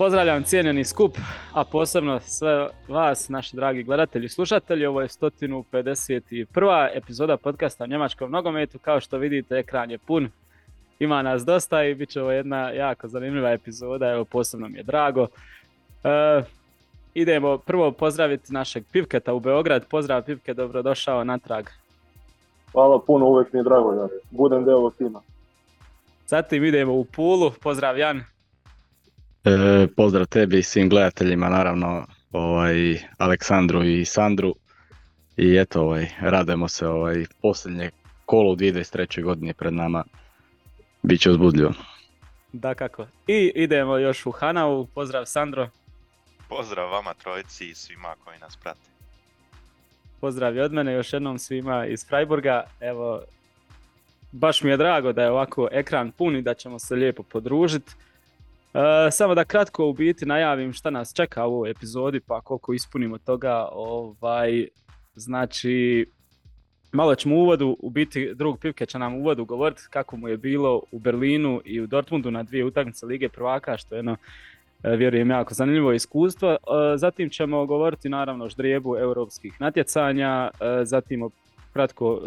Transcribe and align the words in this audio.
Pozdravljam 0.00 0.42
cijenjeni 0.42 0.84
skup, 0.84 1.18
a 1.52 1.64
posebno 1.64 2.20
sve 2.20 2.68
vas, 2.88 3.28
naši 3.28 3.56
dragi 3.56 3.82
gledatelji 3.82 4.24
i 4.24 4.28
slušatelji. 4.28 4.86
Ovo 4.86 5.00
je 5.00 5.08
151. 5.08 6.88
epizoda 6.94 7.36
podcasta 7.36 7.84
o 7.84 7.86
njemačkom 7.86 8.30
nogometu. 8.30 8.78
Kao 8.78 9.00
što 9.00 9.18
vidite, 9.18 9.54
ekran 9.54 9.90
je 9.90 9.98
pun. 9.98 10.28
Ima 10.98 11.22
nas 11.22 11.44
dosta 11.44 11.84
i 11.84 11.94
bit 11.94 12.08
će 12.08 12.22
ovo 12.22 12.30
jedna 12.30 12.70
jako 12.70 13.08
zanimljiva 13.08 13.50
epizoda. 13.50 14.10
Evo, 14.10 14.24
posebno 14.24 14.68
mi 14.68 14.78
je 14.78 14.82
drago. 14.82 15.26
E, 16.04 16.42
idemo 17.14 17.58
prvo 17.58 17.92
pozdraviti 17.92 18.52
našeg 18.52 18.84
Pivketa 18.92 19.34
u 19.34 19.40
Beograd. 19.40 19.86
Pozdrav 19.86 20.22
Pivke, 20.22 20.54
dobrodošao 20.54 21.24
natrag. 21.24 21.66
Hvala 22.72 23.00
puno, 23.06 23.26
uvijek 23.26 23.52
mi 23.52 23.58
je 23.58 23.64
drago 23.64 23.94
da 23.94 24.08
budem 24.30 24.64
deo 24.64 24.76
ovog 24.76 24.94
tima. 24.98 25.20
Zatim 26.26 26.64
idemo 26.64 26.92
u 26.92 27.04
Pulu. 27.04 27.50
Pozdrav 27.62 27.98
Jan. 27.98 28.29
E, 29.44 29.86
pozdrav 29.96 30.26
tebi 30.26 30.58
i 30.58 30.62
svim 30.62 30.88
gledateljima, 30.88 31.48
naravno 31.48 32.06
ovaj, 32.32 32.98
Aleksandru 33.18 33.84
i 33.84 34.04
Sandru. 34.04 34.54
I 35.36 35.56
eto, 35.56 35.82
ovaj, 35.82 36.06
radujemo 36.20 36.68
se 36.68 36.86
ovaj, 36.86 37.24
posljednje 37.42 37.90
kolo 38.26 38.52
u 38.52 38.56
2023. 38.56 39.22
godine 39.22 39.54
pred 39.54 39.72
nama. 39.72 40.04
Biće 41.02 41.30
uzbudljivo. 41.30 41.72
Da 42.52 42.74
kako. 42.74 43.06
I 43.26 43.52
idemo 43.54 43.96
još 43.96 44.26
u 44.26 44.30
Hanavu. 44.30 44.86
Pozdrav 44.94 45.24
Sandro. 45.24 45.68
Pozdrav 46.48 46.90
vama 46.90 47.14
trojici 47.14 47.68
i 47.68 47.74
svima 47.74 48.14
koji 48.24 48.38
nas 48.38 48.56
prate. 48.56 48.90
Pozdrav 50.20 50.56
i 50.56 50.60
od 50.60 50.72
mene 50.72 50.92
još 50.92 51.12
jednom 51.12 51.38
svima 51.38 51.86
iz 51.86 52.06
Freiburga. 52.08 52.64
Evo, 52.80 53.22
baš 54.32 54.62
mi 54.62 54.70
je 54.70 54.76
drago 54.76 55.12
da 55.12 55.22
je 55.22 55.30
ovako 55.30 55.68
ekran 55.72 56.12
pun 56.12 56.36
i 56.36 56.42
da 56.42 56.54
ćemo 56.54 56.78
se 56.78 56.94
lijepo 56.94 57.22
podružiti. 57.22 57.92
E, 58.74 59.10
samo 59.10 59.34
da 59.34 59.44
kratko 59.44 59.86
u 59.86 59.92
biti 59.92 60.26
najavim 60.26 60.72
šta 60.72 60.90
nas 60.90 61.14
čeka 61.14 61.46
u 61.46 61.54
ovoj 61.54 61.70
epizodi, 61.70 62.20
pa 62.20 62.40
koliko 62.40 62.72
ispunimo 62.72 63.18
toga, 63.18 63.68
ovaj, 63.72 64.68
znači, 65.14 66.06
malo 66.92 67.14
ćemo 67.14 67.36
u 67.36 67.38
uvodu, 67.38 67.76
u 67.80 67.90
biti 67.90 68.34
drug 68.34 68.58
Pivke 68.58 68.86
će 68.86 68.98
nam 68.98 69.14
u 69.14 69.18
uvodu 69.18 69.44
govoriti 69.44 69.82
kako 69.90 70.16
mu 70.16 70.28
je 70.28 70.36
bilo 70.36 70.82
u 70.92 70.98
Berlinu 70.98 71.60
i 71.64 71.80
u 71.80 71.86
Dortmundu 71.86 72.30
na 72.30 72.42
dvije 72.42 72.64
utakmice 72.64 73.06
Lige 73.06 73.28
prvaka, 73.28 73.76
što 73.76 73.94
je 73.94 73.98
jedno, 73.98 74.16
e, 74.82 74.96
vjerujem, 74.96 75.30
jako 75.30 75.54
zanimljivo 75.54 75.92
iskustvo. 75.92 76.50
E, 76.52 76.56
zatim 76.96 77.30
ćemo 77.30 77.66
govoriti 77.66 78.08
naravno 78.08 78.44
o 78.44 78.48
ždrijebu 78.48 78.96
europskih 78.96 79.60
natjecanja, 79.60 80.50
zatim 80.84 81.22
o 81.22 81.30
kratko 81.72 82.20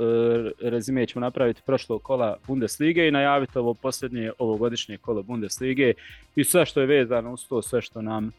e, 0.61 0.69
rezime 0.69 1.05
ćemo 1.05 1.21
napraviti 1.21 1.61
prošlog 1.65 2.03
kola 2.03 2.37
Bundeslige 2.47 3.07
i 3.07 3.11
najaviti 3.11 3.57
ovo 3.57 3.73
posljednje 3.73 4.31
ovogodišnje 4.39 4.97
kolo 4.97 5.23
Bundeslige. 5.23 5.93
I 6.35 6.43
sve 6.43 6.65
što 6.65 6.81
je 6.81 6.87
vezano 6.87 7.33
uz 7.33 7.47
to, 7.47 7.61
sve 7.61 7.81
što 7.81 8.01
nam 8.01 8.31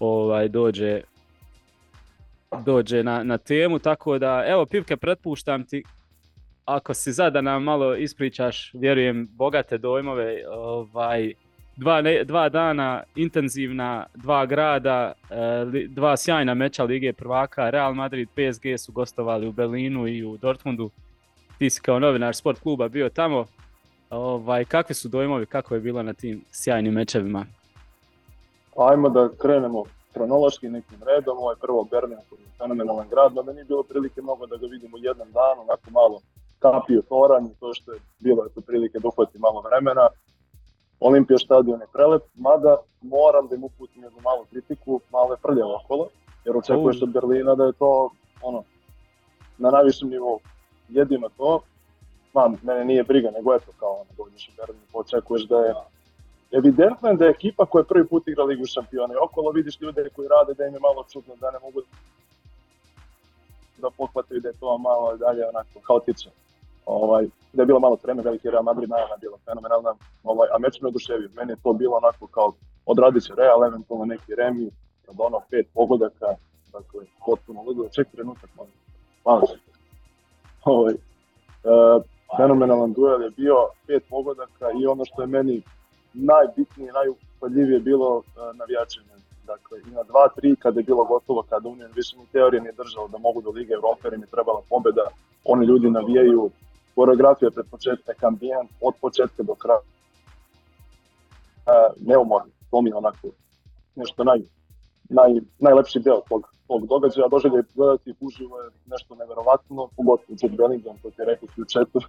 ovaj 0.00 0.48
dođe 0.48 1.00
dođe 2.64 3.02
na, 3.02 3.22
na 3.22 3.38
temu, 3.38 3.78
tako 3.78 4.18
da 4.18 4.44
evo 4.46 4.66
Pivke 4.66 4.96
pretpuštam 4.96 5.64
ti. 5.64 5.82
Ako 6.64 6.94
si 6.94 7.12
za 7.12 7.30
da 7.30 7.40
nam 7.40 7.62
malo 7.62 7.96
ispričaš, 7.96 8.70
vjerujem, 8.74 9.28
bogate 9.32 9.78
dojmove 9.78 10.42
ovaj, 10.50 11.34
dva, 11.78 12.02
dva 12.24 12.48
dana 12.48 13.02
intenzivna, 13.16 14.06
dva 14.14 14.46
grada, 14.46 15.12
e, 15.30 15.86
dva 15.88 16.16
sjajna 16.16 16.54
meča 16.54 16.84
Lige 16.84 17.12
prvaka, 17.12 17.70
Real 17.70 17.94
Madrid, 17.94 18.28
PSG 18.28 18.78
su 18.78 18.92
gostovali 18.92 19.46
u 19.46 19.52
Berlinu 19.52 20.08
i 20.08 20.24
u 20.24 20.36
Dortmundu. 20.36 20.90
Ti 21.58 21.70
si 21.70 21.80
kao 21.80 21.98
novinar 21.98 22.34
sport 22.34 22.60
kluba 22.60 22.88
bio 22.88 23.08
tamo. 23.08 23.46
Ovaj, 24.10 24.64
kakvi 24.64 24.94
su 24.94 25.08
dojmovi, 25.08 25.46
kako 25.46 25.74
je 25.74 25.80
bilo 25.80 26.02
na 26.02 26.12
tim 26.12 26.44
sjajnim 26.50 26.94
mečevima? 26.94 27.46
Ajmo 28.76 29.08
da 29.08 29.28
krenemo 29.38 29.84
kronološki 30.12 30.68
nekim 30.68 30.98
redom. 31.06 31.38
Ovo 31.38 31.50
je 31.50 31.56
prvo 31.60 31.84
Berlin, 31.90 32.18
koji 32.28 32.40
je 32.40 32.46
fenomenalan 32.58 33.08
grad, 33.08 33.32
da 33.32 33.52
nije 33.52 33.64
bilo 33.64 33.82
prilike 33.82 34.22
mnogo 34.22 34.46
da 34.46 34.56
ga 34.56 34.66
vidimo 34.66 34.96
u 34.96 35.00
jednom 35.00 35.28
danu, 35.32 35.62
onako 35.62 35.90
malo 35.90 36.20
kapio 36.58 37.02
toranj, 37.08 37.46
to 37.60 37.74
što 37.74 37.92
je 37.92 37.98
bilo 38.18 38.44
je 38.44 38.62
prilike 38.66 38.98
da 38.98 39.08
malo 39.38 39.60
vremena. 39.60 40.08
Olimpija 41.00 41.38
stadion 41.38 41.80
je 41.80 41.86
prelep, 41.92 42.22
mada 42.34 42.76
moram 43.02 43.48
da 43.48 43.54
im 43.54 43.64
uputim 43.64 44.02
jednu 44.02 44.20
malu 44.20 44.44
kritiku, 44.50 45.00
malo 45.12 45.32
je 45.32 45.38
prljavo 45.42 45.80
okolo, 45.84 46.08
jer 46.44 46.56
očekuješ 46.56 47.02
od 47.02 47.12
Berlina 47.12 47.54
da 47.54 47.64
je 47.64 47.72
to 47.72 48.10
ono, 48.42 48.62
na 49.58 49.70
najvišem 49.70 50.08
nivou. 50.08 50.40
Jedino 50.88 51.28
to, 51.36 51.60
ma, 52.34 52.52
mene 52.62 52.84
nije 52.84 53.04
briga, 53.04 53.30
nego 53.30 53.54
eto 53.54 53.72
kao 53.78 53.92
ono, 53.92 54.10
dođeš 54.16 54.48
u 54.48 54.52
Berlin, 54.56 54.82
očekuješ 54.92 55.42
da 55.42 55.58
je 55.58 55.74
evidentno 56.50 57.08
je 57.08 57.16
da 57.16 57.24
je 57.24 57.30
ekipa 57.30 57.66
koja 57.66 57.84
prvi 57.84 58.06
put 58.06 58.28
igra 58.28 58.44
Ligu 58.44 58.66
šampiona 58.66 59.14
i 59.14 59.22
okolo 59.22 59.50
vidiš 59.50 59.80
ljude 59.80 60.10
koji 60.16 60.28
rade 60.28 60.54
da 60.54 60.66
im 60.66 60.74
je 60.74 60.80
malo 60.80 61.04
čudno, 61.12 61.36
da 61.40 61.50
ne 61.50 61.58
mogu 61.58 61.80
da 63.78 63.90
pohvataju 63.90 64.40
da 64.40 64.48
je 64.48 64.54
to 64.60 64.78
malo 64.78 65.16
dalje 65.16 65.48
onako 65.48 65.80
kaotično. 65.86 66.30
Ovaj, 66.88 67.26
da 67.52 67.62
je 67.62 67.66
bilo 67.66 67.80
malo 67.80 67.96
treme, 67.96 68.22
veliki 68.22 68.50
Real 68.50 68.62
Madrid 68.62 68.90
najavna 68.90 69.16
bila 69.20 69.38
fenomenalna, 69.44 69.94
ovaj, 70.24 70.48
a 70.54 70.58
meč 70.58 70.80
me 70.80 70.88
oduševio. 70.88 71.28
Meni 71.36 71.52
je 71.52 71.62
to 71.62 71.72
bilo 71.72 71.96
onako 71.96 72.26
kao 72.26 72.52
odradit 72.86 73.22
će 73.22 73.34
Real, 73.34 73.64
eventualno 73.64 74.04
neki 74.04 74.34
Remi, 74.34 74.70
kad 75.06 75.14
ono 75.18 75.40
pet 75.50 75.66
pogodaka, 75.74 76.26
dakle, 76.72 77.00
potpuno 77.26 77.62
ludo, 77.62 77.88
ček 77.88 78.08
trenutak, 78.10 78.50
malo, 78.56 78.68
malo 79.24 79.46
ovaj, 80.64 80.94
e, 80.94 80.98
fenomenalan 82.36 82.92
duel 82.92 83.22
je 83.22 83.30
bio, 83.30 83.56
pet 83.86 84.02
pogodaka 84.10 84.66
i 84.80 84.86
ono 84.86 85.04
što 85.04 85.22
je 85.22 85.26
meni 85.26 85.62
najbitnije, 86.14 86.92
najupadljivije 86.92 87.80
bilo 87.80 88.22
e, 88.22 88.56
navijačenje. 88.56 89.18
Dakle, 89.46 89.78
i 89.78 89.90
na 89.90 90.02
2-3 90.42 90.56
kada 90.56 90.80
je 90.80 90.84
bilo 90.84 91.04
gotovo, 91.04 91.42
kada 91.48 91.68
Union 91.68 91.90
više 91.94 92.16
ni 92.16 92.26
teorije 92.32 92.60
nije 92.60 92.72
držao 92.72 93.08
da 93.08 93.18
mogu 93.18 93.42
do 93.42 93.50
Lige 93.50 93.72
Evrope, 93.74 94.00
jer 94.04 94.14
im 94.14 94.20
je 94.20 94.26
trebala 94.26 94.60
pobjeda, 94.70 95.06
oni 95.44 95.66
ljudi 95.66 95.90
navijaju 95.90 96.50
koreografija 96.98 97.50
pred 97.50 97.66
početak, 97.70 98.24
ambijent 98.24 98.70
od 98.80 98.94
početka 99.00 99.42
do 99.42 99.54
kraja. 99.54 99.80
Uh, 99.84 99.88
neumorno, 102.08 102.50
to 102.70 102.82
mi 102.82 102.90
je 102.90 102.96
onako 102.96 103.28
nešto 103.94 104.24
naj, 104.24 104.40
naj, 105.08 105.30
najlepši 105.58 106.00
deo 106.06 106.20
tog, 106.28 106.42
tog 106.68 106.86
događaja. 106.86 107.28
Doželje 107.28 107.62
gledati 107.74 108.14
uživo 108.20 108.60
je 108.62 108.70
nešto 108.86 109.14
neverovatno, 109.14 109.88
pogotovo 109.96 110.36
Jude 110.40 110.56
Bellingham, 110.56 110.96
to 111.02 111.10
ti 111.10 111.22
je 111.22 111.26
rekao 111.26 111.48
u 111.62 111.64
četu. 111.64 112.00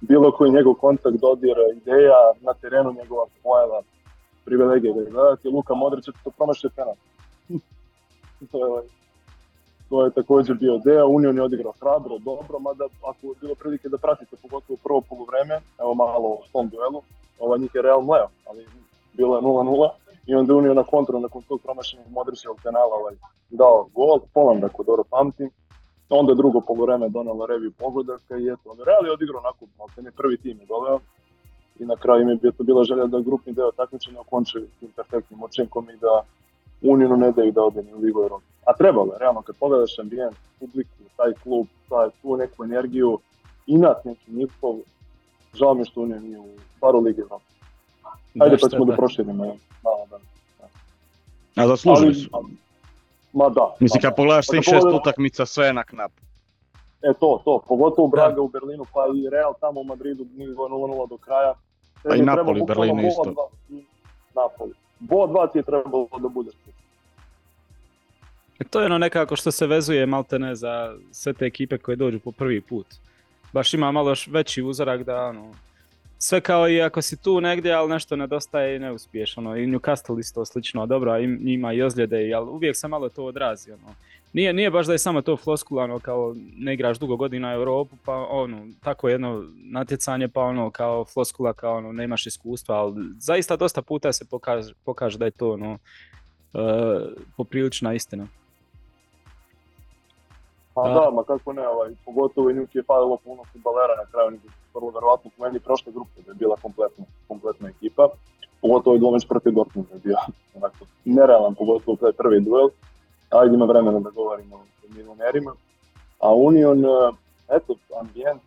Bilo 0.00 0.32
koji 0.36 0.56
njegov 0.56 0.74
kontakt, 0.74 1.20
dodir, 1.20 1.56
ideja, 1.76 2.20
na 2.40 2.54
terenu 2.54 2.92
njegova 2.92 3.26
pojava, 3.42 3.82
privilegija 4.44 4.94
da 4.94 5.00
je 5.00 5.10
gledati. 5.10 5.48
Luka 5.48 5.74
Modrić 5.74 6.08
je 6.08 6.12
to 6.24 6.30
promašio 6.30 6.70
penal. 6.76 6.94
to 8.52 8.58
je 8.66 8.82
to 9.94 10.04
je 10.04 10.10
također 10.10 10.54
bio 10.56 10.78
deo. 10.78 11.06
Union 11.06 11.36
je 11.36 11.42
odigrao 11.42 11.72
hrabro, 11.80 12.18
dobro, 12.18 12.58
mada 12.58 12.84
ako 13.10 13.26
je 13.26 13.40
bilo 13.40 13.54
prilike 13.54 13.88
da 13.88 13.98
pratite 13.98 14.36
pogotovo 14.42 14.76
prvo 14.84 15.00
poluvreme, 15.08 15.56
evo 15.82 15.94
malo 15.94 16.28
u 16.28 16.46
tom 16.52 16.68
duelu, 16.68 17.00
ovaj 17.38 17.58
njih 17.58 17.70
je 17.74 17.82
Real 17.82 18.02
mleo, 18.02 18.28
ali 18.48 18.66
bilo 19.12 19.36
je 19.36 19.42
0-0 19.42 19.88
i 20.26 20.34
onda 20.34 20.54
Union 20.54 20.76
na 20.76 20.82
kontru 20.82 21.20
nakon 21.20 21.42
tog 21.42 21.60
promašenog 21.62 22.06
Modrićevog 22.10 22.58
penala 22.64 22.94
ovaj, 23.00 23.14
dao 23.50 23.88
gol, 23.94 24.18
Poland 24.34 24.64
ako 24.64 24.82
dobro 24.82 25.04
pamtim, 25.10 25.50
onda 26.08 26.32
je 26.32 26.36
drugo 26.42 26.60
poluvreme 26.60 27.08
donalo 27.08 27.46
reviju 27.46 27.72
pogodaka 27.78 28.36
i 28.36 28.48
eto, 28.52 28.76
Real 28.86 29.06
je 29.06 29.12
odigrao 29.12 29.40
onako, 29.44 29.62
ne 30.02 30.10
prvi 30.10 30.36
tim 30.36 30.60
je 30.60 30.66
doveo 30.66 30.98
i 31.78 31.84
na 31.84 31.96
kraju 31.96 32.22
im 32.22 32.28
je 32.42 32.52
to 32.52 32.62
bila 32.64 32.84
želja 32.84 33.06
da 33.06 33.20
grupni 33.20 33.52
deo 33.52 33.72
takmičenja 33.72 34.20
okončaju 34.20 34.66
tim 34.80 34.90
perfektnim 34.96 35.42
učinkom 35.42 35.90
i 35.90 35.96
da 35.96 36.22
Uniju 36.82 37.16
ne 37.16 37.32
daju 37.32 37.52
da 37.52 37.62
ode 37.62 37.82
ni 37.82 37.94
u 37.94 37.98
Ligu. 37.98 38.40
A 38.66 38.72
trebalo 38.72 39.12
je, 39.12 39.18
realno, 39.18 39.42
kad 39.42 39.56
pogledaš 39.56 39.98
ambijent, 39.98 40.36
publiku, 40.60 40.90
taj 41.16 41.32
klub, 41.42 41.66
taj, 41.88 42.08
tu 42.22 42.36
neku 42.36 42.64
energiju, 42.64 43.18
inat 43.66 44.04
neki 44.04 44.32
njihov, 44.32 44.76
žao 45.54 45.74
mi 45.74 45.84
što 45.84 46.00
Unija 46.00 46.20
nije 46.20 46.38
u 46.38 46.48
paru 46.80 47.00
Ligi 47.00 47.20
Evrope. 47.20 47.44
Ajde 48.40 48.56
pa 48.60 48.68
ćemo 48.68 48.84
da 48.84 48.96
proširimo 48.96 49.44
malo 49.82 50.06
da. 50.10 50.18
A 51.62 51.66
zaslužili 51.66 52.14
su. 52.14 52.28
Ma 53.32 53.48
da. 53.48 53.74
Mislim, 53.80 54.02
kad 54.02 54.16
pogledaš 54.16 54.46
svih 54.46 54.62
šest 54.62 54.86
utakmica, 55.00 55.46
sve 55.46 55.66
je 55.66 55.72
na 55.72 55.84
knap. 55.84 56.12
E 57.02 57.12
to, 57.20 57.42
to, 57.44 57.62
pogotovo 57.68 58.08
Braga 58.08 58.40
u 58.40 58.48
Berlinu, 58.48 58.84
pa 58.94 59.06
i 59.16 59.30
Real 59.30 59.54
tamo 59.60 59.80
u 59.80 59.84
Madridu, 59.84 60.26
nije 60.36 60.48
0-0 60.48 61.08
do 61.08 61.16
kraja. 61.16 61.54
Pa 62.02 62.14
i 62.14 62.22
Napoli 62.22 62.60
u 62.60 62.64
Berlinu 62.64 63.06
isto. 63.06 63.48
Napoli. 64.34 64.72
Bo 64.98 65.16
2 65.16 65.52
ti 65.52 65.58
je 65.58 65.62
trebalo 65.62 66.08
da 66.20 66.28
bude. 66.28 66.50
E, 66.50 66.70
to 68.70 68.80
je 68.80 68.86
ono 68.86 68.98
nekako 68.98 69.36
što 69.36 69.52
se 69.52 69.66
vezuje 69.66 70.06
maltene 70.06 70.54
za 70.54 70.96
sve 71.12 71.32
te 71.32 71.46
ekipe 71.46 71.78
koje 71.78 71.96
dođu 71.96 72.20
po 72.20 72.32
prvi 72.32 72.60
put. 72.60 72.86
Baš 73.52 73.74
ima 73.74 73.92
malo 73.92 74.14
veći 74.26 74.62
uzorak 74.62 75.02
da 75.02 75.24
ono, 75.24 75.54
sve 76.18 76.40
kao 76.40 76.68
i 76.68 76.82
ako 76.82 77.02
si 77.02 77.16
tu 77.16 77.40
negdje, 77.40 77.72
ali 77.72 77.90
nešto 77.90 78.16
nedostaje 78.16 78.76
i 78.76 78.78
ne 78.78 78.92
uspiješ. 78.92 79.38
Ono, 79.38 79.56
I 79.56 79.66
Newcastle 79.66 80.20
isto 80.20 80.44
slično, 80.44 80.86
dobro, 80.86 81.18
ima 81.40 81.72
i 81.72 81.82
ozljede, 81.82 82.32
ali 82.32 82.50
uvijek 82.50 82.76
se 82.76 82.88
malo 82.88 83.08
to 83.08 83.24
odrazi. 83.24 83.72
Ono. 83.72 83.94
nije, 84.32 84.52
nije 84.52 84.70
baš 84.70 84.86
da 84.86 84.92
je 84.92 84.98
samo 84.98 85.22
to 85.22 85.36
floskulano 85.36 85.98
kao 85.98 86.34
ne 86.56 86.74
igraš 86.74 86.98
dugo 86.98 87.16
godina 87.16 87.48
u 87.48 87.52
Europu, 87.52 87.96
pa 88.04 88.14
ono, 88.30 88.66
tako 88.80 89.08
jedno 89.08 89.44
natjecanje, 89.56 90.28
pa 90.28 90.40
ono 90.40 90.70
kao 90.70 91.04
floskula, 91.04 91.52
kao 91.52 91.76
ono, 91.76 91.92
nemaš 91.92 92.26
iskustva, 92.26 92.74
ali 92.74 93.04
zaista 93.18 93.56
dosta 93.56 93.82
puta 93.82 94.12
se 94.12 94.24
pokaže, 94.24 94.74
pokaže 94.84 95.18
da 95.18 95.24
je 95.24 95.30
to 95.30 95.52
ono, 95.52 95.72
uh, 95.72 96.60
poprilična 97.36 97.94
istina. 97.94 98.26
Pa 100.74 100.88
Da. 100.88 100.94
da, 100.94 101.10
ma 101.10 101.22
kako 101.24 101.52
ne, 101.52 101.68
ovaj, 101.68 101.90
pogotovo 102.04 102.50
i 102.50 102.54
njih 102.54 102.74
je 102.74 102.82
falilo 102.82 103.16
puno 103.16 103.42
futbalera 103.52 103.94
na 103.96 104.06
kraju, 104.10 104.30
nego 104.30 104.42
vrlo 104.74 104.90
verovatno 104.90 105.30
po 105.36 105.44
meni 105.44 105.60
prošle 105.60 105.92
grupe 105.92 106.22
da 106.26 106.30
je 106.30 106.34
bila 106.34 106.56
kompletna, 106.62 107.04
kompletna 107.28 107.68
ekipa. 107.68 108.08
Pogotovo 108.60 108.96
je 108.96 109.00
Dlomić 109.00 109.28
protiv 109.28 109.52
Dortmunda 109.52 109.94
je 109.94 110.00
bio 110.04 110.16
onako 110.56 110.84
nerealan, 111.04 111.54
pogotovo 111.54 111.96
taj 111.96 112.12
prvi 112.12 112.40
duel. 112.40 112.68
Ajde 113.30 113.54
ima 113.54 113.64
vremena 113.64 114.00
da 114.00 114.10
govorimo 114.10 114.56
o 114.56 114.94
milionerima. 114.96 115.52
A 116.20 116.34
Union, 116.34 116.84
eh, 116.84 117.10
eto, 117.56 117.74
ambijent, 118.00 118.42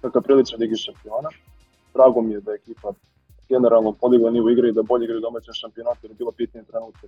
kakav 0.00 0.22
priličan 0.22 0.60
ligi 0.60 0.76
šampiona. 0.76 1.28
Drago 1.94 2.22
mi 2.22 2.32
je 2.32 2.40
da 2.40 2.50
je 2.50 2.56
ekipa 2.56 2.92
generalno 3.48 3.92
podigla 3.92 4.30
nivo 4.30 4.50
igre 4.50 4.68
i 4.68 4.72
da 4.72 4.82
bolje 4.82 5.04
igraju 5.04 5.20
domaćem 5.20 5.54
šampionatu, 5.54 5.98
jer 6.02 6.10
je 6.10 6.14
bilo 6.14 6.32
pitanje 6.32 6.64
trenutka. 6.64 7.06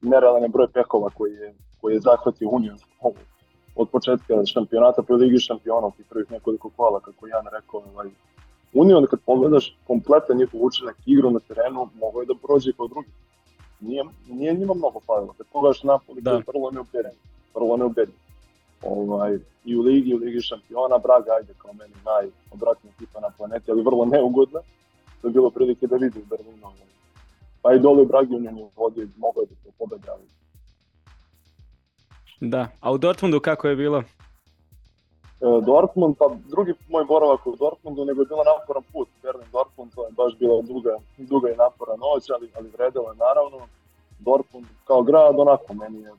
Nerealan 0.00 0.42
je 0.42 0.48
broj 0.48 0.68
pekova 0.68 1.10
koji 1.10 1.32
je, 1.32 1.54
koji 1.80 1.94
je 1.94 2.00
zahvatio 2.00 2.48
Union 2.48 2.78
od 3.80 3.88
početka 3.88 4.46
šampionata 4.46 5.02
i 5.08 5.12
Ligi 5.12 5.38
šampiona 5.38 5.90
tih 5.96 6.06
prvih 6.08 6.30
nekoliko 6.30 6.70
kola, 6.76 7.00
kako 7.00 7.26
Jan 7.26 7.46
rekao, 7.52 7.82
ovaj, 7.92 8.08
Union 8.72 9.06
kad 9.10 9.20
pogledaš 9.26 9.76
kompletan 9.86 10.36
njihov 10.36 10.64
učinak 10.64 10.96
igru 11.06 11.30
na 11.30 11.40
terenu, 11.40 11.88
mogo 12.00 12.20
je 12.20 12.26
da 12.26 12.34
prođe 12.42 12.72
kao 12.72 12.88
drugi. 12.88 13.08
Nije, 13.80 14.04
nije 14.28 14.54
njima 14.54 14.74
mnogo 14.74 15.00
falilo. 15.00 15.34
Kad 15.38 15.46
pogledaš 15.52 15.82
Napoli, 15.82 16.20
Da. 16.20 16.30
je 16.30 16.42
vrlo 16.46 16.70
neubedljiv. 16.70 17.18
Vrlo 17.54 17.76
neubedljiv. 17.76 18.16
Ovaj, 18.82 19.38
I 19.64 19.76
u 19.76 19.80
Ligi, 19.82 20.10
i 20.10 20.14
u 20.14 20.18
Ligi 20.18 20.40
šampiona, 20.40 20.98
Braga, 20.98 21.30
ajde 21.38 21.52
kao 21.58 21.72
meni 21.72 21.94
najodvratnija 22.04 22.92
ekipa 22.96 23.20
na 23.20 23.30
planeti, 23.36 23.70
ali 23.70 23.82
vrlo 23.82 24.04
neugodna. 24.04 24.60
To 25.20 25.28
je 25.28 25.32
bilo 25.32 25.50
prilike 25.50 25.86
da 25.86 25.96
vidi 25.96 26.18
u 26.18 26.26
Berlinu. 26.30 26.66
ovaj. 26.66 26.90
Pa 27.62 27.74
i 27.74 27.78
dole 27.78 28.02
u 28.02 28.06
Bragi 28.06 28.34
Union 28.34 28.58
je 28.58 28.68
vodio, 28.76 29.08
mogao 29.16 29.40
je 29.40 29.46
da 29.46 29.54
to 29.64 29.70
pobeda, 29.78 30.12
ali 30.12 30.24
Da, 32.40 32.68
a 32.80 32.92
u 32.92 32.98
Dortmundu 32.98 33.40
kako 33.40 33.68
je 33.68 33.76
bilo? 33.76 33.98
E, 33.98 34.04
Dortmund, 35.66 36.16
pa 36.18 36.30
drugi 36.48 36.74
moj 36.88 37.04
boravak 37.04 37.46
u 37.46 37.56
Dortmundu, 37.56 38.04
nego 38.04 38.22
je 38.22 38.26
bilo 38.26 38.44
naporan 38.44 38.82
put. 38.92 39.08
Berlin 39.22 39.46
Dortmund, 39.52 39.94
to 39.94 40.06
je 40.06 40.12
baš 40.12 40.38
bila 40.38 40.62
duga, 40.62 40.96
duga 41.18 41.50
i 41.50 41.56
napora 41.56 41.96
noć, 41.96 42.30
ali, 42.30 42.50
ali 42.56 42.68
vredelo 42.68 43.08
je 43.10 43.16
naravno. 43.16 43.58
Dortmund 44.18 44.66
kao 44.84 45.02
grad, 45.02 45.34
onako, 45.38 45.74
meni 45.74 46.00
je, 46.00 46.12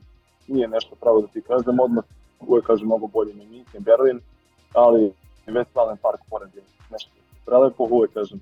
nije 0.48 0.68
nešto 0.68 0.96
pravo 1.00 1.20
da 1.20 1.26
ti 1.26 1.42
kažem, 1.42 1.80
odmah 1.80 2.04
uvijek 2.40 2.66
kažem 2.66 2.86
mnogo 2.86 3.06
bolje 3.06 3.34
ni 3.34 3.46
Minhen, 3.46 3.82
Berlin, 3.82 4.20
ali 4.74 5.12
Westfalen 5.46 5.96
park 6.02 6.20
pored 6.30 6.54
je 6.54 6.62
nešto 6.90 7.10
prelepo, 7.46 7.88
uvijek 7.90 8.12
kažem, 8.12 8.40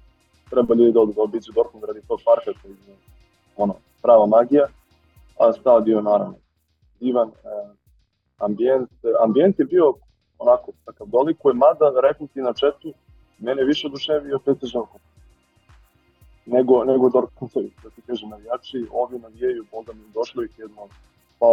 treba 0.50 0.74
ljudi 0.74 0.92
da 0.92 1.22
obiđu 1.22 1.52
Dortmund 1.52 1.84
radi 1.84 2.00
tog 2.08 2.20
parka 2.24 2.60
koji 2.62 2.72
je 2.72 2.96
ono, 3.56 3.74
prava 4.02 4.26
magija, 4.26 4.66
a 5.38 5.52
stadion 5.52 6.04
naravno 6.04 6.34
divan, 7.00 7.28
e, 7.28 7.32
ambijent, 8.38 8.90
ambijent 9.24 9.58
je 9.58 9.64
bio 9.64 9.94
onako, 10.38 10.72
takav 10.84 11.06
dolikuje, 11.06 11.54
mada 11.54 12.00
rekao 12.02 12.26
ti 12.26 12.40
na 12.40 12.52
četu, 12.52 12.92
mene 13.38 13.62
je 13.62 13.66
više 13.66 13.86
oduševio 13.86 14.38
PSG 14.38 14.76
Alkmaar. 14.76 15.00
nego, 16.46 16.84
nego 16.84 17.10
Dortmundovi, 17.10 17.70
da 17.82 17.90
ti 17.90 18.02
kažem 18.06 18.28
navijači, 18.28 18.86
ovi 18.92 19.18
navijaju, 19.18 19.64
boga 19.72 19.92
mi 19.92 20.12
došlo 20.14 20.42
ih 20.42 20.58
jedno, 20.58 20.88
pa 21.38 21.46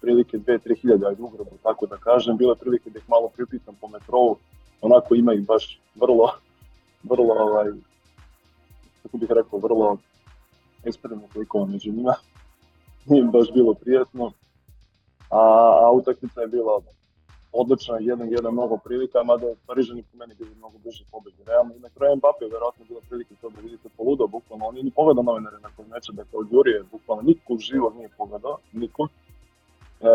prilike 0.00 0.38
2-3 0.38 0.80
hiljade, 0.80 1.06
ajde 1.06 1.22
ugrubo, 1.22 1.50
tako 1.62 1.86
da 1.86 1.96
kažem, 1.96 2.36
bilo 2.36 2.52
je 2.52 2.56
prilike 2.56 2.90
da 2.90 2.98
ih 2.98 3.08
malo 3.08 3.28
pripitam 3.36 3.74
po 3.80 3.88
metrovu, 3.88 4.36
onako 4.80 5.14
ima 5.14 5.32
ih 5.34 5.46
baš 5.46 5.80
vrlo, 5.94 6.32
vrlo, 7.02 7.34
ovaj, 7.34 7.66
kako 9.02 9.16
bih 9.16 9.30
rekao, 9.30 9.58
vrlo 9.58 9.96
ekstremno 10.84 11.28
koliko 11.32 11.66
među 11.66 11.92
njima, 11.92 12.14
nije 13.06 13.22
baš 13.22 13.52
bilo 13.54 13.74
prijetno, 13.74 14.32
a, 15.30 15.40
a 15.84 15.92
utakmica 15.92 16.40
je 16.40 16.46
bila 16.46 16.80
odlična, 17.52 17.98
jedan 18.00 18.28
jedan 18.30 18.52
mnogo 18.52 18.76
prilika, 18.76 19.22
mada 19.22 19.46
Parižani 19.66 20.02
po 20.02 20.16
meni 20.18 20.34
bili 20.34 20.50
mnogo 20.56 20.78
bliže 20.82 21.04
pobedi. 21.10 21.36
Realno 21.46 21.74
i 21.74 21.80
na 21.80 21.88
kraju 21.88 22.16
Mbappe 22.16 22.44
je 22.44 22.50
verovatno 22.50 22.84
bila 22.88 23.00
prilika 23.08 23.34
to 23.40 23.50
da 23.50 23.60
vidite 23.60 23.88
poludo, 23.96 24.26
bukvalno 24.26 24.66
on 24.66 24.74
nije 24.74 24.84
ni 24.84 24.90
pogledao 24.90 25.22
novinare 25.22 25.58
nakon 25.62 25.84
meča, 25.92 26.12
dakle 26.12 26.38
od 26.38 26.46
Jurije 26.52 26.84
bukvalno 26.92 27.22
niko 27.22 27.56
živo 27.58 27.92
nije 27.96 28.08
pogledao, 28.18 28.58
niko. 28.72 29.08
E, 30.00 30.06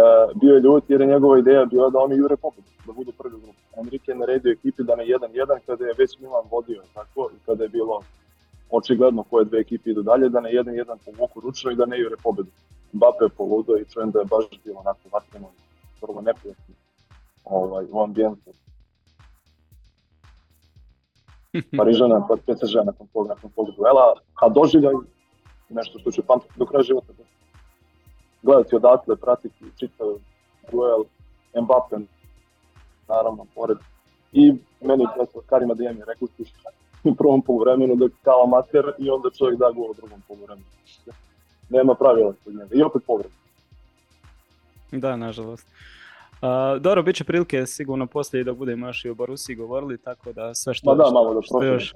bio 0.42 0.54
je 0.56 0.62
ljut 0.62 0.84
jer 0.90 1.02
je 1.02 1.08
njegova 1.08 1.40
ideja 1.40 1.66
bila 1.66 1.90
da 1.90 2.00
oni 2.00 2.16
jure 2.16 2.36
pobedu, 2.38 2.70
da 2.86 2.94
budu 2.94 3.12
prvi 3.12 3.36
u 3.36 3.40
grupu. 3.40 3.62
Enrique 3.78 4.12
je 4.12 4.16
naredio 4.16 4.52
ekipi 4.52 4.84
da 4.84 4.96
na 4.96 5.04
1-1 5.04 5.60
kada 5.66 5.86
je 5.86 5.94
već 5.98 6.20
Milan 6.20 6.46
vodio, 6.52 6.82
tako, 6.94 7.30
i 7.36 7.46
kada 7.46 7.64
je 7.64 7.70
bilo 7.70 8.02
očigledno 8.70 9.24
koje 9.24 9.46
dve 9.46 9.60
ekipe 9.60 9.90
idu 9.90 10.02
dalje, 10.02 10.30
da 10.30 10.40
na 10.40 10.50
1-1 10.50 10.98
povuku 11.06 11.40
ručno 11.40 11.72
i 11.72 11.76
da 11.76 11.86
ne 11.86 12.00
jure 12.00 12.16
pobedu. 12.24 12.50
Mbappe 12.94 13.26
je 13.26 13.30
poludo 13.30 13.78
i 13.78 13.86
čujem 13.86 14.12
da 14.12 14.20
je 14.20 14.26
baš 14.26 14.46
bilo 14.64 14.80
onako 14.80 15.00
vatreno, 15.12 15.48
vrlo 16.02 16.22
neprijatno 16.22 16.76
ovaj, 17.44 17.86
u 17.92 18.04
ambijentu. 18.04 18.52
Parižana 21.78 22.28
kod 22.28 22.40
PSG 22.40 22.76
nakon 22.86 23.08
tog, 23.08 23.28
nakon 23.28 23.52
tog 23.52 23.68
duela, 23.78 24.14
a 24.42 24.50
doživljaj 24.50 24.94
nešto 25.70 26.00
što 26.00 26.12
ću 26.12 26.22
pamtiti 26.28 26.54
do 26.58 26.66
kraja 26.66 26.84
života. 26.84 27.14
Gledati 28.42 28.76
odatle, 28.76 29.16
pratiti 29.16 29.66
čitav 29.80 30.08
duel, 30.72 31.04
Mbappe, 31.62 31.96
naravno, 33.08 33.46
pored. 33.56 33.78
I 34.32 34.54
meni 34.82 35.06
eto, 35.22 35.42
Karima 35.46 35.74
Dijem 35.74 35.98
je 35.98 36.06
rekao 36.06 36.28
u 37.04 37.16
prvom 37.16 37.42
poluvremenu 37.42 37.96
da 37.96 38.06
je 38.06 38.12
kao 38.22 38.44
amater 38.44 38.94
i 38.98 39.10
onda 39.10 39.30
čovjek 39.30 39.60
da 39.60 39.72
gol 39.72 39.92
u 39.92 39.94
drugom 39.94 40.22
poluvremenu. 40.28 40.68
Nema 41.74 41.96
pravila 41.96 42.34
kod 42.44 42.54
njega. 42.54 42.70
I 42.76 42.82
opet 42.82 43.02
povreda. 43.08 43.36
Da, 44.92 45.16
nažalost. 45.16 45.68
Uh, 46.42 46.50
dobro, 46.82 47.04
bit 47.04 47.16
će 47.16 47.24
prilike 47.24 47.66
sigurno 47.66 48.08
poslije 48.08 48.44
dok 48.44 48.58
budemo 48.58 48.88
još 48.88 49.06
i 49.06 49.10
o 49.10 49.16
Borusiji 49.16 49.56
govorili, 49.56 49.98
tako 49.98 50.34
da 50.34 50.54
sve 50.54 50.74
što, 50.74 50.90
Ma 50.90 50.96
da, 50.96 51.04
što- 51.04 51.14
malo 51.14 51.34
da 51.34 51.42
što 51.42 51.64
još, 51.64 51.94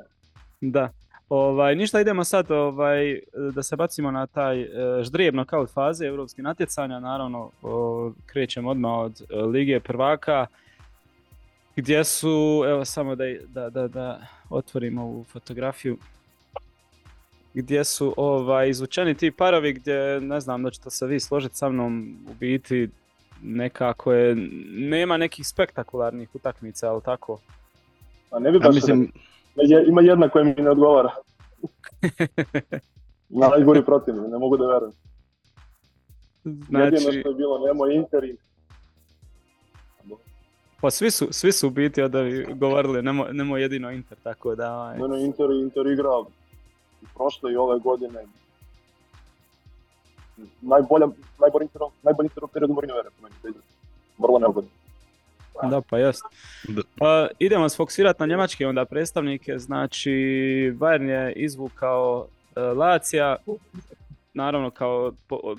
da. 0.61 0.89
Ovaj, 1.29 1.75
ništa, 1.75 2.01
idemo 2.01 2.23
sad 2.23 2.51
ovaj, 2.51 3.19
da 3.53 3.63
se 3.63 3.75
bacimo 3.75 4.11
na 4.11 4.27
taj 4.27 4.61
e, 4.61 4.67
ždrijeb 5.03 5.33
knockout 5.33 5.69
faze 5.73 6.05
europskih 6.05 6.43
natjecanja, 6.43 6.99
naravno 6.99 7.51
o, 7.61 8.11
krećemo 8.25 8.69
odmah 8.69 8.91
od 8.91 9.21
e, 9.29 9.35
Lige 9.35 9.79
prvaka, 9.79 10.45
gdje 11.75 12.03
su, 12.03 12.63
evo 12.67 12.85
samo 12.85 13.15
da, 13.15 13.23
da, 13.47 13.69
da, 13.69 13.87
da 13.87 14.19
otvorimo 14.49 15.03
ovu 15.03 15.23
fotografiju, 15.23 15.97
gdje 17.57 17.83
su 17.83 18.13
ovaj, 18.17 18.69
izvučeni 18.69 19.15
ti 19.15 19.31
parovi 19.31 19.73
gdje, 19.73 20.21
ne 20.21 20.39
znam 20.39 20.63
da 20.63 20.69
ćete 20.71 20.89
se 20.89 21.05
vi 21.05 21.19
složiti 21.19 21.57
sa 21.57 21.69
mnom, 21.69 22.17
u 22.29 22.33
biti 22.33 22.89
nekako 23.43 24.13
je, 24.13 24.35
nema 24.71 25.17
nekih 25.17 25.47
spektakularnih 25.47 26.35
utakmica, 26.35 26.89
ali 26.91 27.01
tako? 27.01 27.39
A 28.31 28.39
ne 28.39 28.51
bi 28.51 28.57
Ja 28.57 28.67
baš 28.67 28.75
mislim, 28.75 29.11
Je, 29.55 29.85
ima 29.87 30.01
jedna 30.01 30.29
koja 30.29 30.43
mi 30.43 30.53
ne 30.53 30.69
odgovara. 30.69 31.11
Najgori 33.29 33.85
protiv, 33.85 34.15
ne 34.15 34.37
mogu 34.37 34.57
da 34.57 34.67
verujem. 34.67 34.93
Jedino 36.45 36.99
Znači, 36.99 37.19
što 37.19 37.29
je 37.29 37.35
bilo 37.35 37.67
Nemo 37.67 37.87
Inter 37.87 38.23
i 38.23 38.37
pa 40.81 40.91
svi 40.91 41.11
su, 41.11 41.27
svi 41.31 41.51
su 41.51 41.67
u 41.67 41.69
biti 41.69 42.01
od 42.01 42.15
ovi 42.15 42.45
govorili, 42.53 43.01
nemo, 43.01 43.25
nemo 43.31 43.57
jedino 43.57 43.91
Inter, 43.91 44.17
tako 44.23 44.55
da... 44.55 44.73
ovaj, 44.73 44.97
Meno 44.97 45.17
Inter, 45.17 45.51
Inter 45.51 45.87
igra 45.87 46.09
i 47.01 47.05
prošle 47.15 47.53
i 47.53 47.57
ove 47.57 47.79
godine. 47.79 48.25
Najbolja, 50.61 51.07
najbolji 51.39 51.63
Inter, 51.63 51.81
najbolji 52.03 52.25
Inter 52.25 52.43
u 52.43 52.47
periodu 52.47 52.73
Mourinho 52.73 52.95
po 53.21 53.23
meni. 53.23 53.55
Vrlo 54.17 54.39
neugodno. 54.39 54.69
Da, 55.63 55.81
pa 55.89 55.97
jest. 55.97 56.23
Pa, 56.97 57.27
idemo 57.39 57.69
sfokusirati 57.69 58.19
na 58.19 58.25
njemačke 58.25 58.67
onda 58.67 58.85
predstavnike, 58.85 59.59
znači 59.59 60.11
Bayern 60.79 61.09
je 61.09 61.33
izvukao 61.33 62.27
e, 62.55 62.59
Lacija, 62.61 63.35
naravno 64.33 64.71
kao 64.71 65.11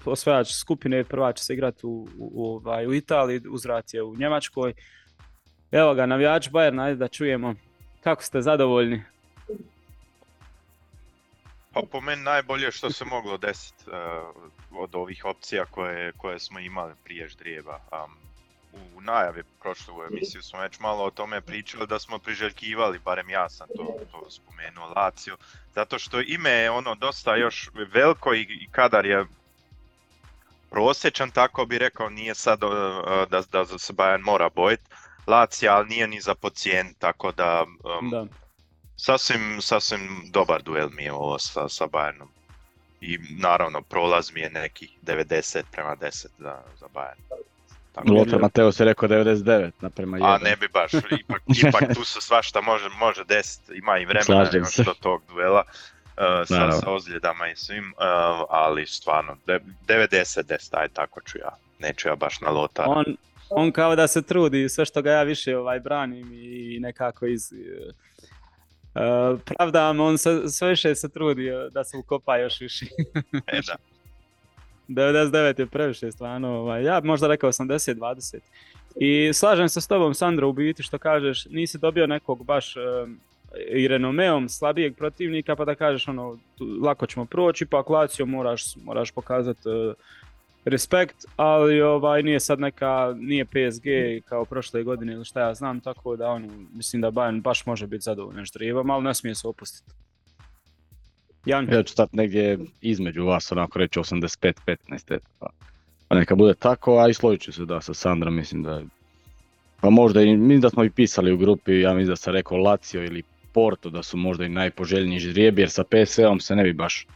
osvajač 0.05 0.53
skupine 0.53 1.05
prva 1.05 1.33
će 1.33 1.45
se 1.45 1.55
igrati 1.55 1.87
u, 1.87 1.91
u, 1.91 2.07
u, 2.19 2.45
ovaj, 2.45 2.87
u 2.87 2.95
Italiji, 2.95 3.43
uzvrat 3.51 3.95
je 3.95 4.03
u 4.03 4.17
Njemačkoj. 4.17 4.75
Evo 5.71 5.95
ga, 5.95 6.07
navijač 6.07 6.49
Bayern, 6.49 6.83
ajde 6.83 6.97
da 6.97 7.09
čujemo. 7.09 7.55
Kako 8.01 8.23
ste 8.23 8.43
zadovoljni? 8.43 9.03
Pa 11.79 11.87
po 11.91 12.01
meni 12.01 12.23
najbolje 12.23 12.73
što 12.73 12.91
se 12.91 13.05
moglo 13.05 13.37
desiti 13.37 13.85
od 14.71 14.95
ovih 14.95 15.25
opcija 15.25 15.65
koje, 15.65 16.13
koje 16.13 16.39
smo 16.39 16.59
imali 16.59 16.95
prije 17.05 17.29
ždrijeba. 17.29 17.81
Um, 17.93 18.17
u 18.97 19.01
najavi 19.01 19.43
prošle 19.61 19.95
u 19.95 20.03
emisiju 20.05 20.43
smo 20.43 20.61
već 20.61 20.79
malo 20.81 21.05
o 21.05 21.11
tome 21.11 21.41
pričali 21.41 21.87
da 21.87 21.99
smo 21.99 22.19
priželjkivali, 22.19 22.99
barem 22.99 23.31
ja 23.31 23.49
sam 23.49 23.69
to, 23.77 23.97
to 24.13 24.31
spomenuo, 24.31 24.93
Lazio, 24.97 25.37
zato 25.75 25.99
što 25.99 26.21
ime 26.21 26.51
je 26.51 26.71
ono 26.71 26.95
dosta 26.95 27.37
još 27.37 27.71
veliko 27.93 28.35
i, 28.35 28.69
kadar 28.71 29.07
je 29.07 29.27
prosječan, 30.71 31.31
tako 31.31 31.67
bi 31.67 31.79
rekao, 31.79 32.11
nije 32.11 32.35
sad 32.35 32.63
uh, 32.63 32.71
da, 33.31 33.43
da 33.53 33.79
se 33.79 33.93
Bayern 33.93 34.25
mora 34.25 34.49
bojiti. 34.49 34.85
Lazio, 35.27 35.73
ali 35.73 35.89
nije 35.89 36.09
ni 36.09 36.21
za 36.21 36.35
podcijen, 36.35 36.95
tako 36.99 37.33
da, 37.33 37.67
um, 38.01 38.11
Da. 38.11 38.27
Sasvim, 38.99 39.59
sasvim 39.61 40.31
dobar 40.33 40.63
duel 40.63 40.89
mi 40.97 41.03
je 41.03 41.13
ovo 41.13 41.39
sa, 41.39 41.69
sa 41.69 41.85
Bayernom. 41.87 42.29
I 43.01 43.19
naravno, 43.39 43.83
prolaz 43.83 44.33
mi 44.33 44.41
je 44.41 44.51
neki 44.51 44.89
90 45.07 45.63
prema 45.73 45.97
10 45.97 46.27
za, 46.39 46.59
za 46.81 46.87
Bayern. 46.95 47.43
Tako, 47.93 48.13
Lothar 48.13 48.41
Mateo 48.41 48.73
se 48.73 48.85
rekao 48.85 49.09
99 49.09 49.71
naprema 49.81 50.19
1. 50.19 50.35
a 50.35 50.39
ne 50.39 50.57
bi 50.57 50.69
baš, 50.69 50.93
ipak, 50.95 51.43
ipak 51.69 51.95
tu 51.95 52.05
se 52.05 52.21
svašta 52.21 52.61
može, 52.61 52.89
može 52.89 53.25
desiti, 53.25 53.73
ima 53.75 53.99
i 53.99 54.05
vremena 54.05 54.51
još 54.53 54.77
do 54.77 54.95
tog 55.01 55.23
duela. 55.29 55.63
uh, 55.63 56.47
sa, 56.49 56.73
sa 56.73 56.91
ozljedama 56.91 57.49
i 57.49 57.57
svim, 57.57 57.85
uh, 57.97 58.47
ali 58.51 58.87
stvarno, 58.87 59.37
de- 59.47 59.61
90-10, 59.87 60.69
aj 60.73 60.89
tako 60.89 61.21
ću 61.21 61.39
ja. 61.39 61.57
Neću 61.79 62.09
ja 62.09 62.17
baš 62.17 62.41
na 62.41 62.51
Lotara. 62.51 62.89
On, 62.89 63.05
on 63.51 63.73
kao 63.73 63.97
da 63.97 64.07
se 64.09 64.23
trudi, 64.23 64.69
sve 64.69 64.85
što 64.85 65.03
ga 65.03 65.11
ja 65.11 65.23
više 65.23 65.57
ovaj, 65.57 65.81
branim 65.81 66.33
i 66.33 66.79
nekako 66.81 67.27
iz... 67.27 67.53
Uh, 68.99 69.41
pravdam, 69.45 70.01
on 70.01 70.19
se, 70.19 70.49
sve 70.49 70.69
više 70.69 70.95
se 70.95 71.09
trudi 71.09 71.51
da 71.71 71.85
se 71.85 71.97
ukopa 71.97 72.37
još 72.37 72.61
više. 72.61 72.87
E, 73.47 73.61
da. 73.67 73.77
99 74.89 75.61
je 75.61 75.67
previše 75.67 76.13
stvarno, 76.13 76.49
ovaj, 76.49 76.85
ja 76.85 77.01
bi 77.01 77.07
možda 77.07 77.29
rekao 77.29 77.53
80-20. 77.53 78.39
I 78.97 79.33
slažem 79.33 79.69
se 79.69 79.81
s 79.81 79.87
tobom 79.87 80.15
Sandro 80.15 80.49
u 80.49 80.53
biti 80.53 80.83
što 80.83 80.99
kažeš, 80.99 81.47
nisi 81.47 81.79
dobio 81.79 82.07
nekog 82.07 82.45
baš 82.45 82.77
em, 82.77 83.21
i 83.71 83.89
renomeom 83.89 84.49
slabijeg 84.49 84.97
protivnika 84.97 85.57
pa 85.57 85.65
da 85.65 85.75
kažeš 85.75 86.09
ono 86.09 86.39
tu, 86.59 86.65
lako 86.83 87.07
ćemo 87.07 87.27
proći 87.27 87.67
pa 87.67 87.85
Lazio 87.89 88.27
moraš, 88.27 88.77
moraš 88.85 89.11
pokazati 89.11 89.69
e, 89.69 89.95
respekt, 90.69 91.17
ali 91.37 91.83
ovaj 91.83 92.23
nije 92.23 92.41
sad 92.41 92.61
neka, 92.61 93.15
nije 93.17 93.45
PSG 93.45 93.87
kao 94.25 94.45
prošle 94.45 94.83
godine 94.83 95.13
ili 95.13 95.25
šta 95.25 95.41
ja 95.41 95.55
znam, 95.55 95.81
tako 95.81 96.17
da 96.17 96.29
ono, 96.29 96.49
mislim 96.75 97.03
da 97.03 97.11
Bayern 97.11 97.43
baš 97.43 97.67
može 97.67 97.87
biti 97.87 98.03
zadovoljan 98.03 98.45
ždrijevom, 98.45 98.91
ali 98.91 99.05
ne 99.05 99.15
smije 99.15 99.35
se 99.35 99.49
opustiti. 99.49 99.93
Ja 101.47 101.83
ću 101.83 101.93
stati 101.93 102.17
negdje 102.17 102.59
između 102.81 103.25
vas, 103.25 103.53
onako 103.53 103.79
reći 103.79 103.99
85-15, 103.99 104.77
eto, 105.09 105.27
pa, 105.39 105.47
pa 106.09 106.17
neka 106.17 106.35
bude 106.35 106.55
tako, 106.55 106.99
a 106.99 107.09
i 107.09 107.15
složit 107.15 107.43
ću 107.43 107.53
se 107.53 107.65
da 107.65 107.81
sa 107.81 107.95
Sandrom, 107.95 108.35
mislim 108.35 108.63
da 108.63 108.83
pa 109.81 109.91
možda 109.91 110.23
i, 110.23 110.37
mislim 110.37 110.61
da 110.61 110.71
smo 110.71 110.85
i 110.85 110.91
pisali 110.91 111.33
u 111.33 111.37
grupi, 111.37 111.81
ja 111.81 111.95
mislim 111.95 112.09
da 112.09 112.17
sam 112.17 112.35
rekao 112.35 112.59
Lazio 112.59 113.05
ili 113.05 113.23
Porto 113.53 113.91
da 113.91 114.03
su 114.03 114.17
možda 114.17 114.45
i 114.45 114.49
najpoželjniji 114.49 115.19
ždrijebi, 115.19 115.63
jer 115.63 115.71
sa 115.71 115.85
PSV-om 115.85 116.41
se 116.41 116.57
ne 116.57 116.65
bi 116.65 116.73
baš 116.73 117.07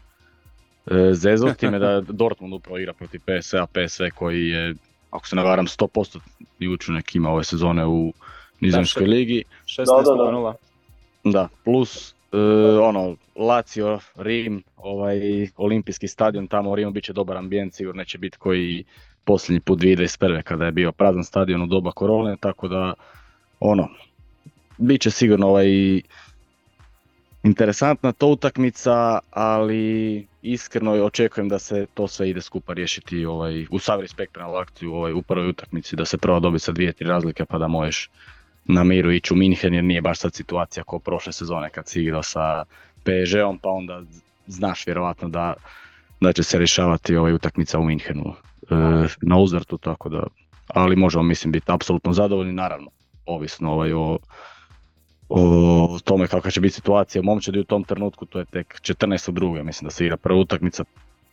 zezao, 1.12 1.54
s 1.54 1.56
time 1.56 1.78
da 1.78 2.00
Dortmund 2.22 2.54
upravo 2.54 2.78
igra 2.78 2.92
protiv 2.92 3.20
PSV-a, 3.20 3.66
PSV 3.66 4.04
koji 4.14 4.48
je, 4.48 4.74
ako 5.10 5.28
se 5.28 5.36
ne 5.36 5.42
varam, 5.42 5.66
100% 5.66 6.18
učinak 6.74 7.14
ima 7.14 7.30
ove 7.30 7.44
sezone 7.44 7.86
u 7.86 8.12
Nizozemskoj 8.60 9.06
ligi. 9.06 9.44
16 9.64 9.76
Da, 9.76 9.84
da, 9.84 10.24
da. 10.24 10.30
0. 10.38 10.54
Da, 11.24 11.48
plus 11.64 12.14
e, 12.32 12.38
ono, 12.80 13.16
Lazio, 13.36 13.98
Rim, 14.16 14.62
ovaj 14.76 15.48
olimpijski 15.56 16.08
stadion 16.08 16.46
tamo 16.46 16.70
u 16.70 16.76
Rimu 16.76 16.90
bit 16.90 17.04
će 17.04 17.12
dobar 17.12 17.36
ambijent, 17.36 17.74
sigurno 17.74 17.98
neće 17.98 18.18
biti 18.18 18.38
koji 18.38 18.84
posljednji 19.24 19.60
put 19.60 19.78
2021. 19.78 20.42
kada 20.42 20.64
je 20.64 20.72
bio 20.72 20.92
prazan 20.92 21.24
stadion 21.24 21.62
u 21.62 21.66
doba 21.66 21.92
korone, 21.92 22.36
tako 22.40 22.68
da 22.68 22.94
ono, 23.60 23.88
bit 24.78 25.00
će 25.00 25.10
sigurno 25.10 25.48
ovaj 25.48 26.00
interesantna 27.42 28.12
to 28.12 28.26
utakmica, 28.26 29.18
ali 29.30 30.26
iskreno 30.42 30.92
očekujem 30.92 31.48
da 31.48 31.58
se 31.58 31.86
to 31.94 32.08
sve 32.08 32.30
ide 32.30 32.40
skupa 32.40 32.72
riješiti 32.72 33.24
ovaj, 33.24 33.66
u 33.70 33.78
sav 33.78 34.00
respekt 34.00 34.32
prema 34.32 34.60
akciju 34.60 34.94
ovaj, 34.94 35.12
u 35.12 35.22
prvoj 35.22 35.48
utakmici, 35.48 35.96
da 35.96 36.04
se 36.04 36.18
prvo 36.18 36.40
dobi 36.40 36.58
sa 36.58 36.72
dvije, 36.72 36.92
tri 36.92 37.06
razlike 37.06 37.44
pa 37.44 37.58
da 37.58 37.68
možeš 37.68 38.10
na 38.64 38.84
miru 38.84 39.12
ići 39.12 39.32
u 39.32 39.36
Minhen 39.36 39.74
jer 39.74 39.84
nije 39.84 40.00
baš 40.00 40.18
sad 40.18 40.34
situacija 40.34 40.84
kao 40.84 40.98
prošle 40.98 41.32
sezone 41.32 41.70
kad 41.70 41.88
si 41.88 42.02
igrao 42.02 42.22
sa 42.22 42.64
PSG-om 43.02 43.58
pa 43.58 43.68
onda 43.68 44.02
znaš 44.46 44.86
vjerovatno 44.86 45.28
da, 45.28 45.54
da 46.20 46.32
će 46.32 46.42
se 46.42 46.58
rješavati 46.58 47.16
ovaj 47.16 47.32
utakmica 47.32 47.78
u 47.78 47.84
Minhenu 47.84 48.34
e, 48.70 48.74
na 49.22 49.36
uzvrtu 49.36 49.78
tako 49.78 50.08
da 50.08 50.26
ali 50.66 50.96
možemo 50.96 51.22
mislim 51.22 51.52
biti 51.52 51.72
apsolutno 51.72 52.12
zadovoljni 52.12 52.52
naravno 52.52 52.90
ovisno 53.26 53.72
ovaj 53.72 53.92
o, 53.92 54.18
o 55.34 55.98
tome 56.04 56.26
kakva 56.26 56.50
će 56.50 56.60
biti 56.60 56.74
situacija 56.74 57.22
momčadi 57.22 57.60
u 57.60 57.64
tom 57.64 57.84
trenutku 57.84 58.26
to 58.26 58.38
je 58.38 58.44
tek 58.44 58.80
14. 58.82 59.30
druge 59.30 59.62
mislim 59.62 59.86
da 59.86 59.90
se 59.90 60.04
igra 60.04 60.16
prva 60.16 60.38
utakmica 60.40 60.84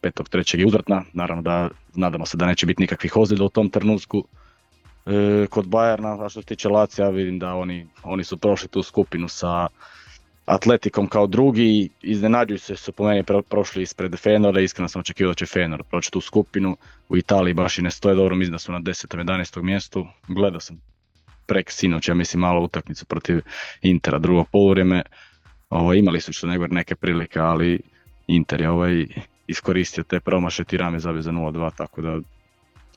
5.3. 0.01 0.59
je 0.59 0.65
uzvratna 0.65 1.03
naravno 1.13 1.41
da 1.43 1.69
nadamo 1.95 2.25
se 2.25 2.37
da 2.37 2.45
neće 2.45 2.65
biti 2.65 2.81
nikakvih 2.81 3.17
ozljeda 3.17 3.43
u 3.43 3.49
tom 3.49 3.69
trenutku 3.69 4.23
E, 5.09 5.47
kod 5.49 5.65
Bayerna, 5.65 6.25
a 6.25 6.29
što 6.29 6.41
se 6.41 6.47
tiče 6.47 6.69
Lacija, 6.69 7.09
vidim 7.09 7.39
da 7.39 7.53
oni, 7.55 7.87
oni 8.03 8.23
su 8.23 8.37
prošli 8.37 8.67
tu 8.67 8.83
skupinu 8.83 9.27
sa 9.27 9.67
Atletikom 10.45 11.07
kao 11.07 11.27
drugi, 11.27 11.89
iznenađuju 12.01 12.59
se 12.59 12.75
su 12.75 12.91
po 12.91 13.03
meni 13.07 13.23
pro- 13.23 13.41
prošli 13.41 13.83
ispred 13.83 14.15
Fenora, 14.19 14.61
iskreno 14.61 14.87
sam 14.87 14.99
očekivao 14.99 15.31
da 15.31 15.35
će 15.35 15.45
Fenor 15.45 15.83
proći 15.83 16.11
tu 16.11 16.21
skupinu, 16.21 16.77
u 17.09 17.17
Italiji 17.17 17.53
baš 17.53 17.77
i 17.77 17.81
ne 17.81 17.91
stoje 17.91 18.15
dobro, 18.15 18.35
mislim 18.35 18.51
da 18.51 18.59
su 18.59 18.71
na 18.71 18.79
10. 18.79 19.17
11. 19.17 19.61
mjestu, 19.61 20.07
gledao 20.27 20.59
sam 20.59 20.81
prek 21.49 21.71
sinoć, 21.71 22.07
ja 22.07 22.15
mislim 22.15 22.41
malo 22.41 22.61
utakmicu 22.61 23.05
protiv 23.05 23.41
Intera 23.81 24.19
drugo 24.19 24.43
poluvrijeme, 24.51 25.03
ovo, 25.69 25.93
imali 25.93 26.21
su 26.21 26.33
što 26.33 26.47
nego 26.47 26.67
neke 26.67 26.95
prilike, 26.95 27.39
ali 27.39 27.79
Inter 28.27 28.61
je 28.61 28.69
ovaj 28.69 29.05
iskoristio 29.47 30.03
te 30.03 30.19
promaše 30.19 30.63
tirame 30.63 30.99
zabio 30.99 31.21
za 31.21 31.31
0-2, 31.31 31.71
tako 31.77 32.01
da 32.01 32.19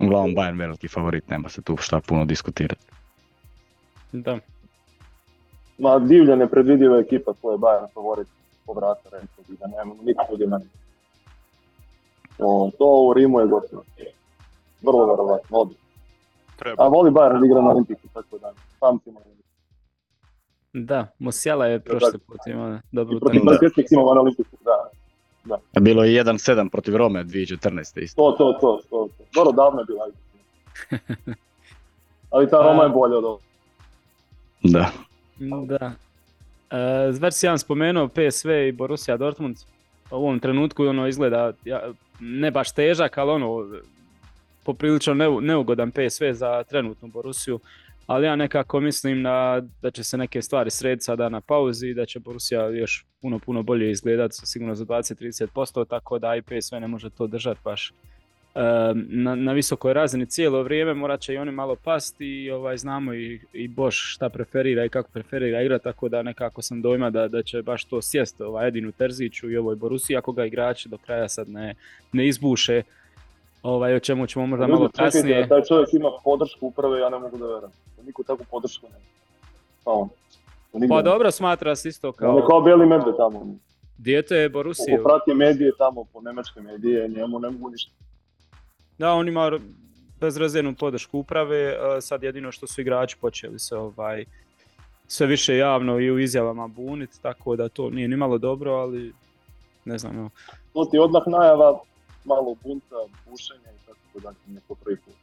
Uglavnom 0.01 0.35
Bayern 0.35 0.59
veliki 0.59 0.89
favorit, 0.89 1.29
nema 1.29 1.49
se 1.49 1.63
tu 1.63 1.77
šta 1.77 2.01
puno 2.01 2.25
diskutirati. 2.25 2.87
Da. 4.13 4.39
Ma 5.79 5.99
divlja 5.99 6.37
nepredvidiva 6.37 6.99
ekipa 6.99 7.33
koja 7.43 7.53
je 7.53 7.59
Bayern 7.59 7.93
favorit 7.95 8.29
povrata, 8.67 9.09
rekao 9.13 9.45
da 9.61 9.67
nema 9.67 9.95
nikakvog 10.03 10.41
imena. 10.41 10.65
To, 12.37 12.71
to 12.79 13.07
u 13.09 13.15
Rimu 13.15 13.41
je 13.41 13.47
gotovo. 13.47 13.85
Vrlo 14.83 15.07
verovatno, 15.07 15.59
odlično. 15.59 15.82
Treba. 16.63 16.85
A 16.85 16.89
voli 16.89 17.11
Bayern 17.11 17.41
da 17.41 17.47
igra 17.47 17.61
na 17.61 17.71
Olimpiku, 17.71 18.09
tako 18.15 18.39
da 18.39 18.53
pamtimo. 18.81 19.21
Da, 20.73 21.07
Musiala 21.19 21.67
je 21.67 21.81
prošli 21.81 22.19
put 22.19 22.47
imao 22.47 22.79
protiv 22.93 23.17
utakmicu. 23.17 23.47
Branketnik 23.47 23.87
imamo 23.93 24.15
na 24.15 24.21
Olimpiku, 24.21 24.57
da. 24.65 25.61
Bilo 25.81 26.05
je 26.05 26.25
1-7 26.25 26.71
protiv 26.71 26.97
Rome 26.97 27.25
2014. 27.25 28.03
isto. 28.03 28.23
To, 28.23 28.37
to, 28.39 28.59
to, 28.61 28.81
to. 28.91 29.09
to. 29.19 29.25
Dobro, 29.35 29.53
davno 29.53 29.81
je 29.81 29.85
bila. 29.85 30.07
Ali 32.31 32.51
ta 32.51 32.63
Roma 32.63 32.83
je 32.83 32.89
bolja 32.89 33.19
od 33.19 33.25
ovog. 33.25 33.41
Da. 34.63 34.91
Da. 35.67 35.93
E, 36.71 37.11
već 37.21 37.35
si 37.35 37.47
ja 37.47 37.59
spomenuo 37.59 38.09
PSV 38.09 38.51
i 38.51 38.73
Borussia 38.73 39.17
Dortmund. 39.17 39.57
U 40.11 40.15
ovom 40.15 40.41
trenutku 40.41 40.85
ono 40.85 41.07
izgleda 41.07 41.53
ja, 41.65 41.83
ne 42.21 42.51
baš 42.51 42.73
težak, 42.73 43.19
ali 43.19 43.31
ono 43.31 43.67
poprilično 44.65 45.15
neu- 45.15 45.41
neugodan 45.41 45.91
PSV 45.91 46.25
za 46.33 46.63
trenutnu 46.63 47.09
Borussiju. 47.09 47.61
Ali 48.07 48.27
ja 48.27 48.37
nekako 48.37 48.81
mislim 48.81 49.23
da, 49.23 49.63
da 49.83 49.91
će 49.91 50.05
se 50.05 50.19
neke 50.19 50.43
stvari 50.43 50.71
srediti 50.71 51.05
sada 51.05 51.29
na 51.29 51.41
pauzi 51.41 51.89
i 51.89 51.95
da 51.95 52.07
će 52.07 52.21
Borussia 52.21 52.67
još 52.67 53.07
puno, 53.21 53.39
puno 53.39 53.63
bolje 53.63 53.91
izgledati, 53.91 54.35
sigurno 54.35 54.75
za 54.75 54.85
20-30%, 54.85 55.89
tako 55.89 56.19
da 56.19 56.37
i 56.37 56.43
PSV 56.43 56.77
ne 56.77 56.87
može 56.87 57.11
to 57.11 57.27
držati 57.27 57.61
baš 57.65 57.93
na, 58.95 59.35
na 59.35 59.53
visokoj 59.53 59.93
razini 59.93 60.27
cijelo 60.27 60.63
vrijeme, 60.63 60.95
morat 60.95 61.21
će 61.21 61.35
i 61.35 61.39
oni 61.39 61.51
malo 61.53 61.77
pasti 61.77 62.27
i 62.27 62.51
ovaj, 62.51 62.77
znamo 62.77 63.15
i, 63.15 63.41
i 63.53 63.69
Boš 63.69 64.15
šta 64.15 64.29
preferira 64.29 64.85
i 64.85 64.89
kako 64.89 65.11
preferira 65.13 65.63
igra, 65.63 65.79
tako 65.79 66.09
da 66.09 66.23
nekako 66.23 66.63
sam 66.63 66.83
dojma 66.83 67.11
da, 67.11 67.29
da 67.29 67.43
će 67.43 67.63
baš 67.63 67.85
to 67.85 68.03
sjest 68.03 68.41
ovaj, 68.41 68.69
Edinu 68.69 68.93
Terziću 68.93 69.51
i 69.51 69.57
ovoj 69.57 69.77
Borusiji, 69.77 70.17
ako 70.17 70.33
ga 70.33 70.45
igrači 70.45 70.89
do 70.89 70.99
kraja 70.99 71.29
sad 71.29 71.49
ne, 71.49 71.75
ne 72.13 72.29
izbuše, 72.29 72.83
ovaj, 73.63 73.95
o 73.95 74.01
čemu 74.01 74.27
ćemo 74.27 74.47
možda 74.47 74.67
malo 74.67 74.83
Ljudi, 74.83 74.93
čekajte, 74.93 75.19
kasnije. 75.19 75.49
Taj 75.49 75.63
čovjek 75.69 75.95
ima 75.95 76.09
podršku 76.25 76.67
uprave, 76.67 77.01
ja 77.01 77.09
ne 77.09 77.19
mogu 77.19 77.39
da 77.39 77.47
verujem. 77.47 77.71
Niko 78.07 78.23
takvu 78.23 78.47
podršku 78.51 78.87
nema. 78.87 79.05
Pa 79.85 79.91
on. 79.91 80.09
Nigdje 80.73 80.89
Pa 80.89 81.03
dobro 81.03 81.31
smatra 81.31 81.77
se 81.77 81.89
isto 81.89 82.09
On 82.09 82.35
je 82.37 82.41
kao 82.41 82.49
kao 82.49 82.61
bijeli 82.61 82.87
medved 82.87 83.17
tamo. 83.17 83.47
dijete 83.99 84.37
je 84.37 84.49
Borusije. 84.49 84.99
Ko 84.99 85.03
prati 85.03 85.35
medije 85.35 85.73
tamo, 85.79 86.05
po 86.13 86.21
nemačke 86.21 86.61
medije, 86.61 87.09
njemu 87.09 87.39
ne 87.39 87.51
mogu 87.51 87.71
ništa. 87.71 87.93
Da, 88.99 89.13
on 89.13 89.29
ima 89.29 89.59
bezrezervnu 90.21 90.75
podršku 90.75 91.19
uprave, 91.19 91.77
sad 92.01 92.23
jedino 92.23 92.53
što 92.53 92.67
su 92.67 92.81
igrači 92.81 93.17
počeli 93.21 93.59
se 93.59 93.77
ovaj 93.77 94.25
sve 95.07 95.27
više 95.27 95.57
javno 95.57 96.01
i 96.01 96.11
u 96.11 96.19
izjavama 96.19 96.69
buniti, 96.69 97.23
tako 97.23 97.57
da 97.57 97.69
to 97.69 97.91
nije 97.91 98.09
ni 98.09 98.17
malo 98.17 98.39
dobro, 98.39 98.73
ali 98.73 99.13
ne 99.85 99.99
znam, 99.99 100.19
evo. 100.19 100.31
To 100.73 100.85
ti 100.85 100.99
odmah 100.99 101.23
najava 101.27 101.81
malo 102.25 102.55
bunta, 102.65 102.97
bušenja 103.31 103.71
i 103.73 103.87
tako 103.87 104.21
da 104.21 104.35
neko 104.55 104.75
prvi 104.75 104.97
put. 104.97 105.15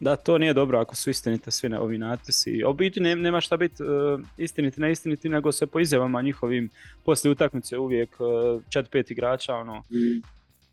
Da, 0.00 0.16
to 0.16 0.38
nije 0.38 0.54
dobro 0.54 0.78
ako 0.78 0.96
su 0.96 1.10
istinite 1.10 1.50
svi 1.50 1.68
na 1.68 1.80
ovi 1.80 1.98
natpisi. 1.98 2.64
U 2.64 2.72
biti 2.72 3.00
ne- 3.00 3.16
nema 3.16 3.40
šta 3.40 3.56
biti 3.56 3.82
uh, 3.82 4.20
istiniti, 4.36 4.80
neistiniti, 4.80 5.28
nego 5.28 5.52
se 5.52 5.66
po 5.66 5.80
izjavama 5.80 6.22
njihovim 6.22 6.70
poslije 7.04 7.32
utakmice 7.32 7.78
uvijek 7.78 8.16
uh, 8.20 8.62
čet 8.68 8.90
pet 8.90 9.10
igrača 9.10 9.54
ono, 9.54 9.82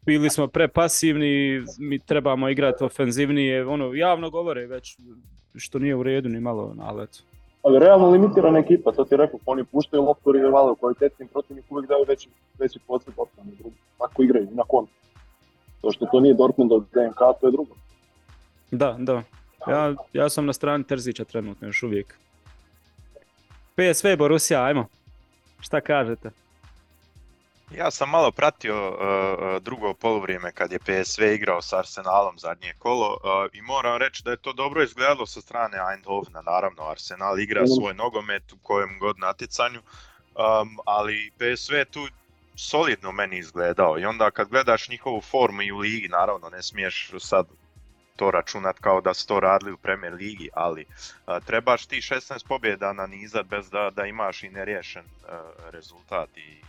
bili 0.06 0.30
smo 0.30 0.48
prepasivni, 0.48 1.64
mi 1.78 2.00
trebamo 2.00 2.50
igrati 2.50 2.84
ofenzivnije, 2.84 3.66
ono, 3.68 3.94
javno 3.94 4.30
govore 4.30 4.68
već, 4.68 4.98
što 5.56 5.80
nije 5.80 5.96
u 5.96 6.04
redu 6.04 6.30
ni 6.30 6.40
malo, 6.40 6.76
ali 6.80 7.04
eto. 7.04 7.20
Ali 7.64 7.80
realno 7.80 8.10
limitirana 8.10 8.60
ekipa, 8.60 8.92
to 8.92 9.06
ti 9.06 9.18
rekao, 9.18 9.40
oni 9.46 9.64
puštaju 9.64 10.04
loptu 10.04 10.32
rivale 10.32 10.72
u 10.72 10.76
kvalitetnim 10.76 11.28
protivnik 11.28 11.66
uvijek 11.70 11.90
daju 11.90 12.06
veći, 12.08 12.30
veći 12.60 12.80
podsjet 12.88 13.18
loptama 13.18 13.52
drugo. 13.60 13.76
Tako 13.98 14.24
igraju, 14.24 14.48
na 14.52 14.64
kontu. 14.68 14.92
To 15.82 15.92
što 15.92 16.06
to 16.06 16.20
nije 16.20 16.34
Dortmund 16.34 16.72
od 16.72 16.86
DNK, 16.94 17.20
to 17.42 17.48
je 17.48 17.52
drugo. 17.52 17.76
Da, 18.72 18.96
da. 19.00 19.24
Ja, 19.68 19.94
ja 20.14 20.30
sam 20.30 20.46
na 20.46 20.54
strani 20.54 20.84
Terzića 20.84 21.24
trenutno 21.24 21.68
još 21.68 21.84
uvijek. 21.84 22.16
PSV 23.76 24.08
Borussia, 24.18 24.64
ajmo. 24.64 24.88
Šta 25.60 25.82
kažete? 25.82 26.32
Ja 27.78 27.92
sam 27.92 28.10
malo 28.10 28.32
pratio 28.32 28.90
uh, 28.90 28.96
uh, 28.96 29.64
drugo 29.64 29.94
poluvrijeme 29.94 30.52
kad 30.52 30.72
je 30.72 30.80
PSV 30.80 31.24
igrao 31.24 31.62
s 31.62 31.74
Arsenalom 31.74 32.38
zadnje 32.38 32.74
kolo 32.80 33.08
uh, 33.14 33.20
i 33.54 33.62
moram 33.62 33.98
reći 33.98 34.24
da 34.24 34.32
je 34.32 34.38
to 34.38 34.54
dobro 34.54 34.84
izgledalo 34.84 35.26
sa 35.26 35.42
strane 35.42 35.78
Eindhovena. 35.92 36.42
Naravno, 36.42 36.84
Arsenal 36.84 37.40
igra 37.40 37.68
svoj 37.68 37.94
nogomet 37.94 38.54
u 38.54 38.58
kojem 38.64 39.00
god 39.00 39.20
natjecanju, 39.20 39.80
um, 39.80 40.78
ali 40.86 41.32
PSV 41.38 41.74
je 41.74 41.86
tu 41.86 42.08
solidno 42.60 43.12
meni 43.12 43.38
izgledao. 43.38 44.00
I 44.00 44.06
onda 44.06 44.32
kad 44.32 44.50
gledaš 44.50 44.90
njihovu 44.90 45.22
formu 45.22 45.62
i 45.62 45.72
u 45.72 45.78
ligi, 45.78 46.08
naravno 46.08 46.50
ne 46.50 46.64
smiješ 46.64 47.12
sad 47.20 47.48
to 48.16 48.32
računat 48.32 48.80
kao 48.80 49.02
da 49.02 49.14
su 49.14 49.28
to 49.28 49.40
radili 49.40 49.72
u 49.72 49.78
Premier 49.78 50.14
ligi, 50.14 50.50
ali 50.54 50.86
a, 51.26 51.40
trebaš 51.40 51.86
ti 51.86 51.96
16 51.96 52.48
pobjeda 52.48 52.94
na 52.94 53.08
nizat 53.08 53.46
bez 53.46 53.70
da, 53.70 53.90
da 53.96 54.06
imaš 54.06 54.44
i 54.44 54.50
neriješen 54.50 55.04
a, 55.28 55.42
rezultat 55.70 56.30
i, 56.38 56.62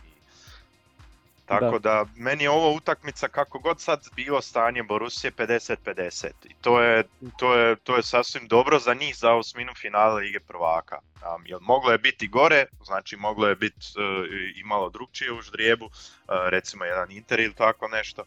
tako 1.59 1.79
da. 1.79 1.89
da. 1.89 2.05
meni 2.15 2.43
je 2.43 2.49
ovo 2.49 2.75
utakmica 2.75 3.27
kako 3.27 3.59
god 3.59 3.79
sad 3.79 3.99
bilo 4.15 4.41
stanje 4.41 4.83
Borusije 4.83 5.31
50-50 5.31 6.27
i 6.43 6.53
to 6.61 6.81
je, 6.81 7.03
to, 7.37 7.55
je, 7.55 7.75
to 7.75 7.95
je 7.95 8.03
sasvim 8.03 8.47
dobro 8.47 8.79
za 8.79 8.93
njih 8.93 9.17
za 9.17 9.33
osminu 9.33 9.71
finale 9.81 10.21
Lige 10.21 10.39
prvaka. 10.39 10.99
Um, 11.35 11.43
jer 11.45 11.57
moglo 11.61 11.91
je 11.91 11.97
biti 11.97 12.27
gore, 12.27 12.65
znači 12.83 13.15
moglo 13.15 13.47
je 13.47 13.55
biti 13.55 13.87
uh, 13.97 14.25
i 14.55 14.63
malo 14.63 14.89
drugčije 14.89 15.33
u 15.33 15.41
ždrijebu, 15.41 15.85
uh, 15.85 15.91
recimo 16.27 16.85
jedan 16.85 17.11
Inter 17.11 17.39
ili 17.39 17.53
tako 17.53 17.87
nešto. 17.87 18.23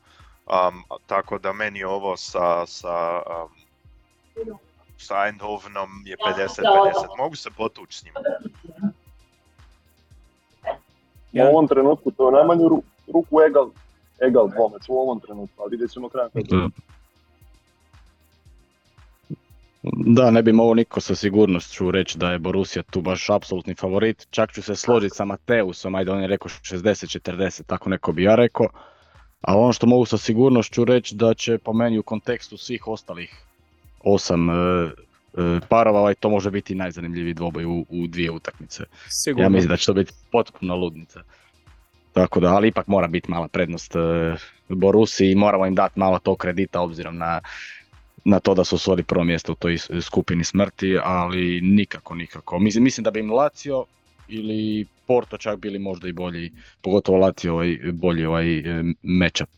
Um, 0.46 0.84
tako 1.06 1.38
da 1.38 1.52
meni 1.52 1.84
ovo 1.84 2.16
sa, 2.16 2.66
sa, 2.66 3.16
um, 3.16 3.50
sa 4.98 5.26
Eindhovenom 5.26 5.88
je 6.04 6.16
50-50. 6.16 7.18
Mogu 7.18 7.36
se 7.36 7.50
potući 7.50 7.98
s 7.98 8.04
njima. 8.04 8.20
U 11.32 11.40
ovom 11.40 11.68
trenutku 11.68 12.10
to 12.10 12.28
je 12.28 12.32
najmanju 12.32 12.68
ru, 12.68 12.82
ruku 13.12 13.40
egal, 13.48 13.70
egal 14.20 14.48
dvomec 14.48 14.88
u 14.88 14.94
ovom 14.94 15.20
trenutku, 15.20 15.62
ali 15.62 15.70
vidjet 15.70 15.90
ćemo 15.90 16.08
krajem. 16.08 16.30
Da. 16.34 16.68
Da, 19.92 20.30
ne 20.30 20.42
bi 20.42 20.52
mogao 20.52 20.74
niko 20.74 21.00
sa 21.00 21.14
sigurnošću 21.14 21.90
reći 21.90 22.18
da 22.18 22.30
je 22.30 22.38
Borussia 22.38 22.82
tu 22.82 23.00
baš 23.00 23.30
apsolutni 23.30 23.74
favorit. 23.74 24.26
Čak 24.30 24.52
ću 24.52 24.62
se 24.62 24.76
složiti 24.76 25.16
sa 25.16 25.24
Mateusom, 25.24 25.94
ajde 25.94 26.10
on 26.10 26.20
je 26.20 26.26
rekao 26.26 26.48
60-40, 26.48 27.62
tako 27.66 27.90
neko 27.90 28.12
bi 28.12 28.22
ja 28.22 28.34
rekao. 28.34 28.68
A 29.40 29.58
ono 29.58 29.72
što 29.72 29.86
mogu 29.86 30.04
sa 30.04 30.18
sigurnošću 30.18 30.84
reći 30.84 31.14
da 31.14 31.34
će 31.34 31.58
po 31.58 31.72
meni 31.72 31.98
u 31.98 32.02
kontekstu 32.02 32.56
svih 32.56 32.88
ostalih 32.88 33.44
osam 34.04 34.50
e, 34.50 34.52
e, 34.52 35.60
parova 35.68 36.00
ovaj, 36.00 36.14
to 36.14 36.30
može 36.30 36.50
biti 36.50 36.74
najzanimljiviji 36.74 37.34
dvoboj 37.34 37.64
u, 37.64 37.86
u 37.88 38.06
dvije 38.06 38.30
utakmice. 38.30 38.84
Sigurno. 39.08 39.44
Ja 39.44 39.48
mislim 39.48 39.68
da 39.68 39.76
će 39.76 39.86
to 39.86 39.94
biti 39.94 40.12
potpuno 40.32 40.76
ludnica. 40.76 41.22
Tako 42.14 42.40
da, 42.40 42.54
ali 42.54 42.68
ipak 42.68 42.86
mora 42.86 43.06
biti 43.06 43.30
mala 43.30 43.48
prednost 43.48 43.96
e, 43.96 43.98
Borusi 44.68 45.30
i 45.30 45.34
moramo 45.34 45.66
im 45.66 45.74
dati 45.74 45.98
malo 45.98 46.18
tog 46.18 46.38
kredita 46.38 46.80
obzirom 46.80 47.18
na, 47.18 47.40
na 48.24 48.40
to 48.40 48.54
da 48.54 48.64
su 48.64 48.76
osvojili 48.76 49.02
prvo 49.02 49.24
mjesto 49.24 49.52
u 49.52 49.54
toj 49.54 49.78
skupini 50.00 50.44
smrti, 50.44 50.98
ali 51.02 51.60
nikako, 51.60 52.14
nikako. 52.14 52.58
Mislim, 52.58 52.84
mislim 52.84 53.04
da 53.04 53.10
bi 53.10 53.20
im 53.20 53.32
Lazio 53.32 53.84
ili 54.28 54.86
Porto 55.06 55.36
čak 55.36 55.58
bili 55.58 55.78
možda 55.78 56.08
i 56.08 56.12
bolji, 56.12 56.52
pogotovo 56.82 57.18
Lazio 57.18 57.52
ovaj, 57.52 57.78
bolji 57.92 58.24
ovaj 58.24 58.62
matchup. 59.02 59.48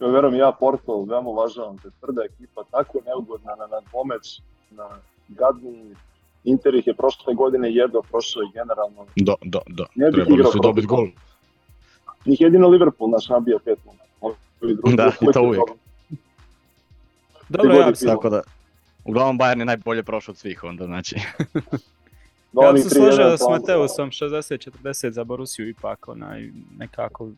Ja 0.00 0.08
vjerujem 0.08 0.38
ja 0.38 0.52
Porto, 0.60 1.04
veoma 1.04 1.28
uvažavam 1.28 1.78
te 1.78 1.88
tvrda 2.00 2.22
ekipa, 2.24 2.64
tako 2.70 2.98
neugodna 3.06 3.54
na, 3.54 3.66
na 3.66 3.80
dvomeć, 3.90 4.42
na 4.70 4.88
gadni 5.28 5.94
Inter 6.44 6.74
ih 6.74 6.86
je 6.86 6.94
prošle 6.94 7.34
godine 7.34 7.74
jedno 7.74 8.02
prošao 8.02 8.42
i 8.42 8.52
generalno. 8.52 9.06
Da, 9.16 9.34
da, 9.42 9.60
da. 9.66 9.84
Ne 9.94 10.10
Trebali 10.12 10.44
su 10.52 10.58
dobiti 10.62 10.86
gol. 10.86 11.06
Njih 12.26 12.40
jedino 12.40 12.68
Liverpool 12.68 13.10
naš 13.10 13.28
nabija 13.28 13.58
pet 13.64 13.78
Da, 14.96 15.12
i 15.20 15.32
to 15.32 15.42
uvijek. 15.42 15.64
Dobro, 17.48 17.74
ja 17.74 17.92
Tako 18.06 18.30
da, 18.30 18.42
uglavnom 19.04 19.38
Bayern 19.38 19.58
je 19.58 19.64
najbolje 19.64 20.02
prošao 20.02 20.32
od 20.32 20.38
svih 20.38 20.64
onda, 20.64 20.84
znači. 20.84 21.16
Da, 22.52 22.62
ja 22.62 22.76
sam 22.76 22.90
složio 22.90 23.36
s 23.36 23.40
Mateusom 23.50 24.10
60-40 24.10 25.10
za 25.10 25.24
Borusiju 25.24 25.68
ipak 25.68 26.08
onaj 26.08 26.50
nekako 26.78 27.30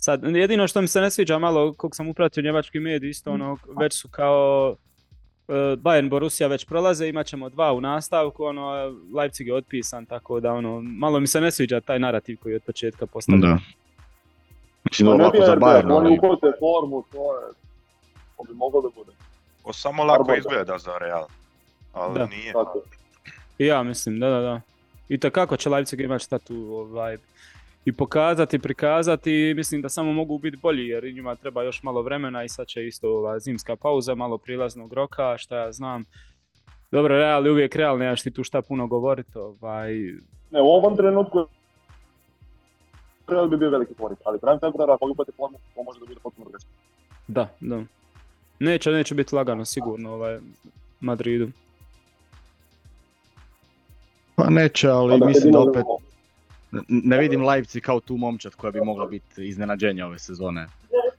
Sad, 0.00 0.36
jedino 0.36 0.68
što 0.68 0.80
mi 0.80 0.88
se 0.88 1.00
ne 1.00 1.10
sviđa 1.10 1.38
malo, 1.38 1.72
koliko 1.72 1.94
sam 1.94 2.08
upratio 2.08 2.42
njemački 2.42 2.80
medij, 2.80 3.10
isto 3.10 3.32
ono, 3.32 3.56
već 3.80 3.94
su 4.00 4.08
kao 4.08 4.76
Bayern 5.76 6.08
Borussia 6.08 6.46
već 6.46 6.64
prolaze, 6.64 7.08
imat 7.08 7.26
ćemo 7.26 7.48
dva 7.48 7.72
u 7.72 7.80
nastavku, 7.80 8.44
ono, 8.44 8.94
Leipzig 9.14 9.46
je 9.46 9.54
otpisan, 9.54 10.06
tako 10.06 10.40
da 10.40 10.52
ono, 10.52 10.80
malo 10.80 11.20
mi 11.20 11.26
se 11.26 11.40
ne 11.40 11.50
sviđa 11.50 11.80
taj 11.80 11.98
narativ 11.98 12.36
koji 12.42 12.52
je 12.52 12.56
od 12.56 12.62
početka 12.62 13.06
postavljen. 13.06 13.40
Da. 13.40 13.58
Mislim, 14.84 15.08
ovako 15.08 15.36
za 15.46 15.56
Bayern. 15.56 15.96
Oni 15.96 16.18
ukote 16.18 16.46
formu, 16.58 17.04
to 17.12 17.18
je, 17.18 17.52
to 18.36 18.42
bi 18.48 18.54
moglo 18.54 18.82
da 18.82 18.88
bude. 18.96 19.12
O, 19.64 19.72
samo 19.72 20.04
lako 20.04 20.34
izgleda 20.34 20.78
za 20.78 20.98
Real, 20.98 21.26
ali 21.92 22.18
da. 22.18 22.26
nije. 22.26 22.52
Tako. 22.52 22.82
Ja 23.58 23.82
mislim, 23.82 24.20
da, 24.20 24.30
da, 24.30 24.40
da. 24.40 24.60
I 25.08 25.18
kako 25.18 25.56
će 25.56 25.70
Leipzig 25.70 26.00
imati 26.00 26.24
šta 26.24 26.38
tu 26.38 26.54
ovaj, 26.54 27.16
i 27.88 27.92
pokazati, 27.92 28.58
prikazati, 28.58 29.54
mislim 29.56 29.82
da 29.82 29.88
samo 29.88 30.12
mogu 30.12 30.38
biti 30.38 30.56
bolji 30.56 30.86
jer 30.86 31.04
njima 31.14 31.36
treba 31.36 31.62
još 31.62 31.82
malo 31.82 32.02
vremena 32.02 32.44
i 32.44 32.48
sad 32.48 32.66
će 32.66 32.86
isto 32.86 33.08
ova 33.08 33.38
zimska 33.38 33.76
pauza, 33.76 34.14
malo 34.14 34.38
prilaznog 34.38 34.92
roka, 34.92 35.38
šta 35.38 35.56
ja 35.56 35.72
znam. 35.72 36.04
Dobro, 36.90 37.18
Real 37.18 37.46
je 37.46 37.52
uvijek 37.52 37.76
Real, 37.76 37.98
nemaš 37.98 38.22
ti 38.22 38.30
tu 38.30 38.44
šta 38.44 38.62
puno 38.62 38.86
govoriti. 38.86 39.38
Ovaj... 39.38 39.94
Ne, 40.50 40.62
u 40.62 40.66
ovom 40.66 40.96
trenutku 40.96 41.46
Real 43.26 43.48
bi 43.48 43.56
bio 43.56 43.70
veliki 43.70 43.94
favorit, 43.94 44.18
ali 44.24 44.38
krajem 44.38 44.60
februara 44.60 44.94
ako 44.94 45.10
upate 45.10 45.32
formu, 45.36 45.58
to 45.74 45.82
može 45.82 46.00
da 46.00 46.06
bude 46.06 46.20
potpuno 46.22 46.44
drugačije. 46.44 46.70
Da, 47.28 47.48
da. 47.60 47.82
Neće, 48.58 48.90
neće 48.90 49.14
biti 49.14 49.34
lagano 49.34 49.64
sigurno 49.64 50.12
ovaj 50.12 50.38
Madridu. 51.00 51.48
Pa 54.34 54.50
neće, 54.50 54.88
ali 54.88 55.20
pa 55.20 55.26
mislim 55.26 55.52
da 55.52 55.60
opet 55.60 55.84
ne 56.88 57.18
vidim 57.18 57.44
Leipzig 57.44 57.82
kao 57.82 58.00
tu 58.00 58.16
momčad 58.16 58.54
koja 58.54 58.70
bi 58.70 58.80
mogla 58.80 59.06
biti 59.06 59.48
iznenađenje 59.48 60.04
ove 60.04 60.18
sezone 60.18 60.66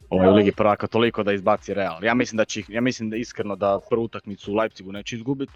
ovaj, 0.10 0.28
u 0.28 0.34
Ligi 0.34 0.52
prvaka 0.52 0.88
toliko 0.88 1.24
da 1.24 1.34
izbaci 1.34 1.74
Real. 1.74 2.04
Ja 2.04 2.14
mislim 2.14 2.38
da 2.38 2.46
će, 2.46 2.64
ja 2.68 2.82
mislim 2.82 3.10
da 3.10 3.18
iskreno 3.18 3.56
da 3.56 3.80
prvu 3.90 4.04
utakmicu 4.04 4.52
u 4.52 4.56
Leipzigu 4.56 4.92
neće 4.92 5.16
izgubiti, 5.16 5.54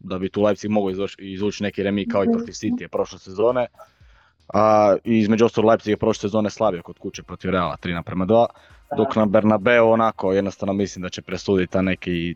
da 0.00 0.18
bi 0.18 0.28
tu 0.28 0.42
Leipzig 0.42 0.70
mogao 0.70 1.08
izvući 1.18 1.62
neki 1.62 1.82
remi 1.82 2.08
kao 2.08 2.24
i 2.24 2.32
protiv 2.32 2.52
City 2.52 2.88
prošle 2.88 3.18
sezone. 3.18 3.66
A, 4.54 4.96
I 5.04 5.18
između 5.18 5.44
ostalog 5.44 5.68
Leipzig 5.68 5.90
je 5.90 5.96
prošle 5.96 6.20
sezone 6.20 6.50
slabio 6.50 6.82
kod 6.82 6.98
kuće 6.98 7.22
protiv 7.22 7.50
Reala 7.50 7.76
3 7.82 7.94
naprema 7.94 8.26
2, 8.26 8.46
dok 8.96 9.16
na 9.16 9.26
Bernabeu 9.26 9.90
onako 9.90 10.32
jednostavno 10.32 10.72
mislim 10.72 11.02
da 11.02 11.08
će 11.08 11.22
presuditi 11.22 11.72
ta 11.72 11.82
neki 11.82 12.34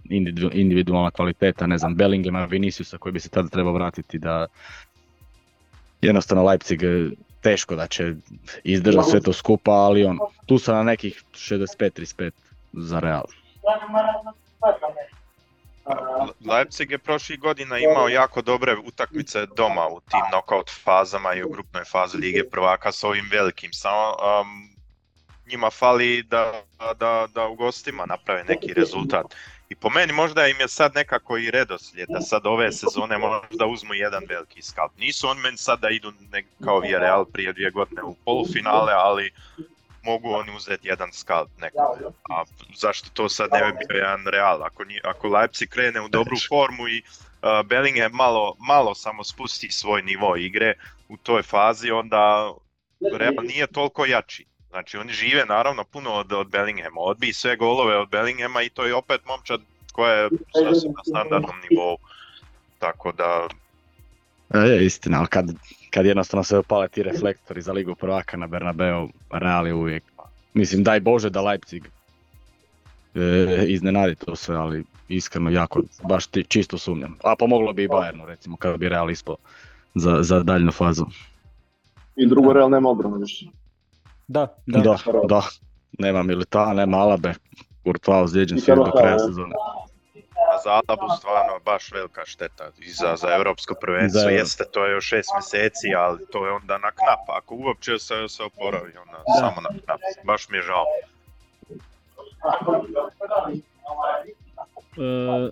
individualna 0.53 1.11
kvaliteta, 1.11 1.67
ne 1.67 1.79
znam, 1.79 1.95
Bellingema, 1.95 2.45
Viniciusa 2.45 2.99
koji 2.99 3.13
bi 3.13 3.21
se 3.21 3.29
tada 3.29 3.49
trebao 3.49 3.73
vratiti 3.73 4.19
da, 4.19 4.47
jednostavno 6.01 6.45
Leipzig 6.45 6.83
e, 6.83 7.11
teško 7.41 7.77
da 7.77 7.87
će 7.87 8.15
izdržati 8.65 9.11
sve 9.11 9.21
to 9.21 9.33
skupa, 9.33 9.71
ali 9.71 10.05
on, 10.05 10.19
tu 10.47 10.59
sam 10.59 10.75
na 10.75 10.83
nekih 10.83 11.25
65-35 11.33 12.31
za 12.73 13.01
Real. 13.01 13.25
Leipzig 16.51 16.91
je 16.91 16.99
prošlih 16.99 17.41
godina 17.41 17.79
imao 17.79 18.09
jako 18.09 18.43
dobre 18.43 18.77
utakmice 18.85 19.47
doma 19.57 19.89
u 19.89 20.01
tim 20.01 20.21
knockout 20.31 20.71
fazama 20.85 21.35
i 21.35 21.43
u 21.43 21.49
grupnoj 21.49 21.85
fazi 21.85 22.17
Lige 22.17 22.51
prvaka 22.51 22.93
s 22.93 23.05
ovim 23.05 23.29
velikim. 23.33 23.73
Samo 23.73 24.09
um, 24.09 24.77
njima 25.47 25.71
fali 25.71 26.23
da, 26.23 26.63
da, 26.99 27.27
da 27.35 27.47
u 27.47 27.55
gostima 27.55 28.07
naprave 28.07 28.45
neki 28.45 28.73
rezultat. 28.73 29.27
I 29.69 29.75
po 29.75 29.91
meni 29.91 30.13
možda 30.13 30.47
im 30.47 30.61
je 30.61 30.69
sad 30.69 30.95
nekako 30.95 31.39
i 31.39 31.51
redoslijed 31.51 32.09
da 32.09 32.21
sad 32.21 32.47
ove 32.47 32.73
sezone 32.73 33.19
možda 33.19 33.67
uzmu 33.67 33.95
jedan 33.95 34.23
veliki 34.29 34.63
skalp. 34.63 34.93
Nisu 34.99 35.29
on 35.29 35.39
meni 35.39 35.57
sad 35.57 35.81
da 35.81 35.89
idu 35.89 36.13
nek, 36.31 36.47
kao 36.65 36.81
Real 36.81 37.25
prije 37.25 37.53
dvije 37.53 37.71
godine 37.71 38.03
u 38.03 38.15
polufinale, 38.25 38.93
ali 38.93 39.31
mogu 40.03 40.31
oni 40.31 40.57
uzeti 40.57 40.89
jedan 40.89 41.13
skalp 41.13 41.51
neko. 41.61 41.99
A 42.31 42.45
zašto 42.75 43.09
to 43.13 43.29
sad 43.29 43.49
ne 43.53 43.73
bi 43.73 43.79
bio 43.89 43.97
jedan 43.97 44.27
Real? 44.27 44.63
Ako, 44.63 44.85
ako 45.05 45.29
Leipzig 45.29 45.69
krene 45.69 46.01
u 46.01 46.09
dobru 46.09 46.37
formu 46.49 46.89
i 46.89 47.03
uh, 47.03 47.67
Bellingham 47.67 48.13
malo, 48.13 48.57
malo 48.59 48.95
samo 48.95 49.25
spusti 49.25 49.71
svoj 49.71 50.03
nivo 50.03 50.37
igre 50.37 50.75
u 51.09 51.17
toj 51.17 51.43
fazi, 51.43 51.91
onda 51.91 52.53
Real 53.19 53.35
nije 53.43 53.67
toliko 53.67 54.05
jači 54.05 54.47
Znači 54.71 54.97
oni 54.97 55.13
žive 55.13 55.45
naravno 55.45 55.85
puno 55.85 56.13
od, 56.13 56.33
od 56.33 56.51
Bellinghama, 56.51 57.01
odbij 57.01 57.33
sve 57.33 57.57
golove 57.57 57.97
od 57.97 58.09
Bellinghama 58.09 58.63
i 58.63 58.69
to 58.69 58.85
je 58.85 58.95
opet 58.95 59.21
momčad 59.27 59.61
koja 59.93 60.13
je 60.13 60.29
sasvim 60.53 60.93
na 60.93 61.03
standardnom 61.05 61.57
nivou. 61.71 61.97
Tako 62.79 63.13
da, 63.13 63.49
E, 64.55 64.59
je 64.59 64.87
istina, 64.87 65.19
ali 65.19 65.27
kad, 65.27 65.47
kad 65.91 66.07
jednostavno 66.07 66.45
se 66.45 66.59
opale 66.59 66.89
ti 66.89 67.03
reflektori 67.03 67.63
za 67.63 67.73
ligu 67.73 67.95
prvaka 67.95 68.37
na 68.37 68.47
Bernabeu, 68.47 69.09
Real 69.31 69.67
je 69.67 69.75
uvijek, 69.75 70.05
mislim 70.55 70.83
daj 70.83 71.01
Bože 71.01 71.31
da 71.31 71.41
Leipzig 71.41 71.85
e, 73.15 73.65
iznenadi 73.67 74.15
to 74.15 74.37
sve, 74.37 74.57
ali 74.57 74.85
iskreno 75.09 75.51
jako, 75.51 75.83
baš 76.03 76.27
ti, 76.27 76.45
čisto 76.45 76.79
sumnjam. 76.79 77.17
A 77.25 77.37
pomoglo 77.39 77.73
bi 77.73 77.85
i 77.85 77.89
Bayernu 77.89 78.27
recimo, 78.27 78.57
kad 78.57 78.79
bi 78.79 78.89
Real 78.89 79.11
ispao 79.11 79.37
za, 79.95 80.23
za 80.23 80.43
daljnu 80.43 80.73
fazu. 80.73 81.07
I 82.17 82.27
drugo, 82.27 82.53
Real 82.53 82.71
nema 82.71 82.89
obranu 82.89 83.17
više. 83.17 83.47
Da, 84.29 84.57
da. 84.67 84.81
Da, 84.81 84.97
da. 85.29 85.43
Nema 85.99 86.23
Milita, 86.23 86.73
nema 86.73 86.97
Alabe, 86.97 87.35
Courtois 87.85 88.25
ozlijeđen 88.25 88.61
sve 88.61 88.75
do 88.77 88.93
kraja 88.93 89.13
ne? 89.13 89.19
sezone. 89.19 89.55
a 90.55 90.59
za 90.65 90.71
Alabu 90.71 91.09
stvarno 91.19 91.59
baš 91.65 91.93
velika 91.93 92.25
šteta 92.25 92.71
i 92.79 92.91
za, 92.91 93.17
za 93.17 93.29
europsko 93.37 93.75
prvenstvo. 93.81 94.23
Da. 94.23 94.31
Jeste, 94.31 94.65
to 94.73 94.87
je 94.87 94.93
još 94.93 95.07
šest 95.09 95.31
mjeseci, 95.35 95.95
ali 95.97 96.19
to 96.33 96.47
je 96.47 96.53
onda 96.53 96.79
na 96.79 96.91
knap. 96.91 97.37
Ako 97.43 97.55
uopće 97.55 97.99
se, 97.99 98.29
se 98.29 98.43
oporavi, 98.43 98.93
onda 99.07 99.19
Da. 99.27 99.35
samo 99.41 99.61
na 99.61 99.69
knap. 99.85 100.01
Baš 100.25 100.49
mi 100.49 100.57
je 100.57 100.63
žao. 100.63 100.85
E, 104.97 105.51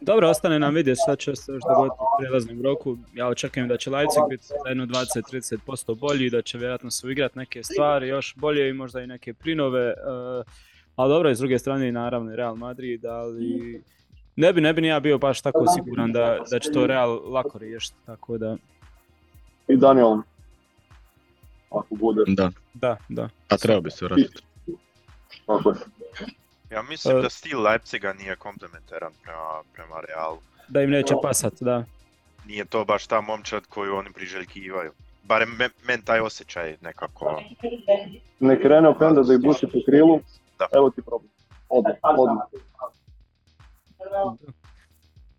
dobro, 0.00 0.28
ostane 0.28 0.58
nam 0.58 0.74
vidjeti 0.74 1.00
šta 1.04 1.16
će 1.16 1.36
se 1.36 1.52
još 1.52 1.62
dogoditi 1.68 1.96
u 2.00 2.18
prijelaznom 2.18 2.62
roku. 2.62 2.96
Ja 3.14 3.28
očekujem 3.28 3.68
da 3.68 3.76
će 3.76 3.90
Leipzig 3.90 4.22
biti 4.30 4.46
za 4.46 4.54
jedno 4.68 4.86
20-30% 4.86 5.98
bolji, 5.98 6.30
da 6.30 6.42
će 6.42 6.58
vjerojatno 6.58 6.90
se 6.90 7.06
uigrati 7.06 7.38
neke 7.38 7.62
stvari 7.62 8.08
još 8.08 8.34
bolje 8.36 8.68
i 8.68 8.72
možda 8.72 9.00
i 9.00 9.06
neke 9.06 9.34
prinove. 9.34 9.86
e, 9.88 9.94
ali 10.96 11.12
dobro, 11.12 11.30
i 11.30 11.34
s 11.34 11.38
druge 11.38 11.58
strane 11.58 11.88
i 11.88 11.92
naravno 11.92 12.32
i 12.32 12.36
Real 12.36 12.56
Madrid, 12.56 13.04
ali 13.06 13.82
ne 14.36 14.52
bi, 14.52 14.60
ne 14.60 14.72
bi 14.72 14.80
ni 14.80 14.88
ja 14.88 15.00
bio 15.00 15.18
baš 15.18 15.42
tako 15.42 15.64
siguran 15.76 16.12
da, 16.12 16.38
da 16.50 16.58
će 16.58 16.72
to 16.72 16.86
Real 16.86 17.32
lako 17.32 17.58
riješiti, 17.58 17.96
tako 18.06 18.38
da, 18.38 18.56
I 19.68 19.76
Daniel. 19.76 20.16
Ako 21.70 21.94
bude, 21.94 22.22
Da, 22.26 22.50
da, 22.74 22.96
da. 23.08 23.28
a 23.48 23.56
trebao 23.56 23.80
bi 23.80 23.90
se 23.90 24.04
vratiti. 24.04 24.42
tako 25.46 25.70
je. 25.70 25.76
Ja 26.70 26.82
mislim 26.82 27.18
E. 27.18 27.22
da 27.22 27.30
stil 27.30 27.62
Leipziga 27.62 28.12
nije 28.12 28.36
komplementaran 28.36 29.12
prema, 29.22 29.62
prema 29.72 30.00
Realu. 30.08 30.38
Da 30.68 30.82
im 30.82 30.90
neće 30.90 31.14
pasat, 31.22 31.52
da. 31.60 31.84
Nije 32.46 32.64
to 32.64 32.84
baš 32.84 33.06
ta 33.06 33.20
momčad 33.20 33.66
koju 33.66 33.94
oni 33.96 34.12
priželjkivaju. 34.12 34.92
Barem 35.22 35.48
me, 35.58 35.68
men 35.84 36.02
taj 36.02 36.20
osjećaj 36.20 36.76
nekako. 36.80 37.42
Ne 38.40 38.60
krene 38.62 38.88
Openda 38.88 39.22
da 39.22 39.34
ih 39.34 39.40
buši 39.40 39.66
po 39.66 39.78
krilu, 39.86 40.20
Da. 40.58 40.66
evo 40.72 40.90
ti 40.90 41.02
problem. 41.02 41.30
Odmah, 41.68 41.94
odmah. 42.02 42.44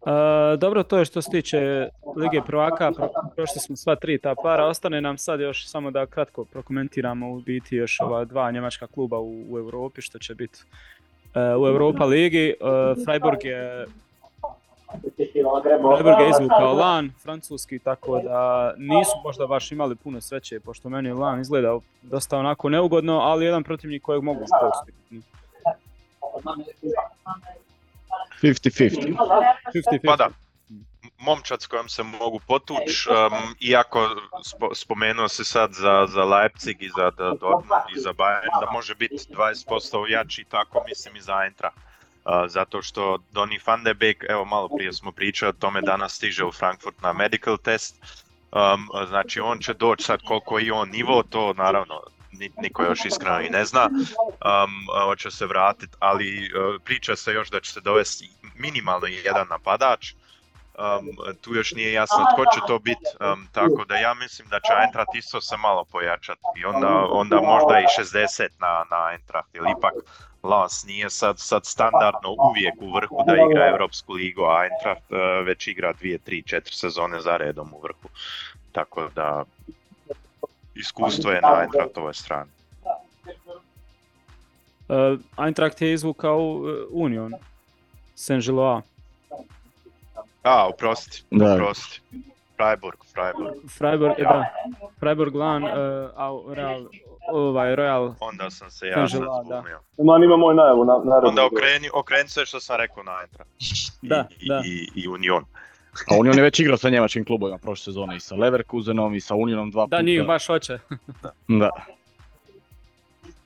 E, 0.06 0.58
dobro, 0.58 0.84
to 0.84 0.98
je 0.98 1.06
što 1.06 1.22
se 1.22 1.30
tiče 1.32 1.90
Lige 2.16 2.42
prvaka, 2.42 2.92
pro- 2.92 3.10
prošli 3.36 3.60
smo 3.60 3.76
sva 3.76 3.96
tri 3.96 4.18
ta 4.18 4.36
para, 4.44 4.66
ostane 4.66 5.02
nam 5.02 5.18
sad 5.18 5.40
još 5.40 5.68
samo 5.68 5.92
da 5.92 6.06
kratko 6.06 6.46
prokomentiramo 6.46 7.32
u 7.32 7.40
biti 7.40 7.76
još 7.76 8.00
ova 8.00 8.26
dva 8.26 8.52
njemačka 8.52 8.88
kluba 8.88 9.18
u, 9.20 9.46
u 9.50 9.58
Europi 9.58 10.02
što 10.02 10.20
će 10.20 10.36
biti 10.36 10.60
u 11.36 11.68
Europa 11.68 12.06
ligi. 12.06 12.50
E, 12.50 12.56
Freiburg 13.06 13.44
je 13.44 13.86
Freiburg 15.96 16.20
je 16.22 16.30
izvukao 16.30 16.74
LAN, 16.74 17.12
francuski, 17.24 17.80
tako 17.80 18.20
da 18.20 18.74
nisu 18.78 19.12
možda 19.24 19.48
baš 19.48 19.72
imali 19.72 19.96
puno 19.96 20.22
sreće, 20.22 20.60
pošto 20.60 20.90
meni 20.90 21.10
je 21.10 21.14
LAN 21.14 21.42
izgledao 21.42 21.82
dosta 22.02 22.38
onako 22.38 22.70
neugodno, 22.70 23.20
ali 23.20 23.46
jedan 23.46 23.64
protivnik 23.64 24.02
kojeg 24.02 24.24
mogu 24.24 24.40
spustiti. 24.40 25.22
50-50. 28.42 29.16
50-50. 29.74 30.06
Pa 30.06 30.16
da, 30.16 30.30
momčad 31.20 31.62
s 31.62 31.68
kojom 31.68 31.90
se 31.90 32.04
mogu 32.04 32.40
potuć, 32.48 33.08
um, 33.08 33.56
iako 33.60 34.10
spo, 34.44 34.76
spomenuo 34.76 35.28
se 35.28 35.44
sad 35.44 35.74
za, 35.74 36.06
za 36.10 36.24
Leipzig 36.24 36.84
i 36.84 36.90
za 36.90 37.12
Dortmund 37.12 37.84
i 37.96 38.00
za 38.00 38.14
Bayern 38.14 38.60
da 38.66 38.72
može 38.72 38.96
biti 38.96 39.16
20% 39.30 40.10
jači, 40.10 40.46
tako 40.50 40.84
mislim 40.88 41.16
i 41.16 41.22
za 41.22 41.44
Eintracht. 41.44 41.78
Uh, 41.78 42.32
zato 42.48 42.82
što 42.82 43.18
Donny 43.34 43.60
van 43.68 43.84
de 43.84 43.94
Beek, 43.94 44.26
evo 44.30 44.46
malo 44.46 44.70
prije 44.78 44.94
smo 44.94 45.12
pričali 45.12 45.50
o 45.50 45.60
tome, 45.60 45.82
danas 45.82 46.14
stiže 46.16 46.46
u 46.46 46.52
Frankfurt 46.52 47.02
na 47.02 47.14
medical 47.14 47.58
test, 47.58 47.96
um, 48.52 49.08
znači 49.08 49.40
on 49.40 49.60
će 49.60 49.74
doći 49.74 50.04
sad 50.04 50.20
koliko 50.28 50.60
i 50.60 50.72
on 50.72 50.90
nivo, 50.90 51.24
to 51.30 51.54
naravno 51.54 52.02
ni- 52.32 52.52
niko 52.58 52.84
još 52.84 53.06
iskreno 53.06 53.42
i 53.42 53.50
ne 53.50 53.66
zna, 53.66 53.90
um, 53.90 54.72
hoće 55.06 55.32
se 55.32 55.46
vratiti, 55.46 55.96
ali 56.00 56.40
uh, 56.54 56.82
priča 56.84 57.16
se 57.16 57.34
još 57.34 57.50
da 57.50 57.60
će 57.60 57.72
se 57.72 57.82
dovesti 57.82 58.30
minimalno 58.56 59.08
jedan 59.08 59.48
napadač, 59.50 60.14
um, 60.80 61.36
tu 61.42 61.56
još 61.56 61.72
nije 61.72 61.94
jasno 61.94 62.18
tko 62.34 62.44
će 62.46 62.60
to 62.68 62.80
biti, 62.80 63.10
um, 63.20 63.48
tako 63.52 63.86
da 63.86 63.96
ja 63.96 64.14
mislim 64.14 64.48
da 64.48 64.60
će 64.60 64.74
Eintracht 64.84 65.16
isto 65.16 65.42
se 65.42 65.58
malo 65.58 65.86
pojačati 65.92 66.42
i 66.56 66.66
onda, 66.66 67.06
onda 67.12 67.36
možda 67.36 67.80
i 67.80 68.02
60 68.02 68.48
na, 68.60 68.86
na 68.92 69.12
Eintracht, 69.12 69.56
jer 69.56 69.64
ipak 69.78 69.94
Lens 70.44 70.86
nije 70.86 71.10
sad, 71.10 71.40
sad 71.40 71.66
standardno 71.66 72.30
uvijek 72.50 72.74
u 72.80 72.94
vrhu 72.94 73.24
da 73.28 73.34
igra 73.34 73.68
Europsku 73.68 74.14
ligu, 74.14 74.44
a 74.44 74.64
Eintracht 74.64 75.12
uh, 75.12 75.46
već 75.46 75.68
igra 75.68 75.94
2, 75.94 76.18
3, 76.26 76.56
4 76.56 76.80
sezone 76.80 77.20
za 77.22 77.38
redom 77.38 77.74
u 77.74 77.82
vrhu. 77.82 78.10
Tako 78.72 79.10
da 79.16 79.44
iskustvo 80.76 81.32
je 81.32 81.42
na 81.42 81.62
Eintrachtovoj 81.62 82.14
strani. 82.14 82.52
E, 84.90 85.18
Eintracht 85.38 85.82
je 85.82 85.94
izvukao 85.94 86.40
e, 86.40 86.86
Union, 86.92 87.34
Saint-Gillois. 88.16 88.89
A, 90.50 90.68
oprosti, 90.68 91.24
Da. 91.32 91.54
oprosti. 91.54 92.02
Freiburg, 92.56 92.98
Freiburg. 93.14 93.54
Freiburg, 93.78 94.14
da, 94.20 94.46
Freiburg 95.00 95.36
LAN, 95.36 95.64
e, 95.64 95.70
a 96.16 96.30
Real, 96.54 96.86
ovaj 97.32 97.76
Royal, 97.76 98.14
Onda 98.20 98.50
sam 98.50 98.72
se 98.72 98.88
ja 98.88 99.08
zbunio. 99.08 99.80
Man 99.98 100.24
ima 100.24 100.38
moj 100.38 100.56
najavu 100.56 100.86
na, 100.86 101.02
narednu. 101.06 101.30
Onda 101.30 101.46
okreni, 101.46 101.90
okreni 101.94 102.30
sve 102.30 102.46
što 102.46 102.60
sam 102.60 102.78
rekao 102.78 103.04
na 103.04 103.12
Da, 104.02 104.28
i, 104.40 104.48
da. 104.48 104.62
I, 104.66 104.88
i 104.96 105.08
Union. 105.08 105.44
A 106.12 106.16
on 106.18 106.28
je 106.28 106.44
već 106.44 106.60
igrao 106.60 106.78
sa 106.78 106.90
njemačkim 106.90 107.26
klubovima 107.26 107.58
prošle 107.58 107.84
sezone 107.84 108.16
i 108.16 108.20
sa 108.20 108.36
Leverkusenom 108.36 109.16
i 109.16 109.22
sa 109.22 109.36
Unionom 109.36 109.72
dva 109.72 109.86
puta. 109.86 109.98
da 109.98 110.02
njih 110.02 110.26
baš 110.28 110.48
hoće. 110.48 110.80
Da. 111.48 111.70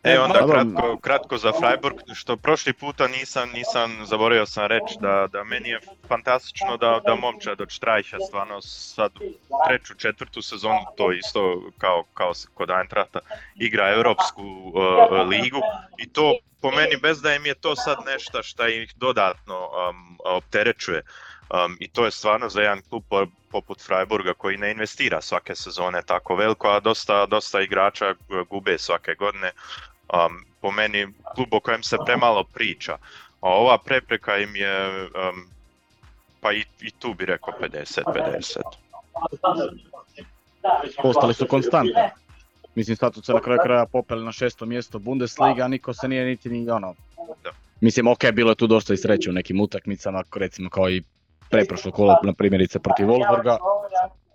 E, 0.04 0.20
onda 0.20 0.39
Dobro. 0.39 0.54
kratko, 0.54 0.98
kratko 0.98 1.38
za 1.38 1.52
Freiburg, 1.60 1.96
što 2.13 2.38
prošli 2.38 2.74
puta 2.74 3.08
nisam, 3.08 3.50
nisam 3.50 4.06
zaboravio 4.06 4.46
sam 4.46 4.66
reći 4.66 4.96
da, 5.00 5.28
da 5.32 5.44
meni 5.44 5.70
je 5.70 5.80
fantastično 6.08 6.78
da, 6.78 7.02
da 7.06 7.16
momčad 7.16 7.62
od 7.62 7.70
Štrajša 7.70 8.18
stvarno 8.28 8.62
sad 8.62 9.12
treću, 9.68 9.94
četvrtu 9.94 10.42
sezonu, 10.42 10.86
to 10.98 11.12
isto 11.12 11.62
kao, 11.78 12.04
kao 12.13 12.32
kod 12.54 12.70
Eintrachta, 12.70 13.20
igra 13.56 13.94
Europsku 13.94 14.42
uh, 14.42 15.28
ligu 15.28 15.62
i 15.98 16.10
to 16.10 16.34
po 16.62 16.72
meni 16.72 16.98
bez 17.02 17.22
da 17.22 17.36
im 17.36 17.46
je 17.46 17.54
to 17.54 17.76
sad 17.76 17.98
nešto 18.06 18.44
što 18.44 18.68
ih 18.68 18.94
dodatno 18.96 19.56
um, 19.60 20.18
opterećuje. 20.26 21.02
Um, 21.50 21.78
I 21.80 21.88
to 21.88 22.06
je 22.06 22.12
stvarno 22.12 22.50
za 22.50 22.62
jedan 22.62 22.82
klub 22.89 23.04
po- 23.10 23.28
poput 23.52 23.82
Freiburga 23.82 24.34
koji 24.34 24.58
ne 24.58 24.72
investira 24.72 25.22
svake 25.22 25.56
sezone 25.56 26.02
tako 26.06 26.36
veliko, 26.36 26.68
a 26.68 26.80
dosta, 26.80 27.26
dosta 27.26 27.62
igrača 27.62 28.16
gube 28.50 28.78
svake 28.78 29.16
godine. 29.16 29.52
Um, 30.13 30.45
po 30.62 30.71
meni 30.71 31.08
klub 31.36 31.54
o 31.54 31.60
kojem 31.60 31.84
se 31.84 31.97
premalo 32.06 32.43
priča. 32.43 32.97
A 33.41 33.49
ova 33.49 33.78
prepreka 33.78 34.38
im 34.38 34.56
je, 34.56 35.04
um, 35.04 35.47
pa 36.41 36.52
i, 36.54 36.63
i 36.82 36.91
tu 36.91 37.13
bi 37.13 37.26
rekao 37.26 37.54
50-50. 37.62 38.62
Ostali 41.04 41.34
su 41.34 41.47
konstantni. 41.47 41.93
Mislim, 42.76 42.97
sad 42.97 43.13
su 43.13 43.21
se 43.21 43.34
na 43.34 43.41
kraju 43.41 43.60
kraja 43.63 43.86
popeli 43.86 44.26
na 44.26 44.32
šesto 44.32 44.65
mjesto 44.65 44.99
Bundesliga, 44.99 45.63
a 45.63 45.67
niko 45.67 45.93
se 45.93 46.08
nije 46.08 46.26
niti 46.26 46.49
ni 46.49 46.69
ono... 46.69 46.95
Da. 47.43 47.52
Mislim, 47.82 48.08
ok, 48.08 48.32
bilo 48.34 48.52
je 48.52 48.56
tu 48.56 48.67
dosta 48.67 48.93
i 48.93 48.97
sreće 48.97 49.30
u 49.30 49.34
nekim 49.34 49.62
utakmicama, 49.62 50.23
recimo 50.36 50.69
kao 50.69 50.89
i 50.89 51.04
preprošlo 51.49 51.91
kolo, 51.91 52.19
na 52.23 52.34
primjerice 52.34 52.80
protiv 52.80 53.06
Wolfsburga, 53.08 53.58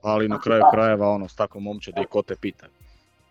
ali 0.02 0.28
na 0.28 0.40
kraju 0.40 0.62
krajeva 0.72 1.08
ono, 1.08 1.28
s 1.28 1.34
takvom 1.34 1.62
momčadi 1.62 2.06
ko 2.10 2.22
te 2.22 2.36
pita. 2.36 2.66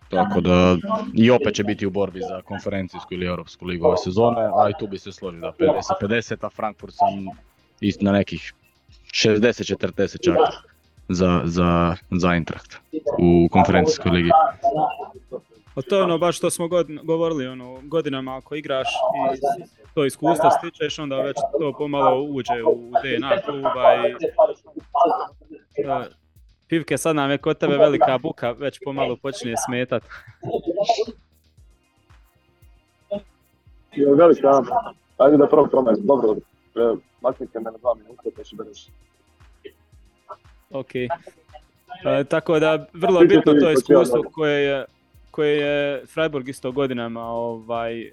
Tako 0.09 0.41
da 0.41 0.77
i 1.13 1.31
opet 1.31 1.55
će 1.55 1.63
biti 1.63 1.85
u 1.85 1.89
borbi 1.89 2.19
za 2.19 2.41
konferencijsku 2.41 3.13
ili 3.13 3.25
europsku 3.25 3.65
ligu 3.65 3.85
ove 3.85 3.97
sezone, 3.97 4.41
a 4.41 4.69
i 4.69 4.73
tu 4.79 4.87
bi 4.87 4.99
se 4.99 5.11
složio 5.11 5.41
da 5.41 5.53
50-50, 6.01 6.35
a 6.41 6.49
Frankfurt 6.49 6.93
sam 6.93 7.37
ist 7.81 8.01
na 8.01 8.11
nekih 8.11 8.53
60-40 9.11 10.23
čak 10.23 10.37
za, 11.09 11.41
za, 11.45 11.95
za 12.11 12.33
Eintracht 12.33 12.77
u 13.19 13.49
konferencijskoj 13.51 14.11
ligi. 14.11 14.29
A 15.75 15.81
to 15.81 15.97
je 15.97 16.03
ono 16.03 16.17
baš 16.17 16.37
što 16.37 16.49
smo 16.49 16.67
god, 16.67 16.87
govorili, 17.03 17.47
ono, 17.47 17.79
godinama 17.83 18.37
ako 18.37 18.55
igraš 18.55 18.87
i 18.87 19.41
to 19.93 20.05
iskustvo 20.05 20.49
stičeš, 20.51 20.99
onda 20.99 21.21
već 21.21 21.37
to 21.59 21.73
pomalo 21.77 22.21
uđe 22.21 22.63
u 22.63 22.91
DNA 23.03 23.41
kluba 23.45 23.95
i 23.95 24.11
e, 25.83 26.09
Pivke, 26.67 26.97
sad 26.97 27.15
nam 27.15 27.31
je 27.31 27.37
kod 27.37 27.57
tebe 27.57 27.77
velika 27.77 28.17
buka, 28.17 28.51
već 28.51 28.79
pomalo 28.83 29.15
počinje 29.15 29.53
smetat. 29.65 30.03
Je 33.91 34.15
velika? 34.15 34.63
Ajde 35.17 35.37
da 35.37 35.47
prvo 35.47 35.67
promajem. 35.67 35.97
Dobro. 36.05 36.35
E, 36.75 36.97
Maknite 37.21 37.59
me 37.59 37.71
na 37.71 37.77
dva 37.77 37.93
minuta, 37.93 38.29
pa 38.37 38.43
ću 38.43 38.55
reći. 38.67 38.91
Ok. 40.69 40.95
E, 40.95 41.09
tako 42.29 42.59
da, 42.59 42.87
vrlo 42.93 43.19
bitno 43.19 43.53
to 43.53 43.71
iskustvo 43.71 44.23
koje 44.31 44.63
je, 44.63 44.85
koje 45.31 45.57
je 45.57 46.05
Freiburg 46.05 46.49
isto 46.49 46.71
godinama 46.71 47.21
ovaj, 47.21 48.11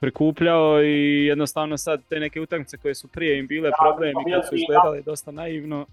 prikupljao 0.00 0.82
i 0.82 1.26
jednostavno 1.26 1.78
sad 1.78 2.00
te 2.08 2.20
neke 2.20 2.40
utakmice 2.40 2.76
koje 2.76 2.94
su 2.94 3.08
prije 3.08 3.38
im 3.38 3.46
bile 3.46 3.70
problemi, 3.82 4.32
kad 4.32 4.48
su 4.48 4.54
izgledale 4.54 5.02
dosta 5.02 5.30
naivno, 5.30 5.86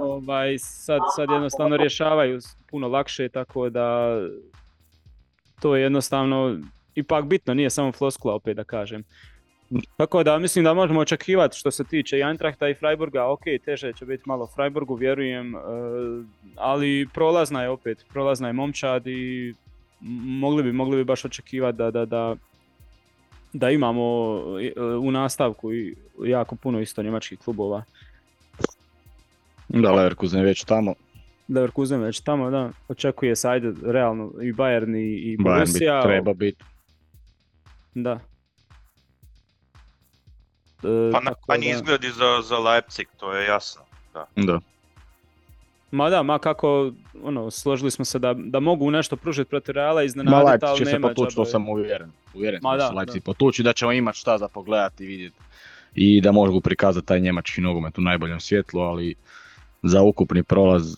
ovaj, 0.00 0.58
sad, 0.58 1.00
sad 1.16 1.30
jednostavno 1.30 1.76
rješavaju 1.76 2.38
puno 2.70 2.88
lakše, 2.88 3.28
tako 3.28 3.70
da 3.70 4.18
to 5.60 5.76
je 5.76 5.82
jednostavno 5.82 6.58
ipak 6.94 7.24
bitno, 7.24 7.54
nije 7.54 7.70
samo 7.70 7.92
floskula 7.92 8.34
opet 8.34 8.56
da 8.56 8.64
kažem. 8.64 9.04
Tako 9.96 10.22
da 10.22 10.38
mislim 10.38 10.64
da 10.64 10.74
možemo 10.74 11.00
očekivati 11.00 11.58
što 11.58 11.70
se 11.70 11.84
tiče 11.84 12.18
i 12.18 12.22
Eintrachta 12.22 12.68
i 12.68 12.74
Freiburga, 12.74 13.26
ok, 13.26 13.42
teže 13.64 13.92
će 13.92 14.06
biti 14.06 14.22
malo 14.26 14.46
Freiburgu, 14.46 14.94
vjerujem, 14.94 15.54
e, 15.54 15.58
ali 16.56 17.08
prolazna 17.14 17.62
je 17.62 17.68
opet, 17.68 18.04
prolazna 18.12 18.46
je 18.46 18.52
momčad 18.52 19.06
i 19.06 19.54
mogli 20.40 20.62
bi, 20.62 20.72
mogli 20.72 20.96
bi 20.96 21.04
baš 21.04 21.24
očekivati 21.24 21.78
da, 21.78 21.90
da, 21.90 22.04
da, 22.04 22.36
da 23.52 23.70
imamo 23.70 24.36
e, 24.60 24.80
u 24.82 25.10
nastavku 25.10 25.70
jako 26.24 26.56
puno 26.56 26.80
isto 26.80 27.02
njemačkih 27.02 27.38
klubova. 27.38 27.82
Da, 29.72 29.92
Leverkusen 29.92 30.38
je 30.38 30.44
već 30.44 30.64
tamo. 30.64 30.94
Leverkusen 31.48 32.00
već 32.00 32.20
tamo, 32.20 32.50
da, 32.50 32.70
očekuje 32.88 33.36
se, 33.36 33.48
ajde, 33.48 33.72
realno, 33.84 34.32
i 34.42 34.52
Bayern 34.52 34.96
i, 34.96 35.32
i 35.32 35.36
Bayern 35.36 35.38
bi 35.38 35.44
Borussia. 35.44 36.02
treba 36.02 36.34
biti. 36.34 36.64
Da. 37.94 38.20
E, 40.82 41.10
Pa 41.12 41.20
najmanji 41.20 41.66
da- 41.66 41.76
izgledi 41.76 42.08
za, 42.08 42.42
za 42.48 42.58
Leipzig, 42.58 43.06
to 43.16 43.34
je 43.34 43.46
jasno. 43.46 43.82
Da. 44.36 44.60
Ma 45.90 46.10
da, 46.10 46.22
ma 46.22 46.38
kako, 46.38 46.92
ono, 47.22 47.50
složili 47.50 47.90
smo 47.90 48.04
se 48.04 48.18
da, 48.18 48.34
da 48.34 48.60
mogu 48.60 48.90
nešto 48.90 49.16
pružiti 49.16 49.50
protiv 49.50 49.72
Reala, 49.72 49.94
Ma 49.94 50.04
iznenaditi, 50.04 50.46
Leipzig 50.46 50.68
ali 50.68 50.78
će 50.78 50.84
se 50.84 50.92
nema 50.92 51.08
potući, 51.08 51.36
to 51.36 51.44
sam 51.44 51.68
uvjeren. 51.68 52.10
Uvjeren 52.34 52.60
Ma 52.62 52.76
da, 52.76 52.76
da, 52.76 52.88
će 52.88 52.94
Leipzig 52.94 53.22
da. 53.22 53.24
potući, 53.24 53.62
da 53.62 53.72
ćemo 53.72 53.92
imati 53.92 54.18
šta 54.18 54.38
za 54.38 54.48
pogledati 54.48 55.04
i 55.04 55.06
vidjeti. 55.06 55.36
I 55.94 56.20
da 56.20 56.32
mogu 56.32 56.60
prikazati 56.60 57.06
taj 57.06 57.20
njemački 57.20 57.60
nogomet 57.60 57.98
u 57.98 58.00
najboljem 58.00 58.40
svjetlu, 58.40 58.80
ali 58.80 59.14
za 59.82 60.02
ukupni 60.02 60.42
prolaz 60.42 60.96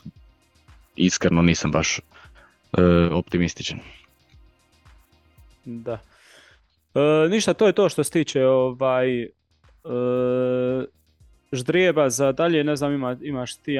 iskreno 0.96 1.42
nisam 1.42 1.70
baš 1.70 1.98
e, 1.98 2.82
optimističan. 3.12 3.78
Da. 5.64 5.98
E, 6.94 7.28
ništa, 7.28 7.54
to 7.54 7.66
je 7.66 7.72
to 7.72 7.88
što 7.88 8.04
se 8.04 8.10
tiče 8.10 8.46
ovaj, 8.46 9.22
e, 9.22 9.28
ždrijeba 11.52 12.10
za 12.10 12.32
dalje, 12.32 12.64
ne 12.64 12.76
znam 12.76 12.92
ima, 12.92 13.16
imaš 13.22 13.56
ti 13.56 13.76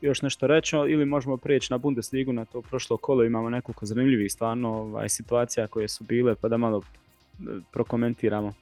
još 0.00 0.22
nešto 0.22 0.46
reći 0.46 0.76
ili 0.76 1.06
možemo 1.06 1.36
prijeći 1.36 1.72
na 1.72 1.78
Bundesligu, 1.78 2.32
na 2.32 2.44
to 2.44 2.62
prošlo 2.62 2.96
kolo 2.96 3.24
imamo 3.24 3.50
nekoliko 3.50 3.86
zanimljivih 3.86 4.32
stvarno 4.32 4.68
ovaj, 4.68 5.08
situacija 5.08 5.66
koje 5.66 5.88
su 5.88 6.04
bile 6.04 6.34
pa 6.34 6.48
da 6.48 6.56
malo 6.56 6.82
e, 6.82 7.44
prokomentiramo. 7.72 8.52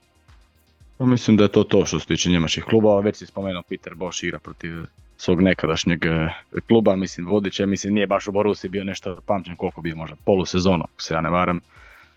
Pa 0.99 1.07
mislim 1.07 1.37
da 1.37 1.45
je 1.45 1.49
to 1.49 1.65
to 1.65 1.87
što 1.87 2.01
se 2.01 2.07
tiče 2.07 2.31
njemačkih 2.31 2.65
klubova, 2.65 3.01
već 3.01 3.17
si 3.17 3.27
spomenuo 3.27 3.63
Peter 3.69 3.95
Bosch 3.95 4.25
igra 4.25 4.39
protiv 4.39 4.73
svog 5.21 5.41
nekadašnjeg 5.41 6.05
e, 6.05 6.29
kluba, 6.69 6.97
mislim 6.97 7.27
vodiće, 7.27 7.67
mislim 7.67 7.95
nije 7.95 8.07
baš 8.07 8.29
u 8.29 8.33
Borusi 8.33 8.69
bio 8.69 8.85
nešto 8.85 9.17
pamćen 9.27 9.57
koliko 9.57 9.81
bio 9.81 9.97
možda 9.97 10.17
polusezonu, 10.25 10.85
ako 10.85 11.03
se 11.03 11.15
ja 11.15 11.21
ne 11.21 11.31
varam, 11.31 11.61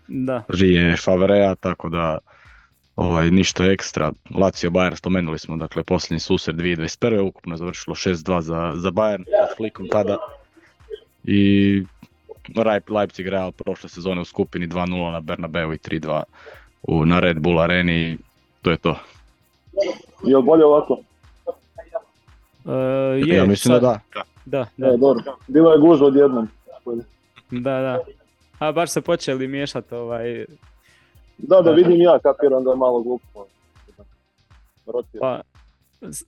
Da, 0.08 0.42
prije 0.48 0.96
Favrea, 0.96 1.54
tako 1.54 1.88
da 1.88 2.18
ovaj, 2.96 3.30
ništa 3.30 3.64
ekstra. 3.64 4.12
Lazio 4.34 4.70
Bayern 4.70 4.96
spomenuli 4.96 5.38
smo, 5.38 5.56
dakle 5.56 5.82
posljednji 5.82 6.20
susret 6.20 6.56
2021. 6.56 7.20
ukupno 7.20 7.56
završilo 7.56 7.94
6-2 7.96 8.40
za, 8.40 8.72
za 8.76 8.90
Bayern, 8.90 9.24
pod 9.24 9.56
flikom 9.56 9.88
tada. 9.88 10.18
I 11.24 11.82
Leip- 12.48 12.94
Leipzig 12.96 13.26
Real 13.28 13.52
prošle 13.52 13.88
sezone 13.88 14.20
u 14.20 14.24
skupini 14.24 14.68
2-0 14.68 15.10
na 15.12 15.20
Bernabeu 15.20 15.72
i 15.72 15.76
3-2 15.78 16.22
u, 16.82 17.04
na 17.06 17.20
Red 17.20 17.38
Bull 17.38 17.60
areni. 17.60 18.18
To 18.62 18.70
je 18.70 18.76
to. 18.76 18.96
Jel 20.24 20.42
bolje 20.42 20.64
ovako? 20.64 20.98
E, 22.66 22.72
je, 23.20 23.36
ja 23.36 23.44
mislim 23.44 23.74
sad- 23.74 23.82
da 23.82 24.00
da. 24.14 24.22
Da, 24.46 24.66
Da. 24.76 24.86
da, 24.86 24.96
dobro. 24.96 25.22
Bilo 25.48 25.72
je 25.72 25.78
gužva 25.78 26.06
odjednom. 26.06 26.48
da, 27.50 27.60
da. 27.72 27.98
A 28.58 28.72
baš 28.72 28.90
se 28.90 29.00
počeli 29.00 29.48
miješati 29.48 29.94
ovaj, 29.94 30.44
Da, 31.38 31.60
da 31.60 31.70
vidim 31.72 32.00
ja, 32.00 32.18
kapiram 32.18 32.64
da 32.64 32.70
je 32.70 32.76
malo 32.76 33.02
glupo. 33.02 33.46
Pa, 35.20 35.40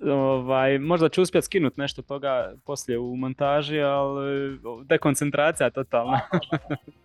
ovaj, 0.06 0.78
možda 0.78 1.08
ću 1.08 1.22
uspjeti 1.22 1.44
skinuti 1.44 1.80
nešto 1.80 2.02
toga 2.02 2.52
poslije 2.66 2.98
u 2.98 3.16
montaži, 3.16 3.80
ali 3.80 4.54
o, 4.54 4.82
dekoncentracija 4.84 5.70
totalna, 5.70 6.20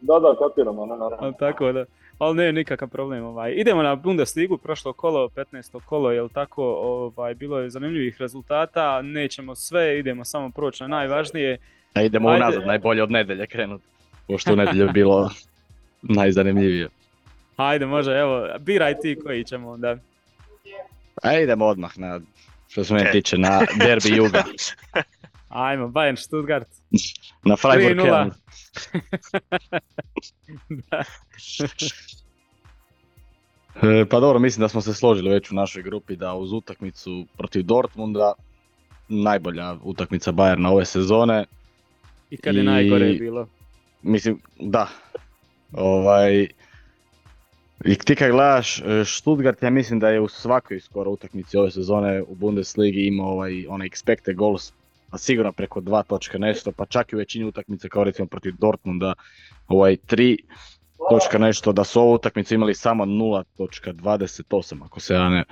Da, 0.02 0.20
da, 0.20 0.36
kapiram, 0.40 0.80
ono 0.80 0.96
naravno. 0.96 1.32
tako 1.32 1.72
da, 1.72 1.86
ali 2.18 2.36
ne 2.36 2.52
nikakav 2.52 2.90
problem. 2.90 3.24
Ovaj. 3.24 3.54
Idemo 3.58 3.84
na 3.84 3.96
Bundesligu, 3.96 4.58
prošlo 4.58 4.94
kolo, 4.94 5.30
15. 5.30 5.80
kolo, 5.86 6.12
jel 6.12 6.30
tako, 6.30 6.64
ovaj, 6.64 7.34
bilo 7.34 7.60
je 7.60 7.70
zanimljivih 7.70 8.18
rezultata, 8.20 9.02
nećemo 9.02 9.56
sve, 9.56 10.00
idemo 10.00 10.26
samo 10.26 10.50
proći 10.50 10.84
na 10.84 10.88
najvažnije. 10.88 11.58
A 11.94 12.02
idemo 12.02 12.30
Ajde. 12.30 12.44
unazad, 12.46 12.68
najbolje 12.68 13.04
od 13.04 13.12
nedelje 13.12 13.48
krenut. 13.48 13.82
Pošto 14.28 14.54
u 14.54 14.56
nedjelju 14.56 14.86
je 14.86 14.92
bilo 14.92 15.30
najzanimljivije. 16.18 16.90
Hajde, 17.58 17.86
može, 17.86 18.12
evo, 18.12 18.48
biraj 18.60 19.00
ti 19.00 19.18
koji 19.24 19.44
ćemo 19.44 19.70
onda. 19.70 19.98
A 21.24 21.40
idemo 21.40 21.66
odmah 21.66 21.98
na, 21.98 22.20
što 22.68 22.84
se 22.84 22.94
mene 22.94 23.10
E. 23.10 23.12
tiče, 23.12 23.38
na 23.38 23.62
derbi 23.86 24.16
Juga. 24.16 24.44
Ajmo, 25.52 25.88
Bayern 25.88 26.16
Stuttgart. 26.18 26.68
Na 27.46 27.56
Freiburg 27.56 27.98
3:0. 27.98 28.06
Köln. 28.06 28.32
Da. 30.90 31.04
E, 33.84 34.06
Pa 34.06 34.20
dobro, 34.20 34.40
mislim 34.40 34.62
da 34.62 34.68
smo 34.70 34.82
se 34.82 34.94
složili 34.94 35.30
već 35.30 35.52
u 35.52 35.56
našoj 35.56 35.84
grupi 35.84 36.16
da 36.16 36.34
uz 36.34 36.52
utakmicu 36.54 37.26
protiv 37.38 37.64
Dortmunda 37.64 38.34
najbolja 39.10 39.76
utakmica 39.84 40.32
Bayerna 40.32 40.68
ove 40.72 40.86
sezone. 40.86 41.46
I 42.30 42.38
kad 42.38 42.56
je 42.56 42.62
I- 42.62 42.66
najgore 42.66 43.14
bilo. 43.14 43.48
Mislim, 44.02 44.40
da. 44.60 44.88
Ovaj, 45.74 46.48
I 47.86 47.96
ti 47.96 48.16
kad 48.16 48.32
gledaš 48.32 48.80
e, 48.80 49.06
Stuttgart, 49.06 49.64
ja 49.64 49.70
mislim 49.70 50.00
da 50.00 50.10
je 50.10 50.20
u 50.22 50.28
svakoj 50.28 50.80
skoro 50.80 51.12
utakmici 51.12 51.58
ove 51.58 51.72
sezone 51.72 52.22
u 52.22 52.36
Bundesligi 52.36 53.06
imao 53.08 53.28
ovaj, 53.32 53.66
onaj 53.68 53.90
expected 53.90 54.36
goals, 54.36 54.74
a 55.12 55.18
sigurno 55.18 55.52
preko 55.52 55.82
dva 55.82 56.04
točka 56.04 56.38
nešto, 56.38 56.72
pa 56.72 56.86
čak 56.86 57.12
i 57.12 57.16
u 57.16 57.20
većini 57.20 57.46
utakmice 57.46 57.90
kao 57.90 58.04
recimo 58.04 58.28
protiv 58.28 58.54
Dortmunda, 58.60 59.14
ovaj, 59.68 59.98
tri 59.98 60.38
točka 61.10 61.38
nešto, 61.38 61.74
da 61.74 61.84
su 61.84 62.02
ovu 62.02 62.14
utakmicu 62.14 62.54
imali 62.54 62.76
samo 62.76 63.06
0.28, 63.06 64.86
ako 64.86 65.00
se 65.00 65.14
ja 65.14 65.30
ne, 65.30 65.44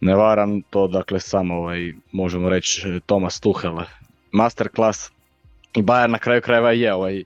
ne 0.00 0.14
varam, 0.14 0.62
to 0.62 0.88
dakle 0.88 1.20
samo 1.20 1.54
ovaj, 1.54 1.92
možemo 2.12 2.48
reći 2.48 2.88
e, 2.88 3.00
Thomas 3.06 3.40
Tuchel, 3.40 3.76
masterclass, 4.32 5.10
i 5.74 5.82
Bayern 5.82 6.10
na 6.10 6.18
kraju 6.18 6.40
krajeva 6.40 6.72
je 6.72 6.94
ovaj, 6.94 7.24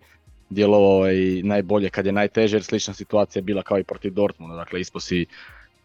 djelovao 0.50 0.96
ovaj, 0.96 1.16
najbolje 1.42 1.90
kad 1.90 2.06
je 2.06 2.12
najteže, 2.12 2.56
jer 2.56 2.64
slična 2.64 2.94
situacija 2.94 3.40
je 3.40 3.44
bila 3.44 3.62
kao 3.62 3.78
i 3.78 3.84
protiv 3.84 4.12
Dortmunda, 4.12 4.56
dakle 4.56 4.80
ispo 4.80 5.00
si 5.00 5.26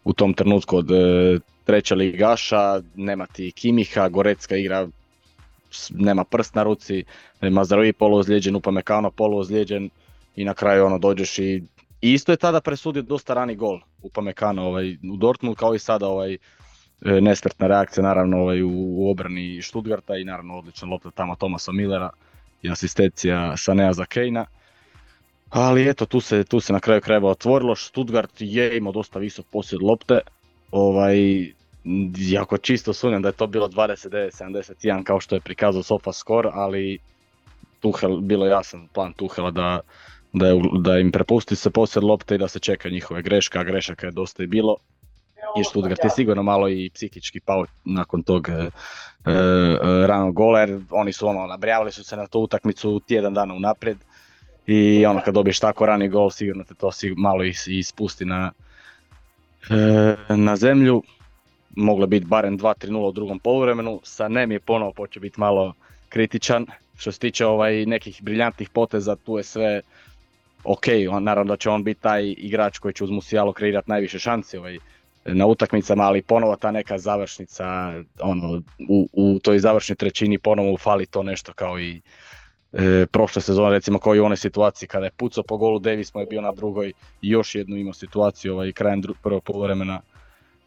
u 0.04 0.12
tom 0.12 0.34
trenutku 0.34 0.76
od 0.76 0.90
e, 0.90 1.38
treća 1.64 1.94
ligaša, 1.94 2.80
nema 2.94 3.26
ti 3.26 3.52
Kimiha, 3.52 4.08
Gorecka 4.08 4.56
igra, 4.56 4.88
nema 5.90 6.24
prst 6.24 6.54
na 6.54 6.62
ruci, 6.62 7.04
Mazraoui 7.40 7.92
poluozlijeđen, 7.92 8.56
Upamecano 8.56 9.10
poluozlijeđen 9.10 9.90
i 10.36 10.44
na 10.44 10.54
kraju 10.54 10.86
ono 10.86 10.98
dođeš 10.98 11.38
i 11.38 11.62
i 12.04 12.12
isto 12.12 12.32
je 12.32 12.36
tada 12.36 12.60
presudio 12.60 13.02
dosta 13.02 13.34
rani 13.34 13.54
gol 13.54 13.80
Upamecano 14.02 14.66
ovaj, 14.66 14.96
u 15.12 15.16
Dortmund 15.16 15.56
kao 15.56 15.74
i 15.74 15.78
sada 15.78 16.08
ovaj, 16.08 16.34
e, 16.34 16.38
nesretna 17.20 17.66
reakcija 17.66 18.04
naravno 18.04 18.38
ovaj, 18.38 18.62
u, 18.62 18.70
u 18.72 19.10
obrani 19.10 19.62
Stuttgarta 19.62 20.16
i 20.16 20.24
naravno 20.24 20.58
odlična 20.58 20.88
lopta 20.88 21.10
tamo 21.10 21.36
Tomasa 21.36 21.72
Millera 21.72 22.10
i 22.62 22.70
asistencija 22.70 23.56
Sanea 23.56 23.92
za 23.92 24.04
Kejna. 24.04 24.46
Ali 25.50 25.88
eto, 25.88 26.06
tu 26.06 26.20
se, 26.20 26.44
tu 26.44 26.60
se 26.60 26.72
na 26.72 26.80
kraju 26.80 27.00
krajeva 27.00 27.30
otvorilo, 27.30 27.76
Stuttgart 27.76 28.32
je 28.38 28.76
imao 28.76 28.92
dosta 28.92 29.18
visok 29.18 29.46
posjed 29.46 29.82
lopte, 29.82 30.20
ovaj, 30.70 31.16
jako 32.16 32.58
čisto 32.58 32.92
sumnjam 32.92 33.22
da 33.22 33.28
je 33.28 33.32
to 33.32 33.46
bilo 33.46 33.68
29-71 33.68 35.04
kao 35.04 35.20
što 35.20 35.34
je 35.34 35.40
prikazao 35.40 35.82
Sofa 35.82 36.12
Score, 36.12 36.50
ali 36.52 36.98
Tuhel, 37.80 38.20
bilo 38.20 38.46
jasan 38.46 38.88
plan 38.92 39.12
Tuhela 39.12 39.50
da, 39.50 39.80
da, 40.32 40.46
da 40.78 40.98
im 40.98 41.12
prepusti 41.12 41.56
se 41.56 41.70
posjed 41.70 42.04
lopte 42.04 42.34
i 42.34 42.38
da 42.38 42.48
se 42.48 42.58
čeka 42.58 42.88
njihove 42.88 43.22
greške, 43.22 43.58
a 43.58 43.64
grešaka 43.64 44.06
je 44.06 44.12
dosta 44.12 44.42
i 44.42 44.46
bilo. 44.46 44.76
I 45.60 45.64
Stuttgart 45.64 46.04
je 46.04 46.10
sigurno 46.10 46.42
malo 46.42 46.68
i 46.68 46.90
psihički 46.94 47.40
pao 47.40 47.64
nakon 47.84 48.22
tog 48.22 48.48
e, 48.48 48.52
e, 48.52 48.70
ranog 50.06 50.34
gola, 50.34 50.60
jer 50.60 50.80
oni 50.90 51.12
su 51.12 51.28
ono, 51.28 51.46
nabrijavali 51.46 51.92
su 51.92 52.04
se 52.04 52.16
na 52.16 52.26
tu 52.26 52.40
utakmicu 52.40 53.00
tjedan 53.00 53.34
dana 53.34 53.54
unaprijed 53.54 53.98
i 54.66 55.06
ono 55.06 55.20
kad 55.24 55.34
dobiješ 55.34 55.60
tako 55.60 55.86
rani 55.86 56.08
gol 56.08 56.30
sigurno 56.30 56.64
te 56.64 56.74
to 56.74 56.86
sig- 56.86 57.14
malo 57.16 57.44
i 57.44 57.54
ispusti 57.66 58.24
na, 58.24 58.52
E, 59.70 60.16
na 60.36 60.56
zemlju 60.56 61.02
moglo 61.76 62.06
biti 62.06 62.26
barem 62.26 62.58
2-3-0 62.58 63.08
u 63.08 63.12
drugom 63.12 63.38
poluvremenu. 63.38 64.00
Sa 64.02 64.26
je 64.26 64.60
ponovo 64.60 64.92
počeo 64.92 65.20
biti 65.20 65.40
malo 65.40 65.74
kritičan. 66.08 66.66
Što 66.96 67.12
se 67.12 67.18
tiče 67.18 67.46
ovaj, 67.46 67.86
nekih 67.86 68.22
briljantnih 68.22 68.68
poteza, 68.68 69.16
tu 69.16 69.36
je 69.36 69.44
sve 69.44 69.80
ok. 70.64 70.84
On, 71.10 71.24
naravno 71.24 71.52
da 71.52 71.56
će 71.56 71.70
on 71.70 71.84
biti 71.84 72.00
taj 72.00 72.34
igrač 72.38 72.78
koji 72.78 72.94
će 72.94 73.04
uz 73.04 73.10
Musialo 73.10 73.52
kreirati 73.52 73.90
najviše 73.90 74.18
šansi 74.18 74.58
ovaj, 74.58 74.78
na 75.24 75.46
utakmicama, 75.46 76.04
ali 76.04 76.22
ponovo 76.22 76.56
ta 76.56 76.70
neka 76.70 76.98
završnica, 76.98 77.64
ono, 78.20 78.62
u, 78.88 79.08
u 79.12 79.38
toj 79.38 79.58
završnoj 79.58 79.96
trećini 79.96 80.38
ponovo 80.38 80.76
fali 80.76 81.06
to 81.06 81.22
nešto 81.22 81.52
kao 81.52 81.80
i 81.80 82.00
e, 82.72 83.06
prošle 83.06 83.42
sezone, 83.42 83.70
recimo 83.70 83.98
kao 83.98 84.14
i 84.14 84.20
u 84.20 84.24
onoj 84.24 84.36
situaciji 84.36 84.88
kada 84.88 85.04
je 85.04 85.10
pucao 85.16 85.44
po 85.44 85.56
golu, 85.56 85.78
Davis 85.78 86.14
mu 86.14 86.20
je 86.20 86.26
bio 86.26 86.40
na 86.40 86.52
drugoj 86.52 86.92
i 87.22 87.30
još 87.30 87.54
jednu 87.54 87.76
imao 87.76 87.92
situaciju 87.92 88.52
ovaj, 88.52 88.72
krajem 88.72 89.02
dru- 89.02 89.14
prvog 89.22 89.44
poluvremena. 89.44 90.00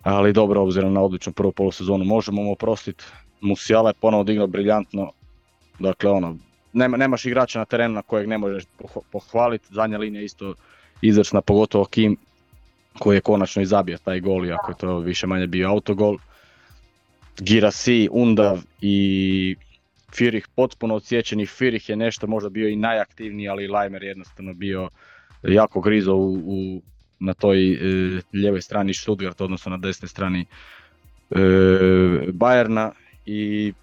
Ali 0.07 0.33
dobro, 0.33 0.61
obzirom 0.61 0.93
na 0.93 1.01
odličnu 1.01 1.33
prvu 1.33 1.51
polusezonu, 1.51 2.05
možemo 2.05 2.43
mu 2.43 2.51
oprostiti. 2.51 3.03
Musiala 3.41 3.89
je 3.89 3.93
ponovo 3.93 4.23
dignuo 4.23 4.47
briljantno. 4.47 5.11
Dakle, 5.79 6.11
ono, 6.11 6.37
nema, 6.73 6.97
nemaš 6.97 7.25
igrača 7.25 7.59
na 7.59 7.65
terenu 7.65 7.93
na 7.93 8.01
kojeg 8.01 8.27
ne 8.27 8.37
možeš 8.37 8.63
poh- 8.79 9.03
pohvaliti. 9.11 9.67
Zadnja 9.69 9.97
linija 9.97 10.23
isto 10.23 10.53
izvrsna, 11.01 11.41
pogotovo 11.41 11.85
Kim 11.85 12.17
koji 12.99 13.17
je 13.17 13.21
konačno 13.21 13.61
i 13.61 13.65
zabio 13.65 13.97
taj 13.97 14.19
gol, 14.19 14.45
iako 14.45 14.71
je 14.71 14.77
to 14.77 14.99
više 14.99 15.27
manje 15.27 15.47
bio 15.47 15.69
autogol. 15.69 16.17
Girasi, 17.39 18.09
Undav 18.11 18.59
i 18.81 19.55
Firih 20.15 20.47
potpuno 20.55 20.95
odsječeni. 20.95 21.45
Firih 21.45 21.89
je 21.89 21.95
nešto 21.95 22.27
možda 22.27 22.49
bio 22.49 22.69
i 22.69 22.75
najaktivniji, 22.75 23.49
ali 23.49 23.67
Lajmer 23.67 24.03
jednostavno 24.03 24.53
bio 24.53 24.89
jako 25.43 25.81
grizo 25.81 26.15
u, 26.15 26.33
u 26.33 26.81
na 27.19 27.33
toj 27.33 27.73
e, 27.73 28.21
lijevoj 28.33 28.61
strani 28.61 28.93
Stuttgart, 28.93 29.41
odnosno 29.41 29.69
na 29.69 29.77
desnoj 29.77 30.09
strani 30.09 30.45
e, 31.29 31.35
Bayerna 32.31 32.91
i 33.25 33.73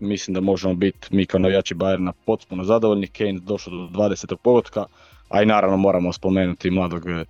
mislim 0.00 0.34
da 0.34 0.40
možemo 0.40 0.74
biti 0.74 1.08
mi 1.10 1.26
kao 1.26 1.40
navijači 1.40 1.74
Bayerna 1.74 2.12
potpuno 2.26 2.64
zadovoljni. 2.64 3.06
Kane 3.06 3.38
došao 3.42 3.72
do 3.72 3.88
20. 3.92 4.36
pogotka, 4.36 4.84
a 5.28 5.42
i 5.42 5.46
naravno 5.46 5.76
moramo 5.76 6.12
spomenuti 6.12 6.70
mladog 6.70 7.08
e, 7.08 7.24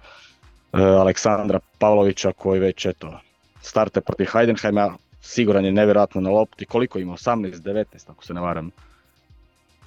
Aleksandra 0.73 1.61
Pavlovića 1.79 2.33
koji 2.33 2.61
već 2.61 2.87
eto 2.87 3.21
starte 3.63 4.01
protiv 4.01 4.27
Heidenheima, 4.33 4.97
siguran 5.21 5.65
je 5.65 5.73
nevjerojatno 5.73 6.21
na 6.21 6.31
lopti, 6.31 6.67
koliko 6.67 6.99
ima, 6.99 7.13
18, 7.13 7.55
19 7.55 7.85
ako 8.11 8.25
se 8.25 8.35
ne 8.35 8.41
varam. 8.41 8.71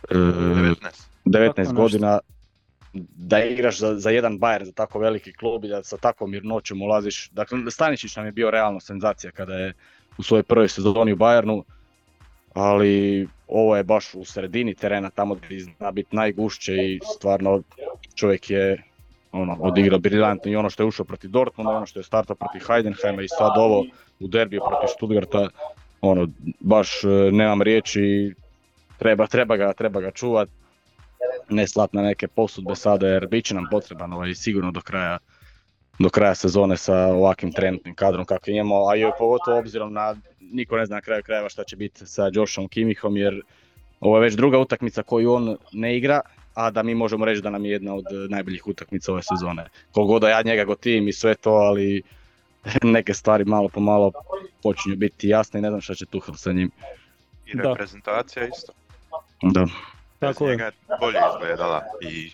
E, 0.10 0.16
19. 0.16 0.76
19 1.26 1.58
nešto. 1.58 1.74
godina 1.74 2.20
da 2.94 3.44
igraš 3.44 3.80
za, 3.80 3.96
za 4.00 4.10
jedan 4.10 4.40
Bayern, 4.40 4.64
za 4.64 4.72
tako 4.72 5.00
veliki 5.00 5.34
klub 5.34 5.66
i 5.66 5.68
da 5.68 5.84
sa 5.84 5.98
takvom 5.98 6.32
mirnoćom 6.32 6.82
ulaziš. 6.82 7.30
Dakle, 7.30 7.72
Staničić 7.72 8.16
nam 8.16 8.26
je 8.26 8.32
bio 8.32 8.52
realno 8.52 8.80
senzacija 8.80 9.32
kada 9.32 9.54
je 9.54 9.74
u 10.18 10.24
svojoj 10.24 10.44
prvoj 10.44 10.70
sezoni 10.70 11.14
u 11.14 11.18
Bayernu, 11.18 11.64
ali 12.54 13.28
ovo 13.48 13.78
je 13.78 13.84
baš 13.84 14.14
u 14.14 14.26
sredini 14.26 14.76
terena, 14.76 15.10
tamo 15.10 15.36
gdje 15.36 15.60
zna 15.60 15.92
biti 15.92 16.16
najgušće 16.16 16.74
i 16.76 17.00
stvarno 17.16 17.62
čovjek 18.16 18.50
je 18.50 18.84
ono, 19.32 19.58
odigrao 19.60 20.00
briljantno 20.00 20.52
i 20.52 20.56
ono 20.56 20.70
što 20.70 20.84
je 20.84 20.88
ušao 20.88 21.06
protiv 21.06 21.30
Dortmunda, 21.32 21.72
ono 21.72 21.86
što 21.86 22.00
je 22.00 22.04
startao 22.04 22.36
protiv 22.36 22.62
Heidenheima 22.68 23.22
i 23.22 23.28
sad 23.28 23.52
ovo 23.58 23.86
u 24.20 24.28
derbiju 24.28 24.62
protiv 24.70 24.88
Stuttgarta, 24.88 25.50
ono, 26.02 26.28
baš 26.60 27.04
e, 27.04 27.08
nemam 27.32 27.62
riječi, 27.62 28.34
treba, 28.98 29.28
treba 29.28 29.58
ga, 29.58 29.74
treba 29.74 30.02
ga 30.02 30.12
čuvat, 30.12 30.50
ne 31.50 31.68
slat 31.68 31.94
na 31.94 32.02
neke 32.02 32.28
posudbe 32.28 32.76
sada 32.76 33.08
jer 33.08 33.28
bit 33.28 33.46
će 33.46 33.56
nam 33.56 33.68
potreban 33.72 34.14
ovaj, 34.14 34.36
sigurno 34.36 34.72
do 34.72 34.82
kraja 34.82 35.18
do 36.00 36.10
kraja 36.10 36.36
sezone 36.36 36.78
sa 36.78 36.96
ovakvim 36.98 37.52
trenutnim 37.52 37.96
kadrom 37.96 38.26
kako 38.26 38.52
imamo, 38.52 38.90
a 38.90 38.96
i 38.96 39.04
pogotovo 39.18 39.60
obzirom 39.60 39.94
na 39.94 40.16
niko 40.40 40.78
ne 40.78 40.86
zna 40.86 40.96
na 40.96 41.02
kraju 41.02 41.24
krajeva 41.24 41.50
šta 41.50 41.64
će 41.64 41.76
biti 41.76 42.06
sa 42.06 42.30
Joshom 42.34 42.68
Kimihom 42.68 43.18
jer 43.18 43.42
ovo 44.00 44.18
je 44.18 44.22
već 44.22 44.34
druga 44.34 44.60
utakmica 44.60 45.04
koju 45.04 45.34
on 45.34 45.58
ne 45.72 45.98
igra, 45.98 46.22
a 46.54 46.72
da 46.72 46.84
mi 46.84 46.96
možemo 46.96 47.26
reći 47.26 47.42
da 47.42 47.50
nam 47.50 47.66
je 47.66 47.72
jedna 47.72 47.96
od 47.96 48.06
najboljih 48.30 48.68
utakmica 48.68 49.12
ove 49.12 49.22
sezone. 49.24 49.70
Koliko 49.92 50.20
da 50.20 50.30
ja 50.30 50.42
njega 50.42 50.64
gotivim 50.64 51.08
i 51.08 51.14
sve 51.14 51.36
to, 51.36 51.52
ali 51.52 52.02
neke 52.84 53.14
stvari 53.14 53.46
malo 53.46 53.70
po 53.70 53.80
malo 53.80 54.12
počinju 54.64 54.96
biti 54.96 55.30
jasne 55.30 55.60
i 55.60 55.62
ne 55.62 55.70
znam 55.70 55.82
šta 55.82 55.96
će 55.96 56.06
Tuchel 56.06 56.36
sa 56.36 56.52
njim. 56.52 56.72
I 57.46 57.58
Da. 57.58 57.64
reprezentacija 57.64 58.48
isto. 58.48 58.74
Da. 59.42 59.66
Tako 60.28 60.48
njega 60.48 60.66
je 60.66 60.72
bolje 61.00 61.20
izgledala 61.34 61.84
i 62.02 62.32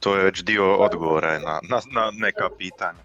to 0.00 0.16
je 0.16 0.24
već 0.24 0.42
dio 0.42 0.76
odgovora 0.76 1.38
na, 1.38 1.60
na, 1.68 1.80
na 1.92 2.10
neka 2.14 2.48
pitanja. 2.58 2.98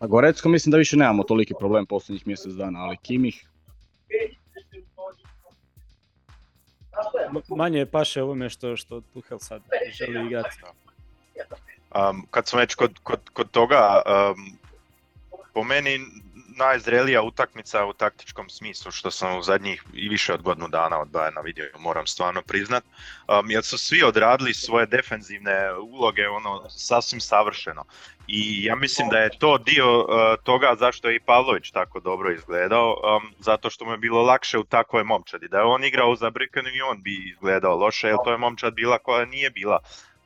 A 0.00 0.06
Gorecko 0.06 0.48
mislim 0.48 0.70
da 0.70 0.78
više 0.78 0.96
nemamo 0.96 1.22
toliki 1.22 1.54
problem 1.58 1.86
posljednjih 1.86 2.26
mjesec 2.26 2.52
dana, 2.52 2.80
ali 2.84 2.96
Kimih, 2.96 3.48
Manje 7.48 7.86
paše 7.86 8.22
ovome 8.22 8.50
što, 8.50 8.76
što 8.76 9.00
Tuchel 9.00 9.38
sad 9.38 9.62
želi 9.92 10.26
igrati. 10.26 10.56
Um, 11.94 12.26
kad 12.30 12.46
smo 12.46 12.58
već 12.58 12.74
kod, 12.74 12.98
kod, 13.02 13.20
kod 13.32 13.50
toga, 13.50 14.02
um, 14.06 14.58
po 15.54 15.64
meni 15.64 15.98
najzrelija 16.58 17.22
utakmica 17.22 17.84
u 17.84 17.92
taktičkom 17.92 18.48
smislu 18.48 18.90
što 18.90 19.10
sam 19.10 19.38
u 19.38 19.42
zadnjih 19.42 19.84
i 19.94 20.08
više 20.08 20.34
od 20.34 20.42
godinu 20.42 20.68
dana 20.68 21.00
od 21.00 21.08
Bayerna 21.08 21.44
vidio, 21.44 21.70
moram 21.78 22.06
stvarno 22.06 22.42
priznat, 22.42 22.84
um, 22.84 23.50
jer 23.50 23.64
su 23.64 23.78
svi 23.78 24.02
odradili 24.02 24.54
svoje 24.54 24.86
defenzivne 24.86 25.72
uloge 25.74 26.28
ono 26.28 26.68
sasvim 26.70 27.20
savršeno. 27.20 27.84
I 28.26 28.64
ja 28.64 28.76
mislim 28.76 29.08
da 29.08 29.18
je 29.18 29.38
to 29.38 29.58
dio 29.58 30.00
uh, 30.00 30.06
toga 30.42 30.74
zašto 30.78 31.08
je 31.08 31.16
i 31.16 31.20
Pavlović 31.20 31.70
tako 31.70 32.00
dobro 32.00 32.32
izgledao, 32.32 32.90
um, 32.90 33.32
zato 33.38 33.70
što 33.70 33.84
mu 33.84 33.92
je 33.92 33.98
bilo 33.98 34.22
lakše 34.22 34.58
u 34.58 34.64
takvoj 34.64 35.04
momčadi. 35.04 35.48
Da 35.48 35.58
je 35.58 35.64
on 35.64 35.84
igrao 35.84 36.10
u 36.10 36.16
Zabrikenu 36.16 36.68
i 36.68 36.80
on 36.80 37.02
bi 37.02 37.30
izgledao 37.30 37.76
loše, 37.76 38.08
jer 38.08 38.16
to 38.24 38.30
je 38.32 38.38
momčad 38.38 38.74
bila 38.74 38.98
koja 38.98 39.24
nije 39.24 39.50
bila 39.50 39.78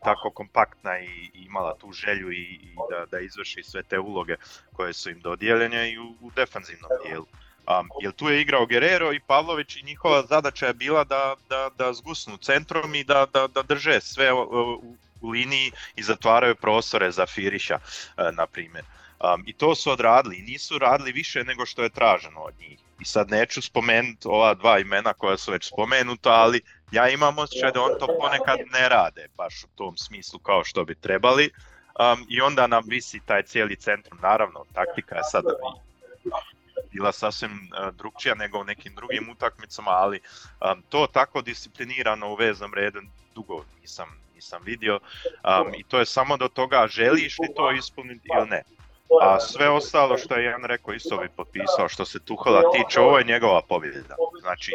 tako 0.04 0.30
kompaktna 0.30 0.98
i 0.98 1.30
imala 1.34 1.74
tu 1.74 1.92
želju 1.92 2.32
i, 2.32 2.42
i 2.42 2.74
da, 2.90 3.06
da 3.10 3.20
izvrši 3.20 3.62
sve 3.62 3.82
te 3.82 3.98
uloge 3.98 4.36
koje 4.72 4.92
su 4.92 5.10
im 5.10 5.20
dodijeljene 5.20 5.92
i 5.92 5.98
u, 5.98 6.14
u 6.20 6.30
defanzivnom 6.36 6.90
dijelu. 7.04 7.26
Um, 7.80 7.88
jer 8.00 8.12
tu 8.12 8.28
je 8.28 8.40
igrao 8.40 8.66
Guerrero 8.66 9.12
i 9.12 9.20
Pavlović 9.20 9.76
i 9.76 9.84
njihova 9.84 10.22
zadaća 10.22 10.66
je 10.66 10.74
bila 10.74 11.04
da, 11.04 11.34
da, 11.48 11.70
da 11.78 11.92
zgusnu 11.92 12.36
centrom 12.36 12.94
i 12.94 13.04
da, 13.04 13.26
da, 13.32 13.46
da 13.46 13.62
drže 13.62 14.00
sve 14.00 14.32
u 14.32 15.30
liniji 15.30 15.72
i 15.96 16.02
zatvaraju 16.02 16.54
prostore 16.54 17.10
za 17.10 17.26
Firiša, 17.26 17.78
e, 18.16 18.32
na 18.32 18.46
primjer. 18.46 18.84
Um, 18.84 19.44
I 19.46 19.52
to 19.52 19.74
su 19.74 19.90
odradili 19.90 20.36
i 20.36 20.42
nisu 20.42 20.78
radili 20.78 21.12
više 21.12 21.44
nego 21.44 21.66
što 21.66 21.82
je 21.82 21.90
traženo 21.90 22.40
od 22.40 22.54
njih. 22.60 22.78
I 23.00 23.04
sad 23.04 23.30
neću 23.30 23.62
spomenuti 23.62 24.28
ova 24.28 24.54
dva 24.54 24.78
imena 24.78 25.12
koja 25.12 25.36
su 25.36 25.52
već 25.52 25.68
spomenuta, 25.68 26.30
ali 26.30 26.60
ja 26.92 27.08
imam 27.08 27.38
osjećaj 27.38 27.72
da 27.72 27.82
on 27.82 27.98
to 28.00 28.06
ponekad 28.20 28.58
ne 28.72 28.88
rade 28.88 29.28
baš 29.36 29.64
u 29.64 29.66
tom 29.74 29.96
smislu 29.96 30.38
kao 30.38 30.64
što 30.64 30.84
bi 30.84 30.94
trebali. 30.94 31.50
Um, 32.00 32.26
I 32.28 32.40
onda 32.40 32.66
nam 32.66 32.84
visi 32.86 33.20
taj 33.26 33.42
cijeli 33.42 33.76
centrum. 33.76 34.18
Naravno, 34.22 34.64
taktika 34.72 35.16
je 35.16 35.22
sad 35.24 35.44
bila 36.92 37.12
sasvim 37.12 37.50
uh, 37.52 37.94
drugčija 37.94 38.34
nego 38.34 38.60
u 38.60 38.64
nekim 38.64 38.94
drugim 38.94 39.30
utakmicama, 39.30 39.90
ali 39.90 40.20
um, 40.60 40.82
to 40.88 41.06
tako 41.12 41.42
disciplinirano 41.42 42.32
u 42.32 42.34
veznom 42.34 42.74
redu 42.74 43.00
dugo 43.34 43.64
nisam, 43.80 44.08
nisam 44.34 44.62
vidio. 44.64 44.94
Um, 44.94 45.74
I 45.74 45.82
to 45.82 45.98
je 45.98 46.06
samo 46.06 46.36
do 46.36 46.48
toga 46.48 46.86
želiš 46.90 47.38
li 47.38 47.48
to 47.56 47.72
ispuniti 47.72 48.28
ili 48.38 48.48
ne. 48.48 48.62
A 49.20 49.40
sve 49.40 49.68
ostalo 49.68 50.18
što 50.18 50.34
je 50.34 50.44
Jan 50.44 50.64
rekao 50.64 50.94
isto 50.94 51.16
bi 51.16 51.28
potpisao 51.36 51.88
što 51.88 52.04
se 52.04 52.18
Tuhela 52.24 52.62
tiče, 52.72 53.00
ovo 53.00 53.18
je 53.18 53.24
njegova 53.24 53.62
pobjeda. 53.68 54.16
Znači, 54.40 54.72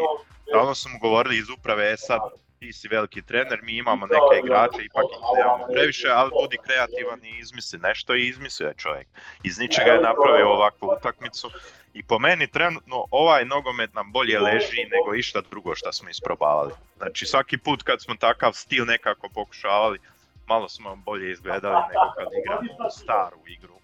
su 0.76 0.90
mu 0.90 1.00
govorili 1.00 1.38
iz 1.38 1.50
uprave, 1.50 1.92
e 1.92 1.98
sad 1.98 2.20
ti 2.60 2.74
si 2.74 2.88
veliki 2.88 3.22
trener, 3.22 3.60
mi 3.64 3.78
imamo 3.78 4.06
neke 4.06 4.40
igrače, 4.44 4.78
ipak 4.84 5.06
ih 5.12 5.20
nemamo 5.38 5.66
previše, 5.74 6.08
ali 6.10 6.32
budi 6.42 6.58
kreativan 6.66 7.26
i 7.26 7.40
izmisli 7.40 7.80
nešto 7.80 8.16
i 8.16 8.28
izmislio 8.28 8.68
je 8.68 8.74
čovjek. 8.78 9.08
Iz 9.44 9.60
ničega 9.60 9.92
je 9.92 10.02
napravio 10.02 10.54
ovakvu 10.54 10.90
utakmicu 10.98 11.50
i 11.94 12.04
po 12.04 12.20
meni 12.20 12.48
trenutno 12.48 13.06
ovaj 13.12 13.46
nogomet 13.46 13.94
nam 13.94 14.12
bolje 14.12 14.40
leži 14.40 14.86
nego 14.92 15.16
išta 15.16 15.42
drugo 15.50 15.76
što 15.76 15.94
smo 15.94 16.10
isprobavali. 16.10 16.74
Znači 16.98 17.26
svaki 17.26 17.58
put 17.58 17.84
kad 17.84 18.02
smo 18.02 18.16
takav 18.16 18.54
stil 18.54 18.86
nekako 18.86 19.30
pokušavali, 19.30 20.00
malo 20.48 20.70
smo 20.70 20.96
bolje 20.96 21.32
izgledali 21.32 21.76
nego 21.76 22.14
kad 22.18 22.28
igramo 22.40 22.90
staru 22.90 23.38
igru 23.48 23.77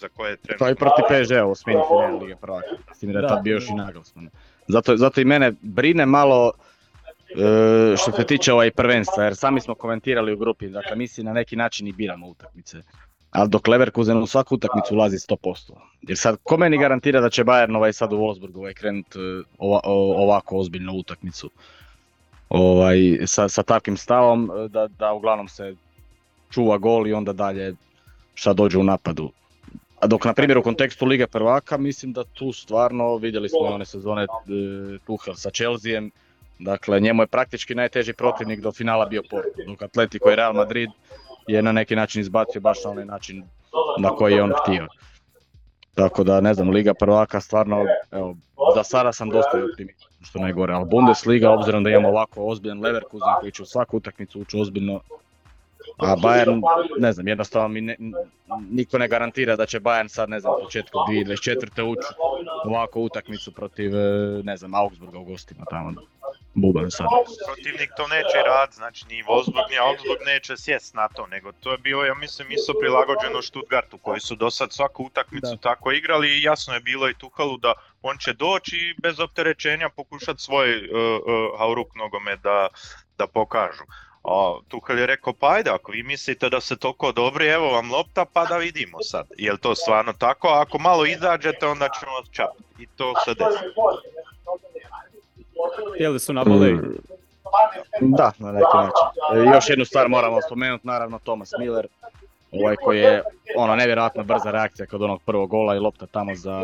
za 0.00 0.08
koje 0.08 0.30
je 0.30 0.36
trenutno... 0.36 0.66
to 0.66 0.70
i 0.70 0.74
protiv 0.74 1.04
PSG 1.08 1.32
u 1.46 1.50
osmini 1.50 1.80
finale 1.88 2.18
Lige 2.18 2.36
prvaka. 2.36 2.68
S 2.94 2.98
tim 2.98 3.12
da 3.12 3.18
je 3.18 3.28
tad 3.28 3.42
bio 3.42 3.54
još 3.54 3.68
i 3.68 3.74
Nagelsmann. 3.74 4.30
Zato, 4.68 4.96
zato 4.96 5.20
i 5.20 5.24
mene 5.24 5.52
brine 5.60 6.06
malo 6.06 6.52
e, 7.30 7.96
što 7.96 8.12
se 8.12 8.24
tiče 8.24 8.52
ovaj 8.52 8.70
prvenstva, 8.70 9.24
jer 9.24 9.36
sami 9.36 9.60
smo 9.60 9.74
komentirali 9.74 10.32
u 10.32 10.36
grupi, 10.36 10.68
dakle 10.68 10.96
mi 10.96 11.08
si 11.08 11.22
na 11.22 11.32
neki 11.32 11.56
način 11.56 11.88
i 11.88 11.92
biramo 11.92 12.28
utakmice. 12.28 12.82
Ali 13.30 13.48
dok 13.48 13.68
Leverkusen 13.68 14.18
u 14.18 14.26
svaku 14.26 14.54
utakmicu 14.54 14.94
ulazi 14.94 15.16
100%. 15.16 15.72
Jer 16.02 16.18
sad, 16.18 16.36
ko 16.42 16.56
meni 16.56 16.78
garantira 16.78 17.20
da 17.20 17.30
će 17.30 17.44
Bayern 17.44 17.76
ovaj 17.76 17.92
sad 17.92 18.12
u 18.12 18.16
Wolfsburgu 18.16 18.58
ovaj 18.58 18.74
krenut 18.74 19.16
e, 19.16 19.18
ova, 19.58 19.80
ovako 19.84 20.56
ozbiljnu 20.56 20.92
utakmicu? 20.92 21.50
Ovaj, 22.48 22.98
sa, 23.26 23.48
sa 23.48 23.62
takvim 23.62 23.96
stavom 23.96 24.50
e, 24.50 24.68
da, 24.68 24.88
da 24.88 25.12
uglavnom 25.12 25.48
se 25.48 25.74
čuva 26.50 26.78
gol 26.78 27.06
i 27.06 27.12
onda 27.12 27.32
dalje 27.32 27.74
šta 28.34 28.52
dođe 28.52 28.78
u 28.78 28.82
napadu. 28.84 29.30
A 30.00 30.06
dok 30.06 30.24
na 30.24 30.32
primjer 30.34 30.58
u 30.58 30.62
kontekstu 30.62 31.06
Lige 31.06 31.26
prvaka 31.26 31.78
mislim 31.78 32.12
da 32.12 32.24
tu 32.24 32.52
stvarno 32.52 33.16
vidjeli 33.16 33.48
smo 33.48 33.58
one 33.60 33.84
sezone 33.84 34.22
e, 34.22 34.26
Tuchel 35.06 35.34
sa 35.34 35.50
Chelseaem, 35.50 36.10
dakle 36.58 37.00
njemu 37.00 37.22
je 37.22 37.26
praktički 37.26 37.74
najteži 37.74 38.12
protivnik 38.12 38.60
do 38.60 38.72
finala 38.72 39.06
bio 39.06 39.22
Porto, 39.30 39.62
dok 39.66 39.82
Atletico 39.82 40.30
i 40.32 40.36
Real 40.36 40.52
Madrid 40.52 40.90
je 41.46 41.62
na 41.62 41.72
neki 41.72 41.96
način 41.96 42.20
izbacio 42.20 42.60
baš 42.60 42.84
na 42.84 42.90
onaj 42.90 43.04
način 43.04 43.44
na 43.98 44.08
koji 44.08 44.34
je 44.34 44.42
on 44.42 44.52
htio. 44.62 44.86
Tako 45.94 46.24
da 46.24 46.40
ne 46.40 46.54
znam, 46.54 46.70
Liga 46.70 46.94
prvaka 46.94 47.40
stvarno, 47.40 47.84
evo, 48.10 48.36
za 48.74 48.84
sada 48.84 49.12
sam 49.12 49.30
dosta 49.30 49.58
optimističan 49.72 50.10
što 50.22 50.38
najgore, 50.38 50.74
ali 50.74 50.86
Bundesliga 50.90 51.50
obzirom 51.50 51.84
da 51.84 51.90
imamo 51.90 52.08
ovako 52.08 52.44
ozbiljan 52.44 52.80
Leverkusen 52.80 53.34
koji 53.40 53.52
će 53.52 53.62
u 53.62 53.66
svaku 53.66 53.96
utakmicu 53.96 54.40
ući 54.40 54.60
ozbiljno, 54.60 55.00
a 55.98 56.16
Bayern, 56.16 56.60
ne 56.98 57.12
znam, 57.12 57.28
jednostavno 57.28 57.68
mi 57.68 57.80
ne, 57.80 57.96
niko 58.70 58.98
ne 58.98 59.08
garantira 59.08 59.56
da 59.56 59.66
će 59.66 59.80
Bayern 59.80 60.08
sad, 60.08 60.28
ne 60.28 60.40
znam, 60.40 60.54
početku 60.64 60.98
2024. 60.98 61.82
ući 61.82 62.08
u 62.66 62.68
ovakvu 62.68 63.04
utakmicu 63.04 63.52
protiv, 63.52 63.96
e, 63.96 64.42
ne 64.42 64.56
znam, 64.56 64.74
Augsburga 64.74 65.18
u 65.18 65.24
gostima 65.24 65.64
tamo. 65.70 65.92
Buban 66.54 66.90
sad. 66.90 67.06
protivnik 67.46 67.90
to 67.96 68.08
neće 68.08 68.38
rad, 68.46 68.72
znači 68.72 69.06
ni 69.08 69.22
Wolfsburg 69.22 69.70
ni 69.70 69.78
Augsburg 69.78 70.20
neće 70.26 70.56
sjest 70.56 70.94
na 70.94 71.08
to, 71.08 71.26
nego 71.26 71.52
to 71.52 71.72
je 71.72 71.78
bilo, 71.78 72.04
ja 72.04 72.14
mislim, 72.14 72.52
isto 72.52 72.72
prilagođeno 72.80 73.42
Stuttgartu, 73.42 73.98
koji 73.98 74.20
su 74.20 74.34
do 74.34 74.50
sad 74.50 74.72
svaku 74.72 75.04
utakmicu 75.04 75.50
Da. 75.50 75.56
tako 75.56 75.92
igrali 75.92 76.28
i 76.28 76.42
jasno 76.42 76.74
je 76.74 76.80
bilo 76.80 77.08
i 77.08 77.14
Tuhalu 77.14 77.56
da 77.56 77.72
on 78.02 78.18
će 78.18 78.32
doći 78.32 78.76
i 78.76 78.94
bez 79.02 79.20
opterećenja 79.20 79.88
pokušati 79.88 80.42
svoj 80.42 80.76
uh, 80.76 80.82
uh, 80.86 81.58
Hauruk 81.58 81.94
nogomet 81.94 82.40
da, 82.40 82.68
da 83.18 83.26
pokažu. 83.26 83.84
A 84.24 84.58
Tuhel 84.68 84.98
je 84.98 85.06
rekao, 85.06 85.32
pa 85.32 85.48
ajde, 85.52 85.70
ako 85.70 85.92
vi 85.92 86.02
mislite 86.02 86.48
da 86.48 86.60
ste 86.60 86.76
toliko 86.76 87.12
dobri, 87.12 87.48
evo 87.48 87.70
vam 87.70 87.92
lopta, 87.92 88.24
pa 88.32 88.44
da 88.44 88.56
vidimo 88.56 88.98
sad. 89.02 89.26
Je 89.38 89.52
li 89.52 89.58
to 89.58 89.74
stvarno 89.74 90.12
tako? 90.12 90.48
A 90.48 90.60
ako 90.60 90.78
malo 90.78 91.06
izađete, 91.06 91.66
onda 91.66 91.88
ćemo 92.00 92.12
vas 92.12 92.30
čapati. 92.30 92.62
I 92.78 92.86
to 92.86 93.14
se 93.24 93.34
desi. 93.34 93.64
Htjeli 95.94 96.20
su 96.20 96.32
na 96.32 96.42
volej. 96.42 96.72
Mm, 96.72 96.80
Da, 98.00 98.32
na 98.38 98.52
neki 98.52 98.76
način. 98.76 99.48
E, 99.50 99.54
još 99.54 99.68
jednu 99.68 99.84
stvar 99.84 100.08
moramo 100.08 100.42
spomenuti, 100.46 100.86
naravno 100.86 101.18
Thomas 101.18 101.50
Miller, 101.58 101.86
ovaj 102.52 102.76
koji 102.76 102.98
je 102.98 103.22
ono 103.56 103.76
nevjerojatno 103.76 104.24
brza 104.24 104.50
reakcija 104.50 104.86
kod 104.86 105.02
onog 105.02 105.22
prvog 105.22 105.50
gola 105.50 105.76
i 105.76 105.78
lopta 105.78 106.06
tamo 106.06 106.34
za, 106.34 106.62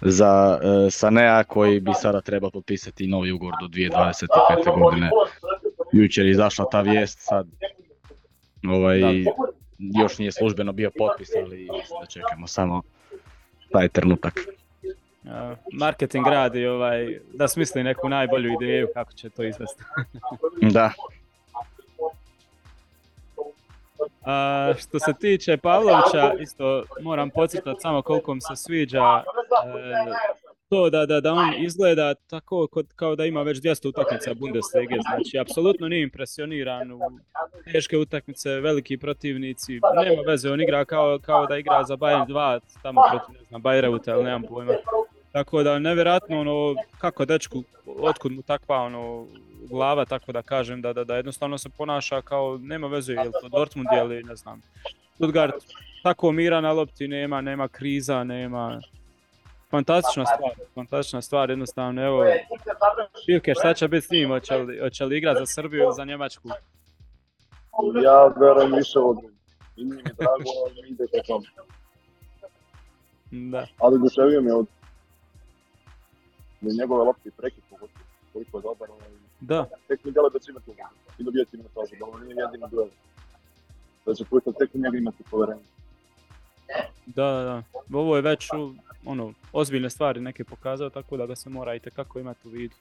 za 0.00 0.58
e, 0.62 0.90
Sanea 0.90 1.44
koji 1.44 1.80
bi 1.80 1.94
sada 1.94 2.20
trebao 2.20 2.50
potpisati 2.50 3.06
novi 3.06 3.32
ugovor 3.32 3.54
do 3.60 3.66
2025. 3.66 4.80
godine. 4.82 5.10
Jučer 5.92 6.26
je 6.26 6.30
izašla 6.30 6.64
ta 6.70 6.80
vijest, 6.80 7.18
sad 7.20 7.46
ovaj, 8.68 9.00
još 9.78 10.18
nije 10.18 10.32
službeno 10.32 10.72
bio 10.72 10.90
potpis, 10.98 11.28
ali 11.44 11.68
da 12.00 12.06
čekamo 12.06 12.46
samo 12.46 12.82
taj 13.72 13.88
trenutak. 13.88 14.34
Marketing 15.72 16.26
radi 16.26 16.66
ovaj, 16.66 17.20
da 17.34 17.48
smisli 17.48 17.82
neku 17.82 18.08
najbolju 18.08 18.52
ideju 18.60 18.88
kako 18.94 19.12
će 19.12 19.30
to 19.30 19.42
izvesti. 19.42 19.82
Da, 20.74 20.92
A, 24.24 24.72
što 24.78 24.98
se 24.98 25.12
tiče 25.20 25.56
Pavlovića, 25.56 26.34
isto 26.40 26.84
moram 27.02 27.30
podcrtati 27.30 27.80
samo 27.80 28.02
koliko 28.02 28.34
mi 28.34 28.40
se 28.40 28.56
sviđa 28.56 28.98
e, 28.98 29.22
to 30.70 30.90
da, 30.90 31.06
da, 31.06 31.20
da 31.20 31.32
on 31.32 31.54
izgleda 31.58 32.14
tako 32.14 32.66
kod, 32.66 32.86
kao 32.96 33.16
da 33.16 33.26
ima 33.26 33.42
već 33.42 33.58
200 33.58 33.88
utakmica 33.88 34.34
Bundeslige, 34.34 34.96
znači 35.00 35.38
apsolutno 35.38 35.88
nije 35.88 36.02
impresioniran 36.02 36.92
u 36.92 37.00
teške 37.72 37.98
utakmice, 37.98 38.50
veliki 38.50 38.98
protivnici, 38.98 39.72
nema 40.04 40.22
veze, 40.26 40.50
on 40.50 40.60
igra 40.60 40.84
kao, 40.84 41.18
kao 41.22 41.46
da 41.46 41.58
igra 41.58 41.84
za 41.84 41.96
Bayern 41.96 42.26
2, 42.26 42.60
tamo 42.82 43.02
protiv, 43.10 43.40
ne 43.40 43.48
znam, 43.48 43.62
Bayreuta 43.62 44.14
ili 44.14 44.24
nemam 44.24 44.42
pojma. 44.42 44.72
Tako 45.32 45.62
da 45.62 45.78
nevjerojatno 45.78 46.40
ono, 46.40 46.74
kako 46.98 47.24
dečku, 47.24 47.62
otkud 47.86 48.32
mu 48.32 48.42
takva 48.42 48.76
ono, 48.76 49.26
glava, 49.70 50.04
tako 50.04 50.32
da 50.32 50.42
kažem, 50.42 50.82
da, 50.82 50.92
da, 50.92 51.04
da 51.04 51.16
jednostavno 51.16 51.58
se 51.58 51.68
ponaša 51.68 52.22
kao, 52.22 52.58
nema 52.62 52.86
veze, 52.86 53.12
je 53.12 53.24
li 53.24 53.32
to 53.42 53.48
Dortmund 53.48 53.88
ili 54.02 54.22
ne 54.22 54.36
znam, 54.36 54.62
Stuttgart, 55.14 55.54
tako 56.02 56.32
mira 56.32 56.60
na 56.60 56.72
lopti, 56.72 57.08
nema, 57.08 57.40
nema 57.40 57.68
kriza, 57.68 58.24
nema, 58.24 58.80
fantastična 59.70 60.26
stvar, 60.26 60.52
fantastična 60.74 61.22
stvar, 61.22 61.50
jednostavno, 61.50 62.02
evo, 62.02 62.24
Pivke, 63.26 63.54
šta 63.54 63.74
će 63.74 63.88
biti 63.88 64.06
s 64.06 64.10
njim, 64.10 64.28
hoće 64.28 64.54
li, 64.54 64.80
hoće 64.80 65.04
li 65.04 65.18
igrati 65.18 65.38
za 65.38 65.46
Srbiju 65.46 65.82
ili 65.82 65.94
za 65.96 66.04
Njemačku? 66.04 66.48
Ja 68.04 68.26
verujem 68.26 68.72
više 68.74 68.98
od 68.98 69.16
I 69.76 69.84
mi 69.84 70.02
drago, 70.02 70.50
ali 70.66 70.88
ide 70.88 71.04
ka 71.06 71.22
tome. 71.26 71.46
Da, 73.30 73.66
Ali 73.78 73.94
oduševio 73.94 74.40
me 74.40 74.54
od 74.54 74.66
od 76.62 76.74
njegove 76.80 77.04
lopte 77.04 77.28
i 77.28 77.32
prekid 77.32 77.64
pogotovo, 77.70 78.04
koliko 78.32 78.58
je 78.58 78.62
dobar. 78.62 78.90
Ovaj, 78.90 79.08
da, 79.40 79.66
tek 79.88 80.04
mi 80.04 80.12
djeluje 80.12 80.30
da 80.32 80.38
će 80.38 80.50
imati 80.50 80.70
ulogu 80.70 80.94
i 81.18 81.24
dobijati 81.24 81.56
minutažu, 81.56 81.94
da 81.98 82.04
ovo 82.06 82.18
nije 82.18 82.36
jedini 82.36 82.64
duel. 82.70 82.88
Da 84.06 84.14
će 84.14 84.24
Pujtel 84.24 84.52
tek 84.58 84.70
u 84.74 84.78
njega 84.78 84.98
imati 84.98 85.24
povjerenje. 85.30 85.62
Da, 87.06 87.24
da, 87.24 87.44
da. 87.44 87.62
Ovo 87.98 88.16
je 88.16 88.22
već 88.22 88.48
ono, 89.04 89.32
ozbiljne 89.52 89.90
stvari 89.90 90.20
neke 90.20 90.44
pokazao, 90.44 90.90
tako 90.90 91.16
da 91.16 91.26
ga 91.26 91.36
se 91.36 91.50
mora 91.50 91.74
i 91.74 91.80
tekako 91.80 92.18
imati 92.18 92.48
u 92.48 92.50
vidu. 92.50 92.74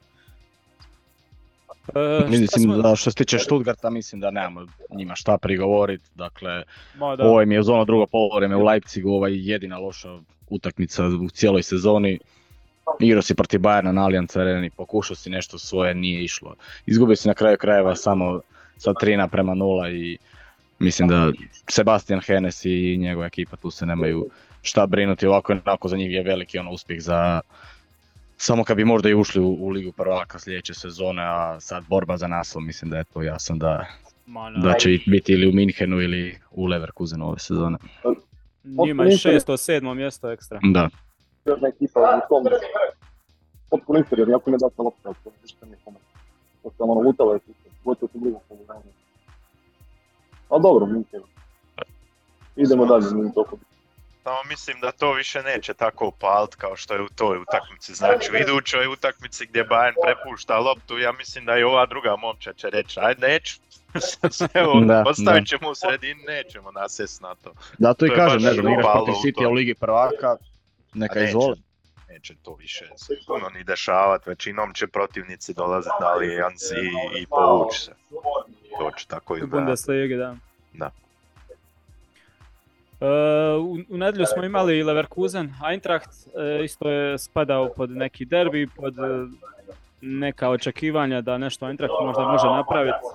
E, 1.96 2.28
Mislim 2.30 2.48
smo- 2.48 2.78
da 2.78 2.96
što 2.96 3.12
se 3.12 3.16
tiče 3.16 3.40
Stuttgarta 3.40 3.90
mislim 3.90 4.22
da 4.22 4.32
nemamo 4.32 4.66
njima 4.90 5.16
šta 5.16 5.38
prigovoriti. 5.38 6.04
Dakle, 6.16 6.64
Ma 6.98 7.16
da, 7.16 7.24
ovo 7.24 7.42
im 7.42 7.52
je 7.52 7.60
uz 7.60 7.70
ono 7.70 7.86
drugo 7.86 8.06
polovreme 8.06 8.56
u 8.56 8.66
Leipzigu 8.66 9.12
ovaj 9.12 9.50
jedina 9.52 9.78
loša 9.78 10.20
utakmica 10.50 11.06
u 11.06 11.30
cijeloj 11.30 11.64
sezoni. 11.64 12.20
Igrao 13.00 13.22
si 13.22 13.36
protiv 13.36 13.60
Bayerna 13.60 13.92
na 13.92 14.04
Allianz 14.04 14.38
Areni, 14.38 14.70
pokušao 14.70 15.16
si 15.16 15.30
nešto 15.30 15.58
svoje, 15.58 15.96
nije 15.96 16.24
išlo. 16.24 16.56
Izgubio 16.86 17.16
si 17.16 17.28
na 17.28 17.34
kraju 17.34 17.58
krajeva 17.58 17.96
samo 17.96 18.42
sa 18.78 18.94
3 18.94 19.18
naprema 19.18 19.54
0 19.54 19.92
i 19.92 20.18
mislim 20.80 21.08
da 21.08 21.32
Sebastian 21.70 22.22
Henes 22.22 22.66
i 22.66 22.98
njegova 22.98 23.28
ekipa 23.28 23.58
tu 23.58 23.72
se 23.72 23.86
nemaju 23.86 24.30
šta 24.62 24.86
brinuti. 24.86 25.28
Ovako 25.28 25.52
onako 25.52 25.88
za 25.88 25.98
njih 25.98 26.12
je 26.12 26.24
veliki 26.24 26.60
ono 26.60 26.72
uspjeh 26.72 27.02
za 27.02 27.42
samo 28.38 28.64
kad 28.64 28.78
bi 28.78 28.86
možda 28.86 29.10
i 29.10 29.14
ušli 29.14 29.42
u, 29.42 29.58
u 29.60 29.70
ligu 29.70 29.92
prvaka 29.92 30.40
sljedeće 30.40 30.74
sezone, 30.74 31.24
a 31.26 31.60
sad 31.60 31.84
borba 31.88 32.18
za 32.18 32.28
naslov, 32.28 32.64
mislim 32.64 32.92
da 32.92 32.98
je 32.98 33.04
to 33.04 33.22
jasno 33.22 33.56
da, 33.56 33.86
da 34.64 34.74
će 34.74 34.90
biti 35.08 35.34
ili 35.34 35.50
u 35.50 35.52
Minhenu 35.52 36.02
ili 36.02 36.38
u 36.52 36.66
Leverkusenu 36.66 37.28
ove 37.28 37.40
sezone. 37.40 37.78
njima 38.86 39.04
je 39.04 39.18
šesto, 39.18 39.58
sedmo 39.58 39.94
mjesto 39.94 40.32
ekstra. 40.32 40.60
Da. 40.64 40.90
Ekipa 41.46 42.00
u 42.00 42.30
tom 42.30 42.44
potpuno 43.70 44.00
inferiorni, 44.00 44.34
ako 44.34 44.52
ne 44.52 44.58
date 44.58 44.82
lopta, 44.82 45.14
to 45.24 45.32
ništa 45.42 45.66
nije 45.66 45.78
pomoći. 45.86 46.06
To 46.64 46.70
se 46.70 46.84
ono 46.84 47.02
lutava 47.02 47.34
je 47.34 47.40
gotovo 47.84 48.10
u 48.14 48.20
drugom 48.20 48.42
poluvremenu. 48.50 48.92
Ali 50.50 50.62
dobro. 50.62 50.88
Idemo 52.56 52.86
dalje, 52.86 53.06
toliko 53.34 53.56
bitno. 53.56 53.70
Samo 54.24 54.44
mislim 54.50 54.80
da 54.82 54.92
to 54.92 55.14
više 55.14 55.44
neće 55.44 55.74
tako 55.74 56.08
upalit 56.08 56.56
kao 56.56 56.76
što 56.76 56.94
je 56.94 57.02
u 57.02 57.10
toj 57.16 57.38
utakmici. 57.38 57.94
Znači 57.94 58.32
u 58.32 58.36
idućoj 58.36 58.88
utakmici 58.88 59.46
gdje 59.46 59.64
Bayern 59.64 59.94
prepušta 60.06 60.60
loptu, 60.60 60.98
ja 60.98 61.12
mislim 61.12 61.46
da 61.46 61.58
i 61.58 61.64
ova 61.64 61.86
druga 61.86 62.16
momča 62.16 62.54
će 62.54 62.70
reći, 62.70 63.00
ajde 63.00 63.28
neću. 63.28 63.60
Evo, 64.62 64.82
Da, 64.86 65.04
postavit 65.06 65.44
da. 65.44 65.46
ćemo 65.46 65.70
u 65.70 65.76
sredini, 65.76 66.24
nećemo 66.24 66.72
nasest 66.72 67.22
na 67.22 67.36
to. 67.36 67.54
Da, 67.78 67.94
to 67.94 68.06
i 68.06 68.10
To 68.10 68.16
kažem, 68.16 68.42
ne 68.42 68.54
znam, 68.54 68.68
igraš 68.68 68.86
protiv 68.94 69.14
u 69.14 69.18
City 69.18 69.48
u 69.48 69.52
Ligi 69.52 69.74
prvaka, 69.74 70.36
neka 70.94 71.24
izvoli. 71.24 71.58
Neće 72.10 72.36
to 72.44 72.56
više 72.56 72.86
se 72.96 73.14
puno 73.28 73.50
ni 73.50 73.64
dešavat, 73.64 74.28
većinom 74.28 74.74
će 74.74 74.88
protivnici 74.88 75.54
dolaziti 75.54 75.96
na 76.02 76.08
Allianz 76.08 76.62
i, 76.72 77.22
i 77.22 77.26
povući 77.26 77.80
se. 77.80 77.92
To 78.80 78.92
će 78.98 79.08
tako 79.08 79.34
U 79.34 79.38
izgledati. 79.38 79.58
Bundesliga, 79.58 80.18
da. 80.18 80.36
Da. 80.74 80.92
E, 83.02 83.56
u, 83.58 83.78
u 83.90 83.98
nedjelju 83.98 84.26
smo 84.26 84.44
imali 84.44 84.84
Leverkusen, 84.84 85.54
Eintracht, 85.72 86.10
e, 86.38 86.64
isto 86.64 86.90
je 86.90 87.18
spadao 87.18 87.70
pod 87.74 87.92
neki 87.92 88.26
derbi, 88.26 88.68
pod 88.76 89.00
e, 89.00 89.28
neka 90.02 90.50
očekivanja 90.50 91.22
da 91.22 91.38
nešto 91.38 91.68
Eintracht 91.68 91.94
možda 92.02 92.24
može 92.24 92.48
napraviti, 92.48 93.06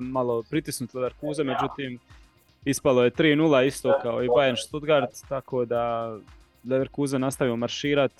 malo 0.00 0.42
pritisnuti 0.50 0.96
Leverkusen, 0.96 1.46
međutim 1.46 1.98
ispalo 2.64 3.04
je 3.04 3.10
3-0 3.10 3.66
isto 3.66 3.98
kao 4.02 4.24
i 4.24 4.28
Bayern 4.28 4.66
Stuttgart, 4.66 5.10
tako 5.28 5.64
da 5.64 6.14
Leverkusen 6.64 7.20
nastavio 7.20 7.56
marširat, 7.56 8.12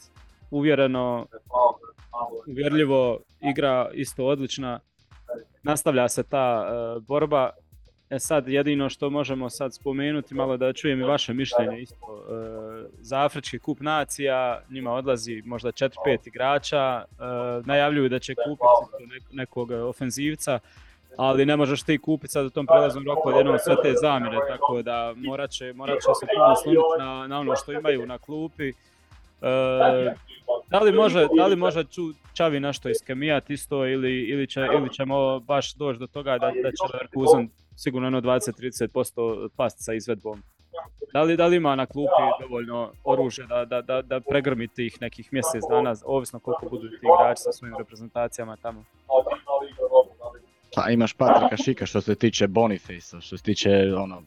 uvjereno, 0.51 1.27
uvjerljivo, 2.47 3.19
igra 3.41 3.91
isto 3.95 4.27
odlična, 4.27 4.81
nastavlja 5.63 6.09
se 6.09 6.23
ta 6.23 6.67
e, 6.67 7.01
borba. 7.01 7.51
E 8.11 8.19
sad 8.19 8.49
jedino 8.49 8.89
što 8.89 9.11
možemo 9.11 9.51
sad 9.51 9.75
spomenuti, 9.75 10.35
malo 10.35 10.57
da 10.57 10.73
čujem 10.73 11.01
i 11.01 11.05
vaše 11.05 11.35
mišljenje 11.35 11.81
isto. 11.81 11.97
e, 11.97 12.89
za 13.01 13.25
Afrički 13.25 13.59
kup 13.59 13.81
nacija 13.81 14.63
njima 14.71 14.93
odlazi 14.93 15.43
možda 15.45 15.73
4-5 15.73 15.91
igrača, 16.25 17.05
e, 17.05 17.05
najavljuju 17.65 18.09
da 18.09 18.19
će 18.19 18.35
kupiti 18.35 19.21
nekog 19.33 19.71
ofenzivca. 19.71 20.59
Ali 21.17 21.47
ne 21.47 21.57
možeš 21.57 21.83
ti 21.83 21.99
kupiti 21.99 22.33
sad 22.33 22.47
u 22.47 22.51
tom 22.51 22.67
prelaznom 22.67 23.07
roku 23.07 23.29
odjednom 23.29 23.59
sve 23.59 23.77
te 23.83 23.93
zamjene, 24.01 24.39
tako 24.49 24.83
da 24.83 25.15
morat 25.17 25.51
će, 25.51 25.73
morat 25.73 25.97
će 25.97 26.09
se 26.21 26.27
puno 26.35 26.57
sloniti 26.57 26.99
na, 26.99 27.27
na 27.27 27.41
ono 27.41 27.57
što 27.57 27.73
imaju 27.73 28.07
na 28.07 28.19
klupi. 28.19 28.69
E, 28.69 28.75
da 30.71 30.81
li 30.81 30.93
može, 30.93 31.27
da 31.37 31.47
li 31.47 31.57
može 31.57 31.85
Čavi 32.35 32.61
nešto 32.61 32.89
iskemijati 32.89 33.53
isto 33.53 33.87
ili, 33.87 34.21
ili, 34.21 34.47
će, 34.47 34.61
ili 34.61 34.93
ćemo 34.93 35.41
baš 35.41 35.75
doći 35.75 35.99
do 35.99 36.07
toga 36.07 36.39
da, 36.39 36.47
da 36.47 36.71
će 36.71 36.93
Leverkusen 36.93 37.49
sigurno 37.77 38.07
ono 38.07 38.21
20-30% 38.21 39.49
past 39.57 39.85
sa 39.85 39.93
izvedbom? 39.93 40.43
Da 41.13 41.23
li, 41.23 41.37
da 41.37 41.47
li 41.47 41.57
ima 41.57 41.77
na 41.77 41.87
klupi 41.87 42.23
dovoljno 42.41 42.91
oružja 43.05 43.47
da, 43.47 43.65
da, 43.65 43.83
da, 43.83 44.03
da 44.03 44.21
pregrmi 44.21 44.69
tih 44.69 45.01
nekih 45.01 45.33
mjesec 45.33 45.63
dana, 45.71 45.95
ovisno 46.05 46.39
koliko 46.39 46.69
budu 46.69 46.89
ti 46.89 46.97
igrači 47.03 47.43
sa 47.43 47.53
svojim 47.53 47.75
reprezentacijama 47.79 48.57
tamo? 48.57 48.85
Pa 50.75 50.91
imaš 50.91 51.13
Patrika 51.13 51.57
Šika 51.65 51.87
što 51.87 52.01
se 52.01 52.15
tiče 52.15 52.47
Boniface, 52.47 53.21
što 53.21 53.37
se 53.37 53.45
tiče 53.45 53.71
ono, 53.97 54.23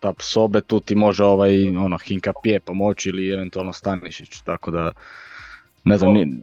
ta 0.00 0.12
sobe, 0.18 0.60
tu 0.60 0.80
ti 0.80 0.94
može 0.94 1.24
ovaj 1.24 1.68
ono 1.68 1.98
Hinka 1.98 2.32
Pije 2.42 2.60
pomoći 2.60 3.08
ili 3.08 3.32
eventualno 3.32 3.72
Stanišić, 3.72 4.40
tako 4.40 4.70
da 4.70 4.92
ne 5.84 5.98
znam, 5.98 6.12
ni, 6.12 6.40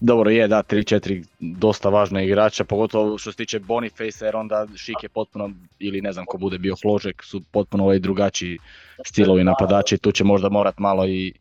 dobro 0.00 0.30
je 0.30 0.48
da 0.48 0.62
3-4 0.62 1.24
dosta 1.40 1.88
važna 1.88 2.22
igrača, 2.22 2.64
pogotovo 2.64 3.18
što 3.18 3.32
se 3.32 3.36
tiče 3.36 3.58
Boniface 3.58 4.24
jer 4.24 4.36
onda 4.36 4.66
Šik 4.76 5.02
je 5.02 5.08
potpuno, 5.08 5.50
ili 5.78 6.00
ne 6.00 6.12
znam 6.12 6.26
ko 6.26 6.38
bude 6.38 6.58
bio 6.58 6.76
Hložek, 6.82 7.22
su 7.22 7.42
potpuno 7.50 7.84
ovaj 7.84 7.98
drugačiji 7.98 8.58
stilovi 9.04 9.44
napadači, 9.44 9.98
tu 9.98 10.12
će 10.12 10.24
možda 10.24 10.48
morat 10.48 10.78
malo 10.78 11.06
i, 11.06 11.32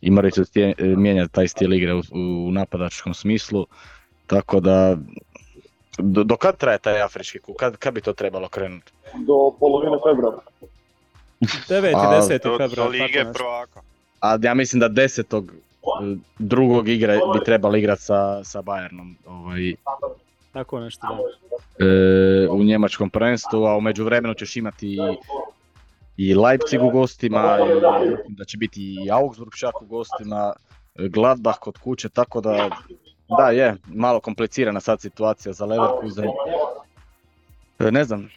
i 0.00 0.10
Mrvicu 0.10 0.44
mijenjati 0.78 1.32
taj 1.32 1.48
stil 1.48 1.72
igre 1.72 1.94
u, 1.94 2.02
u 2.46 2.50
napadačkom 2.52 3.14
smislu, 3.14 3.66
tako 4.26 4.60
da 4.60 4.96
do, 5.98 6.24
do 6.24 6.36
kad 6.36 6.56
traje 6.56 6.78
taj 6.78 7.02
afrički 7.02 7.38
kup? 7.38 7.56
Kad, 7.56 7.76
kad 7.76 7.94
bi 7.94 8.00
to 8.00 8.12
trebalo 8.12 8.48
krenuti? 8.48 8.92
Do 9.14 9.56
polovine 9.60 9.96
februara. 10.08 10.38
9. 11.40 11.92
A, 11.96 12.20
10. 12.20 12.42
Do, 12.42 12.50
do 12.50 12.58
februar, 12.58 12.90
Lige 12.90 13.24
prvaka. 13.32 13.80
A 14.20 14.38
ja 14.42 14.54
mislim 14.54 14.80
da 14.80 14.88
desetog 14.88 15.52
e, 15.52 16.16
drugog 16.38 16.88
igre 16.88 17.18
bi 17.32 17.44
trebali 17.44 17.78
igrati 17.78 18.02
sa, 18.02 18.44
sa 18.44 18.62
Bayernom 18.62 19.14
ovaj, 19.26 19.74
Tako 20.52 20.80
nešto, 20.80 21.06
da. 21.78 21.86
e, 21.86 22.48
u 22.48 22.64
njemačkom 22.64 23.10
prvenstvu, 23.10 23.64
a 23.64 23.76
u 23.76 23.80
međuvremenu 23.80 24.34
ćeš 24.34 24.56
imati 24.56 24.88
i, 24.88 24.98
i 26.16 26.34
Leipzig 26.34 26.82
u 26.82 26.90
gostima, 26.90 27.58
i, 27.60 27.74
mislim 28.10 28.34
da 28.36 28.44
će 28.44 28.58
biti 28.58 28.80
i 28.80 29.10
Augsburg 29.10 29.52
čak 29.54 29.82
u 29.82 29.86
gostima, 29.86 30.52
Gladbach 30.94 31.58
kod 31.58 31.78
kuće, 31.78 32.08
tako 32.08 32.40
da 32.40 32.70
da 33.28 33.50
je, 33.50 33.76
malo 33.86 34.20
komplicirana 34.20 34.80
sad 34.80 35.00
situacija 35.00 35.52
za 35.52 35.64
Leverkusen. 35.64 36.24
E, 37.78 37.90
ne 37.90 38.04
znam, 38.04 38.30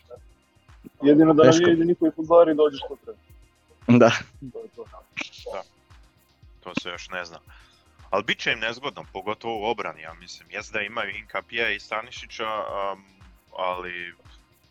Jedino 1.01 1.33
da 1.33 1.43
Teško. 1.43 1.61
navijaju 1.61 1.85
njihovi 1.85 2.11
futbolari 2.15 2.55
dođe 2.55 2.77
što 2.77 2.95
treba. 3.03 3.19
da. 3.87 4.11
To 4.53 4.59
je 4.59 4.67
to. 4.75 4.85
To 6.63 6.73
se 6.81 6.89
još 6.89 7.09
ne 7.09 7.25
zna. 7.25 7.39
Ali 8.09 8.23
bit 8.23 8.39
će 8.39 8.51
im 8.51 8.59
nezgodno, 8.59 9.05
pogotovo 9.13 9.59
u 9.59 9.71
obrani, 9.71 10.01
ja 10.01 10.13
mislim. 10.13 10.51
Jest 10.51 10.73
da 10.73 10.81
imaju 10.81 11.15
Inkapija 11.15 11.69
i 11.69 11.79
Stanišića, 11.79 12.43
um, 12.45 13.03
ali 13.57 14.13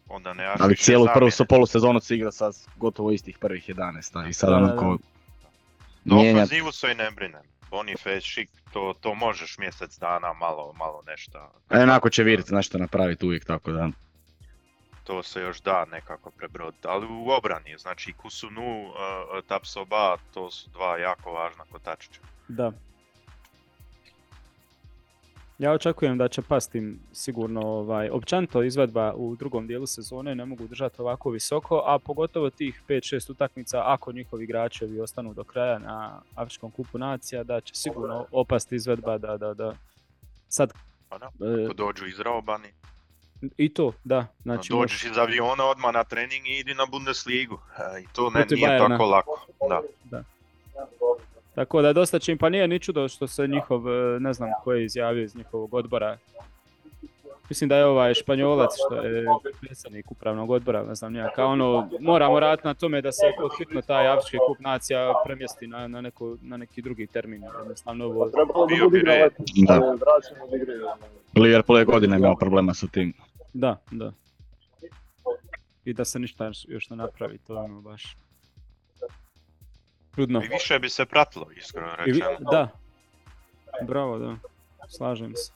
onda 0.09 0.35
ne 0.35 0.55
Ali 0.59 0.77
cijelu 0.77 1.07
prvu 1.15 1.31
su 1.31 1.47
polusezonu 1.47 2.01
se 2.01 2.17
igra 2.17 2.33
sa 2.33 2.51
gotovo 2.77 3.11
istih 3.11 3.39
prvih 3.39 3.69
11, 3.69 4.25
a 4.25 4.29
i 4.29 4.33
sad 4.33 4.51
Da, 4.51 4.57
da, 4.57 4.65
onako 4.65 4.99
Na 6.05 6.17
mijenjat 6.17 6.47
ofenzivu 6.47 6.73
se 6.73 6.93
i 6.93 6.95
ne 6.95 7.11
brinem. 7.11 7.43
Boniface, 7.77 8.21
Šik, 8.21 8.51
to, 8.73 8.95
to 9.01 9.15
možeš 9.15 9.59
mjesec 9.59 9.99
dana 9.99 10.33
malo, 10.33 10.73
malo 10.73 11.03
nešto. 11.07 11.39
A 11.69 11.81
onako 11.81 12.11
će 12.11 12.23
Virt 12.23 12.51
nešto 12.51 12.79
napraviti 12.79 13.27
uvijek, 13.27 13.45
tako 13.45 13.73
da. 13.73 13.89
To 15.05 15.23
se 15.23 15.41
još 15.41 15.61
da 15.61 15.85
nekako 15.85 16.31
prebroditi. 16.31 16.89
Ali 16.89 17.07
u 17.07 17.31
obrani, 17.31 17.79
znači 17.79 18.13
Kusunu, 18.13 18.89
uh, 18.89 18.95
Tapsoba, 19.47 20.17
to 20.35 20.51
su 20.51 20.71
dva 20.71 20.99
jako 20.99 21.33
važna 21.33 21.65
kotačića. 21.73 22.21
Da. 22.49 22.73
Ja 25.59 25.73
očekujem 25.73 26.19
da 26.19 26.29
će 26.29 26.43
pasti 26.43 26.83
sigurno 27.13 27.61
ovaj, 27.61 28.11
općenito 28.11 28.63
izvedba 28.63 29.13
u 29.15 29.37
drugom 29.37 29.67
dijelu 29.67 29.87
sezone 29.87 30.35
ne 30.35 30.45
mogu 30.45 30.67
držati 30.67 31.03
ovako 31.03 31.31
visoko, 31.31 31.83
a 31.87 31.99
pogotovo 31.99 32.51
tih 32.51 32.83
5-6 32.89 33.31
utakmica 33.31 33.83
ako 33.85 34.13
njihovi 34.13 34.45
igračevi 34.45 35.01
ostanu 35.01 35.35
do 35.35 35.45
kraja 35.45 35.79
na 35.79 36.21
Afričkom 36.35 36.71
kupu 36.71 36.99
nacija, 36.99 37.45
da 37.45 37.61
će 37.61 37.75
sigurno 37.75 38.27
opasti 38.33 38.77
izvedba 38.77 39.19
da, 39.19 39.37
da, 39.37 39.55
da. 39.55 39.77
Sad, 40.49 40.73
Pa 41.09 41.19
da, 41.19 41.27
e, 41.27 41.65
ako 41.65 41.75
dođu 41.75 42.07
izraobani, 42.07 42.69
i 43.57 43.75
to, 43.75 43.93
da. 44.05 44.27
Znači, 44.43 44.69
dođeš 44.73 45.05
iz 45.05 45.19
aviona 45.19 45.65
odmah 45.65 45.95
na 45.95 46.05
trening 46.05 46.49
i 46.49 46.59
idi 46.59 46.75
na 46.75 46.87
Bundesligu. 46.87 47.59
E, 47.79 48.01
I 48.01 48.07
to 48.13 48.31
ne, 48.31 48.47
nije 48.51 48.69
Bayerna. 48.69 48.89
tako 48.89 49.05
lako. 49.05 49.47
Da. 50.05 50.23
Tako 51.57 51.83
da 51.83 51.93
dosta 51.93 52.19
će 52.19 52.33
im, 52.33 52.39
pa 52.39 52.49
nije 52.49 52.69
ni 52.69 52.79
čudo 52.79 53.09
što 53.09 53.27
se 53.27 53.49
njihov, 53.49 53.89
e, 53.89 54.21
ne 54.21 54.33
znam 54.33 54.49
ko 54.65 54.73
je 54.73 54.85
izjavio 54.85 55.23
iz 55.25 55.37
njihovog 55.37 55.75
odbora. 55.75 56.19
Mislim 57.49 57.69
da 57.69 57.77
je 57.77 57.85
ovaj 57.87 58.15
Španjolac 58.15 58.71
što 58.87 58.95
je 58.97 59.25
predsjednik 59.61 60.11
upravnog 60.11 60.51
odbora, 60.51 60.83
ne 60.83 60.95
znam 60.95 61.13
nija, 61.13 61.31
kao 61.31 61.49
ono, 61.49 61.89
moramo 62.01 62.41
raditi 62.41 62.67
na 62.69 62.75
tome 62.75 63.03
da 63.03 63.13
se 63.13 63.23
hitno 63.59 63.83
taj 63.83 64.09
Afrički 64.09 64.37
kup 64.49 64.59
nacija 64.61 65.13
premjesti 65.25 65.67
na, 65.67 65.89
na, 65.89 66.01
neko, 66.01 66.37
na 66.43 66.57
neki 66.57 66.83
drugi 66.83 67.07
termin, 67.07 67.43
jednostavno 67.59 68.05
ovo. 68.05 68.31
Trebalo 68.31 68.67
da 68.67 68.75
Bio 68.75 68.89
bi 68.89 68.99
red. 68.99 69.23
leti. 69.23 69.43
Da. 69.67 69.81
Liverpool 71.41 71.79
je 71.79 71.85
godine 71.85 72.17
imao 72.17 72.37
problema 72.37 72.75
sa 72.75 72.87
tim. 72.87 73.13
Da, 73.55 73.77
da. 73.91 74.13
I 75.85 75.93
da 75.93 76.05
se 76.05 76.19
ništa 76.19 76.51
još- 76.69 76.91
ne 76.91 76.97
napravi, 76.97 77.39
to 77.39 77.57
ono 77.57 77.81
baš 77.81 78.17
čudno. 80.17 80.43
I 80.45 80.49
više 80.49 80.79
bi 80.79 80.89
se 80.89 81.05
pratilo, 81.07 81.47
iskreno 81.53 81.89
I 82.07 82.13
vi- 82.13 82.21
rečeno. 82.21 82.51
da. 82.51 82.69
Bravo, 83.83 84.19
da. 84.19 84.37
Slažem 84.89 85.35
se. 85.37 85.53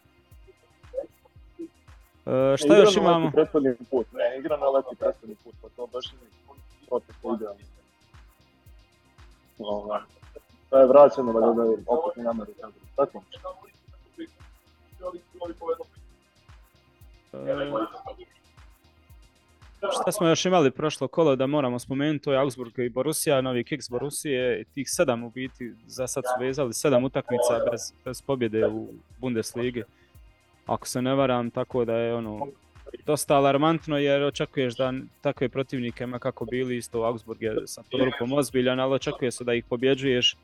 E, 2.27 2.57
šta 2.57 2.67
još 2.69 2.85
na 2.87 2.87
leti 2.87 2.99
imamo? 3.01 3.31
Prethodni 3.31 3.75
put, 3.91 4.07
ne, 4.13 4.39
igra 4.39 4.57
na 4.57 4.67
leti 4.67 4.97
prethodni 4.97 5.37
put, 5.45 5.55
pa 5.63 5.69
to 5.69 5.87
baš 5.87 6.13
nije 6.13 6.31
proteklo 6.89 7.35
idealno. 7.35 7.61
To 10.71 10.79
je 10.79 10.87
vraćeno 10.87 11.33
da 11.33 11.41
gledaju 11.41 11.79
opet 11.87 12.17
i 12.17 12.23
nameri. 12.23 12.53
Tako. 12.97 13.23
E, 17.33 17.37
Šta 19.89 20.13
smo 20.13 20.29
još 20.29 20.45
imali 20.45 20.71
prošlo 20.71 21.09
kolo 21.09 21.37
da 21.37 21.47
moramo 21.47 21.79
spomenuti, 21.79 22.25
to 22.25 22.33
je 22.33 22.39
Augsburg 22.39 22.79
i 22.79 22.89
Borussia, 22.89 23.41
novi 23.41 23.65
kiks 23.65 23.91
Borusije, 23.91 24.65
tih 24.75 24.91
sedam 24.91 25.25
u 25.25 25.31
biti, 25.31 25.73
za 25.87 26.07
sad 26.07 26.25
su 26.25 26.45
vezali 26.45 26.75
sedam 26.75 27.05
utakmica 27.05 27.61
bez, 28.05 28.23
pobjede 28.23 28.67
u 28.67 28.89
Bundesligi. 29.19 29.83
Ako 30.67 30.87
se 30.87 31.03
ne 31.03 31.15
varam, 31.15 31.51
tako 31.51 31.85
da 31.85 31.95
je 31.95 32.15
ono 32.15 32.47
dosta 33.07 33.37
alarmantno 33.37 33.99
jer 33.99 34.23
očekuješ 34.23 34.77
da 34.77 34.93
takve 35.21 35.49
protivnike, 35.49 36.07
ma 36.07 36.19
kako 36.19 36.45
bili 36.45 36.77
isto 36.77 37.03
Augsburg 37.03 37.43
je 37.43 37.67
sa 37.67 37.83
tom 37.83 38.01
rupom 38.01 38.33
ozbiljan, 38.33 38.81
ali 38.81 38.95
očekuje 38.95 39.31
se 39.31 39.45
da 39.45 39.55
ih 39.55 39.65
pobjeđuješ 39.65 40.37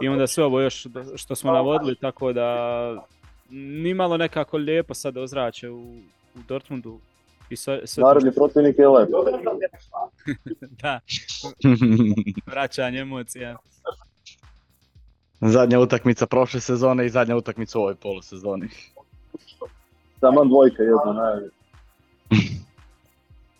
i 0.00 0.08
onda 0.08 0.26
sve 0.26 0.44
ovo 0.44 0.60
još 0.60 0.86
što 1.16 1.34
smo 1.34 1.52
navodili, 1.52 1.96
tako 1.96 2.32
da 2.32 3.06
nimalo 3.50 4.16
nekako 4.16 4.56
lijepo 4.56 4.94
sad 4.94 5.16
ozrače 5.16 5.70
u, 5.70 5.82
u 6.34 6.38
Dortmundu 6.48 7.00
i 7.50 7.56
sve, 7.56 7.86
sve 7.86 8.00
to 8.00 8.08
Naredni 8.08 8.32
protivnik 8.32 8.78
je 8.78 8.88
lep. 8.88 9.08
da, 10.82 11.00
vraćanje 12.52 12.98
emocija. 13.00 13.56
zadnja 15.40 15.80
utakmica 15.80 16.26
prošle 16.26 16.60
sezone 16.60 17.06
i 17.06 17.10
zadnja 17.10 17.36
utakmica 17.36 17.78
u 17.78 17.82
ovoj 17.82 17.94
polusezoni. 17.94 18.68
Taman 20.20 20.48
dvojka 20.48 20.82
jedna 20.82 21.12
najavlja. 21.12 21.48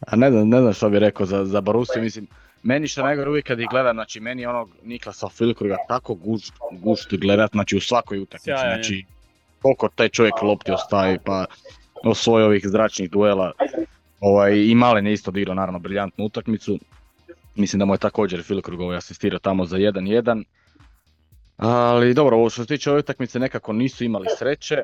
A 0.07 0.17
ne 0.17 0.31
znam, 0.31 0.49
ne 0.49 0.61
znam 0.61 0.73
što 0.73 0.91
bi 0.91 0.99
rekao 0.99 1.27
za, 1.27 1.45
za 1.45 1.61
Borussiju, 1.61 2.03
mislim, 2.03 2.27
meni 2.63 2.89
što 2.89 3.03
najgore 3.03 3.31
uvijek 3.31 3.47
kad 3.47 3.61
ih 3.61 3.67
gledam, 3.71 3.97
znači 3.97 4.21
meni 4.21 4.47
onog 4.47 4.71
Niklasa 4.85 5.29
Filkruga 5.29 5.77
tako 5.89 6.15
gušt, 6.15 6.53
gušt 6.73 7.15
gledat, 7.15 7.51
znači 7.53 7.77
u 7.77 7.81
svakoj 7.81 8.19
utakmici, 8.19 8.61
znači 8.61 9.05
koliko 9.63 9.89
taj 9.89 10.09
čovjek 10.09 10.43
lopti 10.43 10.73
ostavi, 10.73 11.19
pa 11.25 11.45
osvoji 12.05 12.45
ovih 12.45 12.63
zračnih 12.67 13.11
duela, 13.11 13.53
ovaj, 14.21 14.57
i 14.57 14.75
Malen 14.75 15.07
je 15.07 15.13
isto 15.13 15.31
odigrao 15.31 15.55
naravno 15.55 15.79
briljantnu 15.79 16.25
utakmicu, 16.25 16.79
mislim 17.55 17.79
da 17.79 17.85
mu 17.85 17.95
je 17.95 17.99
također 17.99 18.43
Filkrug 18.43 18.81
ovaj 18.81 18.97
asistirao 18.97 19.39
tamo 19.39 19.65
za 19.65 19.77
1-1, 19.77 20.45
ali 21.57 22.15
dobro, 22.15 22.37
ovo 22.37 22.51
što 22.51 22.63
se 22.63 22.69
tiče 22.69 22.91
ove 22.91 22.99
utakmice 23.01 23.39
nekako 23.39 23.73
nisu 23.73 24.05
imali 24.05 24.27
sreće, 24.39 24.83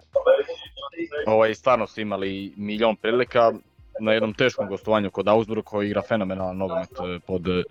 ovaj, 1.26 1.54
stvarno 1.54 1.86
su 1.86 2.00
imali 2.00 2.52
milion 2.56 2.96
prilika, 2.96 3.52
na 4.00 4.12
jednom 4.12 4.34
teškom 4.34 4.68
gostovanju 4.68 5.10
kod 5.10 5.28
Augsburg 5.28 5.64
koji 5.64 5.86
igra 5.86 6.02
fenomenalan 6.02 6.56
nogomet 6.56 6.90
e, 6.90 7.18
pod 7.26 7.48
e, 7.48 7.62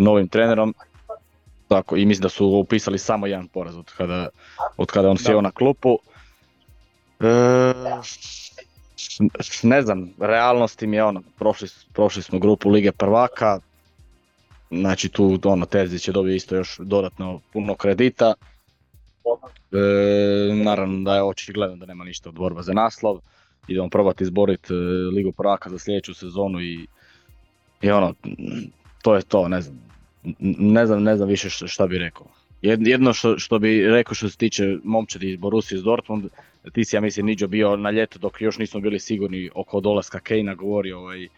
novim 0.00 0.28
trenerom. 0.28 0.74
Tako, 1.68 1.96
i 1.96 2.06
mislim 2.06 2.22
da 2.22 2.28
su 2.28 2.46
upisali 2.46 2.98
samo 2.98 3.26
jedan 3.26 3.48
poraz 3.48 3.76
od 3.76 3.92
kada, 3.96 4.28
od 4.76 4.90
kada 4.90 5.10
on 5.10 5.18
sjeo 5.18 5.40
na 5.40 5.50
klupu. 5.50 5.98
E, 7.20 7.74
s- 8.04 8.47
Ne 9.62 9.82
znam, 9.82 10.10
realnost 10.18 10.82
im 10.82 10.94
je 10.94 11.04
ono, 11.04 11.22
prošli, 11.38 11.68
prošli 11.92 12.22
smo 12.22 12.38
grupu 12.38 12.70
Lige 12.70 12.92
prvaka, 12.92 13.60
znači 14.70 15.08
tu 15.08 15.38
ono, 15.44 15.66
Terzić 15.66 16.08
je 16.08 16.12
dobio 16.12 16.34
isto 16.34 16.56
još 16.56 16.78
dodatno 16.78 17.40
puno 17.52 17.74
kredita. 17.74 18.34
E, 19.72 20.54
naravno 20.54 21.04
da 21.04 21.14
je 21.16 21.22
očigledno 21.22 21.76
da 21.76 21.86
nema 21.86 22.04
ništa 22.04 22.28
od 22.28 22.34
borba 22.34 22.62
za 22.62 22.72
naslov. 22.72 23.18
Idemo 23.68 23.88
probati 23.88 24.24
izboriti 24.24 24.72
Ligu 25.14 25.32
prvaka 25.32 25.70
za 25.70 25.78
sljedeću 25.78 26.14
sezonu 26.14 26.60
i, 26.60 26.86
i 27.82 27.90
ono, 27.90 28.14
to 29.02 29.16
je 29.16 29.22
to, 29.22 29.48
ne 29.48 29.60
znam. 29.60 29.78
Ne 30.58 30.86
znam, 30.86 31.02
ne 31.02 31.16
znam 31.16 31.28
više 31.28 31.50
šta, 31.50 31.66
šta 31.66 31.86
bi 31.86 31.98
rekao. 31.98 32.26
Jed- 32.62 32.88
Jedno 32.88 33.12
što, 33.12 33.38
što 33.38 33.58
bi 33.58 33.86
rekao 33.86 34.14
što 34.14 34.28
se 34.28 34.36
tiče 34.36 34.76
momčadi 34.84 35.30
iz 35.30 35.36
Borussia 35.36 35.76
iz 35.76 35.82
Dortmund, 35.82 36.24
ti 36.72 36.84
si 36.84 36.96
ja 36.96 37.00
mislim 37.00 37.26
Niđo 37.26 37.46
bio 37.46 37.76
na 37.76 37.90
ljeto 37.90 38.18
dok 38.18 38.40
još 38.40 38.58
nismo 38.58 38.80
bili 38.80 38.98
sigurni 38.98 39.50
oko 39.54 39.80
dolaska 39.80 40.20
Kejna 40.20 40.54
govorio 40.54 40.98
ovaj, 40.98 41.28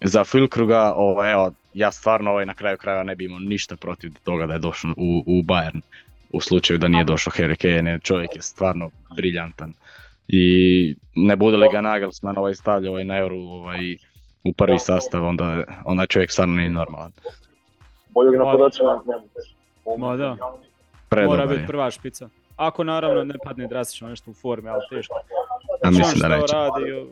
za 0.00 0.24
Filkruga, 0.24 0.92
ovaj, 0.96 1.32
evo, 1.32 1.52
ja 1.74 1.92
stvarno 1.92 2.30
ovaj, 2.30 2.46
na 2.46 2.54
kraju 2.54 2.76
krajeva 2.76 3.02
ne 3.02 3.16
bi 3.16 3.24
imao 3.24 3.38
ništa 3.38 3.76
protiv 3.76 4.12
toga 4.24 4.46
da 4.46 4.52
je 4.52 4.58
došao 4.58 4.90
u, 4.96 5.24
u 5.26 5.42
Bayern 5.42 5.80
u 6.32 6.40
slučaju 6.40 6.78
da 6.78 6.88
nije 6.88 7.04
došao 7.04 7.32
Harry 7.32 7.56
Kane, 7.56 7.98
čovjek 8.02 8.36
je 8.36 8.42
stvarno 8.42 8.90
briljantan. 9.16 9.72
I 10.28 10.94
ne 11.14 11.36
bude 11.36 11.56
li 11.56 11.68
ga 11.72 11.80
Nagelsmann 11.80 12.38
ovaj 12.38 12.54
stavlja 12.54 12.90
ovaj 12.90 13.04
na 13.04 13.16
euro 13.16 13.36
ovaj, 13.36 13.96
u 14.44 14.52
prvi 14.52 14.78
sastav, 14.78 15.24
onda, 15.24 15.64
onda 15.84 16.06
čovjek 16.06 16.30
stvarno 16.30 16.54
nije 16.54 16.70
normalan. 16.70 17.12
Boljeg 18.08 18.38
napadača 18.38 18.82
nema. 19.06 19.22
Ma 19.98 20.16
da, 20.16 20.36
mora 21.26 21.46
biti 21.46 21.66
prva 21.66 21.90
špica. 21.90 22.28
Ako 22.60 22.84
naravno 22.84 23.24
ne 23.24 23.34
padne 23.44 23.66
drastično 23.66 24.08
nešto 24.08 24.30
u 24.30 24.34
formi, 24.34 24.68
ali 24.68 24.82
teško. 24.90 25.14
Ja 25.84 25.90
mislim 25.90 26.20
da 26.20 26.28
neće. 26.28 26.46
što 26.46 26.56
radi, 26.56 26.92
o- 26.92 27.06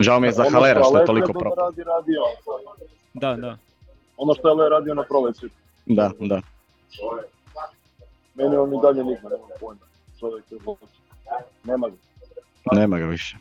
Žao 0.00 0.20
mi 0.20 0.26
je 0.26 0.32
za 0.32 0.42
Ono 0.42 0.50
Halera 0.50 0.82
što 0.84 0.98
je 0.98 1.06
toliko 1.06 1.26
predobno 1.26 1.40
propao. 1.50 1.64
radi, 1.64 1.82
radio. 1.84 2.20
da, 3.14 3.36
da. 3.36 3.56
Ono 4.16 4.34
što 4.34 4.48
je 4.48 4.52
Ale 4.52 4.68
radio 4.68 4.94
na 4.94 5.02
proljeću. 5.02 5.46
Da, 5.86 6.10
da. 6.20 6.40
Meni 8.34 8.56
on 8.56 8.74
i 8.74 8.78
dalje 8.82 9.04
nikad 9.04 9.30
nema 9.30 9.44
pojma. 9.60 9.80
Čovjek 10.20 10.44
je 10.52 10.58
lud. 10.66 10.76
Nema 11.64 11.88
ga. 11.88 11.94
Nema 12.72 12.98
ga 12.98 13.04
više. 13.04 13.36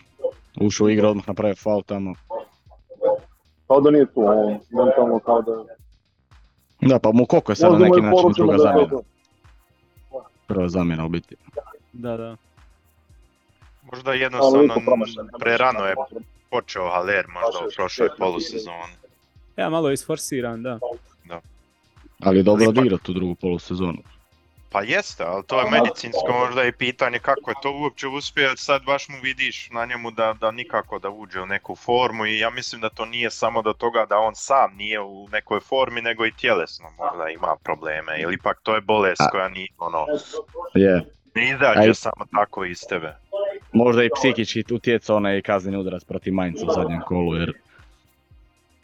Ušao 0.62 0.86
u 0.86 0.90
igru, 0.90 1.08
odmah 1.08 1.28
napravio 1.28 1.56
faul 1.56 1.84
tamo. 1.84 2.14
Kao 3.68 3.82
da 3.82 3.92
nije 3.92 4.06
tu, 4.06 4.22
on 4.22 4.60
mentalno 4.70 5.20
kao 5.20 5.42
da... 5.42 5.64
Da, 6.82 7.00
pa 7.00 7.12
mu 7.12 7.26
koliko 7.26 7.52
je 7.52 7.56
sad 7.56 7.72
na 7.74 7.80
neki 7.80 8.02
način 8.02 8.32
druga 8.36 8.58
zamjena. 8.58 8.88
Prva 10.54 10.70
zamjena 10.70 11.06
u 11.06 11.10
biti. 11.10 11.36
Da, 11.94 12.18
da. 12.18 12.36
Možda 13.92 14.14
jednostavno 14.14 14.76
prerano 15.40 15.86
je 15.86 15.96
počeo 16.50 16.90
Haller 16.90 17.26
možda 17.28 17.68
u 17.68 17.70
prošloj 17.76 18.10
polusezoni. 18.18 18.94
Ja 19.58 19.70
malo 19.70 19.90
je 19.90 19.94
isforsiran, 19.94 20.64
da. 20.64 20.80
Ali 22.20 22.38
je 22.38 22.44
dobro 22.44 22.70
odigrao 22.70 22.98
tu 22.98 23.14
drugu 23.14 23.36
polusezonu. 23.36 23.98
Pa 24.72 24.82
jeste, 24.82 25.24
ali 25.24 25.44
to 25.48 25.60
je 25.60 25.70
medicinsko 25.72 26.32
možda 26.40 26.64
i 26.64 26.72
pitanje 26.72 27.20
kako 27.20 27.52
je 27.52 27.56
to 27.62 27.72
uopće 27.72 28.08
uspio, 28.08 28.58
sad 28.58 28.84
baš 28.86 29.10
mu 29.10 29.16
vidiš 29.24 29.70
na 29.70 29.86
njemu 29.86 30.12
da, 30.12 30.34
da 30.40 30.52
nikako 30.52 31.00
da 31.00 31.10
uđe 31.10 31.42
u 31.42 31.46
neku 31.46 31.76
formu 31.76 32.26
i 32.26 32.40
ja 32.40 32.50
mislim 32.50 32.82
da 32.82 32.90
to 32.90 33.06
nije 33.06 33.32
samo 33.32 33.62
do 33.62 33.74
toga 33.74 34.06
da 34.10 34.18
on 34.18 34.36
sam 34.36 34.76
nije 34.76 35.02
u 35.02 35.28
nekoj 35.32 35.60
formi, 35.60 36.02
nego 36.02 36.26
i 36.26 36.32
tjelesno 36.32 36.86
možda 36.98 37.30
ima 37.30 37.56
probleme, 37.64 38.22
ili 38.22 38.34
ipak 38.34 38.60
to 38.64 38.76
je 38.76 38.82
bolest 38.82 39.22
koja 39.32 39.50
nije 39.50 39.68
ono, 39.78 40.06
Je. 40.74 41.02
ne 41.36 41.50
izađe 41.50 41.94
samo 41.94 42.26
tako 42.36 42.66
iz 42.66 42.80
tebe. 42.90 43.16
Možda 43.72 44.04
i 44.04 44.10
psihički 44.16 44.74
utjecao 44.74 45.18
onaj 45.18 45.42
kazneni 45.42 45.78
udarac 45.78 46.04
protiv 46.04 46.34
Mainza 46.34 46.66
u 46.66 46.74
zadnjem 46.74 47.02
kolu, 47.06 47.36
jer 47.36 47.54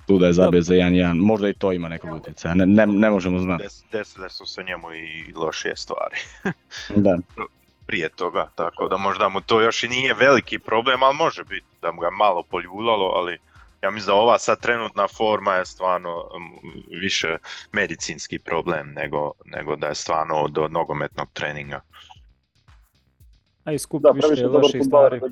tu 0.07 0.17
da 0.17 0.27
je 0.27 0.33
zabio 0.33 0.61
za 0.61 0.73
1-1, 0.73 1.21
možda 1.21 1.49
i 1.49 1.53
to 1.53 1.73
ima 1.73 1.89
nekog 1.89 2.13
utjecaja, 2.13 2.53
ne, 2.55 2.65
ne, 2.65 2.87
ne 2.87 3.09
možemo 3.09 3.39
znati. 3.39 3.63
Des, 3.63 3.83
desile 3.91 4.29
su 4.29 4.45
se 4.45 4.63
njemu 4.63 4.93
i 4.93 5.33
lošije 5.35 5.75
stvari 5.75 6.15
Da. 7.05 7.17
prije 7.85 8.09
toga, 8.09 8.49
tako 8.55 8.87
da 8.87 8.97
možda 8.97 9.29
mu 9.29 9.41
to 9.41 9.61
još 9.61 9.83
i 9.83 9.87
nije 9.87 10.13
veliki 10.13 10.59
problem, 10.59 11.03
ali 11.03 11.15
može 11.15 11.43
biti 11.43 11.65
da 11.81 11.91
mu 11.91 12.01
ga 12.01 12.09
malo 12.09 12.43
poljuljalo, 12.43 13.05
ali 13.05 13.37
ja 13.81 13.91
mislim 13.91 14.07
da 14.07 14.13
ova 14.13 14.39
sad 14.39 14.59
trenutna 14.61 15.07
forma 15.07 15.53
je 15.53 15.65
stvarno 15.65 16.17
mm, 16.19 16.79
više 17.01 17.37
medicinski 17.71 18.39
problem 18.39 18.93
nego, 18.95 19.31
nego 19.45 19.75
da 19.75 19.87
je 19.87 19.95
stvarno 19.95 20.47
do 20.47 20.67
nogometnog 20.67 21.29
treninga. 21.33 21.81
A 23.63 23.71
i 23.71 23.79
skup 23.79 24.01
Da, 24.03 24.09
više 24.11 24.47
loših 24.47 24.81
stvari. 24.85 25.19
da 25.19 25.27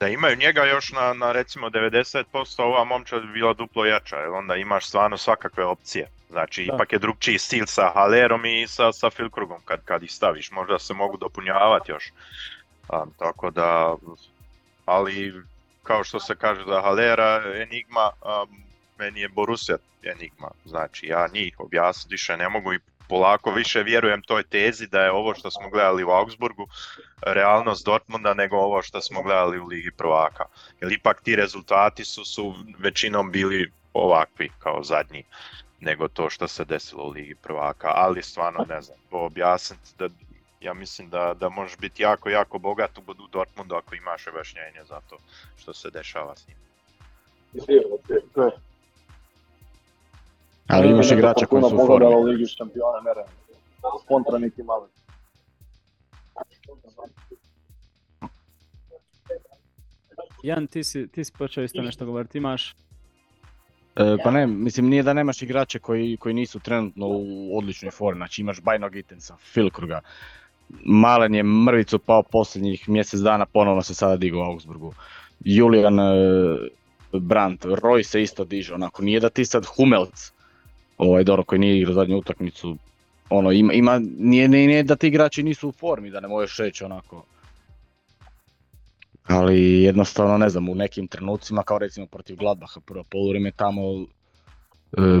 Da 0.00 0.08
imaju 0.08 0.36
njega 0.36 0.64
još 0.64 0.92
na, 0.92 1.12
na 1.12 1.32
recimo 1.32 1.68
90%, 1.68 2.62
ova 2.62 2.84
momčad 2.84 3.22
bi 3.22 3.32
bila 3.32 3.52
duplo 3.52 3.84
jača, 3.84 4.16
jer 4.16 4.28
onda 4.28 4.56
imaš 4.56 4.86
stvarno 4.86 5.16
svakakve 5.18 5.64
opcije. 5.64 6.08
Znači, 6.30 6.64
Da. 6.64 6.74
ipak 6.74 6.92
je 6.92 6.98
drugčiji 6.98 7.38
stil 7.38 7.66
sa 7.66 7.90
Halerom 7.94 8.44
i 8.46 8.66
sa, 8.68 8.92
sa 8.92 9.10
Filkrugom 9.10 9.60
kad, 9.64 9.84
kad 9.84 10.02
ih 10.02 10.12
staviš. 10.12 10.50
Možda 10.50 10.78
se 10.78 10.94
mogu 10.94 11.16
dopunjavati 11.16 11.92
još. 11.92 12.12
A, 12.88 13.04
tako 13.18 13.50
da, 13.50 13.94
ali 14.84 15.42
kao 15.82 16.04
što 16.04 16.20
se 16.20 16.36
kaže 16.36 16.64
da 16.64 16.80
Halera 16.80 17.42
enigma, 17.62 18.10
a, 18.22 18.44
meni 18.98 19.20
je 19.20 19.28
Borussia 19.28 19.76
enigma. 20.02 20.50
Znači, 20.64 21.06
ja 21.06 21.28
njih 21.32 21.60
objasniti 21.60 22.14
više 22.14 22.36
ne 22.36 22.48
mogu 22.48 22.72
i 22.72 22.78
polako 23.10 23.50
više 23.50 23.82
vjerujem 23.82 24.22
toj 24.22 24.42
tezi 24.42 24.86
da 24.86 25.02
je 25.02 25.10
ovo 25.10 25.34
što 25.34 25.50
smo 25.50 25.70
gledali 25.70 26.04
u 26.04 26.10
Augsburgu 26.10 26.66
realnost 27.22 27.84
Dortmunda 27.84 28.34
nego 28.34 28.56
ovo 28.56 28.82
što 28.82 29.00
smo 29.00 29.22
gledali 29.22 29.58
u 29.58 29.66
Ligi 29.66 29.90
prvaka. 29.90 30.44
Jer 30.80 30.92
ipak 30.92 31.22
ti 31.22 31.36
rezultati 31.36 32.04
su, 32.04 32.24
su 32.24 32.54
većinom 32.78 33.30
bili 33.30 33.72
ovakvi 33.92 34.50
kao 34.58 34.82
zadnji 34.82 35.24
nego 35.80 36.08
to 36.08 36.30
što 36.30 36.48
se 36.48 36.64
desilo 36.64 37.04
u 37.04 37.10
Ligi 37.10 37.34
prvaka, 37.34 37.92
ali 37.94 38.22
stvarno 38.22 38.66
ne 38.68 38.82
znam, 38.82 38.98
to 39.10 39.16
objasniti 39.16 39.90
da 39.98 40.08
ja 40.60 40.74
mislim 40.74 41.10
da, 41.10 41.34
da 41.34 41.48
možeš 41.48 41.78
biti 41.78 42.02
jako, 42.02 42.28
jako 42.30 42.58
bogat 42.58 42.98
u 42.98 43.02
u 43.10 43.28
Dortmundu 43.32 43.74
ako 43.74 43.94
imaš 43.94 44.26
objašnjenje 44.26 44.84
za 44.84 45.00
to 45.10 45.18
što 45.56 45.72
se 45.72 45.90
dešava 45.90 46.36
s 46.36 46.48
njim. 46.48 46.56
Ali 50.70 50.90
imaš 50.90 51.10
igrača 51.10 51.46
koji 51.46 51.62
su 51.62 51.76
u 51.76 51.86
formi. 51.86 52.14
u 52.14 52.22
Ligi 52.22 52.46
šampiona, 52.46 53.00
ne. 53.04 53.24
Kontra 54.08 54.38
neki 54.38 54.62
mali. 54.62 54.88
Jan, 60.42 60.66
ti 60.66 60.84
si, 60.84 61.08
ti 61.08 61.24
si 61.24 61.32
počeo 61.38 61.64
isto 61.64 61.82
nešto 61.82 62.06
govoriti, 62.06 62.38
imaš... 62.38 62.74
E, 63.96 64.16
pa 64.24 64.30
ne, 64.30 64.46
mislim 64.46 64.88
nije 64.88 65.02
da 65.02 65.12
nemaš 65.12 65.42
igrače 65.42 65.78
koji, 65.78 66.16
koji 66.16 66.34
nisu 66.34 66.58
trenutno 66.58 67.06
u 67.08 67.58
odličnoj 67.58 67.90
formi, 67.90 68.18
znači 68.18 68.40
imaš 68.40 68.60
Bajno 68.60 68.88
Gitensa, 68.88 69.36
Filkruga, 69.36 70.00
Malen 70.84 71.34
je 71.34 71.42
mrvicu 71.42 71.98
pao 71.98 72.22
posljednjih 72.22 72.88
mjesec 72.88 73.20
dana, 73.20 73.46
ponovno 73.46 73.82
se 73.82 73.94
sada 73.94 74.16
digao 74.16 74.40
u 74.40 74.44
Augsburgu. 74.44 74.94
Julian 75.40 76.00
e, 76.00 76.12
Brandt, 77.12 77.64
Roy 77.64 78.02
se 78.02 78.22
isto 78.22 78.44
diže, 78.44 78.74
onako 78.74 79.02
nije 79.02 79.20
da 79.20 79.28
ti 79.28 79.44
sad 79.44 79.66
Humelc, 79.66 80.32
ovaj 81.00 81.24
dobro 81.24 81.44
koji 81.44 81.58
nije 81.58 81.78
igrao 81.78 81.94
zadnju 81.94 82.16
utakmicu, 82.16 82.76
ono 83.30 83.52
ima, 83.52 83.72
ima 83.72 84.00
nije, 84.18 84.48
nije, 84.48 84.66
nije 84.66 84.82
da 84.82 84.96
ti 84.96 85.06
igrači 85.06 85.42
nisu 85.42 85.68
u 85.68 85.72
formi, 85.72 86.10
da 86.10 86.20
ne 86.20 86.28
možeš 86.28 86.58
reći 86.58 86.84
onako. 86.84 87.24
Ali 89.24 89.82
jednostavno 89.82 90.38
ne 90.38 90.48
znam, 90.48 90.68
u 90.68 90.74
nekim 90.74 91.06
trenucima 91.06 91.62
kao 91.62 91.78
recimo 91.78 92.06
protiv 92.06 92.36
Gladbacha 92.36 92.80
prvo 92.80 93.04
poluvrijeme 93.04 93.50
tamo 93.50 93.82
e, 93.92 94.06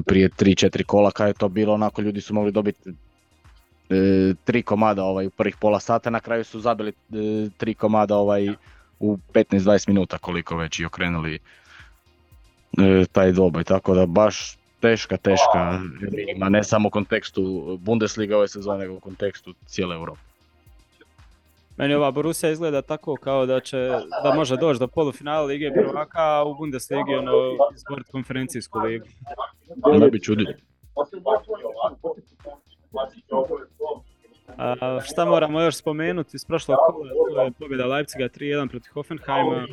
prije 0.06 0.28
3-4 0.28 0.84
kola 0.84 1.10
kad 1.10 1.28
je 1.28 1.34
to 1.34 1.48
bilo 1.48 1.74
onako 1.74 2.02
ljudi 2.02 2.20
su 2.20 2.34
mogli 2.34 2.52
dobiti 2.52 2.90
e, 2.90 2.94
tri 4.44 4.62
komada 4.62 5.04
ovaj, 5.04 5.26
u 5.26 5.30
prvih 5.30 5.56
pola 5.60 5.80
sata, 5.80 6.10
na 6.10 6.20
kraju 6.20 6.44
su 6.44 6.60
zabili 6.60 6.90
e, 6.90 6.94
tri 7.56 7.74
komada 7.74 8.16
ovaj, 8.16 8.48
u 8.98 9.18
15-20 9.34 9.88
minuta 9.88 10.18
koliko 10.18 10.56
već 10.56 10.80
i 10.80 10.84
okrenuli 10.84 11.34
e, 11.34 13.04
taj 13.12 13.32
dvoboj, 13.32 13.64
tako 13.64 13.94
da 13.94 14.06
baš 14.06 14.59
teška, 14.80 15.16
teška 15.16 15.80
enigma, 16.18 16.48
ne 16.48 16.64
samo 16.64 16.88
u 16.88 16.90
kontekstu 16.90 17.76
Bundesliga 17.80 18.36
ove 18.36 18.48
sezone, 18.48 18.78
nego 18.78 18.94
u 18.94 19.00
kontekstu 19.00 19.54
cijele 19.66 19.94
Europe. 19.94 20.20
Meni 21.76 21.94
ova 21.94 22.10
Borussia 22.10 22.50
izgleda 22.50 22.82
tako 22.82 23.16
kao 23.16 23.46
da 23.46 23.60
će, 23.60 23.90
da 24.22 24.34
može 24.34 24.56
doći 24.56 24.80
do 24.80 24.88
polufinala 24.88 25.46
Lige 25.46 25.70
prvaka, 25.74 26.18
a 26.20 26.44
u 26.44 26.54
Bundesligi 26.54 27.14
ono 27.14 27.32
izboriti 27.74 28.10
konferencijsku 28.10 28.78
ligu. 28.78 29.06
Ne 29.98 30.10
bi 30.10 30.22
čudio. 30.22 30.54
A, 34.56 35.00
šta 35.04 35.24
moramo 35.24 35.60
još 35.60 35.76
spomenuti 35.76 36.36
iz 36.36 36.44
prošlog 36.44 36.78
kola, 36.86 37.08
to 37.34 37.42
je 37.42 37.50
pobjeda 37.50 37.86
Leipziga 37.86 38.28
3-1 38.28 38.68
protiv 38.70 38.92
Hoffenheima, 38.92 39.66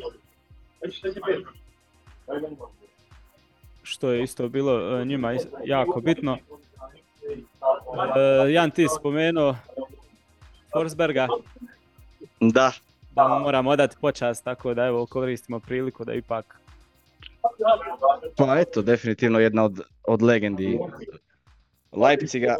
što 3.88 4.10
je 4.10 4.22
isto 4.22 4.48
bilo 4.48 5.00
e, 5.00 5.04
njima 5.04 5.34
jako 5.64 6.00
bitno. 6.00 6.38
E, 8.46 8.52
Jan, 8.52 8.70
ti 8.70 8.86
spomenuo 8.98 9.56
Forsberga, 10.72 11.28
Da, 12.40 12.72
da 13.10 13.28
mu 13.28 13.38
moramo 13.38 13.70
odati 13.70 13.96
počast, 14.00 14.44
tako 14.44 14.74
da 14.74 14.84
evo 14.84 15.06
koristimo 15.06 15.60
priliku 15.60 16.04
da 16.04 16.14
ipak 16.14 16.58
pa 18.36 18.58
eto, 18.58 18.82
definitivno 18.82 19.38
jedna 19.38 19.64
od, 19.64 19.80
od 20.06 20.22
legendi 20.22 20.78
Leipziga. 21.92 22.56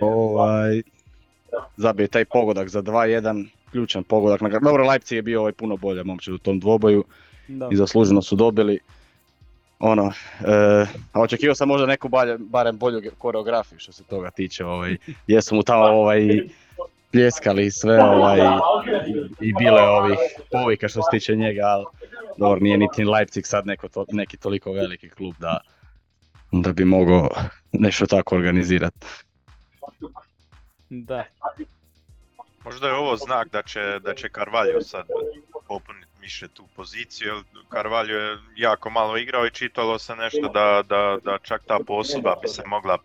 Ovaj, 0.00 0.82
zabio 1.76 2.06
taj 2.06 2.24
pogodak 2.24 2.68
za 2.68 2.82
2-1, 2.82 3.48
ključan 3.70 4.04
pogodak. 4.04 4.62
Dobro, 4.62 4.86
Leipzig 4.86 5.16
je 5.16 5.22
bio 5.22 5.40
ovaj 5.40 5.52
puno 5.52 5.76
bolje 5.76 6.04
momčad 6.04 6.34
u 6.34 6.38
tom 6.38 6.60
dvoboju 6.60 7.04
da. 7.48 7.68
i 7.72 7.76
zasluženo 7.76 8.22
su 8.22 8.36
dobili. 8.36 8.78
Ono, 9.78 10.12
e, 10.40 10.86
a 11.12 11.20
očekivao 11.20 11.54
sam 11.54 11.68
možda 11.68 11.86
neku 11.86 12.08
balje, 12.08 12.38
barem 12.38 12.78
bolju 12.78 13.10
koreografiju 13.18 13.78
što 13.78 13.92
se 13.92 14.04
toga 14.04 14.30
tiče. 14.30 14.64
Ovaj, 14.64 14.96
jesu 15.26 15.54
mu 15.54 15.62
tamo 15.62 15.84
ovaj, 16.00 16.48
pljeskali 17.12 17.66
i 17.66 17.70
sve 17.70 18.02
ovaj, 18.02 18.38
i, 19.40 19.48
i 19.48 19.54
bile 19.54 19.82
ovih 19.82 20.18
povika 20.50 20.88
što 20.88 21.02
se 21.02 21.08
tiče 21.10 21.36
njega, 21.36 21.62
ali 21.64 21.84
dobro, 22.36 22.60
nije 22.60 22.78
niti 22.78 23.04
Leipzig 23.04 23.46
sad 23.46 23.66
neko 23.66 23.88
to, 23.88 24.04
neki 24.12 24.36
toliko 24.36 24.72
veliki 24.72 25.08
klub 25.08 25.34
da, 25.38 25.60
da 26.52 26.72
bi 26.72 26.84
mogao 26.84 27.28
nešto 27.72 28.06
tako 28.06 28.34
organizirati. 28.36 29.06
da. 30.90 31.24
Možda 32.64 32.88
je 32.88 32.94
ovo 32.94 33.16
znak 33.16 33.48
da 33.52 33.62
će, 33.62 34.00
da 34.04 34.14
će 34.14 34.28
Carvalho 34.28 34.80
sad 34.80 35.06
popuniti 35.68 36.07
više 36.28 36.48
tu 36.48 36.64
poziciju, 36.76 37.34
jer 37.34 37.44
Carvalho 37.72 38.12
je 38.12 38.38
jako 38.56 38.90
malo 38.90 39.16
igrao 39.16 39.46
i 39.46 39.50
čitalo 39.50 39.98
se 39.98 40.16
nešto 40.16 40.48
da, 40.48 40.82
da, 40.88 41.18
da 41.24 41.38
čak 41.38 41.62
ta 41.66 41.78
posudba 41.86 42.36
bi 42.42 42.48
se 42.48 42.62
mogla 42.66 42.98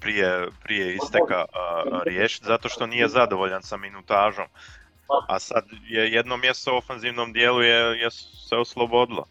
prije, 0.00 0.48
prije 0.62 0.94
isteka 0.94 1.44
riješiti, 2.04 2.46
zato 2.46 2.68
što 2.68 2.86
nije 2.86 3.08
zadovoljan 3.08 3.62
sa 3.62 3.76
minutažom. 3.76 4.46
A 5.28 5.38
sad 5.38 5.64
je 5.88 6.12
jedno 6.12 6.36
mjesto 6.36 6.74
u 6.74 6.76
ofanzivnom 6.76 7.32
dijelu 7.32 7.62
je, 7.62 8.00
je 8.00 8.10
se 8.48 8.56
oslobodilo. 8.56 9.24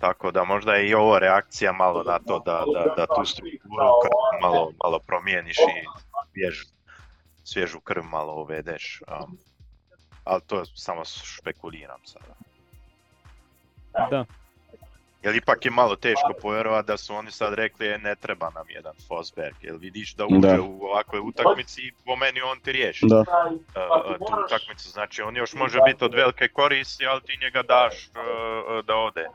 Tako 0.00 0.30
da 0.30 0.44
možda 0.44 0.74
je 0.74 0.88
i 0.88 0.94
ovo 0.94 1.18
reakcija 1.18 1.72
malo 1.72 2.02
na 2.02 2.18
to 2.18 2.38
da, 2.38 2.64
da, 2.74 2.94
da 2.96 3.06
tu 3.06 3.24
strukturu 3.24 3.74
malo, 4.42 4.72
malo 4.84 4.98
promijeniš 4.98 5.58
i 5.58 5.84
svjež, 6.32 6.56
svježu 7.44 7.80
krv 7.80 8.02
malo 8.02 8.34
uvedeš. 8.34 9.02
Um, 9.08 9.38
ali 10.24 10.42
to 10.46 10.64
samo 10.64 11.04
špekuliram 11.04 12.00
sada. 12.04 12.47
Da, 14.10 14.24
Jer 15.22 15.36
ipak 15.36 15.64
je 15.64 15.70
malo 15.70 15.96
teško 15.96 16.32
povjerovati 16.42 16.86
da 16.86 16.96
su 16.96 17.14
oni 17.14 17.30
sad 17.30 17.54
rekli 17.54 17.86
e, 17.88 17.98
ne 17.98 18.16
treba 18.16 18.50
nam 18.50 18.70
jedan 18.70 18.94
Fosberg, 19.08 19.54
jer 19.60 19.76
vidiš 19.76 20.14
da 20.14 20.26
uđe 20.26 20.56
Da. 20.56 20.62
u 20.62 20.82
ovakvoj 20.82 21.20
utakmici 21.20 21.82
i 21.82 21.92
po 22.06 22.16
meni 22.16 22.40
on 22.40 22.60
ti 22.60 22.72
riješi 22.72 23.06
Da. 23.08 23.18
uh, 23.18 23.24
uh, 23.24 24.16
tu 24.16 24.34
utakmicu. 24.46 24.88
Znači 24.90 25.22
on 25.22 25.36
još 25.36 25.54
može 25.54 25.78
biti 25.86 26.04
od 26.04 26.14
velike 26.14 26.48
koristi, 26.48 27.06
ali 27.06 27.20
ti 27.22 27.38
njega 27.40 27.62
daš 27.62 27.94
uh, 28.06 28.12
uh, 28.14 28.84
da 28.84 28.96
ode. 28.96 29.26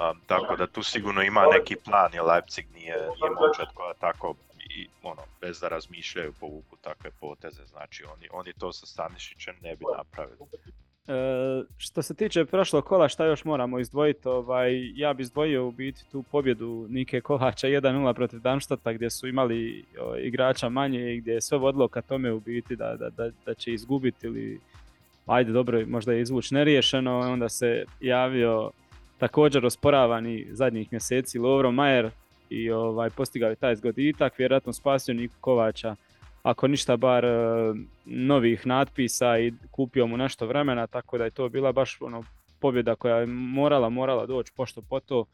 Um, 0.00 0.20
tako 0.26 0.56
da 0.56 0.66
tu 0.66 0.82
sigurno 0.82 1.22
ima 1.22 1.46
neki 1.52 1.76
plan, 1.76 2.10
jer 2.14 2.22
Leipzig 2.24 2.66
nije, 2.74 2.96
nije 2.96 3.30
momčad 3.40 3.74
koja 3.74 3.94
tako 3.94 4.34
i 4.70 4.88
ono, 5.02 5.22
bez 5.40 5.60
da 5.60 5.68
razmišljaju 5.68 6.32
povuku 6.40 6.76
takve 6.76 7.10
poteze. 7.20 7.64
Znači 7.66 8.04
oni, 8.04 8.28
oni 8.32 8.52
to 8.52 8.72
sa 8.72 8.86
Stanišićem 8.86 9.56
ne 9.62 9.76
bi 9.76 9.84
napravili. 9.96 10.38
E, 11.10 11.62
što 11.76 12.02
se 12.02 12.14
tiče 12.14 12.44
prošlog 12.44 12.84
kola, 12.84 13.08
šta 13.08 13.26
još 13.26 13.44
moramo 13.44 13.78
izdvojiti? 13.78 14.28
Ovaj, 14.28 14.92
ja 14.94 15.12
bi 15.14 15.22
izdvojio 15.22 15.66
u 15.66 15.70
biti 15.70 16.04
tu 16.12 16.22
pobjedu 16.22 16.86
Nike 16.88 17.20
Kovača 17.20 17.68
1-0 17.68 18.14
protiv 18.14 18.40
Darmstadta 18.40 18.92
gdje 18.92 19.10
su 19.10 19.28
imali 19.28 19.84
o, 20.00 20.16
igrača 20.16 20.68
manje 20.68 21.14
i 21.14 21.20
gdje 21.20 21.32
je 21.32 21.40
sve 21.40 21.58
vodilo 21.58 21.88
ka 21.88 22.02
tome 22.02 22.32
u 22.32 22.40
biti 22.40 22.76
da, 22.76 22.96
da, 22.96 23.10
da, 23.10 23.30
da 23.46 23.54
će 23.54 23.72
izgubiti 23.72 24.26
ili 24.26 24.60
ajde 25.26 25.52
dobro 25.52 25.86
možda 25.86 26.12
je 26.12 26.20
izvući 26.20 26.54
neriješeno. 26.54 27.18
Onda 27.18 27.48
se 27.48 27.84
javio 28.00 28.70
također 29.18 29.66
osporavani 29.66 30.46
zadnjih 30.50 30.92
mjeseci 30.92 31.38
Lovro 31.38 31.72
Majer 31.72 32.10
i 32.50 32.70
ovaj, 32.70 33.10
postigao 33.10 33.50
je 33.50 33.56
taj 33.56 33.76
zgoditak, 33.76 34.38
vjerojatno 34.38 34.72
spasio 34.72 35.14
Niku 35.14 35.34
Kovača 35.40 35.96
ako 36.42 36.68
ništa 36.68 36.96
bar 36.96 37.24
e, 37.24 37.28
novih 38.04 38.66
natpisa 38.66 39.38
i 39.38 39.52
kupio 39.70 40.06
mu 40.06 40.16
nešto 40.16 40.46
vremena, 40.46 40.86
tako 40.86 41.18
da 41.18 41.24
je 41.24 41.30
to 41.30 41.48
bila 41.48 41.72
baš 41.72 41.98
ono 42.00 42.24
pobjeda 42.60 42.94
koja 42.94 43.16
je 43.16 43.26
morala, 43.26 43.88
morala 43.88 44.26
doći 44.26 44.52
pošto 44.56 44.82
po 44.82 45.00
to. 45.00 45.24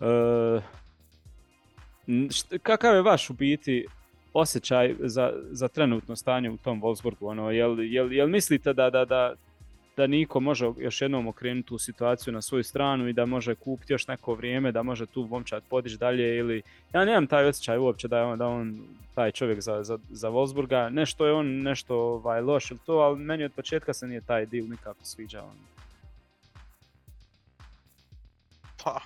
E, 0.00 0.60
kakav 2.62 2.94
je 2.94 3.02
vaš 3.02 3.30
u 3.30 3.32
biti 3.32 3.86
osjećaj 4.32 4.94
za, 4.98 5.32
za 5.50 5.68
trenutno 5.68 6.16
stanje 6.16 6.50
u 6.50 6.56
tom 6.56 6.82
Wolfsburgu? 6.82 7.26
Ono, 7.30 7.50
jel, 7.50 7.80
jel, 7.80 8.12
jel 8.12 8.28
mislite 8.28 8.72
da, 8.72 8.90
da, 8.90 9.04
da, 9.04 9.34
da 10.00 10.06
Niko 10.06 10.40
može 10.40 10.66
još 10.78 11.02
jednom 11.02 11.26
okrenuti 11.26 11.68
tu 11.68 11.78
situaciju 11.78 12.32
na 12.32 12.42
svoju 12.42 12.64
stranu 12.64 13.08
i 13.08 13.12
da 13.12 13.26
može 13.26 13.54
kupiti 13.54 13.92
još 13.92 14.06
neko 14.06 14.34
vrijeme, 14.34 14.72
da 14.72 14.82
može 14.82 15.06
tu 15.06 15.26
momčad 15.26 15.62
podići 15.68 15.96
dalje 15.96 16.36
ili 16.36 16.62
ja 16.92 17.04
nemam 17.04 17.26
taj 17.26 17.44
osjećaj 17.44 17.78
uopće 17.78 18.08
da 18.08 18.18
je 18.18 18.24
on, 18.24 18.38
da 18.38 18.46
on 18.46 18.80
taj 19.14 19.32
čovjek 19.32 19.60
za, 19.60 19.84
za, 19.84 19.98
za 20.10 20.30
Wolfsburga, 20.30 20.88
nešto 20.90 21.26
je 21.26 21.32
on 21.32 21.62
nešto 21.62 21.96
ovaj, 21.96 22.40
loš 22.40 22.70
ili 22.70 22.80
to, 22.86 22.92
ali 22.92 23.18
meni 23.18 23.44
od 23.44 23.52
početka 23.52 23.94
se 23.94 24.06
nije 24.06 24.20
taj 24.20 24.46
deal 24.46 24.66
nikako 24.68 25.04
sviđao. 25.04 25.52
Pa, 28.84 29.00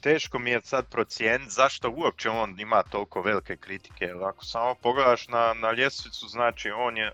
teško 0.00 0.38
mi 0.38 0.50
je 0.50 0.60
sad 0.62 0.90
procijeniti 0.90 1.50
zašto 1.50 1.90
uopće 1.90 2.30
on 2.30 2.60
ima 2.60 2.82
toliko 2.82 3.22
velike 3.22 3.56
kritike. 3.56 4.12
Ako 4.24 4.44
samo 4.44 4.74
pogledaš 4.74 5.28
na, 5.28 5.54
na 5.54 5.72
ljestvicu, 5.72 6.28
znači 6.28 6.70
on 6.70 6.96
je 6.96 7.12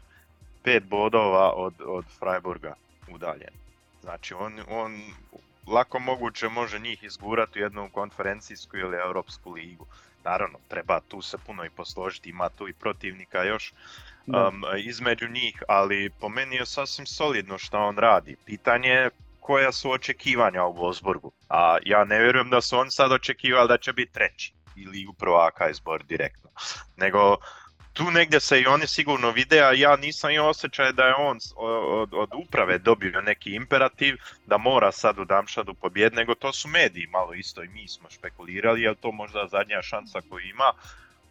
pet 0.67 0.85
bodova 0.85 1.53
od, 1.53 1.75
od 1.87 2.05
Freiburga 2.19 2.75
udaljen. 3.09 3.55
Znači 4.03 4.35
on, 4.35 4.61
on 4.69 5.01
lako 5.67 5.99
moguće 5.99 6.49
može 6.49 6.79
njih 6.79 7.05
izgurati 7.05 7.59
u 7.59 7.63
jednu 7.63 7.89
konferencijsku 7.93 8.77
ili 8.77 8.97
europsku 8.97 9.53
ligu. 9.53 9.87
Naravno, 10.25 10.59
treba 10.69 11.01
tu 11.01 11.23
se 11.23 11.39
puno 11.47 11.65
i 11.65 11.71
posložiti, 11.71 12.31
ima 12.31 12.49
tu 12.49 12.69
i 12.69 12.73
protivnika 12.73 13.45
još 13.45 13.73
um, 14.27 14.65
između 14.79 15.29
njih, 15.29 15.63
ali 15.69 16.11
po 16.21 16.29
meni 16.29 16.57
je 16.57 16.67
sasvim 16.67 17.07
solidno 17.07 17.59
što 17.59 17.79
on 17.79 17.99
radi. 17.99 18.37
Pitanje 18.45 18.89
je 18.89 19.11
koja 19.41 19.73
su 19.73 19.91
očekivanja 19.91 20.65
u 20.65 20.75
Wolfsburgu. 20.75 21.31
A 21.49 21.79
ja 21.85 22.05
ne 22.05 22.19
vjerujem 22.19 22.51
da 22.51 22.61
su 22.61 22.79
oni 22.79 22.91
sad 22.91 23.13
očekivali 23.13 23.69
da 23.69 23.79
će 23.79 23.93
biti 23.93 24.13
treći 24.13 24.53
ili 24.77 25.07
u 25.07 25.13
prvaka 25.13 25.71
izbor 25.71 26.05
direktno. 26.05 26.51
Nego 26.97 27.37
tu 27.97 28.11
negdje 28.11 28.41
se 28.41 28.61
i 28.61 28.67
oni 28.67 28.87
sigurno 28.87 29.31
vide, 29.31 29.61
a 29.61 29.73
ja 29.73 29.97
nisam 29.97 30.31
imao 30.31 30.49
osjećaj 30.49 30.93
da 30.93 31.05
je 31.05 31.15
on 31.15 31.39
od, 31.57 32.15
od 32.15 32.31
uprave 32.35 32.79
dobio 32.79 33.21
neki 33.21 33.55
imperativ 33.55 34.17
da 34.47 34.59
mora 34.59 34.93
sad 34.93 35.19
u 35.19 35.25
Damšadu 35.25 35.75
pobjed, 35.75 36.15
nego 36.15 36.35
to 36.35 36.53
su 36.53 36.69
mediji 36.69 37.07
malo 37.07 37.35
isto 37.35 37.63
i 37.63 37.69
mi 37.69 37.89
smo 37.89 38.11
špekulirali, 38.11 38.83
je 38.83 38.95
to 38.95 39.13
možda 39.13 39.49
zadnja 39.51 39.83
šansa 39.83 40.21
koju 40.31 40.47
ima, 40.47 40.73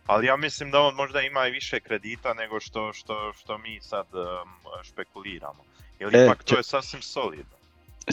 ali 0.07 0.27
ja 0.27 0.37
mislim 0.37 0.71
da 0.71 0.81
on 0.81 0.95
možda 0.95 1.21
ima 1.21 1.47
i 1.47 1.51
više 1.51 1.79
kredita 1.79 2.33
nego 2.33 2.59
što, 2.59 2.93
što, 2.93 3.33
što 3.39 3.57
mi 3.57 3.79
sad 3.81 4.05
um, 4.13 4.49
špekuliramo. 4.83 5.63
Jer 5.99 6.15
E, 6.15 6.25
ipak 6.25 6.43
to 6.43 6.57
je 6.57 6.63
sasvim 6.63 7.01
solidno. 7.01 7.55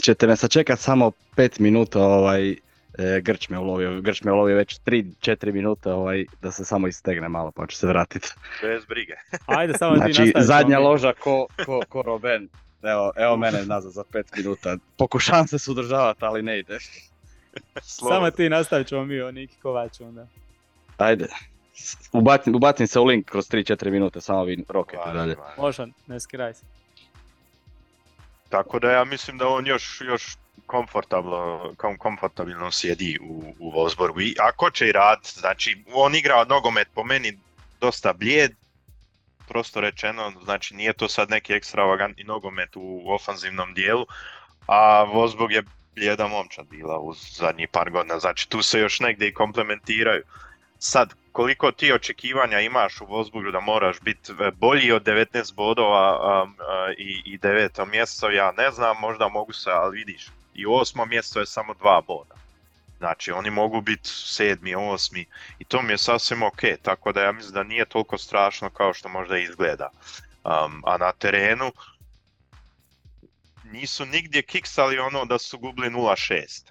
Ćete 0.01 0.27
me 0.27 0.35
sačekat 0.35 0.79
samo 0.79 1.11
pet 1.35 1.59
minuta, 1.59 1.99
ovaj, 1.99 2.55
e, 2.97 3.21
Grč 3.21 3.49
me 3.49 3.59
ulovio, 3.59 4.01
Grč 4.01 4.23
me 4.23 4.31
ulovio 4.31 4.55
već 4.57 4.79
3-4 4.85 5.51
minuta, 5.53 5.95
ovaj, 5.95 6.25
da 6.41 6.51
se 6.51 6.65
samo 6.65 6.87
istegne 6.87 7.29
malo 7.29 7.51
pa 7.51 7.67
ću 7.67 7.77
se 7.77 7.87
vratiti. 7.87 8.29
Bez 8.61 8.85
brige. 8.85 9.13
Ajde, 9.57 9.73
samo 9.73 9.93
ti 9.93 9.97
Znači, 9.99 10.21
nastavi, 10.21 10.45
zadnja 10.45 10.75
Tomi. 10.75 10.87
loža 10.87 11.13
ko, 11.13 11.47
ko, 11.65 11.81
ko 11.89 12.01
Roben. 12.01 12.49
Evo, 12.83 13.11
evo 13.15 13.37
mene 13.37 13.65
nazad 13.65 13.91
za 13.91 14.03
pet 14.11 14.27
minuta. 14.37 14.77
Pokušavam 14.97 15.47
se 15.47 15.59
sudržavati, 15.59 16.25
ali 16.25 16.41
ne 16.41 16.59
ide. 16.59 16.77
Samo 17.81 18.31
ti 18.31 18.49
nastavit 18.49 18.87
ćemo 18.87 19.05
mi 19.05 19.21
o 19.21 19.31
Niki 19.31 19.55
Kovaču 19.61 20.03
onda. 20.03 20.27
Ajde. 20.97 21.27
Ubacim, 22.11 22.55
ubacim 22.55 22.87
se 22.87 22.99
u 22.99 23.05
link 23.05 23.25
kroz 23.25 23.49
3-4 23.49 23.91
minute, 23.91 24.21
samo 24.21 24.43
vi 24.43 24.63
rokajte 24.69 25.13
dalje. 25.13 25.35
Može, 25.57 25.85
ne 26.07 26.19
skiraj 26.19 26.53
se. 26.53 26.65
Tako 28.49 28.79
da 28.79 28.91
ja 28.91 29.03
mislim 29.03 29.37
da 29.37 29.47
on 29.47 29.67
još, 29.67 30.01
još 30.05 30.37
komfortablo, 30.65 31.73
kom, 31.77 31.97
komfortabilno 31.97 32.71
sjedi 32.71 33.17
u, 33.21 33.55
u 33.59 33.71
Wolfsburgu. 33.71 34.21
I 34.21 34.35
ako 34.39 34.69
će 34.69 34.87
i 34.87 34.91
rad, 34.91 35.19
znači 35.23 35.83
on 35.93 36.15
igra 36.15 36.45
nogomet 36.45 36.87
po 36.93 37.03
meni 37.03 37.39
dosta 37.81 38.13
blijed, 38.13 38.51
prosto 39.47 39.81
rečeno, 39.81 40.33
znači 40.43 40.75
nije 40.75 40.93
to 40.93 41.07
sad 41.07 41.29
neki 41.29 41.53
ekstravagantni 41.53 42.23
nogomet 42.23 42.69
u 42.75 43.03
ofanzivnom 43.13 43.73
dijelu, 43.73 44.05
a 44.67 45.05
Wolfsburg 45.05 45.51
je 45.51 45.63
blijeda 45.95 46.27
momčad 46.27 46.67
bila 46.67 46.99
u 46.99 47.13
zadnjih 47.13 47.69
par 47.69 47.91
godina, 47.91 48.19
znači 48.19 48.49
tu 48.49 48.61
se 48.61 48.79
još 48.79 48.99
negdje 48.99 49.27
i 49.27 49.33
komplementiraju. 49.33 50.23
Sad, 50.79 51.13
koliko 51.31 51.71
ti 51.71 51.93
očekivanja 51.93 52.59
imaš 52.59 53.01
u 53.01 53.05
Wolfsburgu 53.05 53.51
da 53.51 53.59
moraš 53.59 53.99
biti 54.01 54.33
bolji 54.55 54.91
od 54.91 55.03
19 55.03 55.55
bodova 55.55 56.43
um, 56.43 56.49
uh, 56.49 56.55
i, 56.97 57.21
i 57.25 57.37
deveto 57.37 57.85
mjesto, 57.85 58.29
ja 58.29 58.51
ne 58.51 58.71
znam, 58.71 58.97
možda 59.01 59.27
mogu 59.27 59.53
se, 59.53 59.71
ali 59.71 59.97
vidiš, 59.97 60.27
i 60.53 60.65
u 60.65 60.73
osmom 60.73 61.09
mjestu 61.09 61.39
je 61.39 61.45
samo 61.45 61.73
dva 61.73 62.01
boda. 62.07 62.35
Znači 62.97 63.31
oni 63.31 63.49
mogu 63.49 63.81
biti 63.81 64.09
sedmi, 64.09 64.75
osmi 64.75 65.25
i 65.59 65.65
to 65.65 65.81
mi 65.81 65.93
je 65.93 65.97
sasvim 65.97 66.43
ok, 66.43 66.61
tako 66.81 67.11
da 67.11 67.21
ja 67.21 67.31
mislim 67.31 67.53
da 67.53 67.63
nije 67.63 67.85
toliko 67.85 68.17
strašno 68.17 68.69
kao 68.69 68.93
što 68.93 69.09
možda 69.09 69.37
izgleda. 69.37 69.89
Um, 70.43 70.83
a 70.85 70.97
na 70.97 71.11
terenu 71.11 71.71
nisu 73.63 74.05
nigdje 74.05 74.41
kiksali 74.41 74.99
ono 74.99 75.25
da 75.25 75.39
su 75.39 75.57
gubili 75.57 75.89
0-6. 75.89 76.63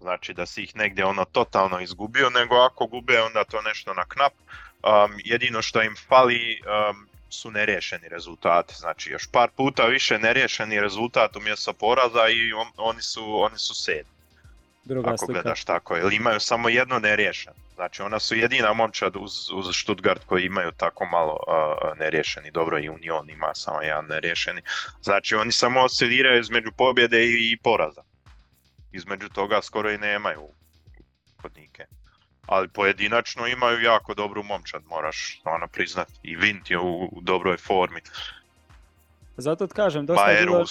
Znači 0.00 0.34
da 0.34 0.46
si 0.46 0.62
ih 0.62 0.76
negdje 0.76 1.04
ono 1.04 1.24
totalno 1.24 1.80
izgubio, 1.80 2.30
nego 2.30 2.54
ako 2.54 2.86
gube 2.86 3.22
onda 3.22 3.44
to 3.44 3.62
nešto 3.62 3.94
na 3.94 4.04
knap. 4.04 4.32
Um, 4.32 5.18
jedino 5.24 5.62
što 5.62 5.82
im 5.82 5.96
fali 6.08 6.60
um, 6.60 7.08
su 7.34 7.50
neriješeni 7.50 8.08
rezultati. 8.08 8.74
Znači 8.74 9.10
još 9.10 9.26
par 9.26 9.50
puta 9.56 9.84
više 9.86 10.18
neriješeni 10.18 10.80
rezultat 10.80 11.36
umjesto 11.36 11.72
poraza 11.72 12.28
i 12.28 12.52
on, 12.52 12.66
oni 12.76 13.02
su, 13.02 13.42
oni 13.42 13.58
su 13.58 13.74
sedmi. 13.74 14.14
Druga 14.84 15.08
Ako 15.08 15.18
slika. 15.18 15.32
gledaš 15.32 15.64
tako, 15.64 15.96
jer 15.96 16.12
imaju 16.12 16.40
samo 16.40 16.68
jedno 16.68 16.98
neriješeno. 16.98 17.56
Znači 17.74 18.02
ona 18.02 18.20
su 18.20 18.34
jedina 18.34 18.72
momčad 18.72 19.16
uz, 19.16 19.50
uz 19.52 19.76
Stuttgart 19.76 20.24
koji 20.24 20.44
imaju 20.44 20.72
tako 20.72 21.06
malo 21.06 21.32
uh, 21.32 21.98
neriješeni. 21.98 22.50
Dobro 22.50 22.78
i 22.78 22.88
Union 22.88 23.30
ima 23.30 23.54
samo 23.54 23.82
jedan 23.82 24.06
neriješeni. 24.06 24.62
Znači 25.02 25.34
oni 25.34 25.52
samo 25.52 25.80
osciliraju 25.80 26.40
između 26.40 26.72
pobjede 26.76 27.24
i, 27.24 27.52
i 27.52 27.56
poraza. 27.56 28.02
Između 28.92 29.28
toga 29.28 29.62
skoro 29.62 29.90
i 29.90 29.98
nemaju 29.98 30.48
kod 31.42 31.56
Nike. 31.56 31.86
Ali 32.46 32.68
pojedinačno 32.68 33.46
imaju 33.46 33.82
jako 33.82 34.14
dobru 34.14 34.42
momčad, 34.42 34.82
moraš 34.86 35.38
stvarno 35.38 35.68
priznat. 35.68 36.08
I 36.22 36.36
Vint 36.36 36.70
je 36.70 36.78
u, 36.78 37.04
u 37.04 37.20
dobroj 37.20 37.56
formi. 37.56 38.00
Zato 39.36 39.66
ti 39.66 39.74
kažem, 39.74 40.06
dosta 40.06 40.30
je 40.30 40.46
bilo 40.46 40.64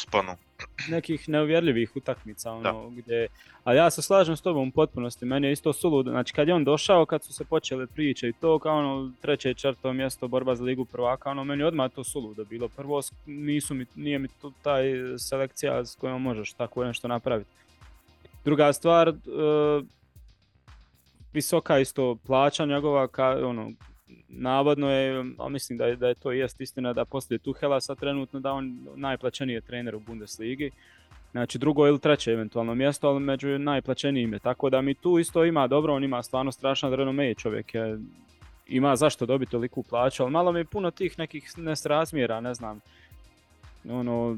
nekih 0.90 1.30
neuvjerljivih 1.30 1.96
utakmica, 1.96 2.52
ono, 2.52 2.90
gdje, 2.90 3.28
a 3.64 3.74
ja 3.74 3.92
se 3.92 4.02
slažem 4.02 4.38
s 4.38 4.42
tobom 4.42 4.68
u 4.68 4.72
potpunosti, 4.72 5.26
meni 5.26 5.48
je 5.48 5.54
isto 5.54 5.74
suludo, 5.74 6.12
znači 6.12 6.34
kad 6.34 6.48
je 6.48 6.54
on 6.54 6.64
došao, 6.64 7.06
kad 7.06 7.24
su 7.24 7.34
se 7.34 7.46
počele 7.46 7.88
priče 7.88 8.30
i 8.30 8.34
to, 8.34 8.60
kao 8.60 8.78
ono, 8.78 9.12
treće 9.22 9.52
i 9.52 9.56
četvrto 9.56 9.94
mjesto, 9.94 10.28
borba 10.28 10.56
za 10.56 10.64
ligu 10.64 10.86
prvaka, 10.86 11.30
ono, 11.30 11.44
meni 11.44 11.62
je 11.62 11.68
odmah 11.68 11.92
to 11.92 12.04
suludo 12.04 12.46
bilo, 12.46 12.68
prvo 12.68 13.02
nisu 13.26 13.74
mi, 13.74 13.86
nije 13.96 14.20
mi 14.20 14.28
tu 14.28 14.54
taj 14.62 14.84
selekcija 15.18 15.86
s 15.86 15.96
kojom 15.96 16.22
možeš 16.22 16.54
tako 16.54 16.84
nešto 16.84 17.08
napraviti. 17.08 17.50
Druga 18.46 18.74
stvar, 18.74 19.10
e, 19.10 19.14
visoka 21.34 21.80
isto 21.80 22.16
plaća 22.26 22.66
njegova, 22.66 23.08
ka, 23.08 23.48
ono, 23.48 23.72
navodno 24.28 24.90
je, 24.90 25.26
a 25.40 25.50
mislim 25.50 25.78
da 25.78 25.86
je, 25.86 25.96
da 25.96 26.08
je 26.08 26.16
to 26.16 26.32
jest 26.32 26.62
istina 26.62 26.94
da 26.94 27.06
poslije 27.06 27.40
Tuhela 27.40 27.82
sad 27.82 28.00
trenutno 28.00 28.40
da 28.40 28.52
on 28.52 28.88
najplaćeniji 28.96 29.62
trener 29.62 29.96
u 29.96 30.00
Bundesligi. 30.00 30.72
Znači 31.32 31.58
drugo 31.58 31.88
ili 31.88 32.00
treće 32.00 32.32
eventualno 32.32 32.76
mjesto, 32.76 33.08
ali 33.08 33.20
među 33.20 33.60
najplaćenijim 33.60 34.34
je. 34.34 34.40
Tako 34.40 34.70
da 34.70 34.82
mi 34.82 34.94
tu 34.94 35.20
isto 35.20 35.46
ima 35.46 35.68
dobro, 35.68 35.94
on 35.94 36.04
ima 36.04 36.24
stvarno 36.24 36.52
strašan 36.52 36.94
renome 36.94 37.36
čovjek 37.36 37.76
je, 37.76 38.00
ima 38.68 38.96
zašto 38.96 39.26
dobiti 39.26 39.52
toliku 39.52 39.84
plaću, 39.84 40.24
ali 40.24 40.32
malo 40.32 40.52
mi 40.52 40.60
je 40.60 40.66
puno 40.66 40.92
tih 40.92 41.20
nekih 41.20 41.58
nesrazmjera, 41.58 42.42
ne 42.42 42.54
znam. 42.54 42.80
Ono, 43.90 44.38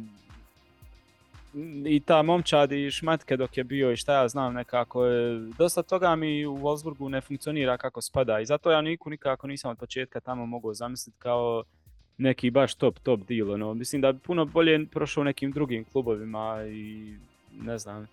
i 1.85 1.99
ta 1.99 2.21
momčad 2.21 2.71
i 2.71 2.91
šmatke 2.91 3.37
dok 3.37 3.57
je 3.57 3.63
bio 3.63 3.91
i 3.91 3.97
šta 3.97 4.21
ja 4.21 4.27
znam 4.27 4.53
nekako, 4.53 5.05
je, 5.05 5.39
dosta 5.57 5.83
toga 5.83 6.15
mi 6.15 6.45
u 6.45 6.57
Wolfsburgu 6.57 7.09
ne 7.09 7.21
funkcionira 7.21 7.77
kako 7.77 8.01
spada 8.01 8.39
i 8.39 8.45
zato 8.45 8.71
ja 8.71 8.81
Niku 8.81 9.09
nikako 9.09 9.47
nisam 9.47 9.71
od 9.71 9.77
početka 9.77 10.19
tamo 10.19 10.45
mogao 10.45 10.73
zamisliti 10.73 11.19
kao 11.19 11.63
neki 12.17 12.49
baš 12.49 12.75
top 12.75 12.99
top 12.99 13.19
deal, 13.27 13.51
ono. 13.51 13.73
mislim 13.73 14.01
da 14.01 14.11
bi 14.11 14.19
puno 14.19 14.45
bolje 14.45 14.85
prošao 14.85 15.23
nekim 15.23 15.51
drugim 15.51 15.85
klubovima 15.91 16.63
i 16.67 17.15
ne 17.61 17.77
znam, 17.77 18.07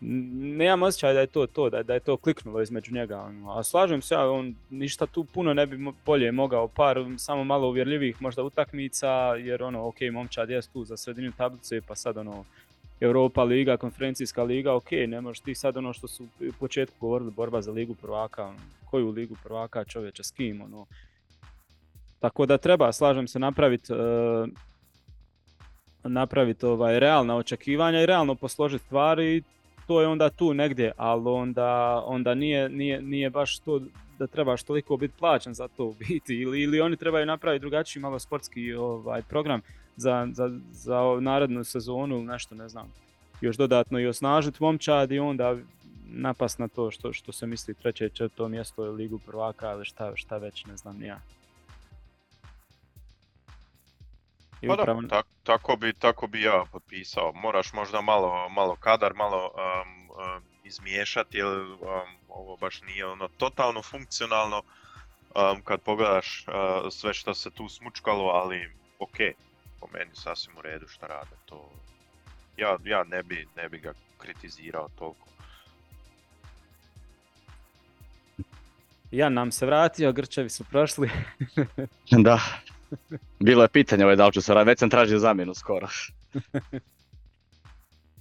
nemam 0.00 0.82
osjećaj 0.82 1.14
da 1.14 1.20
je 1.20 1.26
to 1.26 1.46
to, 1.46 1.70
da, 1.70 1.82
da 1.82 1.94
je 1.94 2.00
to 2.00 2.16
kliknulo 2.16 2.62
između 2.62 2.94
njega, 2.94 3.20
ono. 3.20 3.52
a 3.52 3.62
slažem 3.62 4.02
se 4.02 4.14
ja, 4.14 4.30
on 4.30 4.54
ništa 4.70 5.06
tu 5.06 5.24
puno 5.24 5.54
ne 5.54 5.66
bi 5.66 5.92
bolje 6.06 6.32
mogao, 6.32 6.68
par 6.68 7.04
samo 7.18 7.44
malo 7.44 7.68
uvjerljivih 7.68 8.22
možda 8.22 8.42
utakmica, 8.42 9.08
jer 9.34 9.62
ono, 9.62 9.86
ok, 9.86 9.96
momčad 10.12 10.50
jest 10.50 10.72
tu 10.72 10.84
za 10.84 10.96
sredinu 10.96 11.32
tablice, 11.36 11.80
pa 11.80 11.94
sad 11.94 12.16
ono, 12.16 12.44
Europa 13.00 13.44
liga, 13.44 13.76
konferencijska 13.76 14.42
liga, 14.42 14.74
ok, 14.74 14.90
ne 14.90 15.20
možeš 15.20 15.40
ti 15.40 15.54
sad 15.54 15.76
ono 15.76 15.92
što 15.92 16.08
su 16.08 16.24
u 16.24 16.52
početku 16.60 16.96
govorili, 17.00 17.30
borba 17.30 17.62
za 17.62 17.72
ligu 17.72 17.94
prvaka, 17.94 18.46
ono, 18.46 18.58
koju 18.90 19.10
ligu 19.10 19.36
prvaka 19.42 19.84
čovječe, 19.84 20.22
s 20.24 20.30
kim, 20.30 20.62
ono. 20.62 20.86
Tako 22.20 22.46
da 22.46 22.58
treba, 22.58 22.92
slažem 22.92 23.28
se, 23.28 23.38
napraviti 23.38 23.92
napraviti 26.04 26.66
ovaj, 26.66 27.00
realna 27.00 27.36
očekivanja 27.36 28.00
i 28.00 28.06
realno 28.06 28.34
posložiti 28.34 28.84
stvari 28.84 29.42
to 29.90 30.00
je 30.00 30.06
onda 30.06 30.30
tu 30.30 30.54
negdje, 30.54 30.92
ali 30.96 31.28
onda, 31.28 32.02
onda 32.06 32.34
nije, 32.34 32.68
nije, 32.68 33.02
nije 33.02 33.30
baš 33.30 33.58
to 33.58 33.80
da 34.18 34.26
trebaš 34.26 34.62
toliko 34.62 34.96
biti 34.96 35.14
plaćen 35.18 35.54
za 35.54 35.68
to 35.68 35.94
biti 36.08 36.34
ili, 36.34 36.62
ili 36.62 36.80
oni 36.80 36.96
trebaju 36.96 37.26
napraviti 37.26 37.60
drugačiji 37.60 38.02
malo 38.02 38.18
sportski 38.18 38.72
ovaj, 38.72 39.22
program 39.22 39.60
za, 39.96 40.28
za, 40.32 40.50
za 40.70 40.98
ovu 40.98 41.20
narednu 41.20 41.64
sezonu 41.64 42.16
ili 42.16 42.24
nešto, 42.24 42.54
ne 42.54 42.68
znam. 42.68 42.92
Još 43.40 43.56
dodatno 43.56 43.98
i 43.98 44.06
osnažiti 44.06 44.62
momčad 44.62 45.12
i 45.12 45.18
onda 45.18 45.56
napast 46.06 46.58
na 46.58 46.68
to 46.68 46.90
što, 46.90 47.12
što 47.12 47.32
se 47.32 47.46
misli 47.46 47.74
treće 47.74 48.08
četvrto 48.08 48.48
mjesto 48.48 48.82
ligu 48.82 49.18
prvaka 49.18 49.72
ili 49.72 49.84
šta, 49.84 50.12
šta 50.14 50.36
već, 50.36 50.66
ne 50.66 50.76
znam 50.76 51.02
ja. 51.02 51.20
I 54.62 54.68
Pa 54.68 54.76
da, 54.76 54.82
upravo- 54.82 55.02
tak- 55.02 55.26
tako, 55.42 55.76
bi, 55.76 55.92
tako 55.92 56.26
bi 56.26 56.42
ja 56.42 56.64
potpisao. 56.72 57.32
Moraš 57.32 57.72
možda 57.72 58.00
malo, 58.00 58.48
malo 58.48 58.76
kadar, 58.76 59.14
malo 59.14 59.50
um, 59.54 60.10
um, 60.10 60.42
izmiješati 60.64 61.38
jer 61.38 61.46
um, 61.46 61.78
ovo 62.28 62.56
baš 62.56 62.82
nije 62.82 63.06
ono 63.06 63.28
totalno 63.28 63.82
funkcionalno 63.82 64.62
um, 65.34 65.62
kad 65.64 65.80
pogledaš 65.80 66.44
uh, 66.48 66.54
sve 66.92 67.14
što 67.14 67.34
se 67.34 67.50
tu 67.50 67.68
smučkalo, 67.68 68.24
ali 68.24 68.72
ok, 68.98 69.16
po 69.80 69.86
meni 69.92 70.10
sasvim 70.14 70.58
u 70.58 70.62
redu 70.62 70.88
što 70.88 71.06
rade. 71.06 71.36
To, 71.44 71.70
ja, 72.56 72.76
ja 72.84 73.04
ne, 73.04 73.22
bi, 73.22 73.48
ne 73.56 73.68
bi 73.68 73.78
ga 73.78 73.92
kritizirao 74.18 74.88
toliko. 74.98 75.26
Jan 79.10 79.32
nam 79.34 79.52
se 79.52 79.66
vratio, 79.66 80.12
Grčevi 80.12 80.50
su 80.50 80.64
prošli. 80.64 81.10
Da. 82.10 82.40
Bilo 83.40 83.62
je 83.62 83.68
pitanje 83.68 84.04
ovaj 84.04 84.16
da 84.16 84.26
li 84.26 84.32
ću 84.32 84.42
se 84.42 84.54
raditi, 84.54 84.68
već 84.68 84.78
sam 84.78 84.90
tražio 84.90 85.18
zamjenu 85.18 85.54
skoro. 85.54 85.88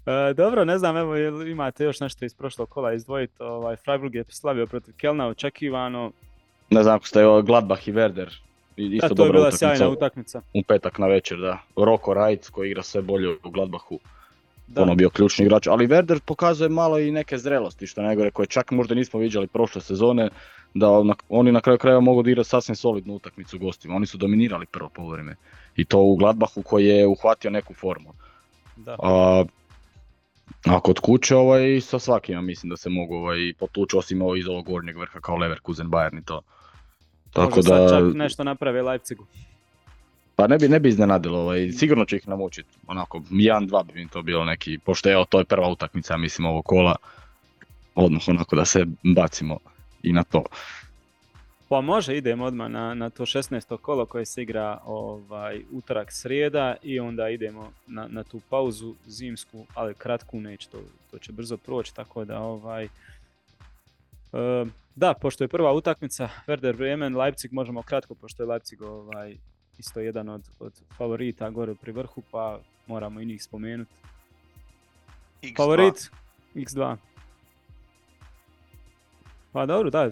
E, 0.05 0.33
dobro, 0.33 0.65
ne 0.65 0.77
znam, 0.77 0.97
evo, 0.97 1.15
jel 1.15 1.47
imate 1.47 1.83
još 1.83 1.99
nešto 1.99 2.25
iz 2.25 2.33
prošlog 2.33 2.69
kola 2.69 2.93
izdvojiti? 2.93 3.33
Ovaj, 3.39 3.75
Freiburg 3.75 4.15
je 4.15 4.23
slavio 4.29 4.65
protiv 4.67 4.93
Kelna, 4.97 5.27
očekivano. 5.27 6.11
Ne 6.69 6.83
znam 6.83 6.95
ako 6.95 7.07
ste 7.07 7.19
evo, 7.19 7.41
Gladbach 7.41 7.87
i 7.87 7.93
Werder. 7.93 8.27
I- 8.77 8.89
Da, 8.89 8.95
Isto 8.95 9.15
to 9.15 9.25
je 9.25 9.31
bila 9.31 9.41
utakmica 9.41 9.57
sjajna 9.57 9.89
utakmica. 9.89 10.41
u 10.53 10.63
petak 10.63 10.97
na 10.97 11.07
večer, 11.07 11.37
da. 11.37 11.57
Roko 11.77 12.13
Rajc 12.13 12.49
koji 12.49 12.69
igra 12.69 12.83
sve 12.83 13.01
bolje 13.01 13.29
u 13.43 13.49
Gladbachu, 13.49 13.99
Da. 14.67 14.81
ono 14.81 14.95
bio 14.95 15.09
ključni 15.09 15.45
igrač. 15.45 15.67
Ali 15.67 15.87
Werder 15.87 16.19
pokazuje 16.19 16.69
malo 16.69 16.99
i 16.99 17.11
neke 17.11 17.37
zrelosti, 17.37 17.87
što 17.87 18.01
najgore, 18.01 18.31
koje 18.31 18.45
čak 18.47 18.71
možda 18.71 18.95
nismo 18.95 19.19
viđali 19.19 19.47
prošle 19.47 19.81
sezone, 19.81 20.29
da 20.73 20.87
oni 21.29 21.51
na 21.51 21.61
kraju 21.61 21.77
krajeva 21.77 22.01
mogu 22.01 22.23
da 22.23 22.29
igraju 22.29 22.43
sasvim 22.43 22.75
solidnu 22.75 23.13
utakmicu 23.13 23.59
gostima. 23.59 23.95
Oni 23.95 24.05
su 24.05 24.17
dominirali 24.17 24.65
prvo 24.65 24.89
poluvreme. 24.89 25.35
I 25.75 25.85
to 25.85 25.99
u 25.99 26.15
Gladbachu 26.15 26.61
koji 26.61 26.85
je 26.85 27.07
uhvatio 27.07 27.51
neku 27.51 27.73
formu. 27.73 28.13
Da. 28.75 28.95
A, 28.99 29.45
a 30.65 30.79
kod 30.79 30.99
kuće 30.99 31.35
ovaj, 31.35 31.81
sa 31.81 31.99
svakima 31.99 32.41
mislim 32.41 32.69
da 32.69 32.77
se 32.77 32.89
mogu 32.89 33.15
ovaj, 33.15 33.53
potući, 33.59 33.97
osim 33.97 34.21
ovo 34.21 34.35
iz 34.35 34.47
ovog 34.47 34.65
gornjeg 34.65 34.97
vrha 34.97 35.19
kao 35.19 35.37
Leverkusen, 35.37 35.87
Bayern 35.87 36.19
i 36.19 36.25
to. 36.25 36.41
Tako 37.33 37.55
Možda 37.55 37.61
sad 37.61 37.81
da, 37.81 37.89
čak 37.89 38.15
nešto 38.15 38.43
naprave 38.43 38.81
Leipzigu. 38.81 39.25
pa 40.35 40.47
ne 40.47 40.57
bi, 40.57 40.69
ne 40.69 40.79
bi 40.79 40.89
iznenadilo, 40.89 41.39
ovaj, 41.39 41.71
sigurno 41.71 42.05
će 42.05 42.15
ih 42.17 42.27
namučiti, 42.27 42.69
onako, 42.87 43.19
1-2 43.19 43.83
bi 43.85 43.93
mi 43.93 44.07
to 44.07 44.21
bilo 44.21 44.45
neki, 44.45 44.77
pošto 44.77 45.11
evo, 45.11 45.25
to 45.25 45.39
je 45.39 45.45
prva 45.45 45.69
utakmica, 45.69 46.17
mislim, 46.17 46.45
ovog 46.45 46.65
kola, 46.65 46.95
odmah 47.95 48.21
onako 48.27 48.55
da 48.55 48.65
se 48.65 48.85
bacimo 49.03 49.57
i 50.03 50.13
na 50.13 50.23
to. 50.23 50.43
Pa 51.69 51.81
može, 51.81 52.17
idemo 52.17 52.45
odmah 52.45 52.69
na, 52.71 52.93
na 52.93 53.09
to 53.09 53.25
16. 53.25 53.77
kolo 53.77 54.05
koje 54.05 54.25
se 54.25 54.41
igra 54.41 54.79
ovaj, 54.85 55.61
utorak 55.71 56.11
srijeda 56.11 56.75
i 56.83 56.99
onda 56.99 57.29
idemo 57.29 57.71
na, 57.87 58.07
na 58.07 58.23
tu 58.23 58.41
pauzu 58.49 58.95
zimsku, 59.05 59.65
ali 59.73 59.93
kratku 59.93 60.39
neće, 60.39 60.69
to, 60.69 60.81
to 61.11 61.19
će 61.19 61.31
brzo 61.31 61.57
proći, 61.57 61.95
tako 61.95 62.25
da 62.25 62.39
ovaj... 62.39 62.83
e, 62.83 62.89
da, 64.95 65.13
pošto 65.13 65.43
je 65.43 65.47
prva 65.47 65.73
utakmica 65.73 66.29
Werder 66.47 66.77
Bremen, 66.77 67.17
Leipzig 67.17 67.53
možemo 67.53 67.81
kratko, 67.81 68.15
pošto 68.15 68.43
je 68.43 68.47
Leipzig 68.47 68.81
ovaj, 68.81 69.37
isto 69.77 69.99
jedan 69.99 70.29
od, 70.29 70.41
od 70.59 70.73
favorita 70.97 71.49
gore 71.49 71.75
pri 71.75 71.91
vrhu, 71.91 72.23
pa 72.31 72.59
moramo 72.87 73.21
i 73.21 73.25
njih 73.25 73.43
spomenuti. 73.43 73.93
X2. 75.41 75.57
Favorit 75.57 76.11
X2. 76.55 76.97
Pa 79.51 79.65
dobro, 79.65 79.89
da, 79.89 80.11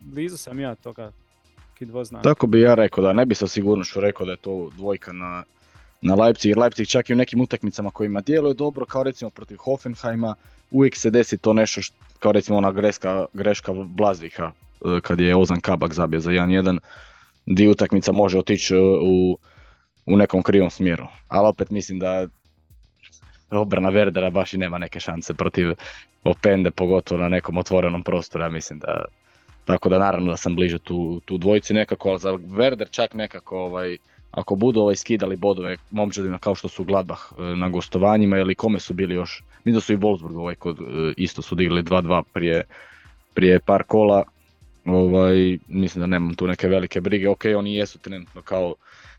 blizu 0.00 0.36
sam 0.36 0.60
ja 0.60 0.74
toga 0.74 1.12
Kid 1.78 1.90
Vozna. 1.90 2.22
Tako 2.22 2.46
bi 2.46 2.60
ja 2.60 2.74
rekao 2.74 3.04
da, 3.04 3.12
ne 3.12 3.26
bi 3.26 3.34
sa 3.34 3.48
sigurnošću 3.48 4.00
rekao 4.00 4.26
da 4.26 4.32
je 4.32 4.36
to 4.36 4.70
dvojka 4.76 5.12
na, 5.12 5.44
na 6.00 6.14
Leipzig, 6.14 6.48
jer 6.48 6.58
Leipzig 6.58 6.88
čak 6.88 7.10
i 7.10 7.12
u 7.12 7.16
nekim 7.16 7.40
utakmicama 7.40 7.90
kojima 7.90 8.20
djeluje 8.20 8.54
dobro, 8.54 8.86
kao 8.86 9.02
recimo 9.02 9.30
protiv 9.30 9.56
Hoffenheima, 9.56 10.34
uvijek 10.70 10.96
se 10.96 11.10
desi 11.10 11.38
to 11.38 11.52
nešto 11.52 11.82
što, 11.82 11.96
kao 12.18 12.32
recimo 12.32 12.58
ona 12.58 12.72
greška, 12.72 13.26
greška 13.32 13.72
Blazviha, 13.72 14.52
e, 14.84 15.00
kad 15.00 15.20
je 15.20 15.36
Ozan 15.36 15.60
Kabak 15.60 15.92
zabio 15.92 16.20
za 16.20 16.30
1-1, 16.30 16.78
di 17.46 17.68
utakmica 17.68 18.12
može 18.12 18.38
otići 18.38 18.74
e, 18.74 18.78
u, 19.02 19.38
u 20.06 20.16
nekom 20.16 20.42
krivom 20.42 20.70
smjeru. 20.70 21.06
Ali 21.28 21.48
opet 21.48 21.70
mislim 21.70 21.98
da 21.98 22.28
obrana 23.50 23.88
Verdera 23.88 24.30
baš 24.30 24.54
i 24.54 24.58
nema 24.58 24.78
neke 24.78 25.00
šanse 25.00 25.34
protiv 25.34 25.74
Opende, 26.24 26.70
pogotovo 26.70 27.20
na 27.20 27.28
nekom 27.28 27.58
otvorenom 27.58 28.02
prostoru, 28.02 28.44
ja 28.44 28.50
mislim 28.50 28.78
da 28.78 29.04
tako 29.64 29.88
da 29.88 29.98
naravno 29.98 30.30
da 30.30 30.36
sam 30.36 30.56
bliže 30.56 30.78
tu, 30.78 31.20
tu 31.24 31.38
dvojici 31.38 31.74
nekako, 31.74 32.10
ali 32.10 32.18
za 32.18 32.32
Werder 32.32 32.90
čak 32.90 33.14
nekako 33.14 33.58
ovaj, 33.58 33.96
ako 34.30 34.54
budu 34.54 34.80
ovaj 34.80 34.96
skidali 34.96 35.36
bodove 35.36 35.76
momčadima 35.90 36.38
kao 36.38 36.54
što 36.54 36.68
su 36.68 36.84
Gladbach 36.84 37.22
e, 37.38 37.42
na 37.42 37.68
gostovanjima 37.68 38.38
ili 38.38 38.54
kome 38.54 38.80
su 38.80 38.94
bili 38.94 39.14
još, 39.14 39.42
mislim 39.64 39.74
da 39.74 39.80
su 39.80 39.92
i 39.92 39.96
Wolfsburg 39.96 40.38
ovaj 40.38 40.54
kod, 40.54 40.80
e, 40.80 41.14
isto 41.16 41.42
su 41.42 41.54
digli 41.54 41.82
2-2 41.82 42.22
prije, 42.32 42.64
prije 43.34 43.60
par 43.60 43.82
kola, 43.82 44.24
ovaj, 44.84 45.58
mislim 45.68 46.00
da 46.00 46.06
nemam 46.06 46.34
tu 46.34 46.46
neke 46.46 46.68
velike 46.68 47.00
brige, 47.00 47.28
ok 47.28 47.44
oni 47.56 47.74
jesu 47.74 47.98
trenutno 47.98 48.42
kao 48.42 48.74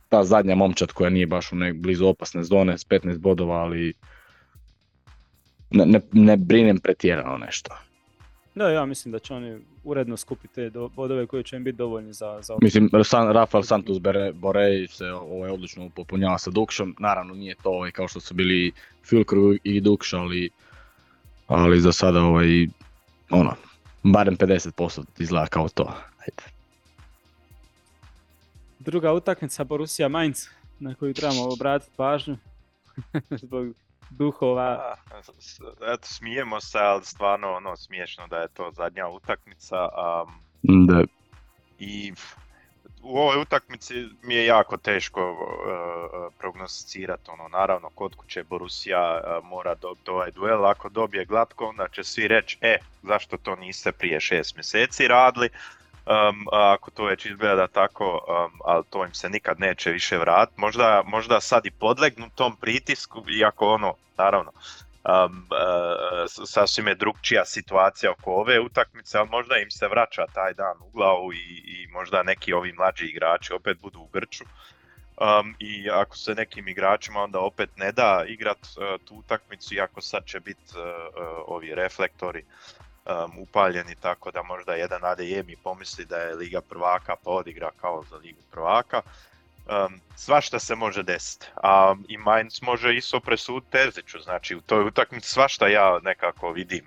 ta 0.09 0.23
zadnja 0.23 0.55
momčad 0.55 0.91
koja 0.91 1.09
nije 1.09 1.27
baš 1.27 1.51
u 1.51 1.55
nek 1.55 1.75
blizu 1.75 2.07
opasne 2.07 2.43
zone 2.43 2.77
s 2.77 2.85
15 2.87 3.17
bodova, 3.17 3.55
ali 3.55 3.93
ne, 5.71 5.85
ne, 5.85 6.01
ne 6.11 6.37
brinem 6.37 6.79
pretjerano 6.79 7.37
nešto. 7.37 7.75
Da, 8.55 8.69
ja 8.69 8.85
mislim 8.85 9.11
da 9.11 9.19
će 9.19 9.33
oni 9.33 9.59
uredno 9.83 10.17
skupiti 10.17 10.53
te 10.53 10.69
do- 10.69 10.87
bodove 10.87 11.27
koji 11.27 11.43
će 11.43 11.55
im 11.55 11.63
biti 11.63 11.77
dovoljni 11.77 12.13
za, 12.13 12.39
za 12.41 12.55
Mislim, 12.61 12.89
San, 13.03 13.31
Rafael 13.31 13.63
Santos 13.63 13.97
Bere- 13.97 14.33
Borei 14.33 14.87
se 14.87 15.05
ovaj, 15.05 15.51
odlično 15.51 15.89
popunjava 15.89 16.37
sa 16.37 16.51
Dukšom, 16.51 16.95
naravno 16.99 17.33
nije 17.33 17.55
to 17.63 17.69
ovaj, 17.69 17.91
kao 17.91 18.07
što 18.07 18.19
su 18.19 18.33
bili 18.33 18.71
Filkru 19.05 19.55
i 19.63 19.81
Dukša, 19.81 20.17
ali, 20.17 20.49
ali 21.47 21.81
za 21.81 21.91
sada 21.91 22.21
ovaj, 22.21 22.67
ono, 23.29 23.53
barem 24.03 24.37
50% 24.37 25.03
izgleda 25.19 25.47
kao 25.47 25.69
to. 25.69 25.93
Ajde. 26.19 26.43
Druga 28.79 29.13
utakmica 29.13 29.63
Borussia 29.63 30.07
Mainz 30.07 30.47
na 30.79 30.95
koju 30.95 31.13
trebamo 31.13 31.49
obratiti 31.53 31.91
pažnju 31.95 32.37
zbog 33.41 33.73
duhova. 34.09 34.63
A, 35.11 35.21
s- 35.23 35.29
s- 35.39 35.59
Eto, 35.81 36.07
smijemo 36.07 36.61
se, 36.61 36.77
ali 36.79 37.05
stvarno 37.05 37.51
ono 37.51 37.75
smiješno 37.75 38.27
da 38.27 38.37
je 38.37 38.47
to 38.47 38.71
zadnja 38.71 39.07
utakmica. 39.07 39.87
Um, 40.23 40.33
Da, 40.87 41.03
I 41.79 42.13
u 43.03 43.17
ovoj 43.17 43.41
utakmici 43.41 43.93
mi 44.23 44.35
je 44.35 44.45
jako 44.45 44.77
teško 44.77 45.31
uh, 45.31 46.33
prognosticirati. 46.37 47.31
Ono, 47.31 47.47
naravno, 47.47 47.89
kod 47.89 48.15
kuće 48.15 48.43
Borussia 48.43 48.99
uh, 49.13 49.45
mora 49.45 49.75
dobiti 49.75 50.09
ovaj 50.11 50.31
duel. 50.31 50.65
Ako 50.65 50.89
dobije 50.89 51.25
glatko, 51.25 51.65
onda 51.65 51.87
će 51.87 52.03
svi 52.03 52.27
reći, 52.27 52.57
e, 52.61 52.77
zašto 53.03 53.37
to 53.37 53.55
niste 53.55 53.91
prije 53.91 54.19
šest 54.19 54.55
mjeseci 54.55 55.07
radili. 55.07 55.49
Um, 56.05 56.47
ako 56.51 56.91
to 56.91 57.05
već 57.05 57.25
izgleda 57.25 57.67
tako, 57.67 58.05
um, 58.27 58.59
ali 58.65 58.83
to 58.89 59.05
im 59.05 59.13
se 59.13 59.29
nikad 59.29 59.59
neće 59.59 59.91
više 59.91 60.17
vratiti. 60.17 60.61
Možda, 60.61 61.03
možda 61.05 61.39
sad 61.39 61.65
i 61.65 61.71
podlegnu 61.71 62.29
tom 62.35 62.55
pritisku, 62.55 63.23
iako 63.29 63.73
ono, 63.73 63.93
naravno, 64.17 64.51
um, 64.51 65.47
uh, 65.51 66.45
sasvim 66.45 66.87
je 66.87 66.95
drugčija 66.95 67.45
situacija 67.45 68.11
oko 68.11 68.31
ove 68.33 68.59
utakmice, 68.59 69.17
ali 69.17 69.29
možda 69.29 69.57
im 69.57 69.71
se 69.71 69.87
vraća 69.87 70.25
taj 70.33 70.53
dan 70.53 70.77
u 70.81 70.89
glavu 70.89 71.33
i, 71.33 71.63
i 71.65 71.87
možda 71.91 72.23
neki 72.23 72.53
ovi 72.53 72.73
mlađi 72.73 73.05
igrači 73.05 73.53
opet 73.53 73.77
budu 73.81 73.99
u 73.99 74.07
grču. 74.13 74.43
Um, 75.21 75.55
I 75.59 75.89
ako 75.89 76.17
se 76.17 76.35
nekim 76.35 76.67
igračima 76.67 77.19
onda 77.19 77.39
opet 77.39 77.69
ne 77.77 77.91
da 77.91 78.23
igrat 78.27 78.57
uh, 78.57 79.01
tu 79.05 79.15
utakmicu, 79.15 79.75
iako 79.75 80.01
sad 80.01 80.25
će 80.25 80.39
biti 80.39 80.63
uh, 80.75 80.83
uh, 80.83 81.43
ovi 81.47 81.75
reflektori 81.75 82.45
um, 83.25 83.39
upaljeni, 83.39 83.95
tako 83.95 84.31
da 84.31 84.43
možda 84.43 84.73
jedan 84.73 85.03
ADM 85.03 85.49
i 85.49 85.57
pomisli 85.63 86.05
da 86.05 86.17
je 86.17 86.35
Liga 86.35 86.61
prvaka 86.61 87.15
pa 87.15 87.29
odigra 87.31 87.71
kao 87.71 88.03
za 88.03 88.15
Ligu 88.15 88.41
prvaka. 88.51 89.01
Um, 89.85 90.01
svašta 90.15 90.59
se 90.59 90.75
može 90.75 91.03
desiti, 91.03 91.45
a 91.55 91.95
i 92.07 92.17
Mainz 92.17 92.61
može 92.61 92.95
isto 92.95 93.19
presuditi 93.19 93.71
Terziću, 93.71 94.19
znači 94.19 94.55
u 94.55 94.61
toj 94.61 94.83
utakmici 94.83 95.29
svašta 95.29 95.67
ja 95.67 95.99
nekako 96.03 96.51
vidim. 96.51 96.85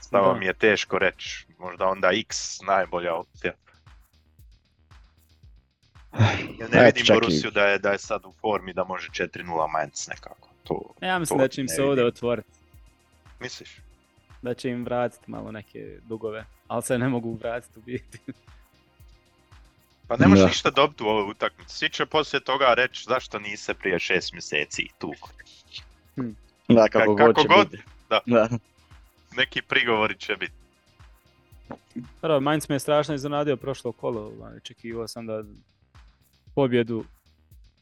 Stava 0.00 0.34
mi 0.34 0.46
je 0.46 0.54
teško 0.54 0.98
reći, 0.98 1.46
možda 1.58 1.86
onda 1.86 2.10
X 2.12 2.60
najbolja 2.60 3.14
opcija. 3.14 3.52
Ja 6.60 6.68
ne 6.72 6.84
vidim 6.84 7.04
čak 7.04 7.16
i- 7.16 7.20
Borussiju 7.20 7.50
da 7.50 7.64
je, 7.64 7.78
da 7.78 7.92
je 7.92 7.98
sad 7.98 8.24
u 8.24 8.32
formi 8.32 8.72
da 8.72 8.84
može 8.84 9.08
4-0 9.08 9.44
Mainz 9.68 10.08
nekako. 10.08 10.48
To, 10.64 10.94
Ja 11.00 11.18
mislim 11.18 11.38
to 11.38 11.44
da 11.44 11.48
će 11.48 11.60
im 11.60 11.68
se 11.68 11.82
ovdje 11.82 12.06
otvoriti. 12.06 12.48
Misliš? 13.40 13.76
Da 14.44 14.54
će 14.54 14.70
im 14.70 14.84
vratiti 14.84 15.30
malo 15.30 15.52
neke 15.52 15.98
dugove. 16.02 16.44
Ali 16.68 16.82
se 16.82 16.98
ne 16.98 17.08
mogu 17.08 17.34
vratiti 17.34 17.78
u 17.78 17.82
biti. 17.82 18.18
Pa 20.08 20.16
ne 20.16 20.26
možeš 20.28 20.46
ništa 20.46 20.70
dobiti 20.70 21.02
u 21.02 21.06
ovoj 21.06 21.30
utakmici. 21.30 21.74
Svi 21.76 21.88
će 21.90 22.06
poslije 22.06 22.40
toga 22.40 22.74
reći 22.74 23.04
zašto 23.04 23.38
nisi 23.38 23.74
prije 23.74 23.98
šest 23.98 24.32
mjeseci 24.32 24.88
tu. 24.98 25.12
da 26.68 26.88
kako, 26.88 27.16
Kako 27.16 27.26
god 27.26 27.42
će 27.42 27.48
god, 27.48 27.70
biti. 27.70 27.82
da. 28.10 28.20
da. 28.26 28.48
Neki 29.36 29.62
prigovori 29.62 30.18
će 30.18 30.36
biti. 30.36 30.52
Prvo, 32.20 32.40
Mainz 32.40 32.68
me 32.68 32.74
je 32.74 32.80
strašno 32.80 33.14
iznenadio 33.14 33.56
prošlo 33.56 33.92
kolo. 33.92 34.20
ovaj, 34.20 34.56
Očekivao 34.56 35.08
sam 35.08 35.26
da 35.26 35.42
pobjedu 36.54 37.04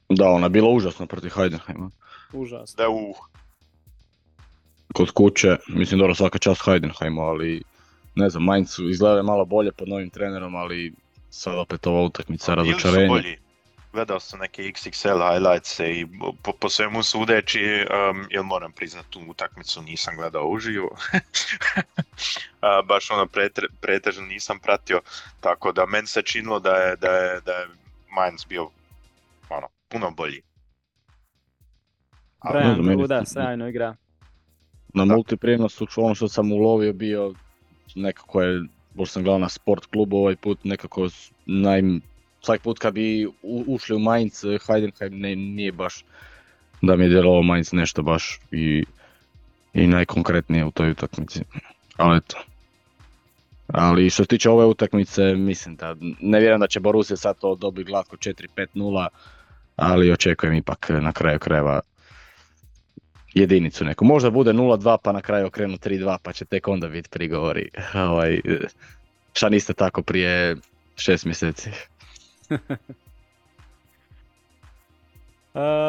Da, 0.08 0.28
ona 0.28 0.46
je 0.46 0.50
bila 0.50 0.68
užasna 0.70 1.06
protiv 1.06 1.30
Heidenheima. 1.30 1.90
užasno. 2.32 2.76
Da 2.76 2.88
u 2.88 3.14
Kod 4.94 5.10
kuće, 5.10 5.56
mislim 5.68 6.00
dobro 6.00 6.14
svaka 6.14 6.38
čast 6.38 6.64
Heidenheimu, 6.64 7.20
ali 7.20 7.62
ne 8.14 8.30
znam, 8.30 8.44
Mainz 8.44 8.70
su 8.70 8.88
izgledali 8.88 9.22
malo 9.22 9.44
bolje 9.44 9.72
pod 9.72 9.88
novim 9.88 10.10
trenerom, 10.10 10.54
ali 10.54 10.92
sad 11.30 11.58
opet 11.58 11.86
ova 11.86 12.02
utakmica 12.02 12.54
bili 12.54 12.66
su 12.66 12.70
razočarenje. 12.70 13.08
bolji. 13.08 13.38
Gledao 13.92 14.20
sam 14.20 14.40
neke 14.40 14.62
XXL 14.62 15.32
highlights 15.32 15.80
i 15.80 16.06
po, 16.42 16.52
po 16.52 16.68
svemu 16.68 17.02
sudeći, 17.02 17.60
um, 18.10 18.26
jel 18.30 18.42
moram 18.42 18.72
priznat 18.72 19.06
tu 19.10 19.20
utakmicu 19.28 19.82
nisam 19.82 20.16
gledao 20.16 20.48
uživo. 20.48 20.96
A, 22.60 22.82
baš 22.82 23.10
ono 23.10 23.26
pretre, 23.26 23.66
pretežno 23.80 24.26
nisam 24.26 24.58
pratio, 24.58 25.00
tako 25.40 25.72
da 25.72 25.86
meni 25.86 26.06
se 26.06 26.22
činilo 26.22 26.60
da 26.60 26.76
je, 26.76 26.96
da 26.96 27.08
je, 27.08 27.40
da 27.40 27.52
je 27.52 27.66
Mainz 28.16 28.44
bio 28.44 28.70
ono, 29.48 29.68
puno 29.88 30.10
bolji. 30.10 30.42
Brian 32.52 33.00
Ruda, 33.00 33.24
sjajno 33.24 33.68
igra. 33.68 33.96
Na 34.94 35.04
multiprijenosu 35.04 35.86
ono 35.96 36.14
što 36.14 36.28
sam 36.28 36.52
ulovio 36.52 36.92
bio 36.92 37.34
nekako 37.94 38.42
je, 38.42 38.62
pošto 38.96 39.12
sam 39.12 39.22
gledao 39.22 39.38
na 39.38 39.48
sport 39.48 39.86
klubu 39.86 40.16
ovaj 40.16 40.36
put, 40.36 40.64
nekako 40.64 41.08
naj, 41.46 41.82
svaki 42.40 42.62
put 42.62 42.78
kad 42.78 42.94
bi 42.94 43.26
u- 43.42 43.64
ušli 43.66 43.96
u 43.96 43.98
Mainz, 43.98 44.44
Heidenheim 44.66 45.20
ne, 45.20 45.36
nije 45.36 45.72
baš 45.72 46.04
da 46.82 46.96
mi 46.96 47.04
je 47.04 47.08
djelovao 47.08 47.42
Mainz 47.42 47.72
nešto 47.72 48.02
baš 48.02 48.40
i, 48.50 48.84
i 49.74 49.86
najkonkretnije 49.86 50.64
u 50.64 50.70
toj 50.70 50.90
utakmici. 50.90 51.40
Ali 51.96 52.16
eto. 52.16 52.36
Ali 53.66 54.10
što 54.10 54.22
se 54.22 54.28
tiče 54.28 54.50
ove 54.50 54.64
utakmice, 54.64 55.34
mislim 55.34 55.76
da 55.76 55.96
ne 56.20 56.38
vjerujem 56.38 56.60
da 56.60 56.66
će 56.66 56.80
Borussia 56.80 57.16
sad 57.16 57.38
to 57.38 57.54
dobiti 57.54 57.90
glatko 57.90 58.16
4-5-0, 58.16 59.06
ali 59.76 60.12
očekujem 60.12 60.54
ipak 60.54 60.90
na 60.90 61.12
kraju 61.12 61.38
krajeva 61.38 61.80
jedinicu 63.34 63.84
neku. 63.84 64.04
Možda 64.04 64.30
bude 64.30 64.52
0-2 64.52 64.96
pa 65.02 65.12
na 65.12 65.20
kraju 65.20 65.46
okrenu 65.46 65.76
3-2 65.76 66.18
pa 66.22 66.32
će 66.32 66.44
tek 66.44 66.68
onda 66.68 66.88
biti 66.88 67.08
prigovori. 67.08 67.68
Ovaj, 67.94 68.40
šta 69.32 69.48
niste 69.48 69.74
tako 69.74 70.02
prije 70.02 70.56
šest 70.96 71.24
mjeseci. 71.24 71.70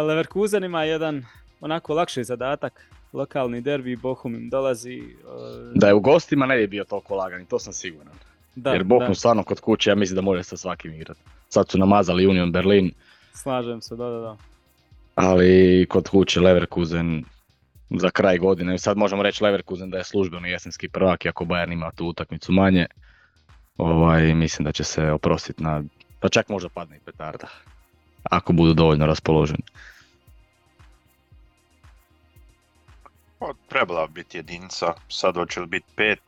Leverkusen 0.07 0.63
ima 0.63 0.83
jedan 0.83 1.25
onako 1.61 1.93
lakši 1.93 2.23
zadatak. 2.23 2.85
Lokalni 3.13 3.61
derbi, 3.61 3.95
Bohum 3.95 4.35
im 4.35 4.49
dolazi. 4.49 4.99
uh, 4.99 5.05
Da 5.75 5.87
je 5.87 5.93
u 5.93 5.99
gostima 5.99 6.45
ne 6.45 6.57
bi 6.57 6.67
bio 6.67 6.83
toliko 6.83 7.15
lagan, 7.15 7.45
to 7.45 7.59
sam 7.59 7.73
siguran. 7.73 8.13
da, 8.55 8.71
Jer 8.73 8.83
Bochum 8.83 9.07
da, 9.07 9.13
stvarno 9.15 9.43
kod 9.43 9.59
kuće 9.59 9.89
ja 9.89 9.95
mislim 9.95 10.15
da 10.15 10.21
može 10.21 10.43
sa 10.43 10.57
svakim 10.57 10.93
igrati. 10.93 11.19
Sad 11.49 11.69
su 11.69 11.77
namazali 11.77 12.27
Union 12.27 12.51
Berlin, 12.51 12.91
slažem 13.33 13.81
se, 13.81 13.95
da, 13.95 14.09
da, 14.09 14.19
da. 14.19 14.37
ali 15.15 15.85
kod 15.89 16.09
kuće 16.09 16.39
Leverkusen 16.39 17.23
za 17.89 18.09
kraj 18.09 18.37
godine. 18.37 18.77
Sad 18.77 18.97
možemo 18.97 19.23
reći 19.23 19.43
Leverkusen 19.43 19.89
da 19.89 19.97
je 19.97 20.03
službeno 20.03 20.47
jesenski 20.47 20.89
prvak, 20.89 21.25
iako 21.25 21.45
Bayern 21.45 21.73
ima 21.73 21.91
tu 21.91 22.05
utakmicu 22.05 22.51
manje. 22.51 22.85
Ovaj, 23.77 24.33
mislim 24.33 24.63
da 24.63 24.71
će 24.71 24.83
se 24.83 25.11
oprostiti 25.11 25.63
na, 25.63 25.83
pa 26.19 26.29
čak 26.29 26.49
možda 26.49 26.69
padne 26.69 26.97
i 26.97 26.99
petarda. 26.99 27.47
Ako 28.23 28.53
budu 28.53 28.73
dovoljno 28.73 29.05
raspoloženi. 29.05 29.63
Pa, 33.39 33.53
trebala 33.69 34.07
bi 34.07 34.13
biti 34.13 34.37
jedinica, 34.37 34.93
sad 35.09 35.35
hoće 35.35 35.59
li 35.59 35.67
biti 35.67 35.87
pet, 35.95 36.19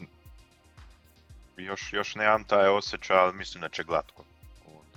još, 1.58 1.94
još 1.94 2.16
nemam 2.16 2.44
taj 2.44 2.68
osjećaj, 2.68 3.18
ali 3.18 3.34
mislim 3.34 3.62
da 3.62 3.70
će 3.70 3.84
glatko 3.84 4.24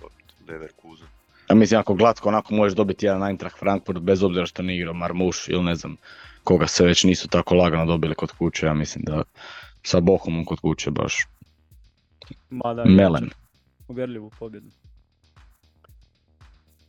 dobiti 0.01 0.53
Leverkusen. 0.53 1.07
Ja 1.51 1.55
mislim, 1.55 1.81
ako 1.81 1.95
glatko 1.95 2.29
onako 2.29 2.55
možeš 2.55 2.77
dobiti 2.77 3.07
jedan 3.07 3.29
Eintracht 3.29 3.59
Frankfurt 3.59 4.01
bez 4.01 4.23
obzira 4.23 4.47
što 4.47 4.63
ne 4.63 4.77
igrao 4.77 4.95
Marmuš 4.95 5.49
ili 5.49 5.63
ne 5.63 5.75
znam 5.75 5.97
koga 6.49 6.67
se 6.67 6.85
već 6.85 7.05
nisu 7.05 7.29
tako 7.29 7.55
lagano 7.55 7.87
dobili 7.87 8.15
kod 8.15 8.33
kuće, 8.33 8.67
ja 8.67 8.75
mislim 8.75 9.05
da 9.05 9.23
sa 9.83 10.01
Bohumom 10.01 10.45
kod 10.45 10.61
kuće 10.61 10.91
baš 10.91 11.27
Mada, 12.51 12.85
melen. 12.85 13.31
uvjerljivu 13.89 14.31
pobjedu. 14.39 14.67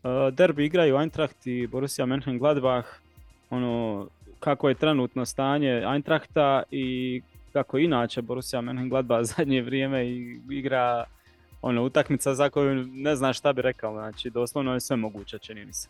Uh, 0.04 0.34
derbi 0.34 0.66
igraju 0.66 0.96
Eintracht 0.96 1.48
i 1.48 1.68
Borussia 1.68 2.06
Mönchengladbach. 2.06 2.84
Ono, 3.50 4.08
kako 4.40 4.70
je 4.70 4.76
trenutno 4.76 5.26
stanje 5.26 5.84
Eintrachta 5.94 6.64
i 6.72 7.22
kako 7.54 7.78
inače 7.78 8.22
Borussia 8.22 8.62
Mönchengladbach 8.62 9.24
zadnje 9.36 9.62
vrijeme 9.62 10.10
igra 10.50 11.04
ono, 11.62 11.84
utakmica 11.84 12.36
za 12.36 12.50
koju 12.50 12.86
ne 12.86 13.16
znam 13.16 13.34
šta 13.34 13.54
bi 13.54 13.62
rekao, 13.62 13.94
znači 13.94 14.30
doslovno 14.30 14.74
je 14.74 14.80
sve 14.80 14.96
moguće 14.96 15.38
čini 15.38 15.66
mi 15.66 15.74
se. 15.74 15.90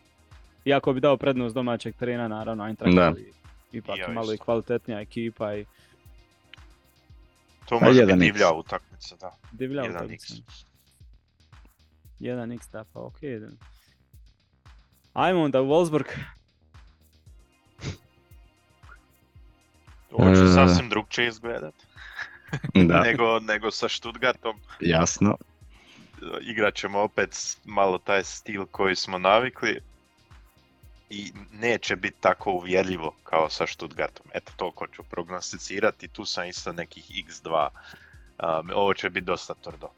Iako 0.65 0.93
bi 0.93 0.99
dao 0.99 1.17
prednost 1.17 1.55
domaćeg 1.55 1.95
terena, 1.95 2.27
naravno 2.27 2.67
Eintracht 2.67 2.95
Da. 2.95 3.13
Ipak 3.71 3.97
Ja 3.99 4.07
malo 4.07 4.33
i 4.33 4.37
kvalitetnija 4.37 4.99
ekipa 5.01 5.55
i 5.55 5.65
To 7.65 7.79
može 7.79 8.05
biti 8.05 8.13
1x. 8.13 8.19
divlja 8.19 8.51
utakmica, 8.51 9.15
da. 9.15 9.31
divlja 9.51 9.83
1x. 9.83 9.95
utakmica. 9.95 10.33
1x 12.19 12.71
da, 12.71 12.83
pa 12.93 12.99
ok. 12.99 13.15
Ajmo 15.13 15.41
onda 15.43 15.61
u 15.61 15.65
Wolfsburg. 15.65 16.05
Ovo 20.11 20.35
će 20.35 20.41
E. 20.41 20.47
sasvim 20.47 20.89
drugčije 20.89 21.27
izgledat 21.27 21.73
Da, 22.87 23.01
nego, 23.01 23.39
nego 23.39 23.71
sa 23.71 23.89
Stuttgartom. 23.89 24.59
jasno. 24.79 25.37
Igrat 26.41 26.75
ćemo 26.75 26.99
opet 26.99 27.57
malo 27.65 27.97
taj 27.97 28.23
stil 28.23 28.65
koji 28.65 28.95
smo 28.95 29.17
navikli 29.17 29.79
i 31.09 31.31
neće 31.51 31.95
biti 31.95 32.17
tako 32.19 32.51
uvjerljivo 32.51 33.15
kao 33.23 33.49
sa 33.49 33.67
Stuttgartom. 33.67 34.25
Eto, 34.33 34.51
toliko 34.55 34.87
ću 34.87 35.03
prognosticirati, 35.03 36.07
tu 36.07 36.25
sam 36.25 36.47
isto 36.47 36.71
nekih 36.71 37.11
x2. 37.11 37.67
Um, 37.67 38.69
ovo 38.75 38.93
će 38.93 39.09
biti 39.09 39.25
dosta 39.25 39.53
tvrdo. 39.63 39.89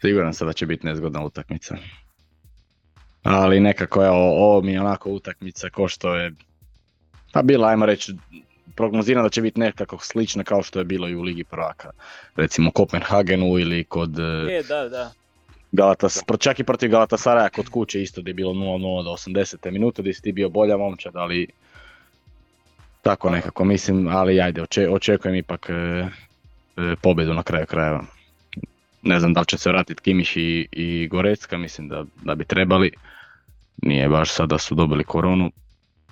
Siguran 0.00 0.34
sam 0.34 0.46
da 0.46 0.52
će 0.52 0.66
biti 0.66 0.86
nezgodna 0.86 1.24
utakmica. 1.24 1.76
Ali 3.22 3.60
nekako, 3.60 4.04
evo, 4.04 4.16
ovo 4.16 4.62
mi 4.62 4.72
je 4.72 4.80
onako 4.80 5.10
utakmica 5.10 5.70
ko 5.70 5.88
što 5.88 6.14
je, 6.14 6.32
pa 7.32 7.42
bila, 7.42 7.68
ajmo 7.68 7.86
reći, 7.86 8.14
prognoziram 8.74 9.22
da 9.22 9.28
će 9.30 9.42
biti 9.42 9.60
nekako 9.60 9.98
slična 9.98 10.44
kao 10.44 10.62
što 10.62 10.78
je 10.78 10.84
bilo 10.84 11.08
i 11.08 11.16
u 11.16 11.22
Ligi 11.22 11.44
prvaka. 11.44 11.90
Recimo 12.36 12.70
Kopenhagenu 12.70 13.58
ili 13.58 13.84
kod 13.84 14.18
e, 14.18 14.58
E, 14.58 14.62
da, 14.68 14.88
da. 14.88 15.12
Galatas, 15.76 16.22
čak 16.38 16.60
i 16.60 16.64
protiv 16.64 16.90
Galatasaraja 16.90 17.48
kod 17.48 17.68
kuće 17.68 18.02
isto 18.02 18.20
gdje 18.20 18.30
je 18.30 18.34
bilo 18.34 18.52
0-0 18.52 19.04
do 19.04 19.10
80. 19.10 19.70
minute 19.70 20.02
gdje 20.02 20.14
si 20.14 20.22
ti 20.22 20.32
bio 20.32 20.48
bolja 20.48 20.76
momčad, 20.76 21.16
ali 21.16 21.46
tako 23.02 23.30
nekako 23.30 23.64
mislim, 23.64 24.08
ali 24.08 24.40
ajde, 24.40 24.62
oče- 24.62 24.88
očekujem 24.90 25.34
ipak 25.34 25.70
e, 25.70 25.72
e, 25.72 26.08
pobjedu 27.02 27.34
na 27.34 27.42
kraju 27.42 27.66
krajeva. 27.66 28.04
Ne 29.02 29.20
znam 29.20 29.32
da 29.32 29.40
li 29.40 29.46
će 29.46 29.58
se 29.58 29.70
vratiti 29.70 30.02
Kimiš 30.02 30.36
i, 30.36 30.68
i 30.72 31.08
Gorecka, 31.08 31.58
mislim 31.58 31.88
da, 31.88 32.04
da 32.24 32.34
bi 32.34 32.44
trebali. 32.44 32.92
Nije 33.82 34.08
baš 34.08 34.32
sad 34.32 34.48
da 34.48 34.58
su 34.58 34.74
dobili 34.74 35.04
koronu, 35.04 35.50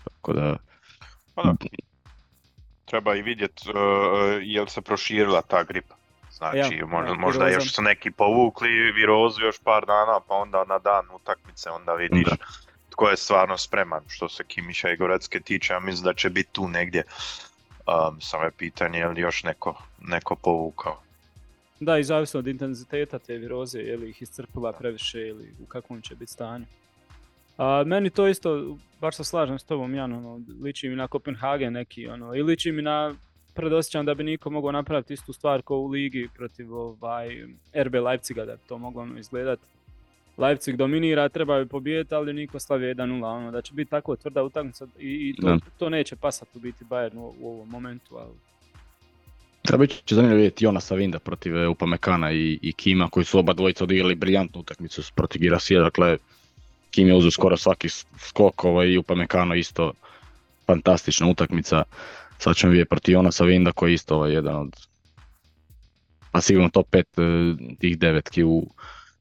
tako 0.04 0.32
da 0.32 0.56
Pa 1.34 1.42
da. 1.42 1.54
Treba 2.84 3.14
i 3.16 3.22
vidjeti 3.22 3.70
uh, 3.70 3.76
jel 4.42 4.66
se 4.66 4.82
proširila 4.82 5.42
ta 5.42 5.62
gripa. 5.64 5.94
Znači, 6.34 6.58
Ja, 6.58 6.86
možda, 6.86 7.12
ja, 7.12 7.18
možda 7.18 7.48
još 7.48 7.74
su 7.74 7.82
neki 7.82 8.10
povukli 8.10 8.68
virozu 8.92 9.40
još 9.40 9.58
par 9.58 9.86
dana, 9.86 10.20
pa 10.28 10.34
onda 10.34 10.64
na 10.64 10.78
dan 10.78 11.06
utakmice 11.14 11.70
onda 11.70 11.94
vidiš 11.94 12.24
Da. 12.24 12.36
tko 12.90 13.08
je 13.08 13.16
stvarno 13.16 13.58
spreman. 13.58 14.02
Što 14.08 14.28
se 14.28 14.44
Kimiša 14.44 14.90
i 14.90 14.96
Gorecke 14.96 15.40
tiče, 15.40 15.72
ja 15.72 15.80
mislim 15.80 16.04
da 16.04 16.14
će 16.14 16.30
biti 16.30 16.52
tu 16.52 16.68
negdje. 16.68 17.02
Um, 17.86 18.20
samo 18.20 18.44
je 18.44 18.50
pitanje 18.50 18.98
je 18.98 19.08
li 19.08 19.20
još 19.20 19.42
neko, 19.42 19.82
neko 20.00 20.36
povukao. 20.36 21.00
Da, 21.80 21.98
i 21.98 22.04
zavisno 22.04 22.38
od 22.40 22.46
intenziteta 22.46 23.18
te 23.18 23.36
viroze, 23.36 23.78
je 23.78 23.96
li 23.96 24.10
ih 24.10 24.22
iscrpila 24.22 24.72
previše 24.72 25.20
ili 25.20 25.52
u 25.62 25.66
kakvom 25.66 26.02
će 26.02 26.14
biti 26.14 26.32
stanju. 26.32 26.64
A, 27.58 27.82
meni 27.86 28.10
to 28.10 28.28
isto, 28.28 28.76
baš 29.00 29.16
se 29.16 29.24
slažem 29.24 29.58
s 29.58 29.64
tobom, 29.64 29.94
Jan, 29.94 30.12
ono, 30.12 30.40
liči 30.62 30.88
mi 30.88 30.96
na 30.96 31.08
Kopenhagen 31.08 31.72
neki, 31.72 32.08
ono, 32.08 32.34
i 32.34 32.42
liči 32.42 32.72
mi 32.72 32.82
na 32.82 33.14
predosjećam 33.54 34.06
da 34.06 34.14
bi 34.14 34.24
niko 34.24 34.50
mogao 34.50 34.72
napraviti 34.72 35.14
istu 35.14 35.32
stvar 35.32 35.62
kao 35.62 35.76
u 35.76 35.86
ligi 35.86 36.28
protiv 36.34 36.74
ovaj, 36.74 37.28
RB 37.74 37.94
Leipziga, 37.94 38.44
da 38.44 38.52
bi 38.52 38.62
to 38.68 38.78
moglo 38.78 39.02
ono, 39.02 39.18
izgledat. 39.18 39.58
Leipzig 40.38 40.76
dominira, 40.76 41.28
treba 41.28 41.58
bi 41.58 41.68
pobijediti, 41.68 42.14
ali 42.14 42.32
niko 42.32 42.60
slavi 42.60 42.86
1-0, 42.86 43.24
ono, 43.24 43.50
da 43.50 43.62
će 43.62 43.74
biti 43.74 43.90
tako 43.90 44.16
tvrda 44.16 44.42
utakmica 44.42 44.86
i, 44.98 45.08
i 45.08 45.42
to, 45.42 45.58
to 45.78 45.88
neće 45.88 46.16
pasati 46.16 46.50
u 46.54 46.60
biti 46.60 46.84
Bayern 46.84 47.16
u, 47.16 47.34
u 47.40 47.48
ovom 47.48 47.68
momentu, 47.68 48.16
ali 48.16 48.34
Treba 49.64 49.86
će 49.86 50.14
zanimljivo 50.14 50.36
vidjeti 50.36 50.64
Jonasa 50.64 50.94
Vinda 50.94 51.18
protiv 51.18 51.56
e, 51.56 51.68
Upamecana 51.68 52.32
i, 52.32 52.58
i 52.62 52.72
Kima 52.72 53.08
koji 53.08 53.24
su 53.24 53.38
oba 53.38 53.52
dvojica 53.52 53.84
odigrali 53.84 54.14
briljantnu 54.14 54.60
utakmicu 54.60 55.02
protiv 55.14 55.40
Girasija, 55.40 55.80
dakle 55.80 56.16
Kim 56.90 57.08
je 57.08 57.14
uzeo 57.14 57.30
skoro 57.30 57.56
svaki 57.56 57.88
skok 58.18 58.64
ovaj, 58.64 58.88
i 58.88 58.98
Upamecano 58.98 59.54
isto 59.54 59.92
fantastična 60.66 61.26
utakmica. 61.26 61.82
Sad 62.38 62.56
ćemo 62.56 62.70
vidjeti 62.70 62.88
protiv 62.88 63.12
Jonasa 63.12 63.44
Vinda 63.44 63.72
koji 63.72 63.90
je 63.90 63.94
isto 63.94 64.16
ovaj, 64.16 64.32
jedan 64.32 64.56
od 64.56 64.86
pa 66.30 66.40
sigurno 66.40 66.68
top 66.68 66.86
5 66.90 66.98
e, 67.00 67.76
tih 67.80 67.98
devetki 67.98 68.44
u, 68.44 68.66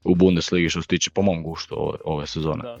u 0.04 0.14
Bundesligi 0.14 0.68
što 0.68 0.82
se 0.82 0.88
tiče 0.88 1.10
po 1.10 1.22
mom 1.22 1.42
guštu 1.42 1.74
ove, 1.78 1.98
ove 2.04 2.26
sezone. 2.26 2.62
Da, 2.62 2.76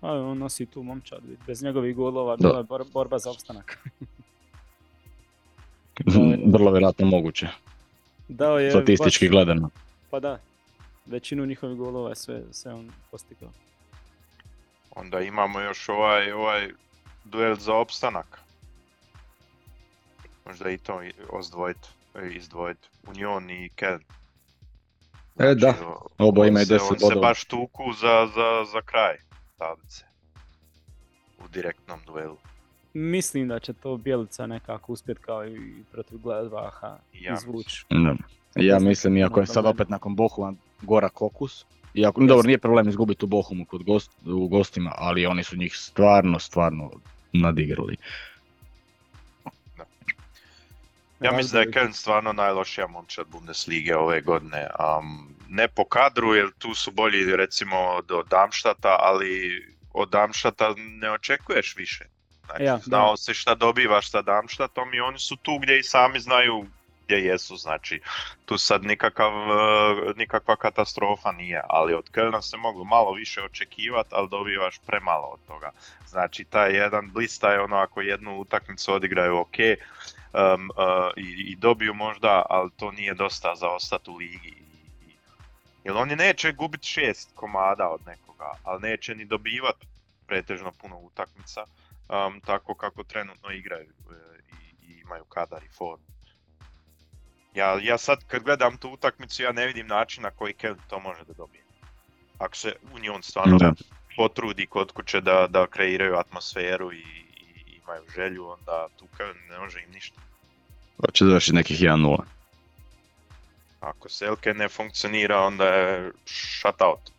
da. 0.00 0.08
A 0.08 0.12
on 0.12 0.38
nosi 0.38 0.66
tu 0.66 0.82
momčad, 0.82 1.20
bez 1.46 1.62
njegovih 1.62 1.96
golova 1.96 2.36
bila 2.36 2.58
je 2.58 2.64
bor- 2.64 2.92
borba 2.92 3.18
za 3.18 3.30
opstanak. 3.30 3.78
Vrlo 6.52 6.70
vjerojatno 6.70 7.06
moguće, 7.06 7.48
Dao 8.28 8.58
je 8.58 8.70
statistički 8.70 9.24
baš- 9.26 9.30
gledano. 9.30 9.70
Pa 10.10 10.20
da, 10.20 10.38
većinu 11.06 11.46
njihovih 11.46 11.76
golova 11.76 12.08
je 12.08 12.16
sve, 12.16 12.42
sve 12.50 12.74
on 12.74 12.90
postigao. 13.10 13.50
Onda 14.96 15.20
imamo 15.20 15.60
još 15.60 15.88
ovaj, 15.88 16.32
ovaj 16.32 16.68
duel 17.24 17.56
za 17.56 17.74
opstanak. 17.74 18.40
Možda 20.48 20.70
i 20.70 20.78
to 20.78 21.02
i- 21.02 21.12
ozdvojiti, 21.30 21.88
e, 22.14 22.28
izdvojiti. 22.30 22.88
Union 23.06 23.50
i 23.50 23.70
Köln. 23.70 24.00
E, 25.38 25.54
da. 25.54 25.74
o- 25.82 26.06
Oba 26.18 26.40
on 26.40 26.48
imaju 26.48 26.66
se- 26.66 26.74
10 26.74 26.90
On 26.90 26.98
se 26.98 27.04
bodova. 27.04 27.20
baš 27.20 27.44
tuku 27.44 27.82
za, 27.92 28.26
za, 28.26 28.64
za 28.72 28.82
kraj 28.82 29.16
tablice. 29.58 30.04
U 31.38 31.48
direktnom 31.48 32.00
duelu. 32.06 32.36
Mislim 32.94 33.48
da 33.48 33.58
će 33.58 33.72
to 33.72 33.96
Bjelica 33.96 34.46
nekako 34.46 34.92
uspjet 34.92 35.18
kao 35.18 35.46
i 35.46 35.60
protiv 35.92 36.18
Gladbaha 36.18 36.98
I 37.12 37.22
ja 37.22 37.34
izvući. 37.34 37.84
Da. 37.90 38.14
Ja 38.56 38.78
Mislim, 38.78 39.16
iako 39.16 39.40
je 39.40 39.46
sad 39.46 39.66
opet 39.66 39.88
nakon 39.88 40.16
Bohuma 40.16 40.52
gora 40.82 41.08
kokus, 41.08 41.64
iako, 41.94 42.20
dobro, 42.20 42.46
nije 42.46 42.58
problem 42.58 42.88
izgubiti 42.88 43.24
u 43.24 43.28
Bohumu 43.28 43.64
kod 43.64 43.82
gost, 43.82 44.10
u 44.26 44.48
gostima, 44.48 44.92
ali 44.96 45.26
oni 45.26 45.42
su 45.44 45.56
njih 45.56 45.76
stvarno, 45.76 46.38
stvarno 46.38 46.90
nadigrali. 47.32 47.96
Ja 51.20 51.32
mislim 51.32 51.52
da 51.52 51.60
je. 51.60 51.70
Köln 51.70 51.92
stvarno 51.92 52.32
najlošija 52.32 52.86
momčad 52.86 53.26
Bundeslige 53.26 53.96
ove 53.96 54.20
godine. 54.20 54.68
Um, 54.98 55.36
ne 55.48 55.68
po 55.68 55.84
kadru, 55.84 56.34
jer 56.34 56.50
tu 56.58 56.74
su 56.74 56.90
bolji 56.90 57.36
recimo 57.36 57.76
od 57.76 58.28
Darmstadta, 58.30 58.96
ali 59.00 59.62
od 59.92 60.10
Darmstadta 60.10 60.74
ne 60.76 61.10
očekuješ 61.10 61.76
više. 61.76 62.04
Znači, 62.44 62.62
Ja, 62.62 62.72
da. 62.72 62.78
znao 62.78 63.16
si 63.16 63.34
šta 63.34 63.54
dobivaš 63.54 64.10
sa 64.10 64.22
Darmstadtom 64.22 64.94
i 64.94 65.00
oni 65.00 65.18
su 65.18 65.36
tu 65.36 65.58
gdje 65.58 65.78
i 65.78 65.82
sami 65.82 66.20
znaju 66.20 66.66
gdje 67.04 67.16
jesu. 67.16 67.56
Znači, 67.56 68.00
tu 68.44 68.58
sad 68.58 68.84
nikakav, 68.84 69.32
eh, 69.32 70.12
nikakva 70.16 70.56
katastrofa 70.56 71.32
nije, 71.32 71.62
ali 71.68 71.94
od 71.94 72.10
Kölna 72.10 72.42
se 72.42 72.56
moglo 72.56 72.84
malo 72.84 73.12
više 73.12 73.42
očekivati, 73.42 74.08
ali 74.12 74.28
dobivaš 74.28 74.78
premalo 74.86 75.26
od 75.26 75.40
toga. 75.46 75.70
Znači, 76.06 76.44
taj 76.44 76.76
jedan 76.76 77.10
blista 77.12 77.52
je 77.52 77.60
ono 77.60 77.76
ako 77.76 78.00
jednu 78.00 78.38
utakmicu 78.38 78.92
odigraju 78.92 79.36
ok, 79.36 79.56
um, 80.32 80.70
uh, 80.70 81.10
i, 81.16 81.52
i 81.52 81.56
dobiju 81.56 81.94
možda, 81.94 82.42
ali 82.50 82.70
to 82.76 82.92
nije 82.92 83.14
dosta 83.14 83.54
za 83.54 83.68
ostati 83.68 84.10
u 84.10 84.16
ligi. 84.16 84.48
I, 84.48 85.08
i, 85.08 85.14
jer 85.84 85.96
oni 85.96 86.16
neće 86.16 86.52
gubiti 86.52 86.88
šest 86.88 87.30
komada 87.34 87.88
od 87.88 88.00
nekoga, 88.06 88.52
ali 88.64 88.82
neće 88.82 89.14
ni 89.14 89.24
dobivati 89.24 89.86
pretežno 90.26 90.72
puno 90.72 90.98
utakmica, 90.98 91.64
um, 92.08 92.40
tako 92.40 92.74
kako 92.74 93.04
trenutno 93.04 93.50
igraju 93.50 93.88
e, 94.10 94.14
i, 94.52 94.92
i 94.92 95.00
imaju 95.00 95.24
kadar 95.24 95.64
i 95.64 95.68
formu. 95.68 96.04
Ja, 97.54 97.78
ja 97.82 97.98
sad 97.98 98.24
kad 98.26 98.42
gledam 98.42 98.76
tu 98.76 98.90
utakmicu, 98.90 99.42
ja 99.42 99.52
ne 99.52 99.66
vidim 99.66 99.86
način 99.86 100.22
na 100.22 100.30
koji 100.30 100.54
Köln 100.54 100.78
to 100.88 101.00
može 101.00 101.24
da 101.24 101.32
dobije. 101.32 101.62
Ako 102.38 102.56
se 102.56 102.74
Union 102.94 103.22
stvarno 103.22 103.58
Da. 103.58 103.72
potrudi 104.16 104.66
kod 104.66 104.92
kuće 104.92 105.20
da, 105.20 105.46
da 105.50 105.66
kreiraju 105.66 106.16
atmosferu 106.16 106.92
i 106.92 107.27
imaju 107.88 108.02
želju, 108.14 108.46
onda 108.46 108.86
tu 108.98 109.06
Köln 109.18 109.50
ne 109.50 109.58
može 109.58 109.80
im 109.80 109.90
ništa. 109.94 110.20
To 111.00 111.10
će 111.12 111.24
završiti 111.24 111.54
nekih 111.56 111.80
1-0. 111.80 112.18
Ako 113.80 114.08
Selke 114.08 114.54
ne 114.54 114.68
funkcionira, 114.68 115.40
onda 115.40 115.64
je 115.64 116.12
shutout 116.26 117.10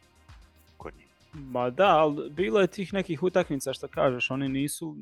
kod 0.78 0.94
njih. 0.98 1.08
Ma 1.34 1.70
da, 1.70 1.98
ali 1.98 2.30
bilo 2.30 2.62
je 2.62 2.68
tih 2.68 2.94
nekih 2.94 3.24
utakmica 3.24 3.74
što 3.74 3.88
kažeš, 3.88 4.32
oni 4.32 4.50
nisu 4.50 4.96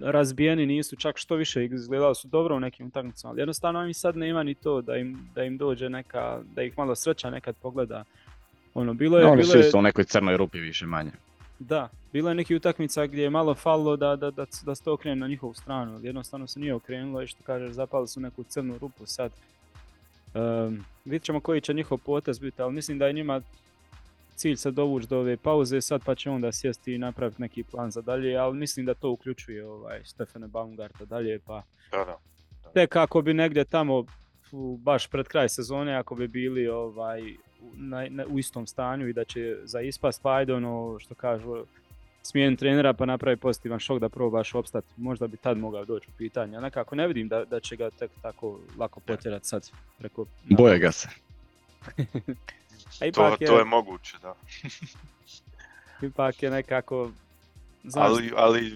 razbijeni, 0.00 0.66
nisu 0.66 0.96
čak 0.96 1.18
što 1.18 1.34
više 1.34 1.64
izgledali 1.64 2.14
su 2.14 2.28
dobro 2.28 2.56
u 2.56 2.60
nekim 2.60 2.86
utakmicama, 2.86 3.30
ali 3.30 3.40
jednostavno 3.40 3.86
im 3.86 3.94
sad 3.94 4.16
nema 4.16 4.42
ni 4.42 4.54
to 4.54 4.80
da 4.82 4.96
im, 4.96 5.28
da 5.34 5.44
im 5.44 5.58
dođe 5.58 5.88
neka, 5.88 6.40
da 6.54 6.62
ih 6.62 6.78
malo 6.78 6.94
sreća 6.94 7.30
nekad 7.30 7.56
pogleda. 7.62 8.04
Ono, 8.74 8.94
bilo 8.94 9.18
je, 9.18 9.26
Oni 9.26 9.36
bilo 9.36 9.52
su 9.52 9.58
je, 9.58 9.66
isto 9.66 9.78
u 9.78 9.82
nekoj 9.82 10.04
crnoj 10.04 10.36
rupi 10.36 10.58
više 10.58 10.86
manje. 10.86 11.10
da, 11.58 11.88
bilo 12.12 12.28
je 12.28 12.34
nekih 12.34 12.56
utakmica 12.56 13.06
gdje 13.06 13.22
je 13.22 13.30
malo 13.30 13.54
falilo 13.54 13.96
da, 13.96 14.16
da, 14.16 14.30
da, 14.30 14.46
da 14.64 14.74
se 14.74 14.84
to 14.84 14.92
okrene 14.92 15.16
na 15.16 15.28
njihovu 15.28 15.54
stranu, 15.54 16.00
jednostavno 16.02 16.46
se 16.46 16.60
nije 16.60 16.74
okrenulo 16.74 17.22
i 17.22 17.26
što 17.26 17.42
kažeš, 17.42 17.72
zapali 17.72 18.08
su 18.08 18.20
neku 18.20 18.44
crnu 18.44 18.78
rupu 18.78 19.06
sad. 19.06 19.32
Um, 20.34 20.84
vidjet 21.04 21.22
ćemo 21.22 21.40
koji 21.40 21.60
će 21.60 21.74
njihov 21.74 21.98
potez 21.98 22.38
biti, 22.38 22.62
ali 22.62 22.72
mislim 22.72 22.98
da 22.98 23.06
je 23.06 23.12
njima 23.12 23.40
cilj 24.36 24.56
se 24.56 24.70
dovući 24.70 25.06
do 25.06 25.18
ove 25.18 25.36
pauze 25.36 25.80
sad 25.80 26.02
pa 26.04 26.14
će 26.14 26.30
onda 26.30 26.52
sjesti 26.52 26.94
i 26.94 26.98
napraviti 26.98 27.42
neki 27.42 27.62
plan 27.62 27.90
za 27.90 28.00
dalje, 28.00 28.36
ali 28.36 28.56
mislim 28.56 28.86
da 28.86 28.94
to 28.94 29.10
uključuje 29.10 29.66
ovaj 29.66 30.04
Stefane 30.04 30.46
Baumgarta 30.46 31.04
dalje, 31.04 31.38
pa 31.38 31.62
Da, 31.90 32.04
da. 32.04 32.18
tek 32.74 32.96
ako 32.96 33.22
bi 33.22 33.34
negdje 33.34 33.64
tamo 33.64 34.04
baš 34.78 35.06
pred 35.06 35.28
kraj 35.28 35.48
sezone 35.48 35.94
ako 35.94 36.14
bi 36.14 36.28
bili 36.28 36.68
ovaj 36.68 37.32
u, 37.32 37.36
na, 37.74 38.06
na- 38.10 38.26
u 38.26 38.38
istom 38.38 38.66
stanju 38.66 39.08
i 39.08 39.12
da 39.12 39.24
će 39.24 39.56
za 39.62 39.80
ispast 39.80 40.22
pa 40.22 40.34
ajde 40.34 40.54
ono 40.54 40.98
što 40.98 41.14
kažu 41.14 41.64
smijen 42.22 42.56
trenera 42.56 42.92
pa 42.92 43.06
napravi 43.06 43.36
pozitivan 43.36 43.78
šok 43.78 43.98
da 43.98 44.08
probaš 44.08 44.54
opstati, 44.54 44.86
možda 44.96 45.26
bi 45.26 45.36
tad 45.36 45.58
mogao 45.58 45.84
doći 45.84 46.08
u 46.08 46.16
pitanje, 46.18 46.56
a 46.56 46.60
nekako 46.60 46.94
ne 46.94 47.06
vidim 47.06 47.28
da, 47.28 47.44
da 47.44 47.60
će 47.60 47.76
ga 47.76 47.90
tek 47.90 48.10
tako 48.22 48.58
lako 48.78 49.00
potjerati 49.00 49.46
sad 49.46 49.70
preko... 49.98 50.26
Boje 50.44 50.78
ga 50.78 50.92
se. 50.92 51.08
A 51.88 51.92
To, 53.02 53.06
ipak, 53.06 53.40
je, 53.40 53.46
to 53.46 53.58
je 53.58 53.64
moguće, 53.64 54.16
da. 54.22 54.34
ipak 56.06 56.42
je 56.42 56.50
nekako... 56.50 57.10
Znaš, 57.84 58.06
Ali, 58.06 58.32
ali 58.36 58.72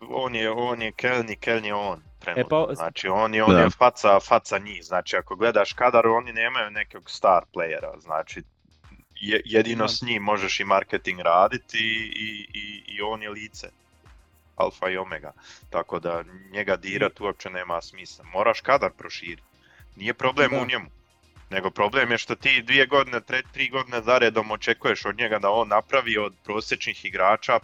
on 0.00 0.34
je, 0.34 0.50
on 0.50 0.82
je 0.82 0.92
Kelni, 0.92 1.36
Kelni 1.36 1.68
je 1.68 1.74
on 1.74 2.02
trenutno. 2.18 2.66
pa- 2.66 2.74
Znači 2.74 3.08
on 3.08 3.34
je, 3.34 3.44
on 3.44 3.50
Da. 3.50 3.60
je 3.60 3.70
faca, 3.70 4.20
faca 4.20 4.58
njih. 4.58 4.84
Znači 4.84 5.16
ako 5.16 5.36
gledaš 5.36 5.72
kadar, 5.72 6.06
oni 6.06 6.32
nemaju 6.32 6.70
nekog 6.70 7.10
star 7.10 7.44
playera. 7.54 8.00
Znači 8.00 8.42
jedino 9.22 9.88
s 9.88 10.02
njim 10.02 10.22
možeš 10.22 10.60
i 10.60 10.64
marketing 10.64 11.20
raditi 11.20 11.78
i, 12.16 12.46
i, 12.54 12.82
i 12.86 13.02
on 13.02 13.22
je 13.22 13.30
lice. 13.30 13.68
Alfa 14.56 14.90
i 14.90 14.96
omega. 14.96 15.32
Tako 15.70 15.98
da 15.98 16.24
njega 16.50 16.76
dirat 16.76 17.20
uopće 17.20 17.50
nema 17.50 17.82
smisla. 17.82 18.24
Moraš 18.24 18.60
kadar 18.60 18.90
proširiti. 18.90 19.42
Nije 19.96 20.14
problem 20.14 20.50
Da. 20.50 20.62
u 20.62 20.66
njemu. 20.66 20.90
Nego 21.50 21.70
problem 21.70 22.10
je 22.10 22.18
što 22.18 22.34
ti 22.34 22.62
dvije 22.62 22.86
godine, 22.86 23.20
tre, 23.20 23.42
tri 23.52 23.68
godine 23.68 24.02
zaredom 24.02 24.50
očekuješ 24.50 25.04
od 25.04 25.18
njega 25.18 25.38
da 25.38 25.50
on 25.50 25.68
napravi 25.68 26.18
od 26.18 26.34
prosječnih 26.44 27.04
igrača 27.04 27.60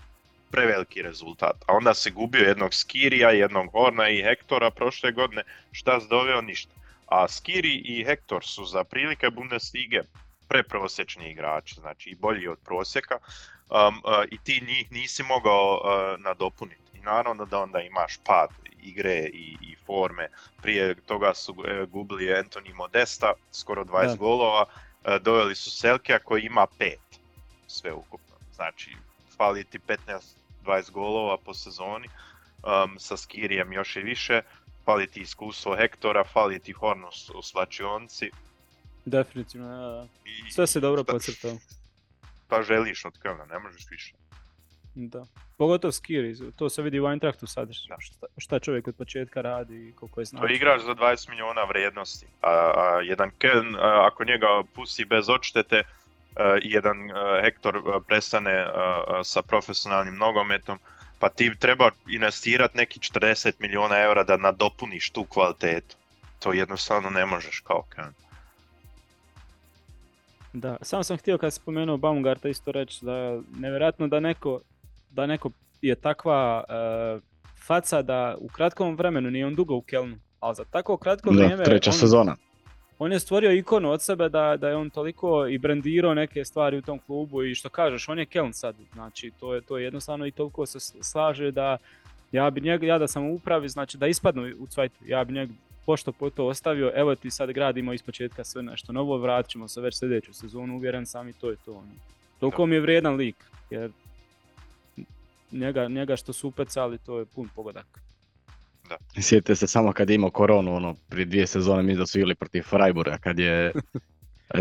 preveliki 0.51 1.03
rezultat. 1.03 1.57
A 1.67 1.73
onda 1.73 1.95
se 1.95 2.11
gubio 2.11 2.49
jednog 2.49 2.75
Skirija, 2.75 3.31
jednog 3.31 3.73
Horna 3.73 4.09
i 4.09 4.23
Hektora 4.23 4.71
prošle 4.71 5.13
godine. 5.13 5.43
Šta 5.73 6.01
se 6.01 6.07
doveo? 6.09 6.41
Ništa. 6.41 6.73
A 7.07 7.29
Skiri 7.29 7.75
i 7.75 8.05
Hektor 8.05 8.45
su 8.45 8.65
za 8.65 8.85
prilike 8.85 9.31
Bundeslige 9.31 10.03
preprosječni 10.49 11.31
igrači, 11.31 11.75
znači 11.75 12.11
i 12.11 12.15
bolji 12.15 12.49
od 12.49 12.59
prosjeka. 12.59 13.19
Um, 13.71 13.97
uh, 13.97 14.25
I 14.31 14.39
ti 14.39 14.63
njih 14.67 14.93
nisi 14.93 15.23
mogao 15.23 15.75
uh, 15.75 16.21
nadopuniti. 16.21 16.81
I 16.95 17.01
naravno 17.01 17.45
da 17.45 17.59
onda 17.59 17.81
imaš 17.81 18.19
pad 18.25 18.49
igre 18.83 19.15
i, 19.25 19.57
i 19.63 19.77
forme. 19.87 20.29
Prije 20.63 20.95
toga 20.97 21.35
su 21.35 21.55
e, 21.67 21.87
gubili 21.87 22.27
Anthony 22.27 22.75
Modesta, 22.75 23.33
skoro 23.53 23.85
20 23.85 24.07
Da. 24.07 24.15
golova. 24.17 24.65
E, 25.05 25.19
doveli 25.19 25.55
su 25.55 25.71
Selkija 25.71 26.19
koji 26.19 26.43
ima 26.43 26.67
pet 26.79 27.01
sve 27.67 27.93
ukupno. 27.93 28.37
Znači, 28.53 28.91
fali 29.37 29.65
ti 29.65 29.79
15-20 29.79 30.91
golova 30.91 31.37
po 31.39 31.55
sezoni, 31.55 32.09
um, 32.63 32.99
sa 32.99 33.17
Skirijem 33.17 33.73
još 33.73 33.97
i 33.97 34.01
više, 34.01 34.43
fali 34.85 35.07
ti 35.07 35.21
iskustvo 35.21 35.77
Hektora, 35.77 36.25
fali 36.25 36.61
ti 36.61 36.73
Horn 36.73 37.05
u, 37.05 37.13
s- 37.13 37.31
u 37.31 37.43
slačionci. 37.43 38.31
Definitivno, 39.11 39.69
da, 39.69 39.89
da. 39.89 40.07
Sve 40.51 40.67
se 40.67 40.81
dobro 40.81 41.05
podcrtao. 41.05 41.57
Pa 42.49 42.63
želiš 42.63 43.05
od 43.05 43.19
Kölna, 43.19 43.49
ne 43.49 43.59
možeš 43.59 43.87
više. 43.91 44.13
Da. 44.95 45.27
Pogotovo 45.57 45.93
Skiri, 45.93 46.37
to 46.57 46.69
se 46.71 46.83
vidi 46.83 47.01
u 47.01 47.09
Eintrachtu 47.09 47.47
sad, 47.47 47.69
šta, 47.73 47.97
šta 48.39 48.59
čovjek 48.59 48.89
od 48.89 48.97
početka 48.97 49.41
radi 49.41 49.89
i 49.89 49.93
koliko 49.93 50.21
je 50.21 50.25
To 50.25 50.29
znači. 50.29 50.53
je 50.53 50.57
igrač 50.57 50.83
za 50.83 50.95
20 50.95 51.29
milijuna 51.29 51.63
vrijednosti, 51.65 52.27
a, 52.43 52.51
a 52.51 53.01
jedan 53.03 53.31
a, 53.79 54.09
ako 54.13 54.25
njega 54.25 54.47
pusti 54.75 55.05
bez 55.05 55.29
odštete, 55.29 55.83
a, 56.37 56.59
i 56.63 56.71
jedan 56.71 57.11
a, 57.11 57.41
Hektor 57.45 57.77
a, 57.77 58.01
prestane 58.01 58.67
sa 59.25 59.43
profesionalnim 59.43 60.17
nogometom, 60.17 60.79
pa 61.19 61.29
ti 61.29 61.55
treba 61.59 61.91
investirati 62.09 62.77
neki 62.77 63.01
40 63.01 63.53
milijuna 63.59 63.99
eura 63.99 64.25
da 64.25 64.37
nadopuniš 64.37 65.11
tu 65.11 65.25
kvalitetu. 65.25 65.97
To 66.39 66.53
jednostavno 66.53 67.11
ne 67.11 67.27
možeš 67.27 67.61
kao 67.61 67.85
Köln. 67.97 68.13
Da, 70.53 70.77
samo 70.83 71.03
sam 71.03 71.17
htio 71.17 71.39
kad 71.39 71.53
si 71.53 71.57
spomenuo 71.61 71.97
Baumgarta 71.97 72.49
isto 72.49 72.73
reći 72.73 73.05
da 73.05 73.13
je 73.13 73.41
nevjerojatno 73.59 74.09
da 74.09 74.21
neko, 74.21 74.61
da 75.11 75.27
neko 75.27 75.51
je 75.83 75.95
takva 75.95 76.65
e, 76.69 77.21
faca 77.67 78.03
da 78.03 78.37
u 78.41 78.49
kratkom 78.49 78.97
vremenu, 78.97 79.31
nije 79.31 79.47
on 79.47 79.55
dugo 79.55 79.75
u 79.75 79.81
Kelnu, 79.81 80.17
ali 80.41 80.55
za 80.55 80.65
tako 80.65 80.97
kratko 80.97 81.31
Da, 81.31 81.37
vrijeme 81.45 81.65
treća 81.65 81.91
on, 81.91 81.97
sezona. 81.97 82.37
on 82.99 83.13
je 83.13 83.21
stvorio 83.21 83.53
ikonu 83.53 83.91
od 83.91 84.03
sebe 84.03 84.29
da, 84.29 84.57
da 84.57 84.69
je 84.69 84.77
on 84.77 84.91
toliko 84.91 85.47
i 85.47 85.59
brendirao 85.59 86.15
neke 86.15 86.45
stvari 86.45 86.79
u 86.79 86.83
tom 86.83 86.99
klubu 87.07 87.43
i 87.45 87.55
što 87.55 87.69
kažeš, 87.69 88.09
on 88.09 88.19
je 88.19 88.27
Keln 88.27 88.53
sad, 88.53 88.75
znači 88.93 89.33
to 89.41 89.55
je, 89.55 89.61
to 89.61 89.79
je 89.79 89.85
jednostavno 89.85 90.27
i 90.27 90.31
toliko 90.31 90.67
se 90.67 90.81
slaže 91.03 91.51
da 91.51 91.77
ja 92.33 92.51
bi 92.51 92.61
njega, 92.61 92.87
ja 92.87 92.99
da 92.99 93.09
sam 93.09 93.25
u 93.25 93.35
upravi, 93.35 93.69
znači 93.69 93.99
da 93.99 94.07
ispadnu 94.07 94.53
u 94.59 94.67
cvajtu, 94.67 94.97
ja 95.07 95.25
bi 95.25 95.33
njega 95.33 95.53
pošto 95.89 96.13
po 96.13 96.31
to 96.31 96.47
ostavio, 96.47 96.93
evo 96.95 97.15
ti 97.15 97.31
sad 97.31 97.53
gradimo 97.53 97.93
ispočetka 97.93 98.45
sve 98.45 98.63
nešto 98.63 98.93
novo, 98.93 99.19
vratit 99.19 99.51
ćemo 99.51 99.69
se 99.69 99.81
već 99.81 99.99
sljedeću 99.99 100.33
sezonu, 100.33 100.77
uvjeren 100.77 101.07
sam 101.07 101.29
i 101.29 101.33
to 101.33 101.51
je 101.51 101.57
to. 101.65 101.73
Ono. 101.73 101.93
Toliko 102.41 102.67
mi 102.67 102.75
je 102.75 102.81
vrijedan 102.81 103.15
lik, 103.15 103.37
jer 103.71 103.91
njega, 105.53 105.89
njega 105.89 106.17
što 106.17 106.33
su 106.33 106.49
upecali, 106.49 106.99
to 106.99 107.19
je 107.19 107.25
pun 107.25 107.49
pogodak. 107.57 107.87
Sjetite 109.21 109.55
se 109.55 109.67
samo 109.67 109.93
kad 109.93 110.11
je 110.11 110.15
imao 110.15 110.31
koronu, 110.31 110.75
ono, 110.75 110.95
prije 111.09 111.25
dvije 111.25 111.47
sezone 111.47 111.83
mi 111.83 111.97
da 111.97 112.07
su 112.07 112.19
igrali 112.19 112.35
protiv 112.35 112.63
Freiburga, 112.63 113.19
kad 113.25 113.39
je 113.39 113.73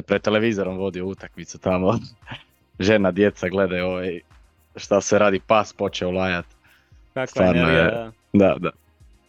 pred 0.05 0.21
televizorom 0.21 0.77
vodio 0.77 1.05
utakmicu 1.05 1.59
tamo. 1.59 1.99
Žena, 2.79 3.11
djeca 3.11 3.49
gledaju 3.49 3.85
ovaj, 3.85 4.19
šta 4.75 5.01
se 5.01 5.19
radi, 5.19 5.39
pas 5.47 5.73
počeo 5.73 6.11
lajat. 6.11 6.45
Kakva 7.13 7.21
je 7.21 7.27
Stvarno 7.27 7.69
je. 7.69 7.83
da. 7.83 8.11
Da, 8.33 8.55
da. 8.59 8.86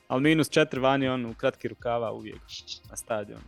Ali 0.08 0.22
minus 0.22 0.50
četiri 0.50 0.80
vani 0.80 1.08
on 1.08 1.26
u 1.26 1.34
kratki 1.34 1.68
rukava 1.68 2.12
uvijek 2.12 2.40
na 2.90 2.96
stadionu. 2.96 3.42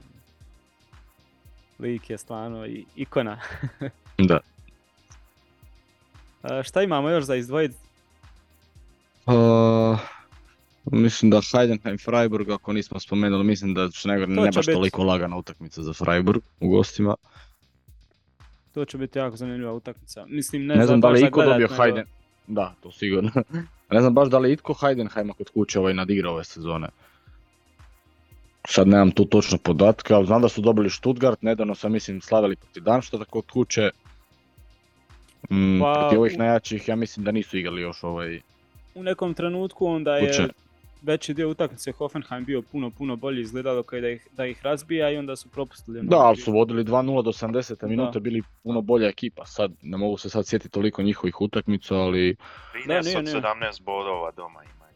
Lik 1.78 2.10
je 2.10 2.18
stvarno 2.18 2.66
i 2.66 2.84
ikona. 2.96 3.40
da. 4.28 4.40
A, 6.42 6.62
šta 6.62 6.82
imamo 6.82 7.08
još 7.08 7.24
za 7.24 7.36
izdvojiti? 7.36 7.74
Uh, 9.26 10.00
mislim 10.84 11.30
da 11.30 11.40
Heidenheim 11.52 11.98
Freiburg, 11.98 12.50
ako 12.50 12.72
nismo 12.72 13.00
spomenuli, 13.00 13.44
mislim 13.44 13.74
da 13.74 13.90
će 13.90 14.08
ne, 14.08 14.26
baš 14.54 14.66
toliko 14.66 15.04
lagana 15.04 15.36
utakmica 15.36 15.82
za 15.82 15.92
Freiburg 15.92 16.42
u 16.60 16.68
gostima. 16.68 17.14
To 18.74 18.84
će 18.84 18.98
biti 18.98 19.18
jako 19.18 19.36
zanimljiva 19.36 19.72
utakmica. 19.72 20.26
Mislim, 20.26 20.66
ne, 20.66 20.76
Ne, 20.76 20.86
znam 20.86 21.00
da 21.00 21.08
li 21.08 21.30
gledat, 21.30 21.52
dobio 21.52 21.68
Heiden... 21.76 22.04
Da, 22.46 22.74
to 22.82 22.92
sigurno. 22.92 23.30
Ne 23.90 24.00
znam 24.00 24.14
baš 24.14 24.28
da 24.28 24.38
li 24.38 24.52
itko 24.52 24.74
Heidenheima 24.74 25.32
kod 25.32 25.50
kuće 25.50 25.78
ovaj 25.78 25.94
nadigrao 25.94 26.32
ove 26.32 26.44
sezone. 26.44 26.88
Sad 28.68 28.88
nemam 28.88 29.10
tu 29.10 29.24
točno 29.24 29.58
podatke, 29.58 30.14
ali 30.14 30.26
znam 30.26 30.42
da 30.42 30.48
su 30.48 30.60
dobili 30.60 30.90
Stuttgart, 30.90 31.42
nedavno 31.42 31.74
sam 31.74 31.92
mislim 31.92 32.20
slavili 32.20 32.56
protiv 32.56 32.82
Darmstadta 32.82 33.24
kod 33.24 33.44
kuće. 33.46 33.90
Mm, 35.50 35.80
Pa, 35.80 35.94
protiv 36.00 36.20
ovih 36.20 36.38
najjačih 36.38 36.88
ja 36.88 36.96
mislim 36.96 37.24
da 37.24 37.32
nisu 37.32 37.58
igrali 37.58 37.82
još 37.82 38.04
ovaj... 38.04 38.40
U 38.94 39.02
nekom 39.02 39.34
trenutku 39.34 39.86
onda 39.86 40.16
je 40.16 40.28
Kuće. 40.28 40.48
Veći 41.02 41.34
dio 41.34 41.50
utakmice 41.50 41.92
Hoffenheim 41.92 42.44
bio 42.44 42.62
puno, 42.62 42.90
puno 42.90 43.16
bolji, 43.16 43.40
izgledalo 43.40 43.82
kao 43.82 44.00
da 44.00 44.08
ih, 44.08 44.28
da 44.36 44.46
ih 44.46 44.62
razbija 44.62 45.10
i 45.10 45.16
onda 45.16 45.36
su 45.36 45.48
propustili. 45.48 46.00
Da, 46.02 46.16
ali 46.16 46.36
su 46.36 46.52
vodili 46.52 46.84
2-0 46.84 47.22
do 47.24 47.32
70 47.32 47.88
minute, 47.88 48.20
bili 48.20 48.42
puno 48.62 48.80
bolja 48.80 49.08
ekipa. 49.08 49.46
Sad, 49.46 49.72
ne 49.82 49.96
mogu 49.96 50.16
se 50.16 50.30
sad 50.30 50.46
sjetiti 50.46 50.72
toliko 50.72 51.02
njihovih 51.02 51.40
utakmica, 51.40 51.94
ali 51.94 52.36
13 52.86 53.04
nije, 53.04 53.18
od 53.18 53.24
nije. 53.24 53.36
17 53.36 53.82
bodova 53.82 54.30
doma 54.36 54.62
imaju. 54.62 54.94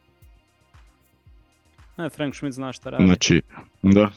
Ne, 1.96 2.10
Frank 2.10 2.34
Schmidt 2.34 2.54
zna 2.54 2.72
šta 2.72 2.90
radi. 2.90 3.06
Znači, 3.06 3.42
da. 3.82 4.10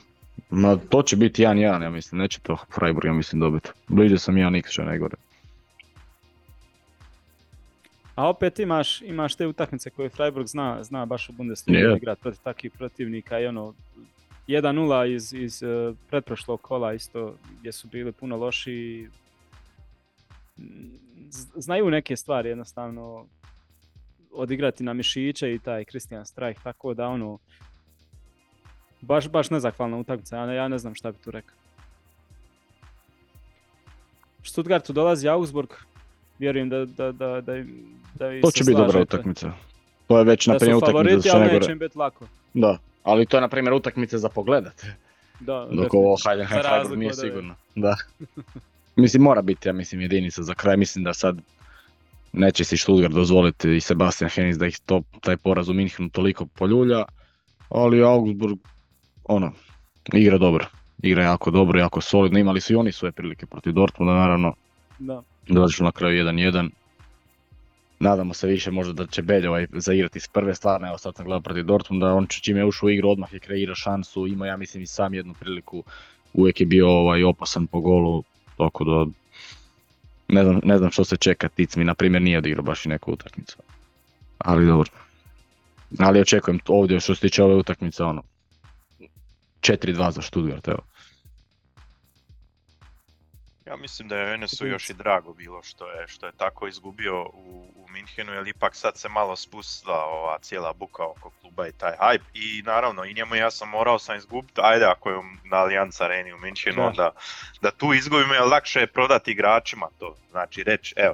Ma 0.49 0.76
to 0.89 1.01
će 1.01 1.15
biti 1.15 1.43
1-1, 1.43 1.84
ja 1.84 1.89
mislim, 1.89 2.22
neće 2.22 2.39
to 2.39 2.57
Freiburg, 2.76 3.05
ja 3.05 3.14
mislim, 3.14 3.39
dobiti. 3.39 3.69
Bliže 3.88 4.18
sam 4.18 4.35
1x 4.35 4.68
što 4.68 4.81
je 4.81 4.85
najgore. 4.85 5.15
A 8.18 8.30
opet 8.30 8.60
imaš, 8.60 9.02
imaš 9.02 9.35
te 9.35 9.48
utakmice 9.48 9.89
koje 9.89 10.10
Freiburg 10.10 10.48
zna, 10.48 10.84
zna 10.84 11.06
baš 11.06 11.30
u 11.30 11.34
Bundesliga 11.34 11.80
Je. 11.80 11.98
igrati 11.98 12.22
protiv 12.22 12.41
takvih 12.44 12.72
protivnika 12.72 13.39
i 13.39 13.45
ono, 13.45 13.73
1-0 14.48 15.15
iz, 15.15 15.34
iz 15.34 15.64
uh, 15.64 15.95
pretprošlog 16.10 16.61
kola 16.61 16.94
isto 16.94 17.35
gdje 17.60 17.72
su 17.72 17.88
bili 17.88 18.11
puno 18.11 18.38
loši. 18.38 19.10
Znaju 21.56 21.89
neke 21.89 22.15
stvari 22.15 22.49
jednostavno 22.49 23.26
odigrati 24.31 24.84
na 24.84 24.94
mišiće 24.94 25.53
i 25.53 25.60
taj 25.60 25.85
Christian 25.85 26.26
Strajk, 26.26 26.57
tako 26.64 26.94
da 26.94 27.07
ono 27.07 27.38
baš, 29.02 29.30
baš 29.30 29.49
nezahvalna 29.49 29.98
utakmica, 29.98 30.38
ja 30.38 30.45
ne, 30.45 30.56
ja 30.56 30.68
ne 30.68 30.77
znam 30.77 30.95
šta 30.95 31.11
bi 31.11 31.18
tu 31.18 31.31
rekao. 31.31 31.56
Stuttgartu 34.44 34.94
dolazi 34.94 35.27
Augsburg, 35.27 35.69
vjerujem 36.39 36.69
da, 36.69 36.85
da, 36.85 37.11
da, 37.11 37.41
da, 37.41 37.53
da 38.14 38.41
To 38.41 38.51
će 38.51 38.64
biti 38.64 38.77
dobra 38.77 39.01
utakmica. 39.01 39.51
To 40.07 40.18
je 40.18 40.23
već, 40.23 40.47
na 40.47 40.57
primjer, 40.57 40.77
utakmica 40.77 41.19
za 41.19 41.35
ali 41.35 41.53
neće 41.53 41.72
im 41.72 41.80
biti 41.80 41.97
lako. 41.97 42.26
Da, 42.53 42.77
ali 43.03 43.26
to 43.26 43.38
je, 43.38 43.41
na 43.41 43.47
primjer, 43.47 43.73
utakmica 43.73 44.18
za 44.18 44.30
pogledat. 44.30 44.85
Da, 45.39 45.68
Dok 45.72 45.93
ovo 45.93 46.18
Heidenheim 46.27 46.99
nije 46.99 47.14
sigurno. 47.14 47.55
Da. 47.76 47.95
mislim, 48.95 49.23
mora 49.23 49.41
biti, 49.41 49.69
ja 49.69 49.73
mislim, 49.73 50.01
jedinica 50.01 50.43
za 50.43 50.53
kraj. 50.53 50.77
Mislim 50.77 51.03
da 51.03 51.14
sad 51.14 51.38
neće 52.34 52.64
si 52.64 52.77
Stuttgart 52.77 53.14
dozvoliti 53.14 53.76
i 53.76 53.81
Sebastian 53.81 54.30
Henis 54.30 54.57
da 54.57 54.68
ih 54.68 54.80
to, 54.85 55.01
taj 55.22 55.38
poraz 55.38 55.69
u 55.69 55.73
Minhenu 55.73 56.09
toliko 56.09 56.45
poljulja, 56.45 57.05
ali 57.69 58.03
Augsburg, 58.03 58.57
ono, 59.23 59.51
igra 60.14 60.38
dobro. 60.38 60.65
Igra 61.03 61.23
jako 61.23 61.51
dobro, 61.51 61.80
jako 61.80 62.01
solidno, 62.01 62.39
imali 62.39 62.61
su 62.61 62.73
i 62.73 62.76
oni 62.76 62.91
svoje 62.91 63.11
prilike 63.11 63.45
protiv 63.45 63.73
Dortmunda, 63.73 64.14
naravno. 64.14 64.53
Da. 64.99 65.22
Dođu 65.49 65.84
na 65.84 65.91
kraju 65.91 66.26
1-1. 66.26 66.69
Nadamo 67.99 68.34
se 68.34 68.48
više 68.48 68.72
možda 68.72 68.94
da 68.94 69.07
će 69.07 69.22
Belj 69.22 69.48
ovaj 69.48 69.68
zaigrati 69.74 70.19
s 70.19 70.28
prve 70.28 70.56
stvarne, 70.56 70.88
evo 70.88 70.98
sad 70.98 71.15
sam 71.15 71.26
gledao 71.26 71.41
protiv 71.41 71.64
Dortmunda, 71.64 72.14
on 72.14 72.28
čim 72.28 72.57
je 72.57 72.65
ušao 72.65 72.88
u 72.88 72.90
igru 72.90 73.10
odmah 73.10 73.34
je 73.34 73.40
kreira 73.40 73.76
šansu, 73.76 74.28
ima 74.28 74.48
ja 74.48 74.57
mislim 74.57 74.84
i 74.84 74.88
sam 74.88 75.14
jednu 75.14 75.34
priliku, 75.40 75.84
uvijek 76.34 76.60
je 76.60 76.65
bio 76.65 76.90
ovaj 76.90 77.24
opasan 77.24 77.68
po 77.68 77.82
golu, 77.82 78.24
tako 78.57 78.84
da 78.84 79.06
ne 80.28 80.44
znam, 80.44 80.60
ne 80.64 80.78
znam 80.78 80.91
što 80.91 81.03
se 81.03 81.18
čeka, 81.18 81.49
Tic 81.49 81.76
mi 81.76 81.84
na 81.84 81.95
primjer 81.95 82.22
nije 82.22 82.38
odigrao 82.38 82.64
baš 82.64 82.86
i 82.86 82.90
neku 82.90 83.11
utakmicu. 83.11 83.57
Ali 84.38 84.65
dobro. 84.65 84.90
Ali 85.99 86.22
očekujem 86.22 86.60
ovdje 86.68 86.99
što 86.99 87.15
se 87.15 87.22
tiče 87.22 87.44
ove 87.44 87.56
utakmice 87.56 88.03
ono 88.03 88.24
4-2 89.61 90.11
za 90.11 90.22
Stuttgart, 90.22 90.68
evo. 90.68 90.80
Ja 93.68 93.76
mislim 93.76 94.07
da 94.07 94.18
je 94.18 94.34
Enesu 94.34 94.68
još 94.68 94.89
i 94.89 94.94
drago 94.94 95.34
bilo 95.34 95.64
što 95.64 95.91
je, 95.91 96.07
što 96.07 96.26
je 96.26 96.31
tako 96.38 96.68
izgubio 96.68 97.22
u, 97.22 97.73
u 97.76 97.88
Minhenu, 97.89 98.34
jer 98.34 98.48
ipak 98.48 98.76
sad 98.76 98.98
se 98.98 99.10
malo 99.10 99.35
spustila 99.35 100.06
ova 100.06 100.39
cijela 100.39 100.73
buka 100.73 101.03
oko 101.03 101.31
kluba 101.41 101.68
i 101.68 101.72
taj 101.72 101.95
hype. 101.98 102.23
I 102.34 102.61
naravno, 102.65 103.03
i 103.03 103.14
njemu 103.14 103.35
ja 103.35 103.52
sam 103.52 103.69
morao 103.69 103.99
sam 103.99 104.18
izgubiti, 104.18 104.61
ajde 104.64 104.85
ako 104.85 105.10
je 105.10 105.18
na 105.44 105.57
Allianz 105.57 106.02
Areni 106.02 106.34
u 106.34 106.38
Minhenu, 106.38 106.88
onda 106.88 107.11
da 107.61 107.72
tu 107.72 107.94
izgubimo, 107.94 108.34
jer 108.34 108.44
lakše 108.44 108.80
je 108.80 108.88
prodati 108.88 109.31
igračima 109.31 109.88
to. 109.99 110.15
Znači 110.31 110.64
reći, 110.64 110.94
evo, 110.98 111.14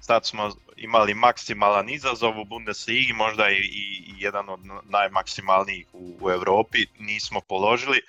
sad 0.00 0.26
smo 0.26 0.50
imali 0.76 1.14
maksimalan 1.14 1.88
izazov 1.88 2.40
u 2.40 2.44
Bundesligi, 2.44 3.12
možda 3.12 3.50
i, 3.50 3.56
i, 3.56 4.14
jedan 4.18 4.48
od 4.48 4.60
najmaksimalnijih 4.84 5.86
u, 5.92 6.16
u 6.20 6.30
Europi, 6.30 6.86
nismo 6.98 7.40
položili 7.40 8.00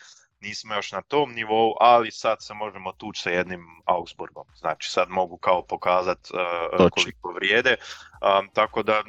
nismo 0.42 0.76
još 0.76 0.92
na 0.92 1.02
tom 1.02 1.34
nivou, 1.34 1.76
ali 1.80 2.12
sad 2.12 2.38
se 2.44 2.54
možemo 2.54 2.92
tući 2.92 3.22
sa 3.22 3.30
jednim 3.30 3.82
Augsburgom. 3.86 4.46
Znači 4.56 4.92
sad 4.92 5.10
mogu 5.10 5.38
kao 5.38 5.62
pokazati 5.62 6.30
uh, 6.34 6.90
koliko 6.90 7.32
vrijede. 7.32 7.76
Um, 8.22 8.50
tako 8.54 8.84
da 8.84 9.04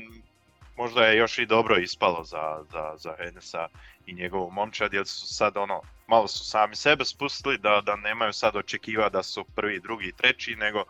možda 0.76 1.06
je 1.06 1.16
još 1.16 1.38
i 1.38 1.46
dobro 1.46 1.76
ispalo 1.76 2.24
za, 2.24 2.64
za, 2.72 2.94
za 2.96 3.14
Enesa 3.18 3.68
i 4.06 4.14
njegovu 4.14 4.50
momčad, 4.50 4.92
jer 4.92 5.06
su 5.06 5.34
sad 5.34 5.56
ono, 5.56 5.80
malo 6.06 6.28
su 6.28 6.44
sami 6.44 6.76
sebe 6.76 7.04
spustili 7.04 7.59
da, 7.59 7.82
da 7.86 7.96
nemaju 7.96 8.32
sad 8.32 8.56
očekiva 8.56 9.09
da 9.09 9.22
su 9.22 9.44
prvi, 9.44 9.80
drugi 9.80 10.12
treći, 10.16 10.56
nego 10.56 10.84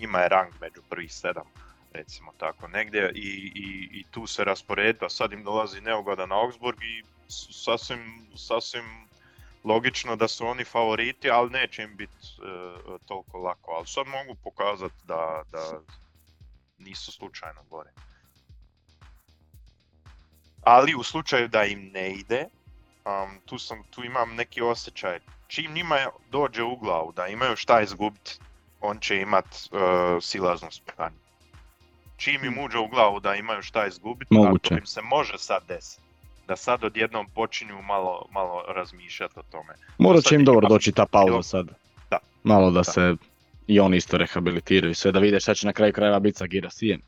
njima 0.00 0.18
je 0.20 0.28
rang 0.28 0.52
među 0.60 0.82
prvih 0.88 1.14
sedam 1.14 1.46
recimo 1.94 2.32
tako 2.38 2.68
negdje 2.68 3.12
i, 3.14 3.52
i, 3.54 3.88
i 3.92 4.04
tu 4.10 4.26
se 4.26 4.44
rasporedila, 4.44 5.10
sad 5.10 5.32
im 5.32 5.44
dolazi 5.44 5.80
neugodan 5.80 6.32
Augsburg 6.32 6.82
i 6.82 7.02
sasvim, 7.52 8.26
sasvim 8.36 9.03
logično 9.64 10.16
da 10.16 10.28
su 10.28 10.46
oni 10.46 10.64
favoriti, 10.64 11.30
ali 11.30 11.50
neće 11.50 11.82
im 11.82 11.96
biti 11.96 12.14
uh, 12.38 13.00
toliko 13.06 13.38
lako. 13.38 13.70
Ali 13.70 13.86
sad 13.86 14.06
mogu 14.06 14.34
pokazati 14.44 14.94
da, 15.04 15.42
da 15.52 15.80
nisu 16.78 17.12
slučajno 17.12 17.62
gore. 17.70 17.90
Ali 20.62 20.94
u 20.94 21.02
slučaju 21.02 21.48
da 21.48 21.64
im 21.64 21.90
ne 21.94 22.12
ide, 22.12 22.46
um, 23.04 23.40
tu, 23.46 23.58
sam, 23.58 23.82
tu 23.90 24.04
imam 24.04 24.34
neki 24.34 24.62
osjećaj. 24.62 25.20
Čim 25.46 25.72
njima 25.72 25.96
dođe 26.30 26.62
u 26.62 26.76
glavu 26.76 27.12
da 27.12 27.26
imaju 27.26 27.56
šta 27.56 27.80
izgubiti, 27.80 28.38
on 28.80 28.98
će 28.98 29.20
imat 29.20 29.44
uh, 29.44 30.22
silaznu 30.22 30.70
sputanje. 30.70 31.16
Čim 32.16 32.44
im 32.44 32.54
hmm. 32.54 32.64
uđe 32.64 32.78
u 32.78 32.88
glavu 32.88 33.20
da 33.20 33.34
imaju 33.34 33.62
šta 33.62 33.86
izgubiti, 33.86 34.34
ako 34.34 34.74
im 34.74 34.86
se 34.86 35.02
može 35.02 35.38
sad 35.38 35.62
desiti 35.68 36.03
da 36.48 36.56
sad 36.56 36.84
odjednom 36.84 37.26
počinju 37.34 37.82
malo, 37.82 38.26
malo 38.30 38.62
razmišljati 38.68 39.34
o 39.38 39.42
tome. 39.42 39.74
Mora 39.98 40.20
će 40.20 40.34
im 40.34 40.44
dobro 40.44 40.68
doći 40.68 40.92
ta 40.92 41.06
pauza 41.06 41.42
sad. 41.42 41.66
Da. 42.10 42.18
Malo 42.42 42.70
da, 42.70 42.84
se 42.84 43.16
i 43.66 43.80
oni 43.80 43.96
isto 43.96 44.16
rehabilitiraju 44.16 44.94
sve, 44.94 45.12
da 45.12 45.18
vide 45.18 45.40
šta 45.40 45.54
će 45.54 45.66
na 45.66 45.72
kraju 45.72 45.92
krajeva 45.92 46.18
biti 46.18 46.38
sa 46.38 46.46
Girasijem. 46.46 47.00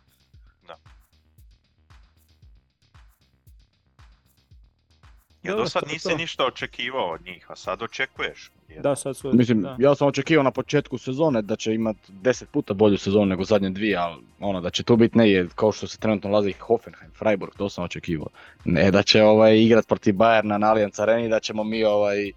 Jer 5.46 5.56
do 5.56 5.66
sad 5.66 5.82
nisi 5.92 6.14
ništa 6.14 6.46
očekivao 6.46 7.10
od 7.10 7.24
njih, 7.24 7.46
a 7.50 7.56
sad 7.56 7.82
očekuješ. 7.82 8.50
Da, 8.80 8.96
sad 8.96 9.16
su, 9.16 9.32
Mislim, 9.32 9.66
ja 9.78 9.94
sam 9.94 10.08
očekivao 10.08 10.42
na 10.42 10.50
početku 10.50 10.98
sezone 10.98 11.42
da 11.42 11.56
će 11.56 11.74
imat 11.74 11.96
deset 12.08 12.48
puta 12.50 12.74
bolju 12.74 12.98
sezonu 12.98 13.26
nego 13.26 13.44
zadnje 13.44 13.70
dvije, 13.70 13.96
ali 13.96 14.16
ono 14.40 14.60
da 14.60 14.70
će 14.70 14.82
tu 14.82 14.96
biti 14.96 15.18
ne 15.18 15.46
kao 15.54 15.72
što 15.72 15.86
se 15.86 15.98
trenutno 15.98 16.30
lazi 16.30 16.52
Hoffenheim, 16.52 17.10
Freiburg, 17.18 17.52
to 17.56 17.68
sam 17.68 17.84
očekivao. 17.84 18.28
Ne 18.64 18.90
da 18.90 19.02
će 19.02 19.22
ovaj 19.22 19.62
igrat 19.62 19.88
protiv 19.88 20.14
Bayerna 20.14 20.58
na 20.58 20.70
Allianz 20.70 21.00
Areni, 21.00 21.28
da 21.28 21.40
ćemo 21.40 21.64
mi 21.64 21.84
ovaj 21.84 22.32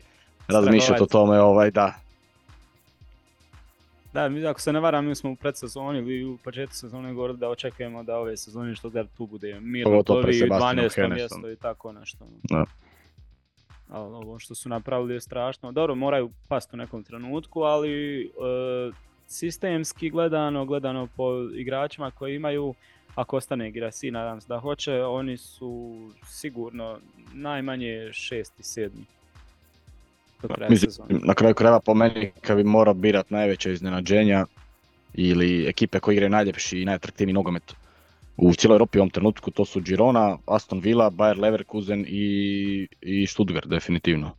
razmišljati 0.47 1.03
o 1.03 1.05
tome, 1.05 1.41
ovaj 1.41 1.71
da. 1.71 1.93
Da, 4.13 4.29
mi, 4.29 4.45
ako 4.45 4.61
se 4.61 4.73
ne 4.73 4.79
varam, 4.79 5.05
mi 5.05 5.15
smo 5.15 5.31
u 5.31 5.35
predsezoni 5.35 5.99
ili 5.99 6.25
u 6.25 6.37
početku 6.37 6.75
sezone 6.75 7.13
govorili 7.13 7.39
da 7.39 7.49
očekujemo 7.49 8.03
da 8.03 8.17
ove 8.17 8.37
sezone 8.37 8.75
što 8.75 8.89
da 8.89 9.03
tu 9.17 9.25
bude 9.25 9.59
mirno 9.59 10.03
prvi, 10.03 10.41
12. 10.41 11.13
mjesto 11.13 11.51
i 11.51 11.55
tako 11.55 11.91
nešto. 11.91 12.25
Da 12.43 12.65
ali 13.89 14.15
ovo 14.15 14.39
što 14.39 14.55
su 14.55 14.69
napravili 14.69 15.13
je 15.13 15.21
strašno. 15.21 15.71
Dobro, 15.71 15.95
moraju 15.95 16.29
pasti 16.47 16.75
u 16.75 16.77
nekom 16.77 17.03
trenutku, 17.03 17.61
ali 17.61 18.21
e, 18.21 18.29
sistemski 19.27 20.09
gledano, 20.09 20.65
gledano 20.65 21.07
po 21.17 21.49
igračima 21.55 22.11
koji 22.11 22.35
imaju, 22.35 22.73
ako 23.15 23.37
ostane 23.37 23.71
Girasi, 23.71 24.11
nadam 24.11 24.41
se 24.41 24.47
da 24.47 24.59
hoće, 24.59 25.03
oni 25.03 25.37
su 25.37 25.97
sigurno 26.25 26.99
najmanje 27.33 28.09
šesti, 28.13 28.63
sedmi. 28.63 29.05
Mislim, 30.69 30.91
na 31.09 31.33
kraju 31.33 31.55
krajeva 31.55 31.79
po 31.79 31.93
meni 31.93 32.31
kad 32.41 32.57
bi 32.57 32.63
morao 32.63 32.93
birat 32.93 33.29
najveće 33.29 33.73
iznenađenja 33.73 34.45
ili 35.13 35.67
ekipe 35.67 35.99
koje 35.99 36.13
igraju 36.13 36.29
najljepši 36.29 36.81
i 36.81 36.85
najatraktivniji 36.85 37.33
nogomet 37.33 37.75
u 38.41 38.53
cijeloj 38.53 38.75
Europi 38.75 38.97
u 38.97 39.01
ovom 39.01 39.09
trenutku 39.09 39.51
to 39.51 39.65
su 39.65 39.81
Girona, 39.81 40.37
Aston 40.45 40.79
Villa, 40.79 41.09
Bayer 41.09 41.39
Leverkusen 41.39 42.05
i, 42.07 42.87
i 43.01 43.27
Stuttgart 43.27 43.67
definitivno. 43.67 44.31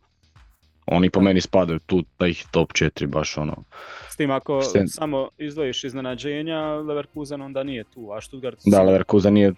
Oni 0.85 1.09
po 1.09 1.21
meni 1.21 1.41
spadaju 1.41 1.79
tu 1.79 2.03
da 2.19 2.27
ih 2.27 2.45
top 2.51 2.71
4 2.71 3.07
baš 3.07 3.37
ono. 3.37 3.63
S 4.09 4.15
tim 4.15 4.31
ako 4.31 4.61
samo 4.87 5.29
izdvojiš 5.37 5.83
iznenađenja, 5.83 6.59
Leverkusen 6.61 7.41
onda 7.41 7.63
nije 7.63 7.83
tu, 7.83 8.11
a 8.11 8.21
Stuttgart... 8.21 8.59
Da, 8.65 8.81
Leverkusen 8.81 9.33
nije, 9.33 9.53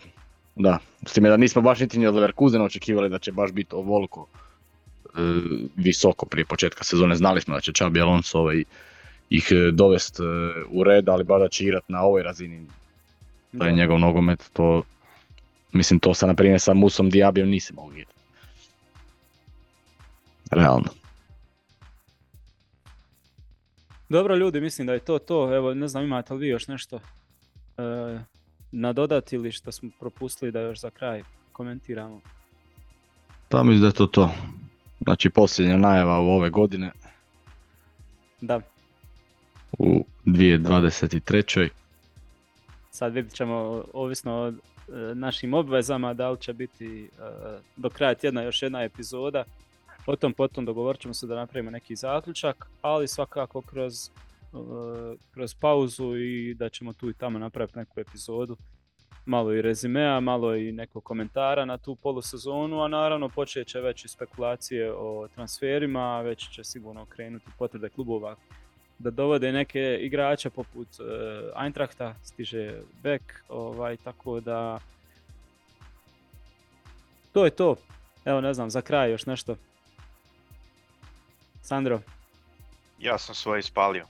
da. 0.56 0.80
S 1.06 1.14
tim 1.14 1.24
da 1.24 1.38
nismo 1.38 1.62
baš 1.62 1.80
niti 1.80 2.08
od 2.08 2.16
Leverkusena 2.16 2.64
očekivali 2.64 3.10
da 3.10 3.20
će 3.20 3.32
baš 3.32 3.52
biti 3.52 3.76
ovoliko 3.76 4.28
e, 5.06 5.20
visoko 5.76 6.26
prije 6.26 6.46
početka 6.46 6.84
sezone. 6.84 7.16
Znali 7.16 7.42
smo 7.42 7.56
da 7.56 7.62
će 7.62 7.74
Čabi 7.74 8.02
Alonso 8.02 8.40
ovaj, 8.40 8.64
ih 9.30 9.48
e, 9.52 9.72
dovest 9.72 10.20
e, 10.20 10.24
u 10.70 10.84
red, 10.84 11.10
ali 11.10 11.24
baš 11.24 11.42
da 11.42 11.50
će 11.50 11.64
igrati 11.64 11.92
na 11.92 12.02
ovoj 12.02 12.24
razini 12.24 12.68
to 13.58 13.66
je 13.66 13.74
njegov 13.74 14.00
nogomet, 14.00 14.50
to, 14.54 14.84
mislim 15.72 16.00
to 16.00 16.14
sa 16.14 16.28
na 16.28 16.34
primjer 16.34 16.60
sa 16.60 16.74
Musom 16.74 17.10
Diabijom 17.10 17.50
nisi 17.50 17.74
mogu 17.74 17.92
igrati. 17.92 18.14
Realno. 20.52 20.90
Dobro 24.10 24.36
ljudi, 24.36 24.62
mislim 24.62 24.88
da 24.88 24.94
je 24.94 25.00
to 25.00 25.20
to. 25.20 25.56
Evo, 25.56 25.74
ne 25.74 25.88
znam 25.88 26.04
imate 26.04 26.34
li 26.34 26.40
vi 26.40 26.48
još 26.48 26.68
nešto 26.68 26.96
e, 26.96 28.20
nadodati 28.72 29.36
ili 29.36 29.52
što 29.52 29.72
smo 29.72 29.90
propustili 30.00 30.52
da 30.52 30.60
još 30.60 30.80
za 30.80 30.90
kraj 30.90 31.24
komentiramo. 31.52 32.22
Pa 33.50 33.64
mislim 33.64 33.82
da 33.82 33.88
je 33.88 33.94
to 33.94 34.08
to. 34.08 34.32
Znači 35.00 35.30
posljednja 35.30 35.78
najava 35.78 36.20
u 36.20 36.28
ove 36.28 36.50
godine. 36.50 36.92
Da. 38.42 38.62
U 39.72 40.06
2023 40.26 41.70
sad 42.96 43.14
vidjet 43.14 43.34
ćemo 43.34 43.84
ovisno 43.94 44.34
o 44.34 44.48
e, 44.48 44.54
našim 45.16 45.54
obvezama 45.54 46.14
da 46.14 46.30
li 46.30 46.40
će 46.40 46.54
biti 46.54 47.04
e, 47.04 47.10
do 47.78 47.90
kraja 47.90 48.16
tjedna 48.16 48.42
još 48.42 48.62
jedna 48.62 48.84
epizoda. 48.84 49.44
O 50.06 50.16
tom 50.16 50.34
potom 50.34 50.66
dogovorit 50.66 51.02
ćemo 51.02 51.14
se 51.14 51.28
da 51.28 51.36
napravimo 51.36 51.72
neki 51.72 51.96
zaključak, 51.96 52.66
ali 52.82 53.08
svakako 53.08 53.62
kroz, 53.62 54.10
uh, 54.54 54.62
kroz 55.34 55.56
pauzu 55.56 56.16
i 56.16 56.54
da 56.54 56.70
ćemo 56.70 56.94
tu 56.94 57.10
i 57.10 57.14
tamo 57.14 57.40
napraviti 57.40 57.78
neku 57.78 58.00
epizodu. 58.00 58.58
Malo 59.26 59.54
i 59.54 59.62
rezimea, 59.62 60.20
malo 60.20 60.56
i 60.56 60.72
neko 60.72 61.02
komentara 61.02 61.66
na 61.66 61.78
tu 61.78 61.96
polusezonu, 61.96 62.84
a 62.84 62.88
naravno 62.88 63.30
počet 63.30 63.68
će 63.68 63.80
već 63.80 64.06
i 64.06 64.08
spekulacije 64.08 64.94
o 64.94 65.28
transferima, 65.36 66.22
već 66.22 66.50
će 66.50 66.64
sigurno 66.64 67.06
krenuti 67.06 67.46
potvrde 67.58 67.90
klubova 67.90 68.36
da 69.04 69.10
dovode 69.10 69.52
neke 69.52 69.98
igrače 70.02 70.50
poput 70.50 70.88
uh, 71.00 71.06
Eintrachta, 71.64 72.16
stiže 72.24 72.74
Beck, 73.04 73.24
ovaj, 73.50 73.98
tako 73.98 74.40
da 74.40 74.80
to 77.32 77.46
je 77.46 77.52
to. 77.52 77.76
Evo 78.26 78.42
ne 78.42 78.54
znam, 78.54 78.70
za 78.70 78.82
kraj 78.82 79.12
još 79.12 79.26
nešto. 79.26 79.56
Sandro, 81.62 82.02
Ja 83.00 83.18
sam 83.18 83.36
svoje 83.36 83.60
ispalio. 83.60 84.06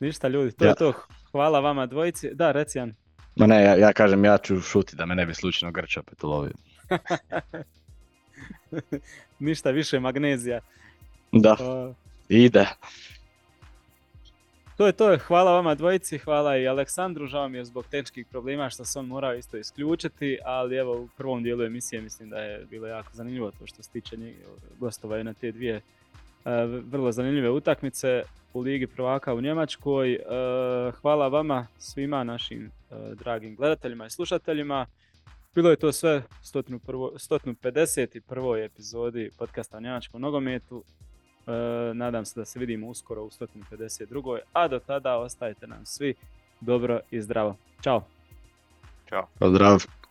ništa 0.00 0.28
ljudi, 0.28 0.52
to 0.52 0.64
Ja. 0.64 0.68
je 0.68 0.74
to. 0.74 0.92
Hvala 1.32 1.60
vama 1.60 1.86
dvojici. 1.86 2.34
Da, 2.34 2.52
reci 2.52 2.78
Jan. 2.78 2.94
Ma 3.36 3.46
ne, 3.46 3.62
ja, 3.62 3.76
ja 3.76 3.92
kažem 3.92 4.24
ja 4.24 4.38
ću 4.38 4.60
šuti 4.60 4.96
da 4.96 5.06
me 5.06 5.14
ne 5.14 5.26
bi 5.26 5.34
slučajno 5.34 5.72
Grč 5.72 5.96
opet 5.96 6.24
ulovio. 6.24 6.52
Ništa 9.38 9.70
više 9.70 10.00
magnezija. 10.00 10.60
Da, 11.32 11.56
Uh, 11.60 11.94
ide. 12.28 12.66
To 14.76 14.86
je 14.86 14.92
to, 14.92 15.18
hvala 15.26 15.52
vama 15.52 15.74
dvojici, 15.74 16.18
hvala 16.18 16.56
i 16.56 16.68
Aleksandru, 16.68 17.26
žao 17.26 17.48
mi 17.48 17.58
je 17.58 17.64
zbog 17.64 17.84
tehničkih 17.90 18.26
problema 18.26 18.70
što 18.70 18.84
se 18.84 18.98
on 18.98 19.06
morao 19.06 19.34
isto 19.34 19.56
isključiti, 19.56 20.38
ali 20.44 20.76
evo 20.76 21.00
u 21.00 21.08
prvom 21.16 21.42
dijelu 21.42 21.62
emisije 21.62 22.02
mislim 22.02 22.30
da 22.30 22.38
je 22.38 22.66
bilo 22.70 22.86
jako 22.86 23.10
zanimljivo 23.12 23.50
to 23.50 23.66
što 23.66 23.82
se 23.82 23.90
tiče 23.90 24.16
njih, 24.16 24.36
gostovaju 24.78 25.24
na 25.24 25.34
te 25.34 25.52
dvije 25.52 25.74
e, 25.74 25.80
vrlo 26.66 27.12
zanimljive 27.12 27.50
utakmice 27.50 28.22
u 28.54 28.60
Ligi 28.60 28.86
prvaka 28.86 29.34
u 29.34 29.40
Njemačkoj. 29.40 30.12
E, 30.12 30.18
hvala 31.00 31.28
vama 31.28 31.66
svima 31.78 32.24
našim 32.24 32.66
e, 32.66 32.70
dragim 33.14 33.56
gledateljima 33.56 34.06
i 34.06 34.10
slušateljima. 34.10 34.86
Bilo 35.54 35.70
je 35.70 35.76
to 35.76 35.92
sve 35.92 36.18
u 36.18 36.22
151. 36.58 38.64
epizodi 38.64 39.30
podcasta 39.38 39.76
o 39.76 39.80
njemačkom 39.80 40.20
nogometu. 40.20 40.84
E, 41.46 41.94
nadam 41.94 42.24
se 42.24 42.40
da 42.40 42.44
se 42.44 42.58
vidimo 42.58 42.86
uskoro 42.88 43.22
u 43.22 43.30
152. 43.30 44.38
A 44.52 44.68
do 44.68 44.78
tada 44.78 45.16
ostajte 45.16 45.66
nam 45.66 45.86
svi 45.86 46.14
dobro 46.60 47.00
i 47.10 47.20
zdravo. 47.20 47.56
Ćao! 47.82 48.04
Ćao. 49.08 49.26
Pozdrav. 49.38 50.01